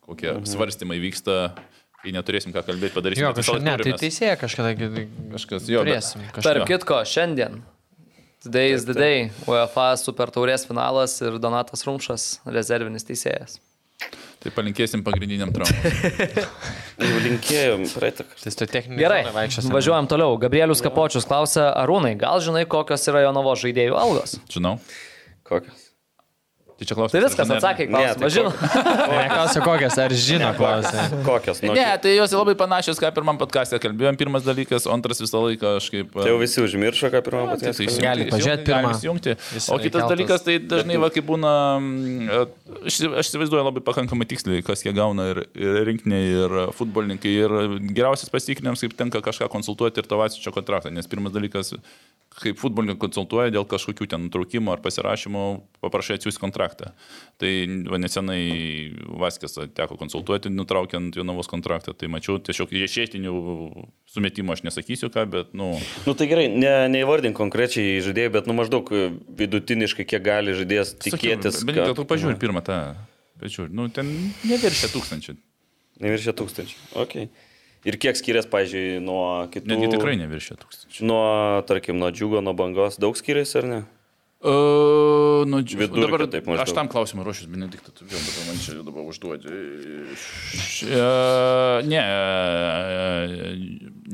[0.02, 0.46] kokie Mhm.
[0.50, 1.54] svarstymai vyksta.
[2.02, 3.28] Kai neturėsim ką kalbėti, padarysime.
[3.28, 4.72] Jo, laiką ne, tai teisėja kažkada
[5.36, 6.24] Kažkas, jo, turėsim.
[6.34, 6.70] Tarp Kažką.
[6.72, 7.60] kitko, šiandien.
[8.42, 9.28] Today is the day.
[9.46, 13.60] UEFA super taurės finalas ir Donatas Rumšas, rezervinis teisėjas.
[14.42, 15.78] Tai palinkėsim pagrindiniam traumam.
[17.12, 18.66] Jau linkėjom praeitą kartą.
[18.66, 19.20] Tai Gerai,
[19.70, 20.34] važiuojam toliau.
[20.42, 24.34] Gabrielius Kapočius klausia, Arūnai, gal žinai, kokios yra Jonavo žaidėjų algos?
[24.50, 24.74] Žinau.
[25.46, 25.91] Kokios?
[26.82, 27.14] Tai čia klausimas.
[27.14, 27.62] Tai viskas, žinai, ar ne?
[27.62, 28.18] atsakė, Ne, klausimą.
[28.18, 28.50] tai Žinau.
[29.22, 31.02] Neklausiu kokias, ar žino, klausė.
[31.26, 31.60] Kokios?
[31.62, 34.18] Nu, Ne, tai jos labai panašios, ką pirmam podcast'e kalbėjom.
[34.18, 36.10] Pirmas dalykas, antras visą laiką aš kaip...
[36.16, 37.78] Tai jau visi užmiršo, ką pirmą Tai patys.
[37.84, 38.96] įsijungti, Gali įsijungti, pažiūrėt galim pirmą.
[38.98, 39.36] įsijungti.
[39.54, 42.30] Jis O kitas dalykas, tai dažnai, va, kai būna, mm,
[42.90, 47.36] aš, aš įsivaizduoju labai pakankamai tiksliai, kas jie gauna ir, ir rinkiniai, ir futbolininkai.
[47.44, 47.56] Ir
[47.94, 50.90] geriausias pasitikinimas, kaip tenka kažką konsultuoti ir tavacičio kontraktą.
[50.90, 51.74] Nes pirmas dalykas,
[52.42, 55.42] kaip futbolininkai konsultuoja dėl kažkokių ten nutraukimų ar pasirašymų,
[55.84, 56.71] paprašai atsiųsti kontraktą.
[57.42, 57.50] Tai
[57.90, 58.40] va, nesenai
[59.18, 61.94] Vaskės teko konsultuoti, nutraukiant Jonavos kontraktą.
[61.98, 63.34] Tai mačiau tiesiog iešėtinių
[64.14, 65.72] sumetimų, aš nesakysiu ką, bet, nu...
[66.06, 68.92] Nu tai gerai, ne, neįvardink konkrečiai žaidėjų, bet nu maždaug
[69.42, 71.62] vidutiniškai kiek gali žaidėjas tikėtis.
[71.66, 71.96] Bet kad...
[71.98, 72.82] tu pažiūrė pirmą tą.
[73.42, 74.10] Pažiūrė, nu ten
[74.46, 75.34] neviršia tūkstančių.
[76.02, 76.76] Neviršia tūkstančių.
[77.04, 77.30] Okay.
[77.82, 79.66] Ir kiek skiriasi, pažiūrėjau, nuo kitų.
[79.72, 81.02] Netgi tikrai neviršia tūkstančių.
[81.10, 81.24] Nuo,
[81.66, 83.80] tarkim, nuo džiugo, nuo bangos daug skiriasi, ar ne?
[84.42, 86.64] Uh, nu, Vidurkį dabar, taip maždaug.
[86.66, 89.52] aš tam klausimui ruošiu, Benediktą, tu vėl dabar man čia dabar užduodi.
[90.82, 91.02] E,
[91.86, 93.54] Ne, e,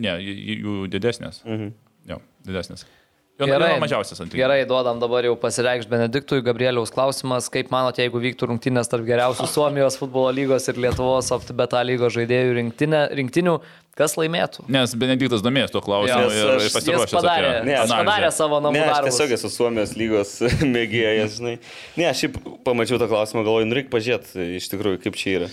[0.05, 1.41] ne, jų didesnės.
[1.49, 1.73] Mhm.
[2.13, 2.85] Jo, didesnės.
[3.39, 6.41] Jono mažiausias ant Gerai, duodam dabar jau pasireikšti Benediktui.
[6.43, 11.85] Gabrieliaus klausimas, kaip manote, jeigu vyktų rungtynės tarp geriausių Suomijos futbolo lygos ir Lietuvos OptiBeta
[11.87, 13.55] lygos žaidėjų rinktinė, rinktinių,
[13.99, 14.67] kas laimėtų?
[14.75, 17.15] Nes Benediktas domės tuo klausimu Nes ir aš- Jis pasiruošęs.
[17.15, 17.53] padarė.
[17.71, 19.15] Ne, aš- padarė savo namų Ne, aš darbus.
[19.21, 20.35] tiesiog esu Suomijos lygos
[20.75, 21.57] mėgėjas, žinai.
[21.99, 25.49] Ne, aš šiaip pamačiau tą klausimą, galvoju, nu reikia pažiūrėti iš tikrųjų, kaip čia yra.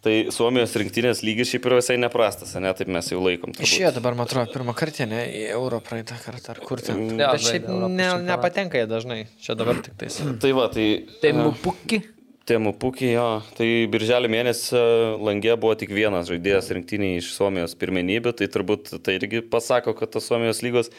[0.00, 3.52] Tai Suomijos rinktinės lygis šiaip yra visai neprastas, ne, taip mes jau laikom.
[3.60, 7.02] Išėjo dabar, man atrodo, pirmą kartą, ne, į euro praeitą kartą, ar kur ten.
[7.10, 10.16] Jo, Bet šiaip ne, nepatenka jie dažnai, čia dabar tik tais.
[10.40, 10.86] Tai va, tai...
[11.20, 12.00] Tai mupuki.
[12.48, 13.26] Temų pukiai, jo.
[13.54, 14.80] Tai birželio mėnesį
[15.20, 20.16] langė buvo tik vienas žaidėjas rinktiniai iš Suomijos pirmenybių, tai turbūt tai irgi pasako, kad
[20.16, 20.90] tas Suomijos lygos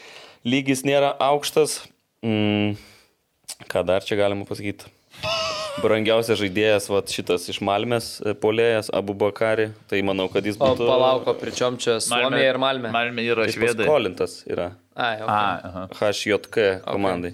[0.46, 1.80] lygis nėra aukštas.
[2.24, 2.78] Mm,
[3.66, 4.88] ką dar čia galima pasakyti?
[5.80, 10.66] Brangiausias žaidėjas, va šitas iš Malmės, e, polėjas, Abu Bakari, tai manau, kad jis O
[10.68, 10.84] būtų...
[10.88, 12.90] palauko, pričom čia Suomija ir Malmė.
[12.92, 13.86] Malmė yra švedai.
[13.86, 15.70] paskolintas yra A, okay.
[15.70, 15.84] aha.
[15.96, 17.32] HJK komandai.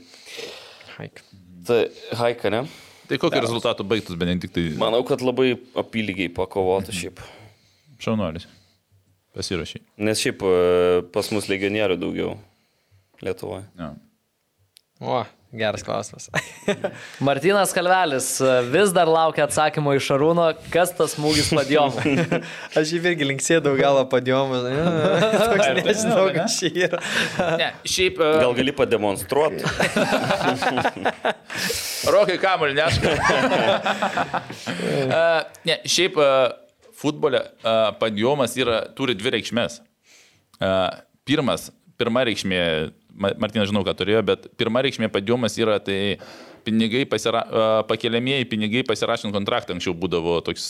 [0.99, 1.25] Haik.
[1.67, 1.81] Tai
[2.21, 2.63] Haika, ne?
[3.09, 7.23] Tai kokį rezultatų baigtus Benediktai Manau, kad labai apylygiai pakovotų šiaip.
[8.05, 8.47] šaunuolis?
[9.35, 9.83] Pasirašy.
[9.99, 10.55] Nes šiaip e,
[11.15, 12.37] pas mus legionierių daugiau
[13.25, 13.65] Lietuvoje.
[13.81, 13.91] Ja.
[15.03, 15.19] O,
[15.53, 16.29] geras klausimas.
[17.21, 22.43] Martinas Kalvelis e, vis dar laukia atsakymo iš Šarūno, kas tas smūgis padėjomų.
[22.79, 24.61] Aš jį irgi linksėdau galą padėjomą.
[25.41, 27.03] Toks nežinau, kas čia yra.
[27.61, 28.21] Ne, šiaip.
[28.21, 29.65] Gal gali pademonstruoti?
[32.13, 33.17] Rokai kamuolį neška.
[35.09, 36.53] uh, ne, šiaip uh,
[36.99, 39.81] futbole uh, padjomas yra, turi dvi reikšmės.
[40.59, 40.89] Uh,
[41.29, 41.71] pirmas,
[42.01, 42.61] pirma reikšmė,
[43.19, 45.99] Martinas žinau, ką turėjo, bet pirma reikšmė padjomas yra tai
[46.69, 47.43] pinigai, pasira,
[47.89, 50.67] pakeliamieji pinigai pasirašant kontraktą anksčiau būdavo toks,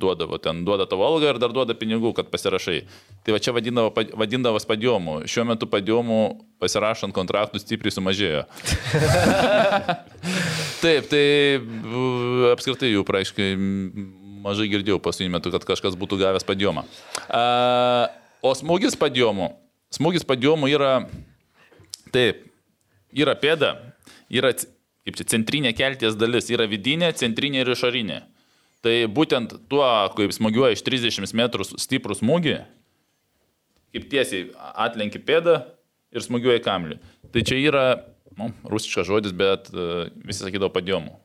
[0.00, 2.78] duodavo ten, duoda tavo algą ir dar duoda pinigų, kad pasirašai.
[3.26, 5.20] Tai va čia vadindavo, vadindavas padjomu.
[5.28, 6.20] Šiuo metu padjomu
[6.62, 8.44] pasirašant kontraktų stipriai sumažėjo.
[10.82, 11.24] Taip, tai
[12.52, 14.08] apskritai jų praaiškai m,
[14.46, 16.86] mažai girdėjau paskutinį metu, kad kažkas būtų gavęs padjomą.
[17.28, 18.08] A,
[18.44, 19.52] o smūgis padjomu.
[19.94, 21.06] Smūgis padjomu yra,
[22.16, 22.46] taip,
[23.16, 23.74] yra pėda,
[24.32, 24.52] yra,
[25.06, 28.22] kaip čia, centrinė kelties dalis, yra vidinė, centrinė ir išorinė.
[28.84, 29.86] Tai būtent tuo,
[30.16, 32.58] kaip smūgiuoja iš 30 metrų stiprų smūgį,
[33.96, 34.50] kaip tiesiai
[34.86, 35.60] atlenki pėdą
[36.14, 37.00] ir smūgiuoja kamliui.
[37.34, 37.86] Tai čia yra,
[38.38, 41.16] nu, rusiškas žodis, bet uh, visi sakydavo padėjomų.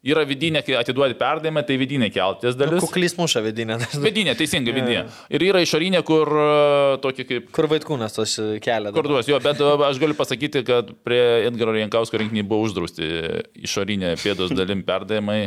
[0.00, 2.80] Yra vidinė, kai atiduodi perdavimą, tai vidinė kelties dalis.
[2.80, 3.76] Kuklys muša vidinė.
[4.00, 5.02] Vidinė, teisingai vidinė.
[5.28, 8.94] Ir yra išorinė, kur uh, tokia kaip Kur vaikūnas tos kelia.
[8.96, 11.20] Kur duos, jo, bet uh, aš galiu pasakyti, kad prie
[11.50, 13.10] Edgaro Jankausko rinkiniai buvo uždrausti
[13.60, 15.42] išorinė pėdos dalim perdavimai.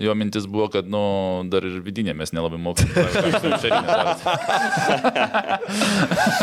[0.00, 1.00] Jo mintis buvo, kad, nu,
[1.52, 2.88] dar ir vidinė mes nelabai mokame.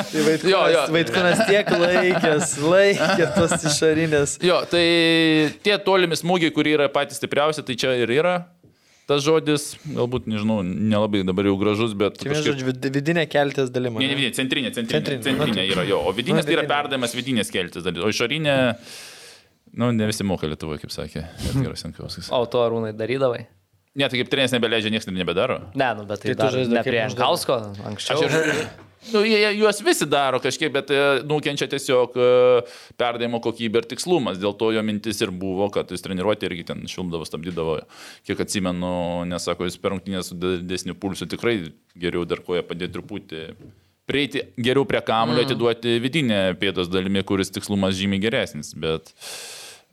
[0.10, 0.84] Tai vaikūnas, Jo, jo.
[0.94, 4.36] vaikūnas tiek laikęs, laikė tos išorinės.
[4.46, 4.84] Jo, tai
[5.66, 8.36] tie tolimi smūgiai, kurie yra patys stipriausi, tai čia ir yra.
[9.10, 12.20] Tas žodis, galbūt, nežinau, nelabai dabar jau gražus, bet...
[12.22, 13.96] Čia, žodžiu, vid- vidinė keltės dalim.
[13.98, 17.16] Ne, ne, vidinė, centrinė, centrinė, Centrinė, centrinė yra jo, o vidinės nu, tai yra perdavimas
[17.18, 18.54] vidinės keltis dalis, o išorinė,
[19.74, 22.30] nu, ne visi moka Lietuvoje, kaip sakė Edgaras Jankauskas.
[22.36, 23.46] O to arūnai darydavai?
[23.98, 25.60] Ne, tai kaip treneris nebeleidžia, niekas nebedaro.
[25.76, 27.00] Ne, nu, bet tai, Tai dar ne prie?
[27.02, 28.22] Jankausko Aš anksčiau.
[28.28, 28.68] ir,
[29.16, 32.28] nu, jie, juos visi daro kažkiek, bet e, nukenčia tiesiog e,
[33.02, 34.38] perdavimo kokybė ir tikslumas.
[34.40, 37.80] Dėl to jo mintis ir buvo, kad jis treniruotė irgi ten šilumdavo, stabdydavo.
[38.30, 38.94] Kiek atsimenu,
[39.34, 41.58] nesako, jis per rungtynės su didesniu pulsu tikrai
[42.00, 43.44] geriau dar koja padėti truputį.
[44.10, 45.50] Prieiti geriau prie kamulio, Mhm.
[45.50, 48.72] atiduoti vidinę pėdos dalimi, kuris tikslumas žymiai geresnis.
[48.74, 49.12] Bet,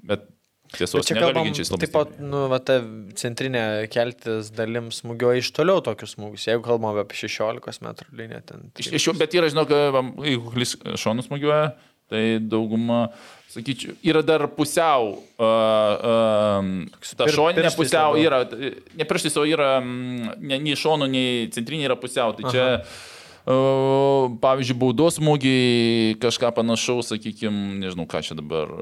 [0.04, 0.26] bet
[0.74, 2.78] tiesos Bet čia kalbam, taip pat, nu, va, ta
[3.18, 6.48] centrinė keltis dalim smūgioja iš toliau tokius smūgius.
[6.50, 8.70] Jeigu kalbam apie 16 metrų liniją, ten...
[8.82, 11.74] Iš, iš, bet yra, žinok, vam, jeigu klis šonus smūgiuoja,
[12.10, 13.08] tai dauguma,
[13.50, 20.60] sakyčiau, yra dar pusiau, uh, uh, ta šoninė pusiau yra, ne prieštais, o yra ne,
[20.60, 22.36] nei šonų, nei centrinė yra pusiau.
[22.38, 23.15] Tai čia, uh,
[23.46, 28.72] pavyzdžiui, baudos smūgiai, kažką panašaus, sakykime, nežinau, ką čia dabar,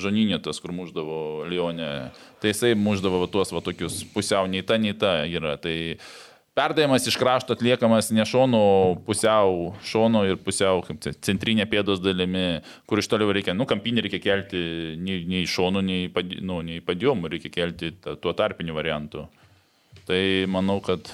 [0.00, 1.90] žaninė tas, kur muždavo Lionė,
[2.40, 5.58] tai jisai muždavo va tuos va tokius pusiau, nei ta, nei ta yra.
[5.60, 5.76] Tai
[6.58, 8.60] Perdavimas iš krašto atliekamas ne šonu,
[9.06, 14.18] pusiau šono ir pusiau čia, centrinė pėdos dalimi, kur iš toliau reikia, nu, kampinį reikia
[14.24, 14.62] kelti
[14.98, 19.28] nei, nei šonu, nei, padi- nu, nei padėjomų, reikia kelti ta, tuo tarpiniu variantu.
[20.08, 20.18] Tai
[20.50, 21.12] manau, kad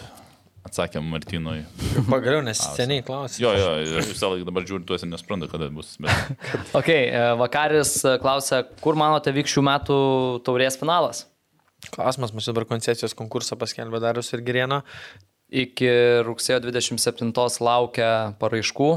[0.74, 1.62] atsakėm Martinui.
[2.10, 3.38] Pagaliau, nes seniai klausė.
[3.44, 3.68] Jo, jo,
[4.00, 5.94] aš visą laiką dabar žiūriu tuos ir nesprantu, kada bus.
[6.02, 6.34] Bet...
[6.80, 9.98] Ok, e, Vakaris e, klausia, kur manote vyks šių metų
[10.46, 11.24] taurės finalas?
[11.94, 14.82] Klausimas, mes dabar koncesijos konkursą paskelbė Darius ir Gerieno.
[15.54, 15.90] Iki
[16.26, 17.30] rugsėjo 27
[17.62, 18.08] laukia
[18.40, 18.90] paraiškų.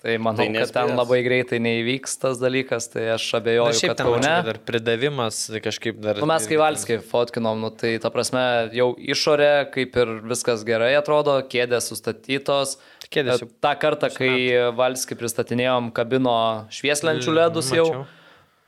[0.00, 0.96] Tai manau, Tai tai kad ten nespės.
[0.96, 4.22] labai greitai neįvyks tas dalykas, tai aš Na, abejoju, šiaip kad Kaune.
[4.22, 6.16] kad dar pridavimas tai kažkaip dar.
[6.22, 10.94] Nu, mes kai Valskiai fotkinom, nu, tai ta prasme jau išorė, kaip ir viskas gerai
[10.96, 12.78] atrodo, kėdės sustatytos.
[13.12, 16.36] Kėdės jau Ta kartą, kai Valskį pristatinėjom kabino
[16.72, 18.06] švieslenčių ledus jau, Mačiau.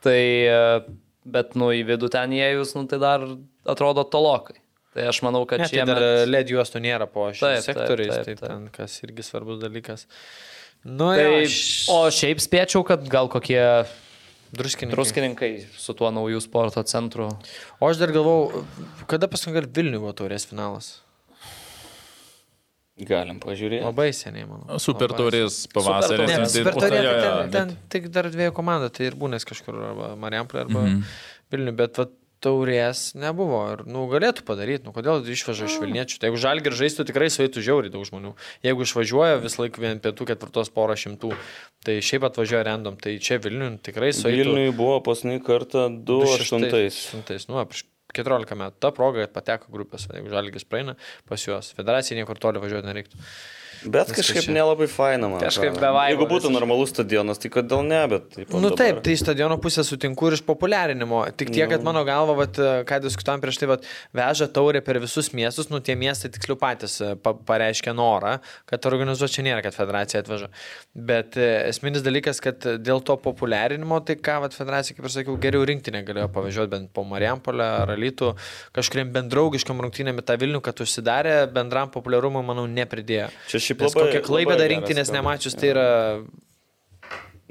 [0.04, 0.20] tai
[1.24, 3.24] bet nu į vidų ten įėjus, nu, tai dar
[3.64, 4.58] atrodo tolokai.
[4.92, 8.12] Tai aš manau, kad Ne, tai čia dar LED juostų nėra po Taip, taip, sektoriais,
[8.12, 8.42] taip, tai taip.
[8.44, 10.04] ten kas irgi svarbus dalykas.
[10.84, 11.50] Nu, Tai, jo,
[11.94, 13.60] o šiaip spėčiau, kad gal kokie
[14.52, 14.96] druskininkai.
[14.96, 17.28] druskininkai su tuo naujų sporto centru.
[17.78, 18.64] O aš dar galvau,
[19.06, 20.90] kada paskutinį kartą Vilniuje buvo taurės finalas?
[23.02, 23.82] Galim pažiūrėti.
[23.86, 24.76] Labai seniai, manau.
[24.82, 26.28] Super taurės pavasaris.
[26.28, 29.46] Ne, Super tai- super taurė, ten, bet- ten tik dar dviejų komandų, tai ir būnės
[29.48, 31.02] kažkur, arba Mariampolė, arba Mhm.
[31.50, 32.06] Vilniuje, bet va,
[32.42, 33.60] taurės nebuvo.
[33.72, 36.18] Ir, nu, galėtų padaryti, nu, kodėl išveža iš Vilniečių.
[36.20, 38.34] Tai jeigu žalgi ir žaistų, tikrai suėtų žiauriai daug žmonių.
[38.66, 41.32] Jeigu išvažiuoja vis laik vien pietų ketvirtos porą šimtų,
[41.86, 44.42] tai šiaip atvažiuoja random, tai čia Vilniuje tikrai suėtų.
[44.42, 46.68] Vilniui buvo pasnai kartą 2-8.
[46.68, 48.78] 2008, nu, prieš 14 metų.
[48.82, 50.98] Ta proga, kad pateko grupės, jeigu žalgis praeina
[51.28, 51.72] pas juos.
[51.76, 53.20] Federacija niekur toli važiuoti nereiktų.
[53.84, 54.54] Bet Viskas kažkaip čia.
[54.54, 55.40] nelabai faina man.
[55.42, 55.80] Kažkaip atrodo.
[55.82, 58.52] be vaibo Jeigu būtų normalus stadionas, tai kodėl ne, bet taip.
[58.54, 61.22] Na nu, taip, tai stadiono pusė sutinku ir iš populiarinimo.
[61.38, 65.32] Tik tiek, kad mano galva, vat, ką diskutuojam prieš tai, vat, veža taurė per visus
[65.34, 68.36] miestus, nu tie miestai tiksliau patys e, pa, pareiškia norą,
[68.70, 70.50] kad organizuoti čia nėra, kad federacija atveža.
[70.94, 75.38] Bet e, esminis dalykas, kad dėl to populiarinimo, tai ką vat, federacija, kaip ir sakiau,
[75.42, 78.32] geriau rinktinė galėjo pavažiuoti bent po Mariampolę ar Alytų,
[78.76, 83.30] kažkuriem bendraugiškam rungtynėm į tą Vilnių, kad užsidarė, bendram populiarumui, manau, nepridėjo.
[83.50, 85.86] Čia šiaip labai- kokia klaipėda rinktinės nemačius, tai yra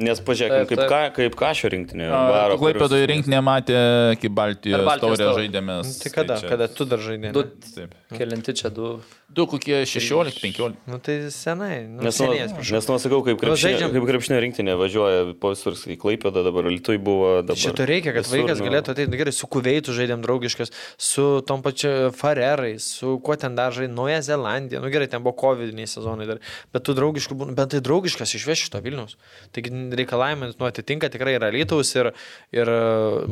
[0.02, 2.10] Nes pažiūrėkime, kaip, ka, kaip kažio rinktinė.
[2.58, 3.78] Klaipėdoje visus rinkinė matė,
[4.22, 5.42] kaip Baltijos, Baltijos taurę taurę.
[5.46, 5.96] žaidėmės.
[6.04, 7.34] Tai kada, čia- kada tu dar žaidėjai?
[7.38, 7.44] Du,
[7.76, 7.94] Taip.
[8.18, 9.00] kelinti čia du.
[9.32, 10.76] Du kokie 16, 15.
[10.92, 11.88] Nu tai senai.
[11.88, 15.54] Nu, Nes, nu, seniai, nes nusakau, kaip Nu, krepšinio, žaidžiam- kaip krepšinio rinktinė važiuoja po
[15.54, 17.56] visur, į Klaipėdą dabar, Lietuvai buvo dabar.
[17.56, 18.66] Šito reikia, kad visur, vaikas nu.
[18.68, 23.56] galėtų ateiti, nu, gerai, su Kuveitu žaidėm draugiškas, su tom pačiu Farerais, su kuo ten
[23.56, 26.40] dar žaidė, Nauja Zelandija, nu gerai, ten buvo COVID-19 sezonai dar,
[26.74, 29.16] bet tu draugiškų, būna- bet tai draugiškas išveš iš to Vilnius.
[29.54, 32.12] Taigi reikalavimai, nu, atitinka tikrai yra Lytaus ir,
[32.56, 32.80] ir e,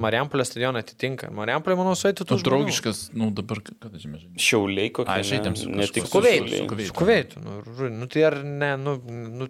[0.01, 1.31] Mariampolės stadioną atitinka.
[1.35, 4.43] Mariampolė, manau, suėtų Tu tų draugiškas, nu dabar žemė žaidė.
[4.49, 5.15] Šiauliai kokie.
[5.15, 6.65] Ai, žaidėm su ne, tik Kuveitu.
[6.89, 7.61] Su Kuveitu, nu,
[7.95, 8.97] nu tai ar ne, nu,
[9.39, 9.49] nu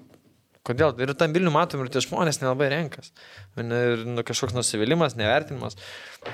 [0.70, 0.94] kodėl?
[1.02, 3.14] Ir tam Vilnių matom ir tie žmonės nelabai renkas.
[3.60, 5.78] Ir nu, kažkoks nusivylimas, nevertinimas.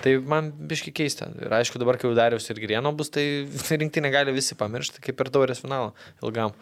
[0.02, 1.30] Tai man biški keista.
[1.42, 3.46] Ir aišku, dabar, kai jau Darius ir Grieno bus, tai
[3.82, 5.94] rinktinė gali visi pamiršti, kaip ir taurės finalą
[6.24, 6.56] ilgam.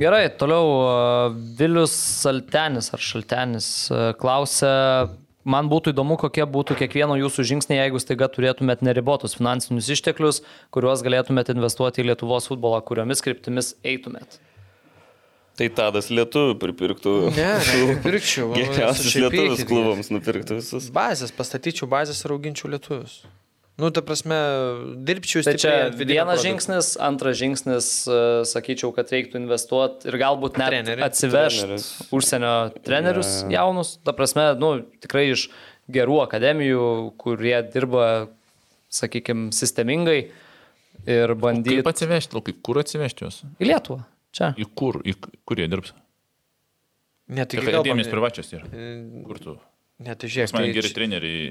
[0.00, 4.70] Gerai, toliau uh, Vilius Saltenis ar Šaltenis uh, klausia,
[5.44, 10.40] man būtų įdomu, kokie būtų kiekvieno jūsų žingsniai, jeigu staiga turėtumėt neribotus finansinius išteklius,
[10.74, 14.40] kuriuos galėtumėt investuoti į Lietuvos futbolą, kuriomis kryptimis eitumėt.
[15.60, 17.14] Tai tadas lietuvių pripirktų.
[17.36, 17.50] Ne,
[18.06, 18.54] pirkčiau.
[18.56, 20.88] Geriausius lietuvius klubams nupirktų visus.
[20.94, 23.20] Bazės, pastatyčiau bazės ir auginčiau lietuvius.
[23.78, 24.36] Nu, ta prasme,
[25.06, 26.42] dirbčiau Tai čia vienas produkto.
[26.44, 31.06] žingsnis, antras žingsnis, uh, sakyčiau, kad reiktų investuoti ir galbūt net Treneriai.
[31.06, 31.86] atsivežti Treneris.
[32.12, 32.52] užsienio
[32.84, 33.94] trenerius jaunus.
[34.04, 35.46] Ta prasme, nu, tikrai iš
[35.88, 36.82] gerų akademijų,
[37.16, 38.28] kurie dirba,
[38.92, 40.18] sakykime, sistemingai
[41.08, 43.40] ir bandyti Kaip atsivežti, Lukai, kur atsivežti juos?
[43.56, 44.02] į Lietuvą.
[44.36, 44.52] Čia.
[44.60, 45.16] Į kur, į
[45.48, 45.94] kur jie dirbs?
[47.30, 48.66] Ne, tai Tai akademijos privačios yra.
[48.74, 49.56] E, Kur tu?
[50.02, 51.50] Ne, tai žiūrėk, mane tai, geri treneriai.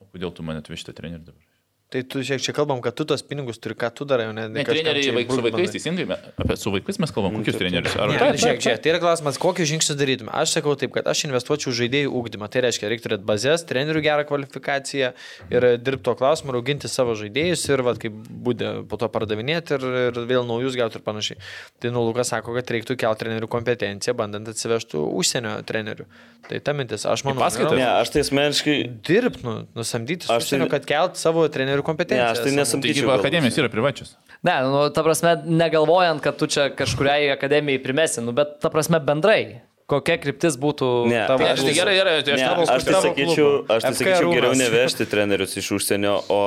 [0.00, 1.49] O kodėl tu mane atvežti trenerių dabar?
[1.90, 4.44] Tai tu žiūrėk, čia kalbam, kad tu tos pinigus turi, ką tu darai, o ne,
[4.50, 6.06] Ne, treneriai čia vaik, su vaikais, teisingai,
[6.38, 7.96] apie su vaikais mes kalbam, kokius trenerius?
[7.98, 10.30] Ar Ne, nu, žiūrėk, žiūrėk, tai yra klausimas, kokius žingsnius darytume.
[10.30, 12.48] Aš sakau taip, kad aš investuočiau žaidėjų ūkdymą.
[12.54, 15.12] Tai reiškia, reikia turėti bazės, trenerių gerą kvalifikaciją
[15.50, 19.86] ir dirbti to klausimu, auginti savo žaidėjus ir, vad, kaip būdė, po to pardavinėti ir,
[20.10, 21.38] ir vėl naujus gauti ir panašiai.
[21.82, 26.06] Tai nu, Lukas sako, kad reiktų kelti trenerių kompetenciją, bandant atsivežti užsienio trenerių.
[26.48, 27.74] Tai ta mintis, aš manau, paskaitą?
[27.76, 28.76] Ne, aš tai asmeniškai.
[29.06, 32.26] Dirbti, nu, nusamdyti Aš tai- užsienio, kad kelt savo trenerių kompetenciją.
[32.26, 33.08] Ne, aš tai nesamdyčiau.
[33.08, 34.14] Taigi akademijos yra privačios.
[34.46, 39.00] Ne, nu, ta prasme, negalvojant, kad tu čia kažkuriai akademijai primesi, nu, bet ta prasme
[39.04, 39.60] bendrai,
[39.90, 42.86] kokia kryptis būtų Ne, tavo tai aš tai gerai, gerai, tai aš Ne, tavo aš
[42.86, 46.38] tai sakyčiau, aš tai sakyčiau geriau nevežti trenerius iš užsienio, o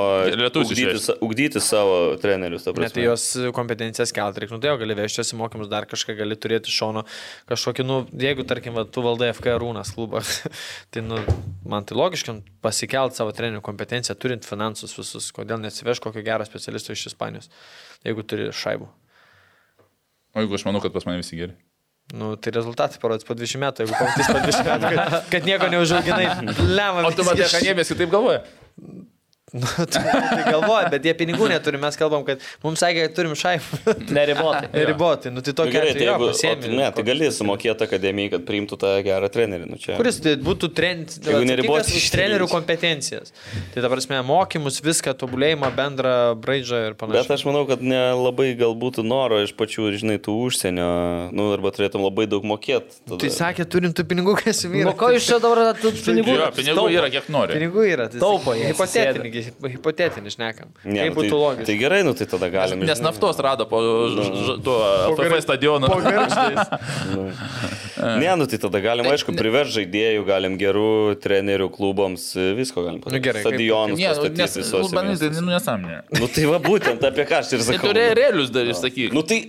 [0.62, 2.66] ugdyti, ugdyti savo trenerius.
[2.68, 3.26] ta Ne, tai jos
[3.56, 4.56] kompetencijas kelt reikia.
[4.56, 7.06] Nu, tai jau gali vežtis į mokymus, dar kažką gali turėti iš šono.
[7.52, 10.24] Kažkokį, nu, jeigu, tarkim, va, tu valdai FK Rūnas klubą,
[10.94, 11.20] tai, nu,
[11.68, 15.32] man tai logiška nu, pasikelt savo trenerių kompetenciją, turint finansus visus.
[15.36, 17.52] Kodėl nesiveš kokio gero specialisto iš Ispanijos,
[18.08, 18.90] jeigu turi šaibų.
[20.34, 21.54] O jeigu aš manau, kad pas mane visi geri.
[22.14, 25.70] Nu, tai rezultatai parodys po 20 metų, jeigu pamatys po 20 metų, kad, kad nieko
[25.72, 26.28] neužauginai.
[26.62, 27.08] Lemą.
[27.08, 28.44] O tu matai, kad jie vis kitaip galvoja.
[29.54, 33.94] Nu, tai galvoji, bet jie pinigų neturi, mes kalbam, kad mums sakė, kad turim šaipą.
[34.10, 34.70] Neribotai.
[34.90, 36.72] Ribotai, nu tai Nu, tokia gerai, tai jeigu, o, pasiemi.
[36.80, 39.68] ne, tai gali sumokėti akademijai, kad priimtų tą gerą trenerį.
[39.70, 39.94] Nu, čia.
[40.00, 40.72] Kuris tai būtų
[41.30, 42.16] Jeigu neriboti už išteklius.
[42.16, 43.30] trenerių kompetencijas.
[43.76, 47.38] Tai dabar mes mokymus, viską, tobulėjimą, bendrą braižą ir Bet panašiai.
[47.38, 50.90] aš manau, kad nelabai galbūt noro iš pačių, žinai, tų užsienio,
[51.30, 53.04] nu, arba turėtum labai daug mokėti.
[53.22, 54.90] Tai sakė, turim tų pinigų, kas yra.
[54.90, 56.40] Nu, ko jūs čia dabar tų pinigų?
[56.42, 57.54] Jo, pinigų yra kiek nori.
[57.60, 58.10] Pinigų yra.
[58.10, 58.74] Tai Taupo jie,
[59.44, 60.68] Hipotetinį, hipotetinį šnekam.
[60.84, 61.66] Ne, Kaip nu, būtų tai, logiška.
[61.70, 62.86] tai gerai, nu tai tada galime.
[62.86, 64.78] Nes naftos rado po ž- ž- tuo
[65.18, 65.88] FF stadionu.
[65.92, 66.68] Po gargždais.
[68.04, 70.88] Ne, nu tai tada galim, aišku, privežti žaidėjų, galim gerų
[71.24, 72.26] trenerių klubams,
[72.58, 74.92] visko galim Nu, gerai, kaip- Stadionus Ne, nu, pastatyti nes, visos.
[74.92, 76.02] tai nu.
[76.20, 77.88] Nu tai va būtent apie ką aš ir Tai sakau.
[77.94, 79.14] turi realius daryti, sakyk.
[79.14, 79.40] Nu tai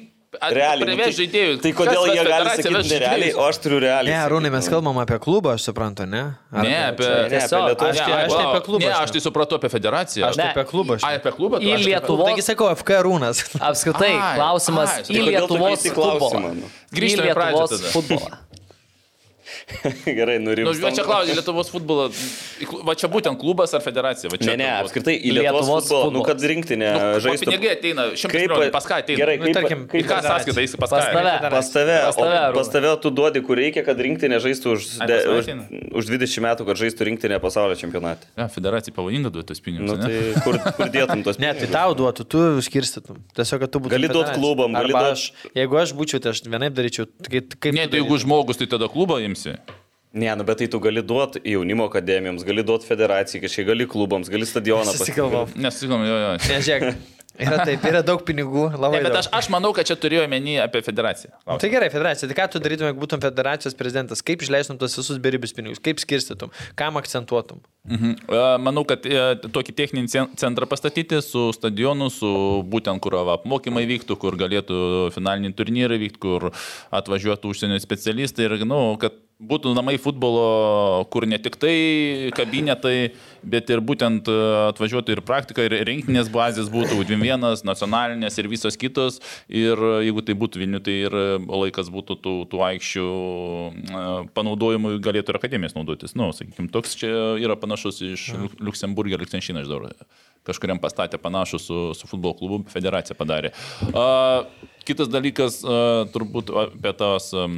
[0.43, 0.97] realiai.
[0.97, 1.61] nu, tai- žaidėjų.
[1.63, 4.13] Tai kodėl jie gali sakyti nerealiai, o aš turiu realiai.
[4.13, 4.75] Ne, Arūnai, mes sakyti.
[4.75, 6.23] kalbam apie klubą, aš suprantu, ne?
[6.53, 7.05] Ar Ne, apie...
[7.07, 10.27] Ne, apie Lietuvos aš tai- aš tai apie klubą Ne, aš tai supratau apie federaciją.
[10.29, 10.51] Aš tai Ne.
[10.55, 10.99] apie klubą.
[11.03, 11.59] Ai, apie klubą?
[11.61, 13.37] Į aš- Lietuvos- Taigi sakau, FK Rūnas.
[13.61, 16.69] Apskritai, Ai, klausimas ai, į Lietuvos nu?
[16.93, 18.31] Į Grįžtame į pradžią Lietuvos futbolą.
[20.19, 20.83] Gerai, Nu, nurimstam.
[20.85, 22.09] va čia klausia, Lietuvos futbolo.
[22.87, 24.31] Va čia būtent klubas ar federacija?
[24.33, 24.85] Va čia Ne, ne, turbūt.
[24.89, 26.29] apskritai į Lietuvos, Lietuvos futbolą, nu futbolas.
[26.29, 27.49] kad rinktinė Nu, žaistų.
[27.49, 29.19] Pinigai ateina, Kaip- milijonų, pas ką ateina?
[29.23, 30.91] Gerai, Nu, kaip, tarkim, Į kaip ką sąskaitą eisi pas?
[30.91, 31.33] Pas tave.
[31.55, 34.83] Pas tave, Pas tave, o pas tave tu duodi, kur reikia, kad rinktinė žaistų už,
[35.01, 35.45] Ai, de, už,
[36.01, 38.27] už 20 metų, kad žaistų rinktinė pasaulio čempionate.
[38.37, 39.91] Ne, federacija pavojinga duoti tos pinigus.
[39.91, 41.75] Nu, tai kur, kur dėtum tos Ne, tai pinigus?
[41.75, 43.19] tau duotų, tu skirstytum.
[43.35, 43.95] Tiesiog, kad tu būtum.
[43.97, 44.41] Gali duot federacija.
[44.41, 47.07] klubam, gali Arba duot- Aš, jeigu aš būčiau, tai aš vienaip daryčiau.
[47.31, 49.57] Kaip, kaip Ne, tai jeigu žmogus, tai tada klubą imsi.
[50.15, 54.31] Ne, nu, bet tai tu gali duoti jaunimo akademijoms, gali duoti federacijai, kažkiek gali klubams,
[54.31, 55.49] gali stadioną Susigalvau.
[55.59, 56.37] Nes, sakom, jo, jo.
[56.53, 57.01] Nežiūrėk.
[57.35, 59.01] Yra taip, yra daug pinigų, labai.
[59.01, 61.33] Ne, bet aš, aš manau, kad čia turėjau menį apie federaciją.
[61.49, 62.29] Nu, Tai gerai, federacija.
[62.31, 64.23] Tai ką tu darytum, jeigu būtum federacijos prezidentas?
[64.23, 65.83] Kaip išleistum tos visus beribius pinigus?
[65.83, 66.55] Kaip skirstytum?
[66.79, 67.59] Kam akcentuotum?
[67.91, 68.15] Mhm.
[68.31, 69.19] E, Manau, kad e,
[69.51, 72.31] tokį techninį cen- centrą pastatyti su stadionu, su
[72.71, 76.53] būtent, kur apmokymai vyktų, kur galėtų finaliniai turnyrai vykti, kur
[76.95, 79.19] atvažiuotų užsienio specialistai ir, na, kad
[79.49, 81.75] būtų namai futbolo, kur ne tik tai
[82.37, 83.13] kabinetai,
[83.45, 84.37] bet ir būtent e,
[84.71, 89.21] atvažiuotų ir praktika, ir rinktinės bazės būtų U21, nacionalinės ir visos kitos.
[89.49, 91.27] Ir e, jeigu tai būtų Vilnių, tai ir e,
[91.65, 93.09] laikas būtų tų, tų aikščių
[94.37, 96.17] panaudojimui galėtų ir akademijas naudotis.
[96.17, 97.13] Na, nu, sakykime, toks čia
[97.43, 98.31] yra panašus iš
[98.61, 99.91] Luxemburgė, Lichtenštyną, aš dar
[100.45, 103.53] kažkuriam pastatė panašų su, su futbolo klubu, federacija padarė.
[103.97, 104.45] A,
[104.89, 107.57] kitas dalykas, a, turbūt apie tos am,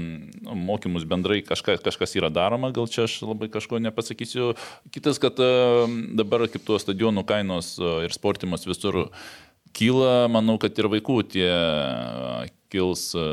[0.68, 4.54] mokymus bendrai kažkas, kažkas yra daroma, gal čia aš labai kažko nepasakysiu.
[4.94, 5.86] Kitas, kad a,
[6.18, 9.06] dabar kaip tuo stadionų kainos a, ir sportimas visur
[9.76, 12.46] kyla, manau, kad ir vaikų tie a,
[12.76, 13.24] kils a,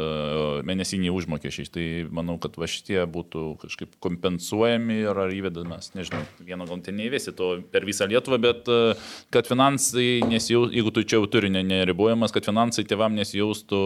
[0.66, 1.70] mėnesiniai užmokesčiai.
[1.76, 6.96] Tai manau, kad va šitie būtų kažkaip kompensuojami ir ar įvedamas, nežinau, vieno gal ten
[6.98, 8.94] neįvesi to per visą Lietuvą, bet a,
[9.36, 13.84] kad finansai nesijaustų, jeigu tu čia jau turi ne- neribojamas, kad finansai tėvam nesijaustų.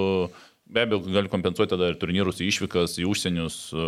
[0.68, 3.86] Be abejo, gali kompensuoti tada ir turnyrus, į išvykas, į užsienius, a,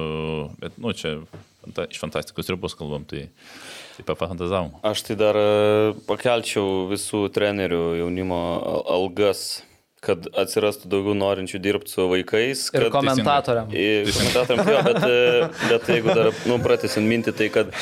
[0.61, 1.17] bet, nu, čia
[1.59, 3.25] fanta, iš fantastikos ribos kalbam, tai
[3.97, 4.77] taip pafantazavom.
[4.87, 9.41] Aš tai dar e, pakelčiau visų trenerių jaunimo al- algas,
[10.05, 12.67] kad atsirastų daugiau norinčių dirbti su vaikais.
[12.73, 13.67] Ir kad- komentatoriam.
[13.71, 17.73] Į- Komentatoriam, jo, bet, e, bet jeigu dar, nu, pratęsiant mintį, tai kad...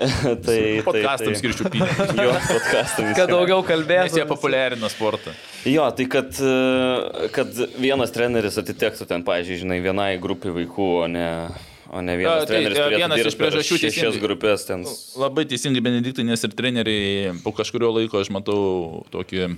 [0.46, 2.12] tai, Podcastams skirčiau pinigus.
[2.24, 3.10] Jo, podcastams.
[3.18, 4.16] Kad daugiau kalbėtų.
[4.16, 5.34] jie populiarina sportą.
[5.68, 11.04] Jo, tai kad, e, kad vienas treneris atitektų ten, pažiūrėjau, žinai, vienai grupiai vaikų, o
[11.12, 11.26] ne,
[11.92, 14.86] o ne vienas Jo, tai, treneris e, vienas iš priežasčių šešias grupės ten.
[15.20, 19.50] Labai teisingai, Benediktai, nes ir treneriai po kažkurio laiko aš matau tokį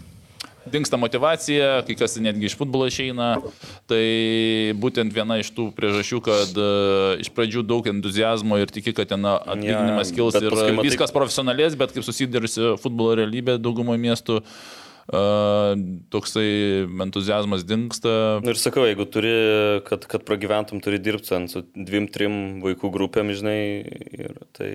[0.70, 3.30] dinksta motivacija, kai kas netgi iš futbolo išeina.
[3.90, 4.02] Tai
[4.82, 9.26] būtent viena iš tų priežasčių, kad uh, iš pradžių daug entuzijazmo ir tiki, kad ten
[9.32, 15.74] atlyginimas Ja, kils ir matai- viskas profesionalės, bet kaip susidariusi futbolo realybė daugumo miestų, uh,
[16.14, 16.48] toksai
[17.06, 18.40] entuzijazmas dinksta.
[18.44, 19.32] Nu ir sakau, jeigu turi,
[19.88, 23.58] kad, kad pragyventum, turi dirbti ten su dviem, trim vaikų grupėm, žinai,
[24.14, 24.70] ir, tai,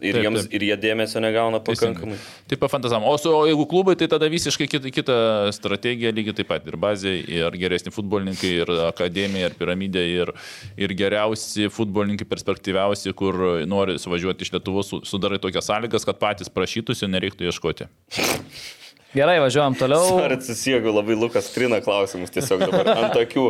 [0.00, 0.54] ir, Taip, jiems, taip.
[0.58, 2.16] ir jie dėmesio negauna pakankamai.
[2.48, 3.06] Taip, pafantazavom.
[3.08, 5.16] O, su, o jeigu klubai, tai tada visiškai kita, kita
[5.56, 6.66] strategija, lygiai taip pat.
[6.68, 10.32] Ir bazė, ir geresni futbolininkai, ir akademija, ir piramidė, ir,
[10.76, 16.52] ir geriausi futbolininkai, perspektyviausi, kur nori suvažiuoti iš Lietuvos, su- sudarai tokias sąlygas, kad patys
[16.52, 17.90] prašytųsi, nereiktų ieškoti.
[19.16, 20.18] Gerai, važiuojam toliau.
[20.20, 22.90] Ar atsisijėgiu labai Lukas trina klausimus tiesiog dabar.
[22.92, 23.44] Ant tokių,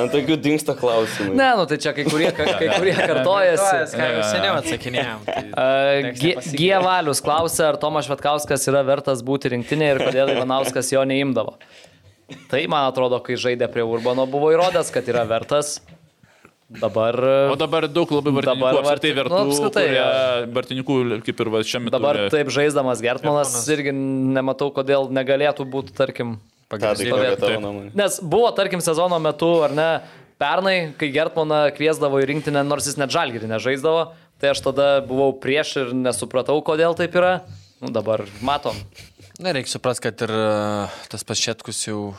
[0.00, 1.34] ant tokių dinksta klausimai.
[1.36, 3.98] Ne, nu tai čia kai kurie, kai kurie kartojasi.
[3.98, 5.26] Ką jau seniau atsakinėjom.
[5.28, 6.12] Tai...
[6.56, 6.70] G.
[6.86, 11.58] Valius klausia, ar Tomas Švetkauskas yra vertas būti rinktinėje ir kodėl Ivanauskas jo neimdavo.
[12.48, 15.76] Tai man atrodo, kai žaidė prie Urbano, buvo įrodęs, kad yra vertas.
[16.70, 17.14] Dabar,
[17.52, 20.94] O dabar daug labai vartininkų, Dabar varti- vertų, nu, apskritai, kurie vartininkų
[21.26, 22.30] kaip ir va, šiame dabar ture.
[22.32, 23.68] taip žaisdamas Gertmanas Gertmanas.
[23.68, 26.38] irgi nematau, kodėl negalėtų būti, tarkim,
[27.60, 27.92] nuomonė?
[27.94, 30.00] Nes buvo, tarkim, sezono metu, ar ne,
[30.40, 35.32] pernai, kai Gertmaną kviesdavo į rinktinę, nors jis net žalgirį nežaisdavo, tai aš tada buvau
[35.38, 37.42] prieš ir nesupratau, kodėl taip yra.
[37.84, 38.74] Nu, dabar matom.
[39.38, 42.14] Na, reikia suprasti, kad ir e, tas pašėtkus jau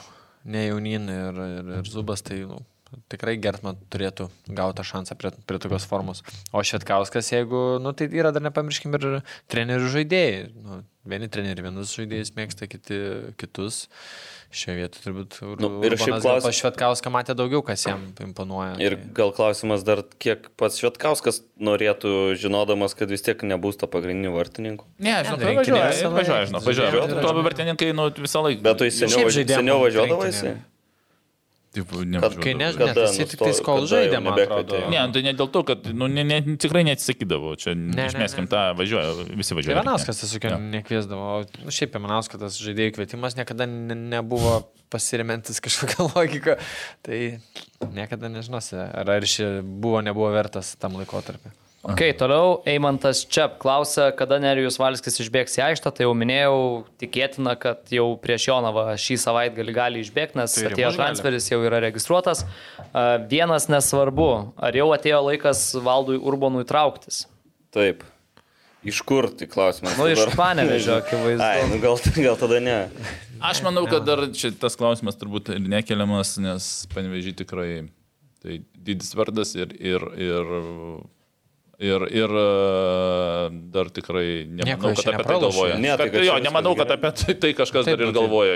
[0.45, 2.60] ne jaunin ir, ir, ir zubas, tai nu,
[3.12, 6.24] tikrai Gertman turėtų gauti šansą prie, prie tokios formos.
[6.54, 9.08] O Švetkauskas, jeigu, nu, tai yra dar nepamirškim ir
[9.52, 10.44] trenerių žaidėjai.
[10.56, 12.98] Nu, vieni treneriai vienus žaidėjus mėgsta, kiti
[13.38, 13.86] kitus.
[14.56, 18.78] Šioje vietoje turbūt Nu, ir šiaip klaus- Pas Švetkauską matė daugiau, kas jam imponuoja.
[18.80, 23.88] Ir tai- gal klausimas dar, kiek pats Švetkauskas norėtų, žinodamas, kad vis tiek nebus to
[23.88, 24.86] pagrindinių vartininkų.
[25.00, 27.22] Ne, žinau, Ne, važiuoja, važiuoja, žinau, važiuoja.
[27.22, 28.62] Tuo vartininkai, nu, visą laiką.
[28.62, 29.84] Bet tu seniau, seniau.
[29.92, 30.58] Taip,
[31.84, 34.80] Kai nežinau, Kada jis tik tais kol žaidė, man atrodo.
[34.92, 38.52] Ne, tai ne dėl to, kad nu, ne, ne, tikrai neatsisakydavo, čia ne, išmeskim ne.
[38.54, 39.78] tą, važiuoja, visi Tai važiuoja.
[39.80, 40.62] Ivanauskas tiesiog ja.
[40.78, 41.34] nekviesdavo.
[41.66, 44.62] Nu, šiaip Ivanauskas tas žaidėjų kvietimas niekada ne, nebuvo
[44.94, 46.58] pasirimentis kažkokią logiką.
[47.06, 47.22] Tai
[47.95, 51.54] niekada nežinosi, ar, ar ši buvo, nebuvo vertas tam laikotarpiu.
[51.86, 55.92] Ok, toliau Eimantas Čiap klausia, kada Nerijus Valskis išbėgs į aikštę.
[55.94, 56.56] Tai jau minėjau,
[57.02, 61.84] tikėtina, kad jau prieš Jonavą šį savaitgalį gali išbėgti, nes Tai atėjo transferis, jau yra
[61.86, 62.42] registruotas.
[62.90, 67.28] A, Vienas nesvarbu, ar jau atėjo laikas valdui Urbonui trauktis.
[67.76, 68.02] Taip.
[68.86, 69.94] Iš kur, tai klausimas.
[69.98, 70.26] Nu, iš.
[70.38, 71.46] Panevežio, akivaizdu.
[71.46, 72.80] Ai, nu gal, gal tada ne.
[73.46, 77.70] Aš manau, kad dar čia tas klausimas turbūt ir nekeliamas, nes panevežį tikrai
[78.46, 80.56] tai didis vardas ir, ir, ir,
[81.80, 82.45] ir, ir e,
[83.74, 85.78] dar tikrai Nieko nemanau, jis kad apie tai galvoja.
[85.80, 88.20] Ne, tai Kad- čia jo, nemanau, kad apie tai, tai kažkas Taip, dar ir tai
[88.20, 88.54] galvoja.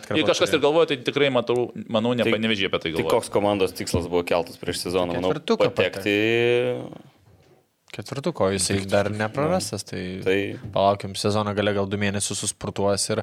[0.00, 2.96] atkarpa Jei kažkas ir galvoja, tai tikrai matau, manau, ne Tai- panevežį apie tai Tai
[3.02, 3.12] galvoja.
[3.16, 5.14] koks komandos tikslas buvo keltas prieš sezoną?
[5.14, 6.16] Manau, Ketvirtuką patekti.
[7.94, 10.38] Ketvirtuko jisai dar neprarastas, tai, tai...
[10.74, 13.22] Palaukim sezono gale gal du mėnesius susportuos ir,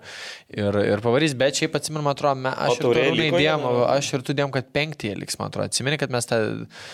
[0.56, 3.66] ir, ir pavarys, bet šiaip atsimenu, man atrodo, me, aš, ir jam?
[3.92, 5.68] aš ir tu dėjom, kad penktieji liks, man atrodo.
[5.68, 6.40] Atsimeni, kad mes tą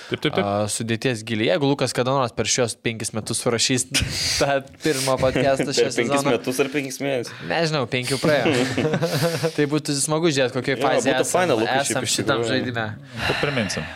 [0.09, 0.41] Taip, taip, taip.
[0.41, 3.87] a, sudėties gilį, jeigu Lukas kada nors per šios penkis metus surašys
[4.41, 6.35] tą pirmą podcastą šią penkis sezoną.
[6.35, 7.47] metus ar penkis mėnesius.
[7.53, 8.67] Nežinau, penkių praėjo.
[9.55, 12.91] tai būtų smagu žiūrėti, kokioje fazėje būtų faina, esam, Lukai, šiaip esam iš šitam žaidime.
[13.45, 13.91] Priminsim.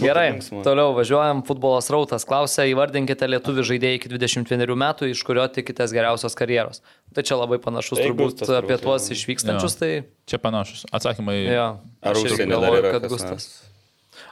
[0.00, 0.26] Gerai,
[0.64, 1.42] toliau važiuojam.
[1.48, 6.82] Futbolas rautas klausia, įvardinkite lietuvių žaidėjai iki 21 metų, iš kurio tikitės geriausios karjeros.
[7.14, 9.78] Tai čia labai panašus Tai turbūt Gustas apie tuos išvykstančius.
[9.80, 9.90] Tai
[10.28, 10.84] Čia panašus.
[10.92, 11.38] Atsakymai.
[11.48, 11.68] jo.
[12.02, 13.48] Ar Aš dar galvoju, kad Gustas.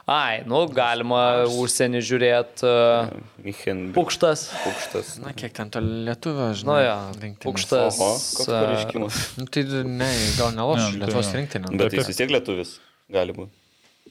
[0.07, 2.63] Ai, nu galima užsienį žiūrėti.
[2.63, 3.09] Uh,
[3.43, 4.45] Michen Pukštas.
[4.63, 5.13] Pukštas.
[5.19, 6.77] Na, kiek ten to lietuvio, Nu žinai.
[6.85, 7.43] jo, rinktinės.
[7.43, 7.99] Pukštas.
[7.99, 9.17] Oho, koks a, pareiškimas.
[9.35, 10.07] Nu, tai ne,
[10.39, 11.37] gal Ne, už tai Lietuvos jo.
[11.41, 11.71] rinktinę.
[11.75, 11.99] Bet taip.
[11.99, 12.71] jis vis tiek lietuvis.
[13.11, 13.51] Gali būti.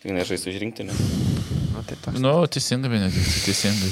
[0.03, 0.93] Tik nežais už rinktinę.
[1.73, 2.21] Nu, tai toks.
[2.21, 3.91] Nu, teisingai, Benediktai, teisingai.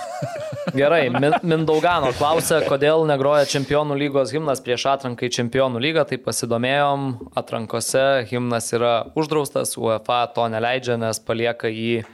[0.80, 6.04] Gerai, Min Mindaugano klausia, kodėl negroja Čempionų lygos himnas prieš atranką į Čempionų lygą.
[6.10, 7.06] Tai pasidomėjom,
[7.40, 12.04] atrankose himnas yra uždraustas, UEFA to neleidžia, nes palieka jį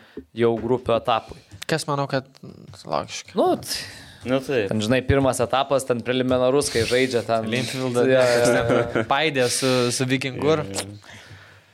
[0.40, 1.38] jau grupių etapui.
[1.68, 2.28] Kas manau, kad
[2.86, 3.34] logiška.
[3.36, 3.52] Nu,
[4.26, 4.70] Na taip.
[4.72, 7.44] ten žinai, pirmas etapas, ten preliminarus, kai žaidžia ten.
[7.52, 9.04] Linfieldą Ja, ja, ja.
[9.06, 10.56] paidė su, su Vikingu.
[10.56, 10.64] ir-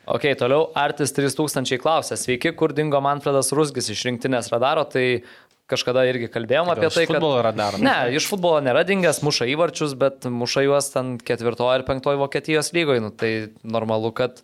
[0.06, 0.66] Ok, toliau.
[0.74, 5.22] Artis 3000 klausia, sveiki, kur dingo Manfredas Rusgis iš rinktinės radaro, tai
[5.70, 7.20] kažkada irgi kalbėjom Gal apie iš tai, kad...
[7.20, 7.78] futbolo radaro?
[7.82, 12.72] Ne, iš futbolo nėra dingęs, muša įvarčius, bet muša juos ten ketvirtojo ir penktojo Vokietijos
[12.74, 13.30] lygoje, nu, tai
[13.62, 14.42] normalu, kad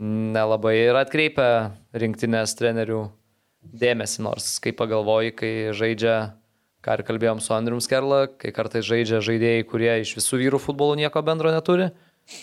[0.00, 3.04] nelabai ir atkreipia rinktinės trenerių
[3.76, 6.16] dėmesį, nors kai pagalvoji, kai žaidžia,
[6.84, 11.02] ką ir kalbėjom su Andrium Skerla, kai kartais žaidžia žaidėjai, kurie iš visų vyrų futbolų
[11.04, 11.90] nieko bendro neturi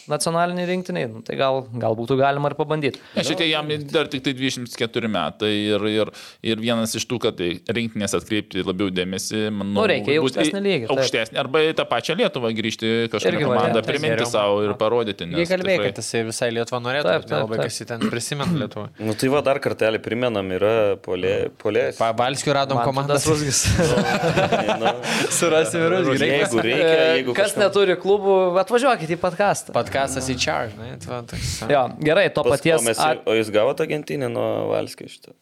[0.07, 3.01] nacionaliniai rinktiniai, nu, tai gal, gal būtų galima ir pabandyti.
[3.19, 6.11] Šitie jam dar tik tai 24 metai ir, ir,
[6.53, 10.61] ir vienas iš tų, kad tai rinktinės atkreipti labiau dėmesį, manau, Nu, reikia į aukštesnį
[10.63, 11.01] lygį, taip.
[11.03, 14.31] Aukštesnį, arba į tą pačią Lietuvą grįžti kažkokią komandą, variantas, priminti geriau.
[14.31, 15.27] savo ir parodyti.
[15.27, 17.87] Jie nes kalbėjo, tikrai- kad jisai visai Lietuvą norėtų, Taip, bet nelabai taip, kas jį
[17.91, 18.85] ten prisimena Lietuvą.
[19.03, 21.97] Nu tai va dar kartelį primenam, yra polė, polės.
[21.99, 23.17] Pabalskių radom komandą.
[23.19, 23.63] Manfredas Rusgis.
[24.83, 24.89] Nu,
[25.33, 26.27] Surasim ir Rusgį.
[26.29, 29.72] jeigu reikia, jeigu Kas kažkam- neturi klubų, atvažiuokite į podcastą.
[29.73, 30.95] Podcastas į charge, ne?
[31.01, 32.81] Tai va, toks, Jo, gerai, to Pas- paties.
[32.81, 33.23] O, mes, At...
[33.25, 35.33] o jūs gavote agentinį nuo Valskio šitą?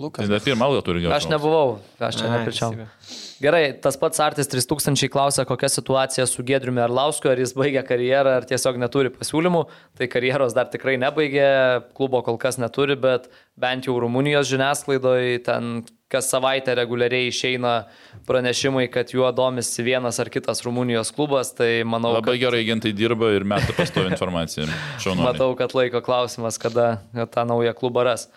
[0.00, 0.28] Lukas.
[0.28, 1.14] Tai pirmą algą turi gauti.
[1.14, 2.86] Aš nebuvau, aš čia teisybė.
[3.42, 8.36] Gerai, tas pats Artis 3000 klausia, kokia situacija su Gedriumi Arlausku, ar jis baigė karjerą,
[8.40, 9.64] ar tiesiog neturi pasiūlymų.
[9.98, 11.48] Tai karjeros dar tikrai nebaigė,
[11.98, 13.28] klubo kol kas neturi, bet
[13.60, 15.82] bent jau Rumunijos žiniasklaidoje ten
[16.12, 17.72] kas savaitę reguliariai išeina
[18.28, 22.92] pranešimai, kad juo domisi vienas ar kitas Rumunijos klubas, tai manau, Labai kad, gerai agentai
[22.92, 24.68] dirba ir meta pastovi informaciją.
[25.24, 27.00] Matau, kad laiko klausimas, kada
[27.32, 28.28] tą naują klubą ras.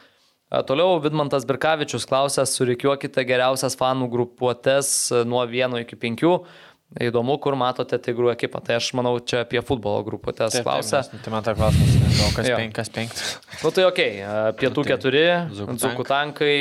[0.49, 6.23] A, Toliau Vidmantas Birkavičius klausė, surikiuokite geriausias fanų grupuotės e, nuo 1 iki 5.
[7.01, 8.61] Įdomu, kur matote tigrų ekipą.
[8.63, 11.01] Tai aš manau, čia apie futbolo grupuotės klausė.
[11.01, 12.59] nes- Tai man ta klausimas, nežinau, kas Jo.
[12.61, 13.31] penkas penktas.
[13.63, 13.99] Nu tai ok,
[14.61, 16.53] pietų keturi, Dzūkų dzukų tankai,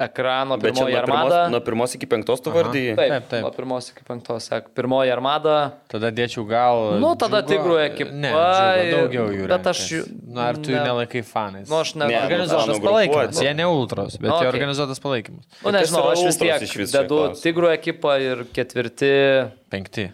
[0.00, 1.40] ekrano pirmoji armada.
[1.52, 2.94] nuo pirmos iki penktos tu vardėjai.
[2.96, 3.42] Taip, Taip, taip.
[3.44, 4.46] nuo pirmos iki penktos.
[4.50, 4.70] sek.
[4.74, 5.56] Pirmoji armada.
[5.92, 6.98] Tada dėčiau gal.
[7.02, 9.48] Nu, tada Džiugo- tigrų ekipa Ne, džiugo, daugiau jų.
[9.48, 11.68] bet aš jų- Nu, ar tu jų ne- nelaikai fanais?
[11.68, 12.06] Nu, aš ne.
[12.08, 13.40] Ne, Organizuotas palaikymas.
[13.42, 15.44] Jie ne ultros, bet Nu, jie organizuotas palaikymas.
[15.64, 19.50] Nu, kas nežinau, aš vis tiek dedu tigrų ekipą ir ketvirti.
[19.70, 20.12] Penkti.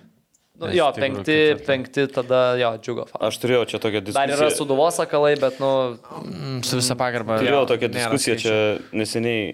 [0.59, 1.21] Nu, jo, penkti,
[1.53, 1.67] ketvirti.
[1.67, 3.05] penkti, tada jo, džiugo.
[3.11, 3.21] fan.
[3.29, 4.57] Aš turėjau čia tokią Dar yra diskusiją.
[4.57, 7.37] suduvos akalai, bet, nu, Mm, Su visą pagarbą.
[7.39, 9.53] Turėjau tokią diskusiją čia neseniai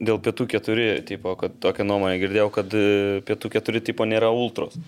[0.00, 4.78] dėl pietų keturi, tipo, kad tokią nuomonę girdėjau, kad e, pietų keturi tipo nėra ultros.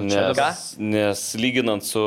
[0.00, 0.48] Nes, ką?
[0.78, 2.00] nes lyginant su,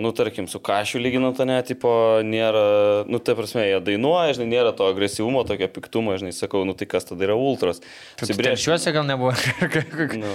[0.00, 1.90] nu tarkim, su kašiu lyginant, ne, tipo,
[2.24, 2.62] nėra,
[3.10, 6.86] nu tai prasme, jie dainuoja, žinai, nėra to agresyvumo, tokio piktumo, žinai, sakau, nu tai
[6.88, 7.82] kas tada yra ultros.
[8.14, 8.52] Apsibrėžti.
[8.52, 9.34] Telšiuose gal nebuvo.
[10.16, 10.30] Nu,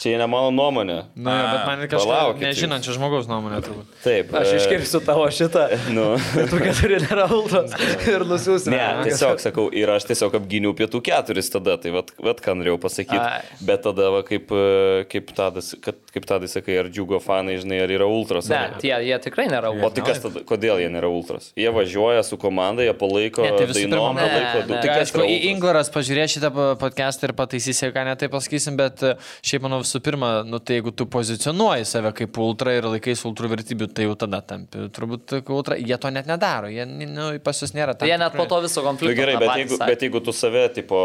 [0.00, 0.98] čia ne mano nuomonė.
[1.14, 2.40] Na, jo, bet man jūs.
[2.42, 3.94] nežinančio žmogaus nuomonė turbūt.
[4.04, 4.32] Taip.
[4.34, 5.66] aš e, iškirsiu tavo šitą.
[5.94, 6.14] Nu.
[6.50, 7.74] Tu keturi nėra ultras
[8.08, 8.72] ir nusiųsiu.
[8.74, 12.78] Ne, tiesiog sakau, ir aš tiesiog apgyniau pietų keturis tada, tai vat, vat ką norėjau
[12.82, 13.20] pasakyti.
[13.20, 13.44] Ai.
[13.64, 17.82] Bet tada, va, kaip, e, kaip, tadas, kad, kaip tadai sakai, ar džiugo fanai, žinai,
[17.84, 18.48] ar yra ultras.
[18.50, 18.78] Ne, ar...
[18.82, 19.94] tie, jie tikrai nėra O ultras.
[19.98, 21.50] tai kas tada, kodėl jie nėra ultras?
[21.58, 24.66] Jie važiuoja su komanda, jie palaiko Ne, tai pirma, dainom, ne, palaiko ne.
[24.70, 24.82] daug.
[24.82, 25.28] Tai aišku?
[25.52, 26.50] Ingvaras pažiūrės šitą
[26.80, 29.14] podcastą ir pataisys, jeigu ką netai pasakysim, bet e,
[29.46, 33.50] šiaip manau visų pirma, nu, tai jeigu tu pozicionuoji save kaip ultra ir laikais ultra
[33.52, 34.88] vertybių, tai jau tada tampi.
[34.96, 37.94] Turbūt ultra, jie to net nedaro, jie nu, pas jūs nėra.
[38.00, 39.12] Tai jie net po to viso konflikto.
[39.14, 39.90] Nu, gerai, bet jeigu, sakė.
[39.92, 41.00] bet jeigu tu save tipo,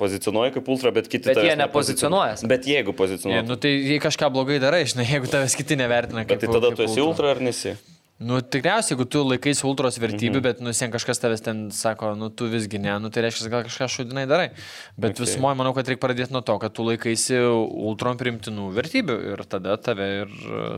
[0.00, 2.46] pozicionuoji kaip ultra, bet kiti Bet jie nepozicionuojas.
[2.48, 3.44] Bet jeigu Ne, pozicionuoji.
[3.48, 6.70] nu, tai jei kažką blogai darai, žinai, jeigu tavęs kiti nevertina kaip Bet tai tada
[6.72, 7.74] kaip tu esi ultra ar nesi?
[8.18, 10.46] Nu, tikriausiai, jeigu tu laikais ultros vertybių, mm -hmm.
[10.48, 13.86] bet nusien kažkas tavęs ten sako, nu, tu visgi ne, nu, tai reiškia, gal kažką
[13.94, 14.48] šudinai darai.
[14.96, 15.22] Bet okay.
[15.22, 19.76] visumoje manau, kad reikia pradėti nuo to, kad tu laikaisi ultron primtinų vertybių ir tada
[19.76, 20.34] tave ir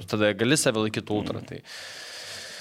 [0.06, 1.40] tada gali save laikyti ultra.
[1.40, 1.62] Tai,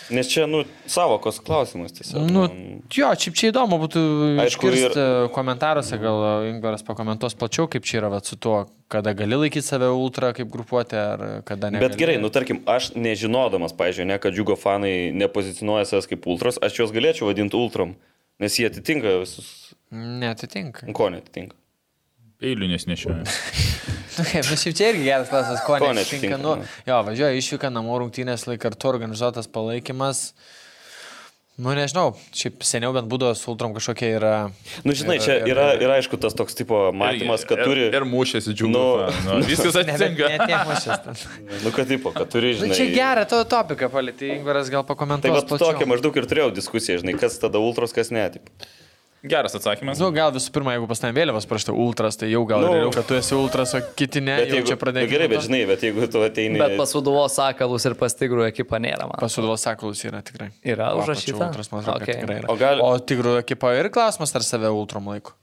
[0.10, 2.26] Nes čia, nu, savokos klausimas tiesiog.
[2.26, 4.02] nu, nu, jo, šiaip čia įdomu būtų
[4.42, 4.98] Aišku, ir- ir...
[5.36, 9.92] komentaruose, gal Ingvaras pakomentuos plačiau, kaip čia yra vat, su tuo, kada gali laikyti save
[9.94, 11.82] ultra kaip grupuotė ar kada ne.
[11.84, 16.58] Bet gerai, nu tarkim, aš nežinodamas, pažiūrėjau, ne, kad džiugo fanai nepozicionuoja savęs kaip ultras,
[16.58, 17.94] aš juos galėčiau vadinti ultram,
[18.42, 19.76] nes jie atitinka visus.
[19.94, 20.90] Netitinka.
[20.98, 21.59] Ko netitinka?
[22.40, 23.24] Peilių nesnešioju.
[24.20, 26.38] Nu, kaip, nu, šiaip čia irgi geras klausimas, ko, netinka.
[26.40, 26.70] Nu, nu.
[26.88, 30.30] jo, važiuoja išvyka namų rungtynės, laik kartu organizuotas palaikymas.
[31.60, 34.32] Nu, nežinau, šiaip seniau bent būdavo su ultrom kažkokia yra...
[34.88, 37.90] Nu, žinai, Ir- čia ir- yra, yra aišku tas toks tipo matymas, kad turi...
[37.90, 38.72] Ir, ir mušėsi džiugu.
[38.72, 40.30] Nu, Nu, viskas Ne, atsitinka.
[40.32, 41.26] ne tiek mažas.
[41.66, 42.78] Nu, kad tipo, kad turi, Nu, žinai...
[42.80, 45.44] čia gerą to topiką palėtė, Ingvaras gal pakomentuos.
[45.52, 45.74] plačiau.
[45.74, 48.24] tokia maždaug ir turėjau diskusiją, žinai, kas tada ultras, kas ne.
[49.24, 50.00] Geras atsakymas.
[50.00, 52.68] Nu, gal visų pirma, jeigu pas ten vėliavas parašta ultras, tai jau gal Nu.
[52.70, 54.38] nu, realiau, kad tu esi ultras, o kiti ne.
[54.40, 55.10] Bet jau jeigu, čia pradėjai.
[55.10, 56.62] nu, gerai, bet žinai, bet jeigu tu ateini...
[56.62, 59.20] Bet pasuduvos sakalus ir pas tigrų ekipą nėra, man.
[59.20, 60.48] Pasuduvos sakalus yra tikrai.
[60.64, 61.36] Yra užrašyta?
[61.50, 62.16] Ultras, man atrodo, Okay.
[62.22, 62.48] tikrai yra.
[62.48, 65.36] O gal- o tigrų ekipa ir klausimas, ar save ultrom laiko.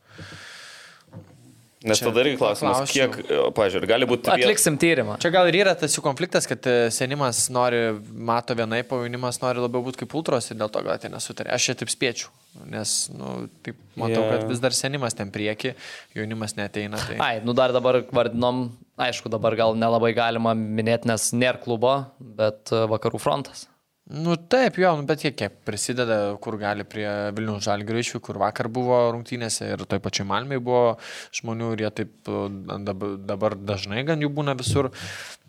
[1.87, 3.13] Nes čia tada irgi klausimas, paklausčiau.
[3.15, 4.31] kiek, pažiūrėjau, gali būti...
[4.33, 5.19] Atliksim tyrimą.
[5.23, 9.39] Čia gal ir yra tas jų konfliktas, kad e, senimas nori, mato vienai, o jaunimas
[9.43, 11.53] nori labiau būti kaip ultros ir dėl to gal tai nesutarė.
[11.55, 12.33] Aš čia taip spėčiau,
[12.73, 14.33] nes, nu, taip matau, yeah.
[14.35, 15.77] kad vis dar senimas ten prieki,
[16.17, 16.99] jaunimas neteina.
[16.99, 17.21] Tai...
[17.23, 18.67] Ai, nu dar dabar vardinom,
[19.07, 23.69] aišku, dabar gal nelabai galima minėti, nes nėra klubo, bet e, vakarų frontas.
[24.07, 28.39] Nu taip, jo, nu, bet jie kiek prisideda, kur gali prie Vilnių žalgių iššūkių, kur
[28.39, 30.93] vakar buvo rungtynėse ir toj pačioj Malmiai buvo
[31.35, 32.45] žmonių ir jie taip e,
[32.87, 34.93] dab- dabar dažnai gan jų būna visur.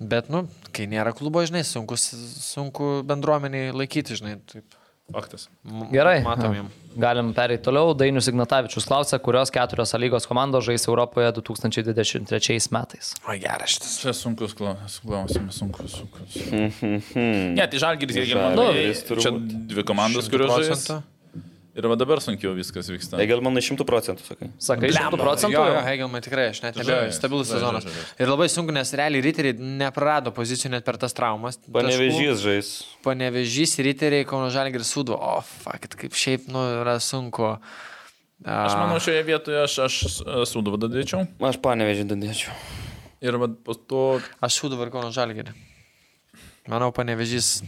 [0.01, 4.39] Bet, nu, kai nėra klubo, žinai, sunku, sunku bendruomeniai laikyti, žinai.
[4.49, 4.76] Taip.
[5.13, 5.47] Faktas.
[5.63, 6.21] M- Gerai.
[6.23, 6.67] Matom jiem.
[6.99, 7.93] Galim pereiti toliau.
[7.95, 13.13] Dainius Ignatavičius klausia, kurios keturios A lygos komandos žais Europoje 2023 metais.
[13.23, 13.93] O geras šitas.
[14.01, 16.35] Čia sunkus klaus- klausimas, sunkus, sunkus.
[17.15, 18.57] Ne, tai žalgiris irgi man.
[18.57, 19.31] Žalgiris Čia
[19.71, 20.87] dvi komandos, kurios žais.
[21.77, 23.19] Ir va dabar sunkiau viskas vyksta.
[23.21, 24.47] Egel manai šimtų procentų, sakai.
[24.57, 25.53] Sakai, 100 procentų?
[25.53, 27.85] Jo, jo, Hegelmai tikrai, aš net nebejoju, stabilus sezonas.
[27.85, 28.15] žais, žais.
[28.23, 31.59] Ir labai sunku, nes realiai riteriai neprarado pozicijų net per tas traumas.
[31.69, 32.71] Panevežys žais.
[33.05, 35.13] Panevežys, riteriai, Kauno Žalgiris sudu.
[35.13, 37.53] O, fuck, kaip šiaip, nu, yra sunku.
[38.41, 40.01] Aš manau, šioje vietoje aš, aš
[40.49, 41.27] suduvą dadėčiau.
[41.45, 42.57] Aš panevežį dadėčiau.
[43.21, 44.05] Ir va po to...
[44.41, 45.53] Aš sudu ir Kauno Žalgirį.
[46.67, 47.61] Manau, panevežys.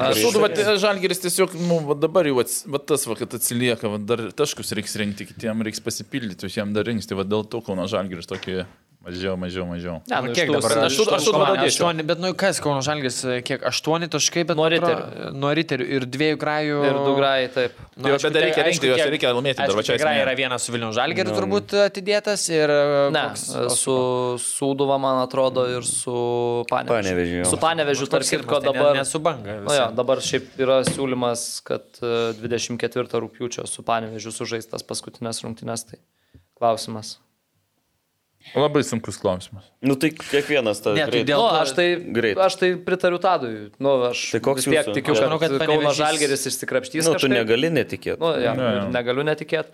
[0.00, 0.48] Aš suduvą
[0.80, 4.72] žalgiris tiesiog, nu, va dabar jau ats, va tas, va, kad atsilieka, va dar taškus
[4.76, 7.08] reiks rinkti, kitiem reiks pasipildyti, jiem dar rinks.
[7.08, 8.64] Tai va dėl to Kauno žalgiris tokį
[9.06, 9.96] Mažiau, mažiau, mažiau.
[10.10, 10.72] Ne, nu, Nu, kiek dabar?
[10.72, 11.70] iš aštuoni- tų- aštuoni komandų- dėčiau.
[11.70, 13.62] Aštuoni, bet nu kas, Kauno Žalgis, kiek?
[13.70, 15.30] Aštuoni taškai, bet Nuo atrodo, riterių.
[15.38, 16.78] Nuo riterių ir dviejų grajų.
[16.88, 17.72] Ir du grai, taip.
[17.96, 19.82] Nu, Jo, aišku, bet dar reikia tai- rinkti, aišku, juos reikia laimėti dar, aišku, va
[19.86, 20.24] čia Tikrai esmė.
[20.26, 22.68] yra vienas su Vilnių Žalgeriu turbūt atidėtas ir...
[23.14, 23.94] Ne, koks- su
[24.42, 26.90] Sūduva, man atrodo, ir su Panevežiu.
[26.90, 27.44] Panevežiu, jo.
[27.46, 28.94] Su Panevežiu, tarp kitko, tai dabar...
[28.96, 29.60] Ne, su banga.
[29.62, 35.86] Nu, jo, dabar šiaip yra siūlymas, kad e, 24 rūpiučio su Panevežiu sužaistas paskutinės rungtynės.
[35.94, 35.98] Tai
[36.58, 37.18] klausimas.
[38.54, 39.64] Labai sunkus klausimas.
[39.82, 42.38] Nu tai kiekvienas tas Ne, tai dėl- Nu, to- aš, tai, greit.
[42.38, 43.70] aš tai pritariu Tadui.
[43.78, 44.94] Nu, aš Tai koks tiek jūsų?
[44.94, 47.04] tikiu, Aš kad, manau, kad kad Kauno Žalgeris išsikrapštys.
[47.04, 47.34] Nu, tu kažkaip.
[47.36, 48.18] negali netikėti.
[48.20, 48.90] Nu, ja, Ne, ne.
[48.92, 49.68] negaliu netikėti.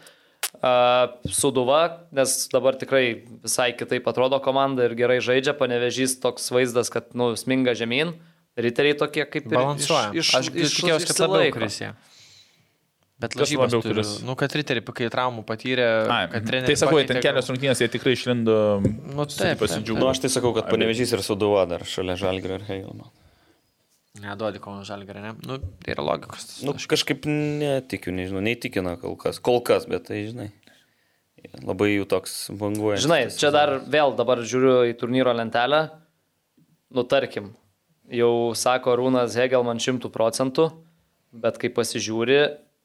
[0.63, 6.91] Uh, Suduva, nes dabar tikrai visai kitaip atrodo komanda ir gerai žaidžia, panevežys toks vaizdas,
[6.91, 8.13] kad nu, sminga žemyn,
[8.59, 10.13] riteriai tokie kaip ir Balansuoja.
[10.15, 11.95] iš, Aš iš, tikėjausi, kad labiau išsilaiko.
[13.23, 13.95] Bet lažybos labiau turi.
[14.01, 14.13] kris?
[14.27, 16.73] Nu, kad riteriai, kai traumų patyrė, Ai, kad treneriai.
[16.73, 18.57] tai sakau, pakeitė, ten kelios rungtynės jie tikrai išlindo.
[18.83, 19.99] Nu, taip, pasidžiaugiu.
[20.03, 23.13] Nu, aš tai sakau, kad panevežys ir suduva dar šalia Žalgirio ir Hegelmo.
[24.23, 25.31] Neduodi Kauno Žalgerio, ne?
[25.49, 26.59] Nu, tai yra logikos.
[26.67, 29.39] Nu, kažkaip netikiu, nežinau, neįtikina kol kas.
[29.41, 30.51] Kol kas, bet tai, žinai,
[31.65, 33.01] labai jų toks banguoja.
[33.01, 35.87] Žinai, čia dar vėl dabar žiūriu į turnyro lentelę.
[36.93, 37.55] Nu, tarkim,
[38.13, 40.69] jau sako Rūnas Hegelman šimtų procentų,
[41.33, 42.43] bet kai pasižiūri,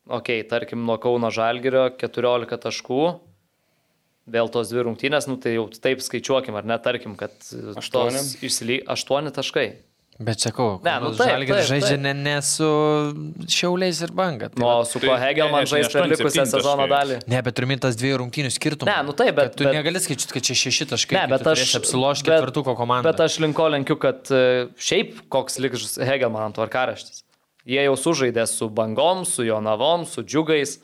[0.09, 3.01] okei, okay, tarkim, nuo Kauno Žalgirio 14 taškų,
[4.27, 7.31] vėl tos dvi rungtynės, nu tai jau taip skaičiuokim, ar ne, tarkim, kad
[7.79, 8.19] Aštuoni?
[8.43, 9.67] išsilyg 8 taškai.
[10.17, 12.01] Bet sakau, Ne, nu taip, Žalgiris taip, žaidžia taip.
[12.01, 12.65] ne, ne su
[13.53, 14.47] šiauliais ir banga.
[14.49, 17.19] Tai Nu, va- o su kuo tai- Hegelman ne, žais per likusią sezono dalį.
[17.29, 18.89] Ne, bet turiu tas dviejų rungtynių skirtumą.
[18.89, 21.13] Ne, nu taip, bet- Kad tu bet- negali skaičiuoti, kad čia šeši taškai.
[21.21, 23.03] Ne, bet aš apsilošti bet- ketvirtuko komandą.
[23.03, 27.21] Bet aš linko lenkiu, kad e, šiaip koks liks Hegelman tvarkaraštis.
[27.67, 30.77] Jie jau sužaidė su bangom, su jonavom, su džiugais.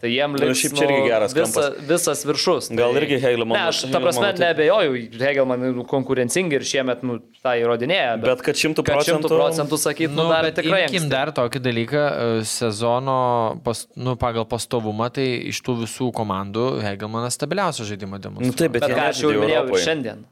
[0.00, 1.82] Tai jiem Nu, liks šiaip čia irgi geras visa, kampas.
[1.90, 2.68] visas viršus.
[2.72, 3.02] Gal tai...
[3.02, 7.52] irgi Hegelmano- Ne, aš ta prasme tai- nebejoju, Hegelman nu, konkurencingi ir šiemet nu, tą
[7.60, 8.14] įrodinėja.
[8.22, 10.86] Bet kad šimtų kad šimtų procentų- procentų sakyt, nu, Nu, dar bet tikrai.
[10.88, 12.06] imkim dar tokį dalyką,
[12.40, 18.46] e, sezono pas, nu, pagal pastovumą, tai iš tų visų komandų Hegelmanas stabiliausią žaidimą demonstruoja.
[18.48, 20.24] Nu taip, bet, Bet ką aš jau minėjau ir šiandien.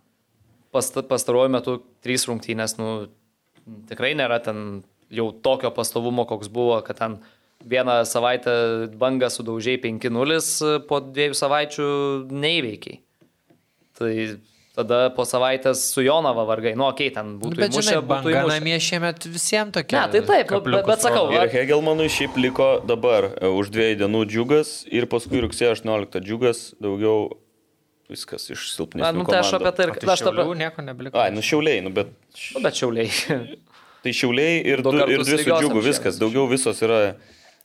[0.72, 3.08] Past, pastaruoju metu trys rungtynės, nu,
[3.88, 4.80] tikrai nėra ten
[5.10, 7.18] jau tokio pastovumo, koks buvo, kad ten
[7.68, 8.52] vieną savaitę
[9.00, 11.88] bangą sudaužiai 5-0, po dviejų savaičių
[12.30, 13.00] neįveikiai.
[13.98, 14.12] Tai
[14.78, 18.08] tada po savaitės su Jonava vargai, nu, okei, okay, ten būtų bet žinai, įmušę, būtų
[18.12, 18.52] banga įmušę.
[18.52, 20.04] namie šiemet visiems tokia.
[20.06, 23.98] Ne, tai taip, bet- bet sakau, Ir va- Hegelmanui šiaip liko dabar e, už dviejų
[24.04, 27.32] dienų džiugas ir paskui rugsėjo 18 džiugas daugiau
[28.08, 29.18] viskas iš Na, silpnesnių.
[29.18, 31.18] nu, tai aš apie tai ir Tai aš šiaulių nieko nebeliko.
[31.18, 32.14] Ai, nu šiauliai, nu bet.
[32.54, 33.10] Nu, bet šiauliai.
[34.08, 36.16] Tai šiauliai ir, Du du, ir dvi su džiugu, viskas.
[36.16, 37.00] Daugiau visos yra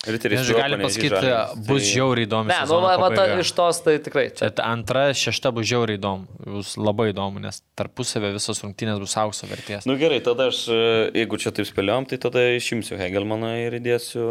[0.03, 0.41] riteriai.
[0.41, 1.29] Nežinau, gali pasakyti,
[1.69, 2.49] bus žiauriai įdomu.
[2.51, 4.25] Ne, nu, va, ta, iš tos tai tikrai.
[4.35, 6.27] Čia antra, šešta bus žiauriai įdomu.
[6.57, 9.87] Jūs labai įdomu, nes tarpusavė visos rungtynės bus aukso vertės.
[9.87, 10.81] Nu gerai, tada aš, e,
[11.21, 14.27] jeigu čia taip spėliom, tai tada išimsiu Hegelmaną ir įdėsiu...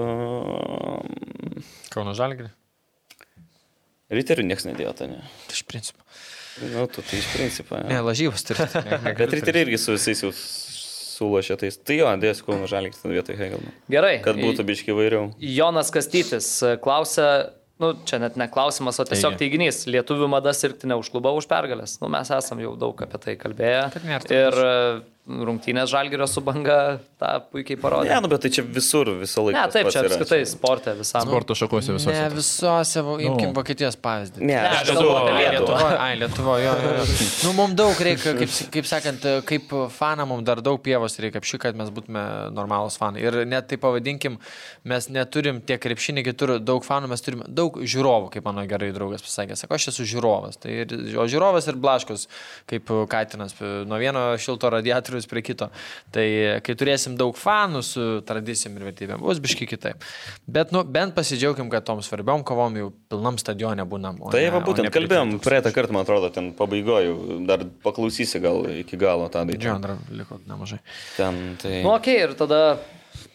[1.95, 2.53] Kauno Žalgirį.
[4.13, 5.23] Riterių niekas nedėjo, tai ne.
[5.49, 6.05] Tai iš principo.
[6.61, 7.79] Nu, tu tai iš principo.
[7.81, 8.03] Ne, Ja.
[8.05, 8.67] lažybos turi.
[9.19, 10.35] Bet riteriai irgi su visais jau
[11.13, 11.77] sulošė tais.
[11.79, 13.73] Tai jo, dėsiu Kauno Žalgis vietoj Hegelmano.
[13.93, 14.15] gerai.
[14.25, 15.31] Kad būtų biški vairiau.
[15.39, 17.29] Jonas Kastytis e, klausia,
[17.83, 19.45] nu, čia net ne klausimas, o tiesiog Taigi.
[19.45, 19.83] teiginys.
[19.91, 21.99] Lietuvių mada sirgti ne už klubą, už pergalės.
[22.03, 23.85] Nu, mes esam jau daug apie tai kalbėję.
[24.33, 24.73] Ir e,
[25.23, 28.11] rungtynės žalgerio su banga tą puikiai parodė.
[28.11, 29.55] Ne, nu bet tai čia visur visą laiką.
[29.55, 31.23] Ne, taip, čia apskritai sportė visam.
[31.29, 32.25] Sporto šakose Ne visose.
[32.35, 33.55] visose, va, imkim Nu.
[33.55, 34.43] Vokietijos pavyzdį.
[34.43, 35.93] Ne, Ne, aš kalbu apie Lietuvą.
[36.03, 37.05] Ai, Lietuva, jo, jo.
[37.45, 41.61] Nu, mums daug reikia, kaip, kaip sakant, kaip fanam, mums dar daug pievos reikia apši,
[41.69, 42.25] kad mes būtume
[42.57, 43.23] normalūs fanai.
[43.23, 44.41] Ir net tai pavadinkim,
[44.91, 49.23] mes neturim tiek krepšinį, kitur daug fanų, mes turim daug žiūrovų, kaip mano gerai draugas
[49.23, 49.55] pasakė.
[49.63, 50.59] Sako, aš esu žiūrovas.
[50.63, 52.27] Tai ir, o žiūrovas ir blaškus,
[52.71, 54.71] kaip Katinas, nuo vieno šilto
[55.13, 55.69] radiatorius prie kito.
[56.13, 56.27] Tai
[56.65, 60.03] kai turėsim daug fanų su tradicijom ir vertybėm, bus biški kitaip.
[60.47, 64.21] Bet, nu, bent pasidžiaugim, kad tom svarbiom kovom jau pilnam stadione būnam.
[64.23, 68.97] o Tai va būtent kalbėjom, praeitą kartą, man atrodo, ten pabaigoju, dar paklausysi gal iki
[68.97, 69.61] galo tą dainą.
[69.61, 70.81] Džion, dar liko nemažai.
[71.17, 71.81] Ten tai...
[71.83, 72.63] Nu, okei, okay, ir tada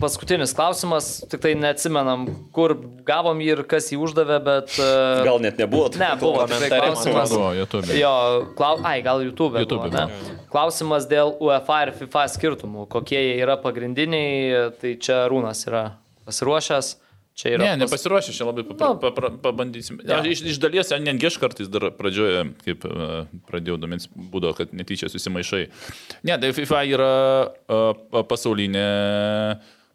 [0.02, 2.26] paskutinis klausimas, tik tai neatsimenam,
[2.56, 2.76] kur
[3.08, 4.76] gavom jį ir kas jį uždavė, bet...
[4.82, 4.90] e,
[5.28, 5.88] Gal net nebuvo.
[6.00, 7.32] Ne, buvo klausimas.
[7.34, 7.96] Buvo, YouTube.
[7.98, 8.14] Jo,
[8.60, 8.78] klau...
[8.84, 9.60] ai, gal YouTube.
[9.64, 10.38] YouTube buvo, ne?
[10.54, 12.88] Klausimas dėl UEFA ir FIFA skirtumų.
[12.92, 15.88] Kokie jie yra pagrindiniai, tai čia Rūnas yra
[16.28, 16.96] pasiruošęs.
[17.38, 18.98] Čia yra Ne, pas- nepasiruošę, čia labai papra, Nu.
[18.98, 20.00] papra, pabandysim.
[20.10, 20.24] Ja.
[20.26, 25.06] Iš, iš dalies, netgi aš kartais dar pradžioje, kaip e, pradėjau domins, būdavo, kad netyčia
[25.14, 25.68] susimaišai.
[26.26, 27.12] Ne, tai FIFA yra
[27.46, 27.78] e,
[28.10, 28.88] pa- pasaulinė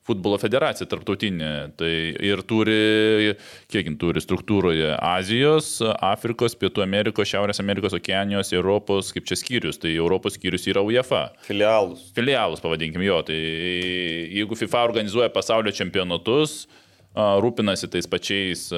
[0.06, 1.52] futbolo federacija tarptautinė.
[1.78, 1.92] Tai
[2.26, 3.34] ir turi,
[3.72, 9.80] kiek jin turi struktūroje Azijos, Afrikos, Pietų Amerikos, Šiaurės Amerikos, Okeanijos, Europos, kaip čia skyrius.
[9.82, 11.28] Tai Europos skyrius yra UEFA.
[11.46, 12.10] Filialus.
[12.16, 13.22] Filialus, pavadinkim jo.
[13.26, 16.64] Tai jeigu FIFA organizuoja pasaulio čempionatus,
[17.12, 18.70] rūpinasi tais pačiais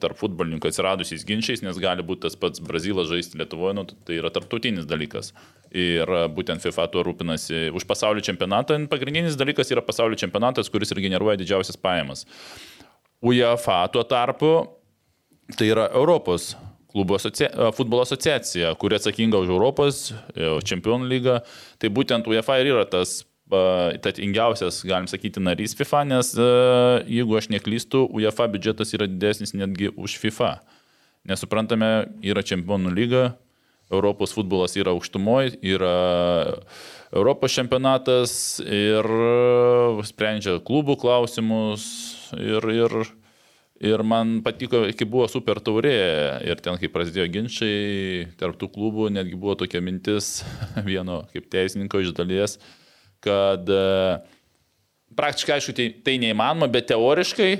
[0.00, 4.30] tarp futbolininkų atsiradusiais ginčiais, nes gali būti tas pats Brazilas žaisti Lietuvoje, nu, tai yra
[4.32, 5.34] tarptautinis dalykas.
[5.76, 8.78] Ir a, būtent FIFA tuo rūpinasi už pasaulio čempionatą.
[8.90, 12.24] Pagrindinis dalykas yra pasaulio čempionatas, kuris ir generuoja didžiausias pajamas.
[13.24, 14.54] UEFA tuo tarpu
[15.58, 16.54] tai yra Europos
[16.96, 17.50] klubų asocia...
[17.76, 21.40] futbolo asociacija, kuri atsakinga už Europos e, čempionų lygą.
[21.82, 23.20] Tai būtent UEFA ir yra tas
[24.02, 26.46] tatingiausias, galim sakyti, narys FIFA, nes e,
[27.18, 30.56] jeigu aš neklystu, UEFA biudžetas yra didesnis netgi už FIFA.
[31.30, 33.22] Nesuprantame, yra čempionų lyga,
[33.92, 35.94] Europos futbolas yra aukštumoje, yra
[37.14, 39.06] Europos čempionatas ir
[40.08, 41.84] sprendžia klubų klausimus
[42.34, 42.96] ir, ir,
[43.78, 45.94] ir man patiko, kai buvo super taurė
[46.48, 50.40] ir ten, kai prasidėjo ginčiai tarp tų klubų, netgi buvo tokia mintis
[50.88, 52.58] vieno kaip teisininko iš dalies,
[53.22, 54.18] kad e,
[55.14, 57.52] praktiškai, aišku, tai, tai neįmanoma, bet teoriškai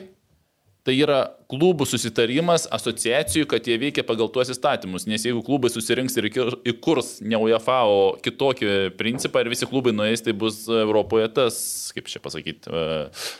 [0.87, 1.19] tai yra
[1.51, 5.09] klubų susitarimas asociacijų, kad jie veikia pagal tuos įstatymus.
[5.11, 10.23] Nes jeigu klubai susirinks ir įkurs ne UEFA, o kitokį principą ir visi klubai nueis,
[10.23, 11.59] tai bus Europoje tas,
[11.97, 12.85] kaip čia pasakyti, e,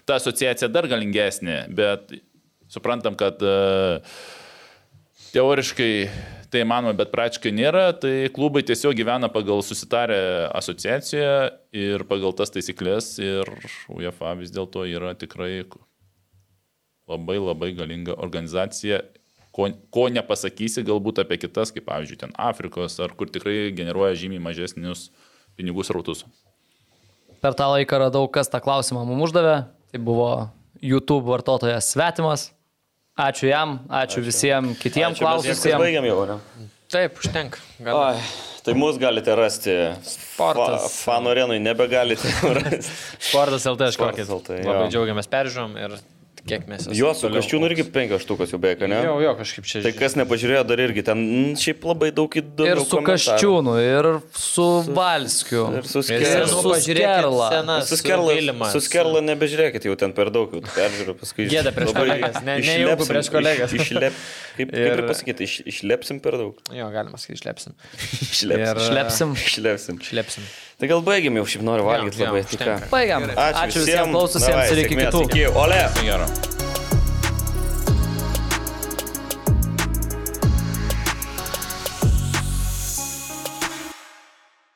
[0.07, 2.17] ta asociacija dar galingesnė, bet
[2.73, 3.57] suprantam, kad e,
[5.31, 5.93] teoriškai
[6.51, 11.35] tai manoma, bet praktiškai nėra, tai klubai tiesiog gyvena pagal susitarę asociaciją
[11.79, 13.51] ir pagal tas taisyklės ir
[13.93, 15.67] UEFA vis dėlto yra tikrai
[17.11, 19.01] labai labai galinga organizacija,
[19.55, 24.43] ko, ko nepasakysi galbūt apie kitas, kaip pavyzdžiui, ten Afrikos, ar kur tikrai generuoja žymiai
[24.43, 25.09] mažesnius
[25.57, 26.27] pinigų srautus.
[27.41, 29.57] Per tą laiką radau, kas tą klausimą mums uždavė.
[29.93, 30.31] Tai buvo
[30.83, 32.51] YouTube vartotojas svetimas.
[33.17, 34.25] Ačiū jam, ačiū, ačiū.
[34.27, 35.63] visiems kitiems klausimams.
[35.81, 36.67] Baigiam jau, ne?
[36.93, 37.63] Taip, užtenka.
[37.81, 38.19] Oi,
[38.67, 39.73] tai mus galite rasti.
[40.07, 40.85] Sportas.
[41.01, 42.29] Fa, Fanų arenui nebegalite
[42.59, 42.93] rasti.
[43.31, 44.27] Sportas LT, aš kokį.
[44.67, 45.97] Labai džiaugiamės peržiūrom ir
[46.47, 46.97] kiek mes esame.
[46.99, 49.01] Jo, su kažčiūnu irgi penkios štukos jau beveik, ne?
[49.05, 51.21] Jo, jo, kažkaip čia Tai kas nepažiūrėjo, dar irgi ten
[51.59, 52.71] šiaip labai daug įdomių.
[52.73, 53.01] Ir su.
[53.07, 54.67] Kaščiūnu, ir su
[54.97, 55.65] Valskiu.
[55.81, 57.83] Ir su Ir Skerla.
[57.87, 58.71] su Skerla.
[58.73, 61.49] Su Skerla, nebežiūrėkit, jau ten per daug, jau peržiūrėjau paskui.
[61.51, 63.75] Gėda prieš kolegas, ne- nejauku prieš kolegas.
[63.77, 64.15] Iš, išlep,
[64.57, 66.59] kaip, kaip ir Ir- pasakyti, iš, išlepsim per daug.
[66.75, 67.75] Jo, galima sakyti, išlepsim.
[68.31, 68.63] Išlepsim.
[68.63, 69.35] Ir- Šlepsim.
[69.37, 69.99] Išlepsim.
[70.07, 70.43] Išlepsim.
[70.77, 72.43] Tai gal baigiam jau, šiaip noriu valgyti jo, labai.
[72.45, 72.57] Tai ką?
[72.61, 72.89] užtenka.
[72.93, 73.25] Baigiam.
[73.33, 75.23] Ačiū, Ačiū visiems klaususiems ir iki kitų.
[75.31, 75.81] Iki, ole.
[76.05, 76.29] Gero.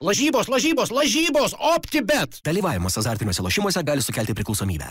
[0.00, 2.40] Lažybos, lažybos, lažybos, optibet.
[2.48, 4.88] Dalyvavimas azartiniuose lošimuose gali sukelti priklausomybę.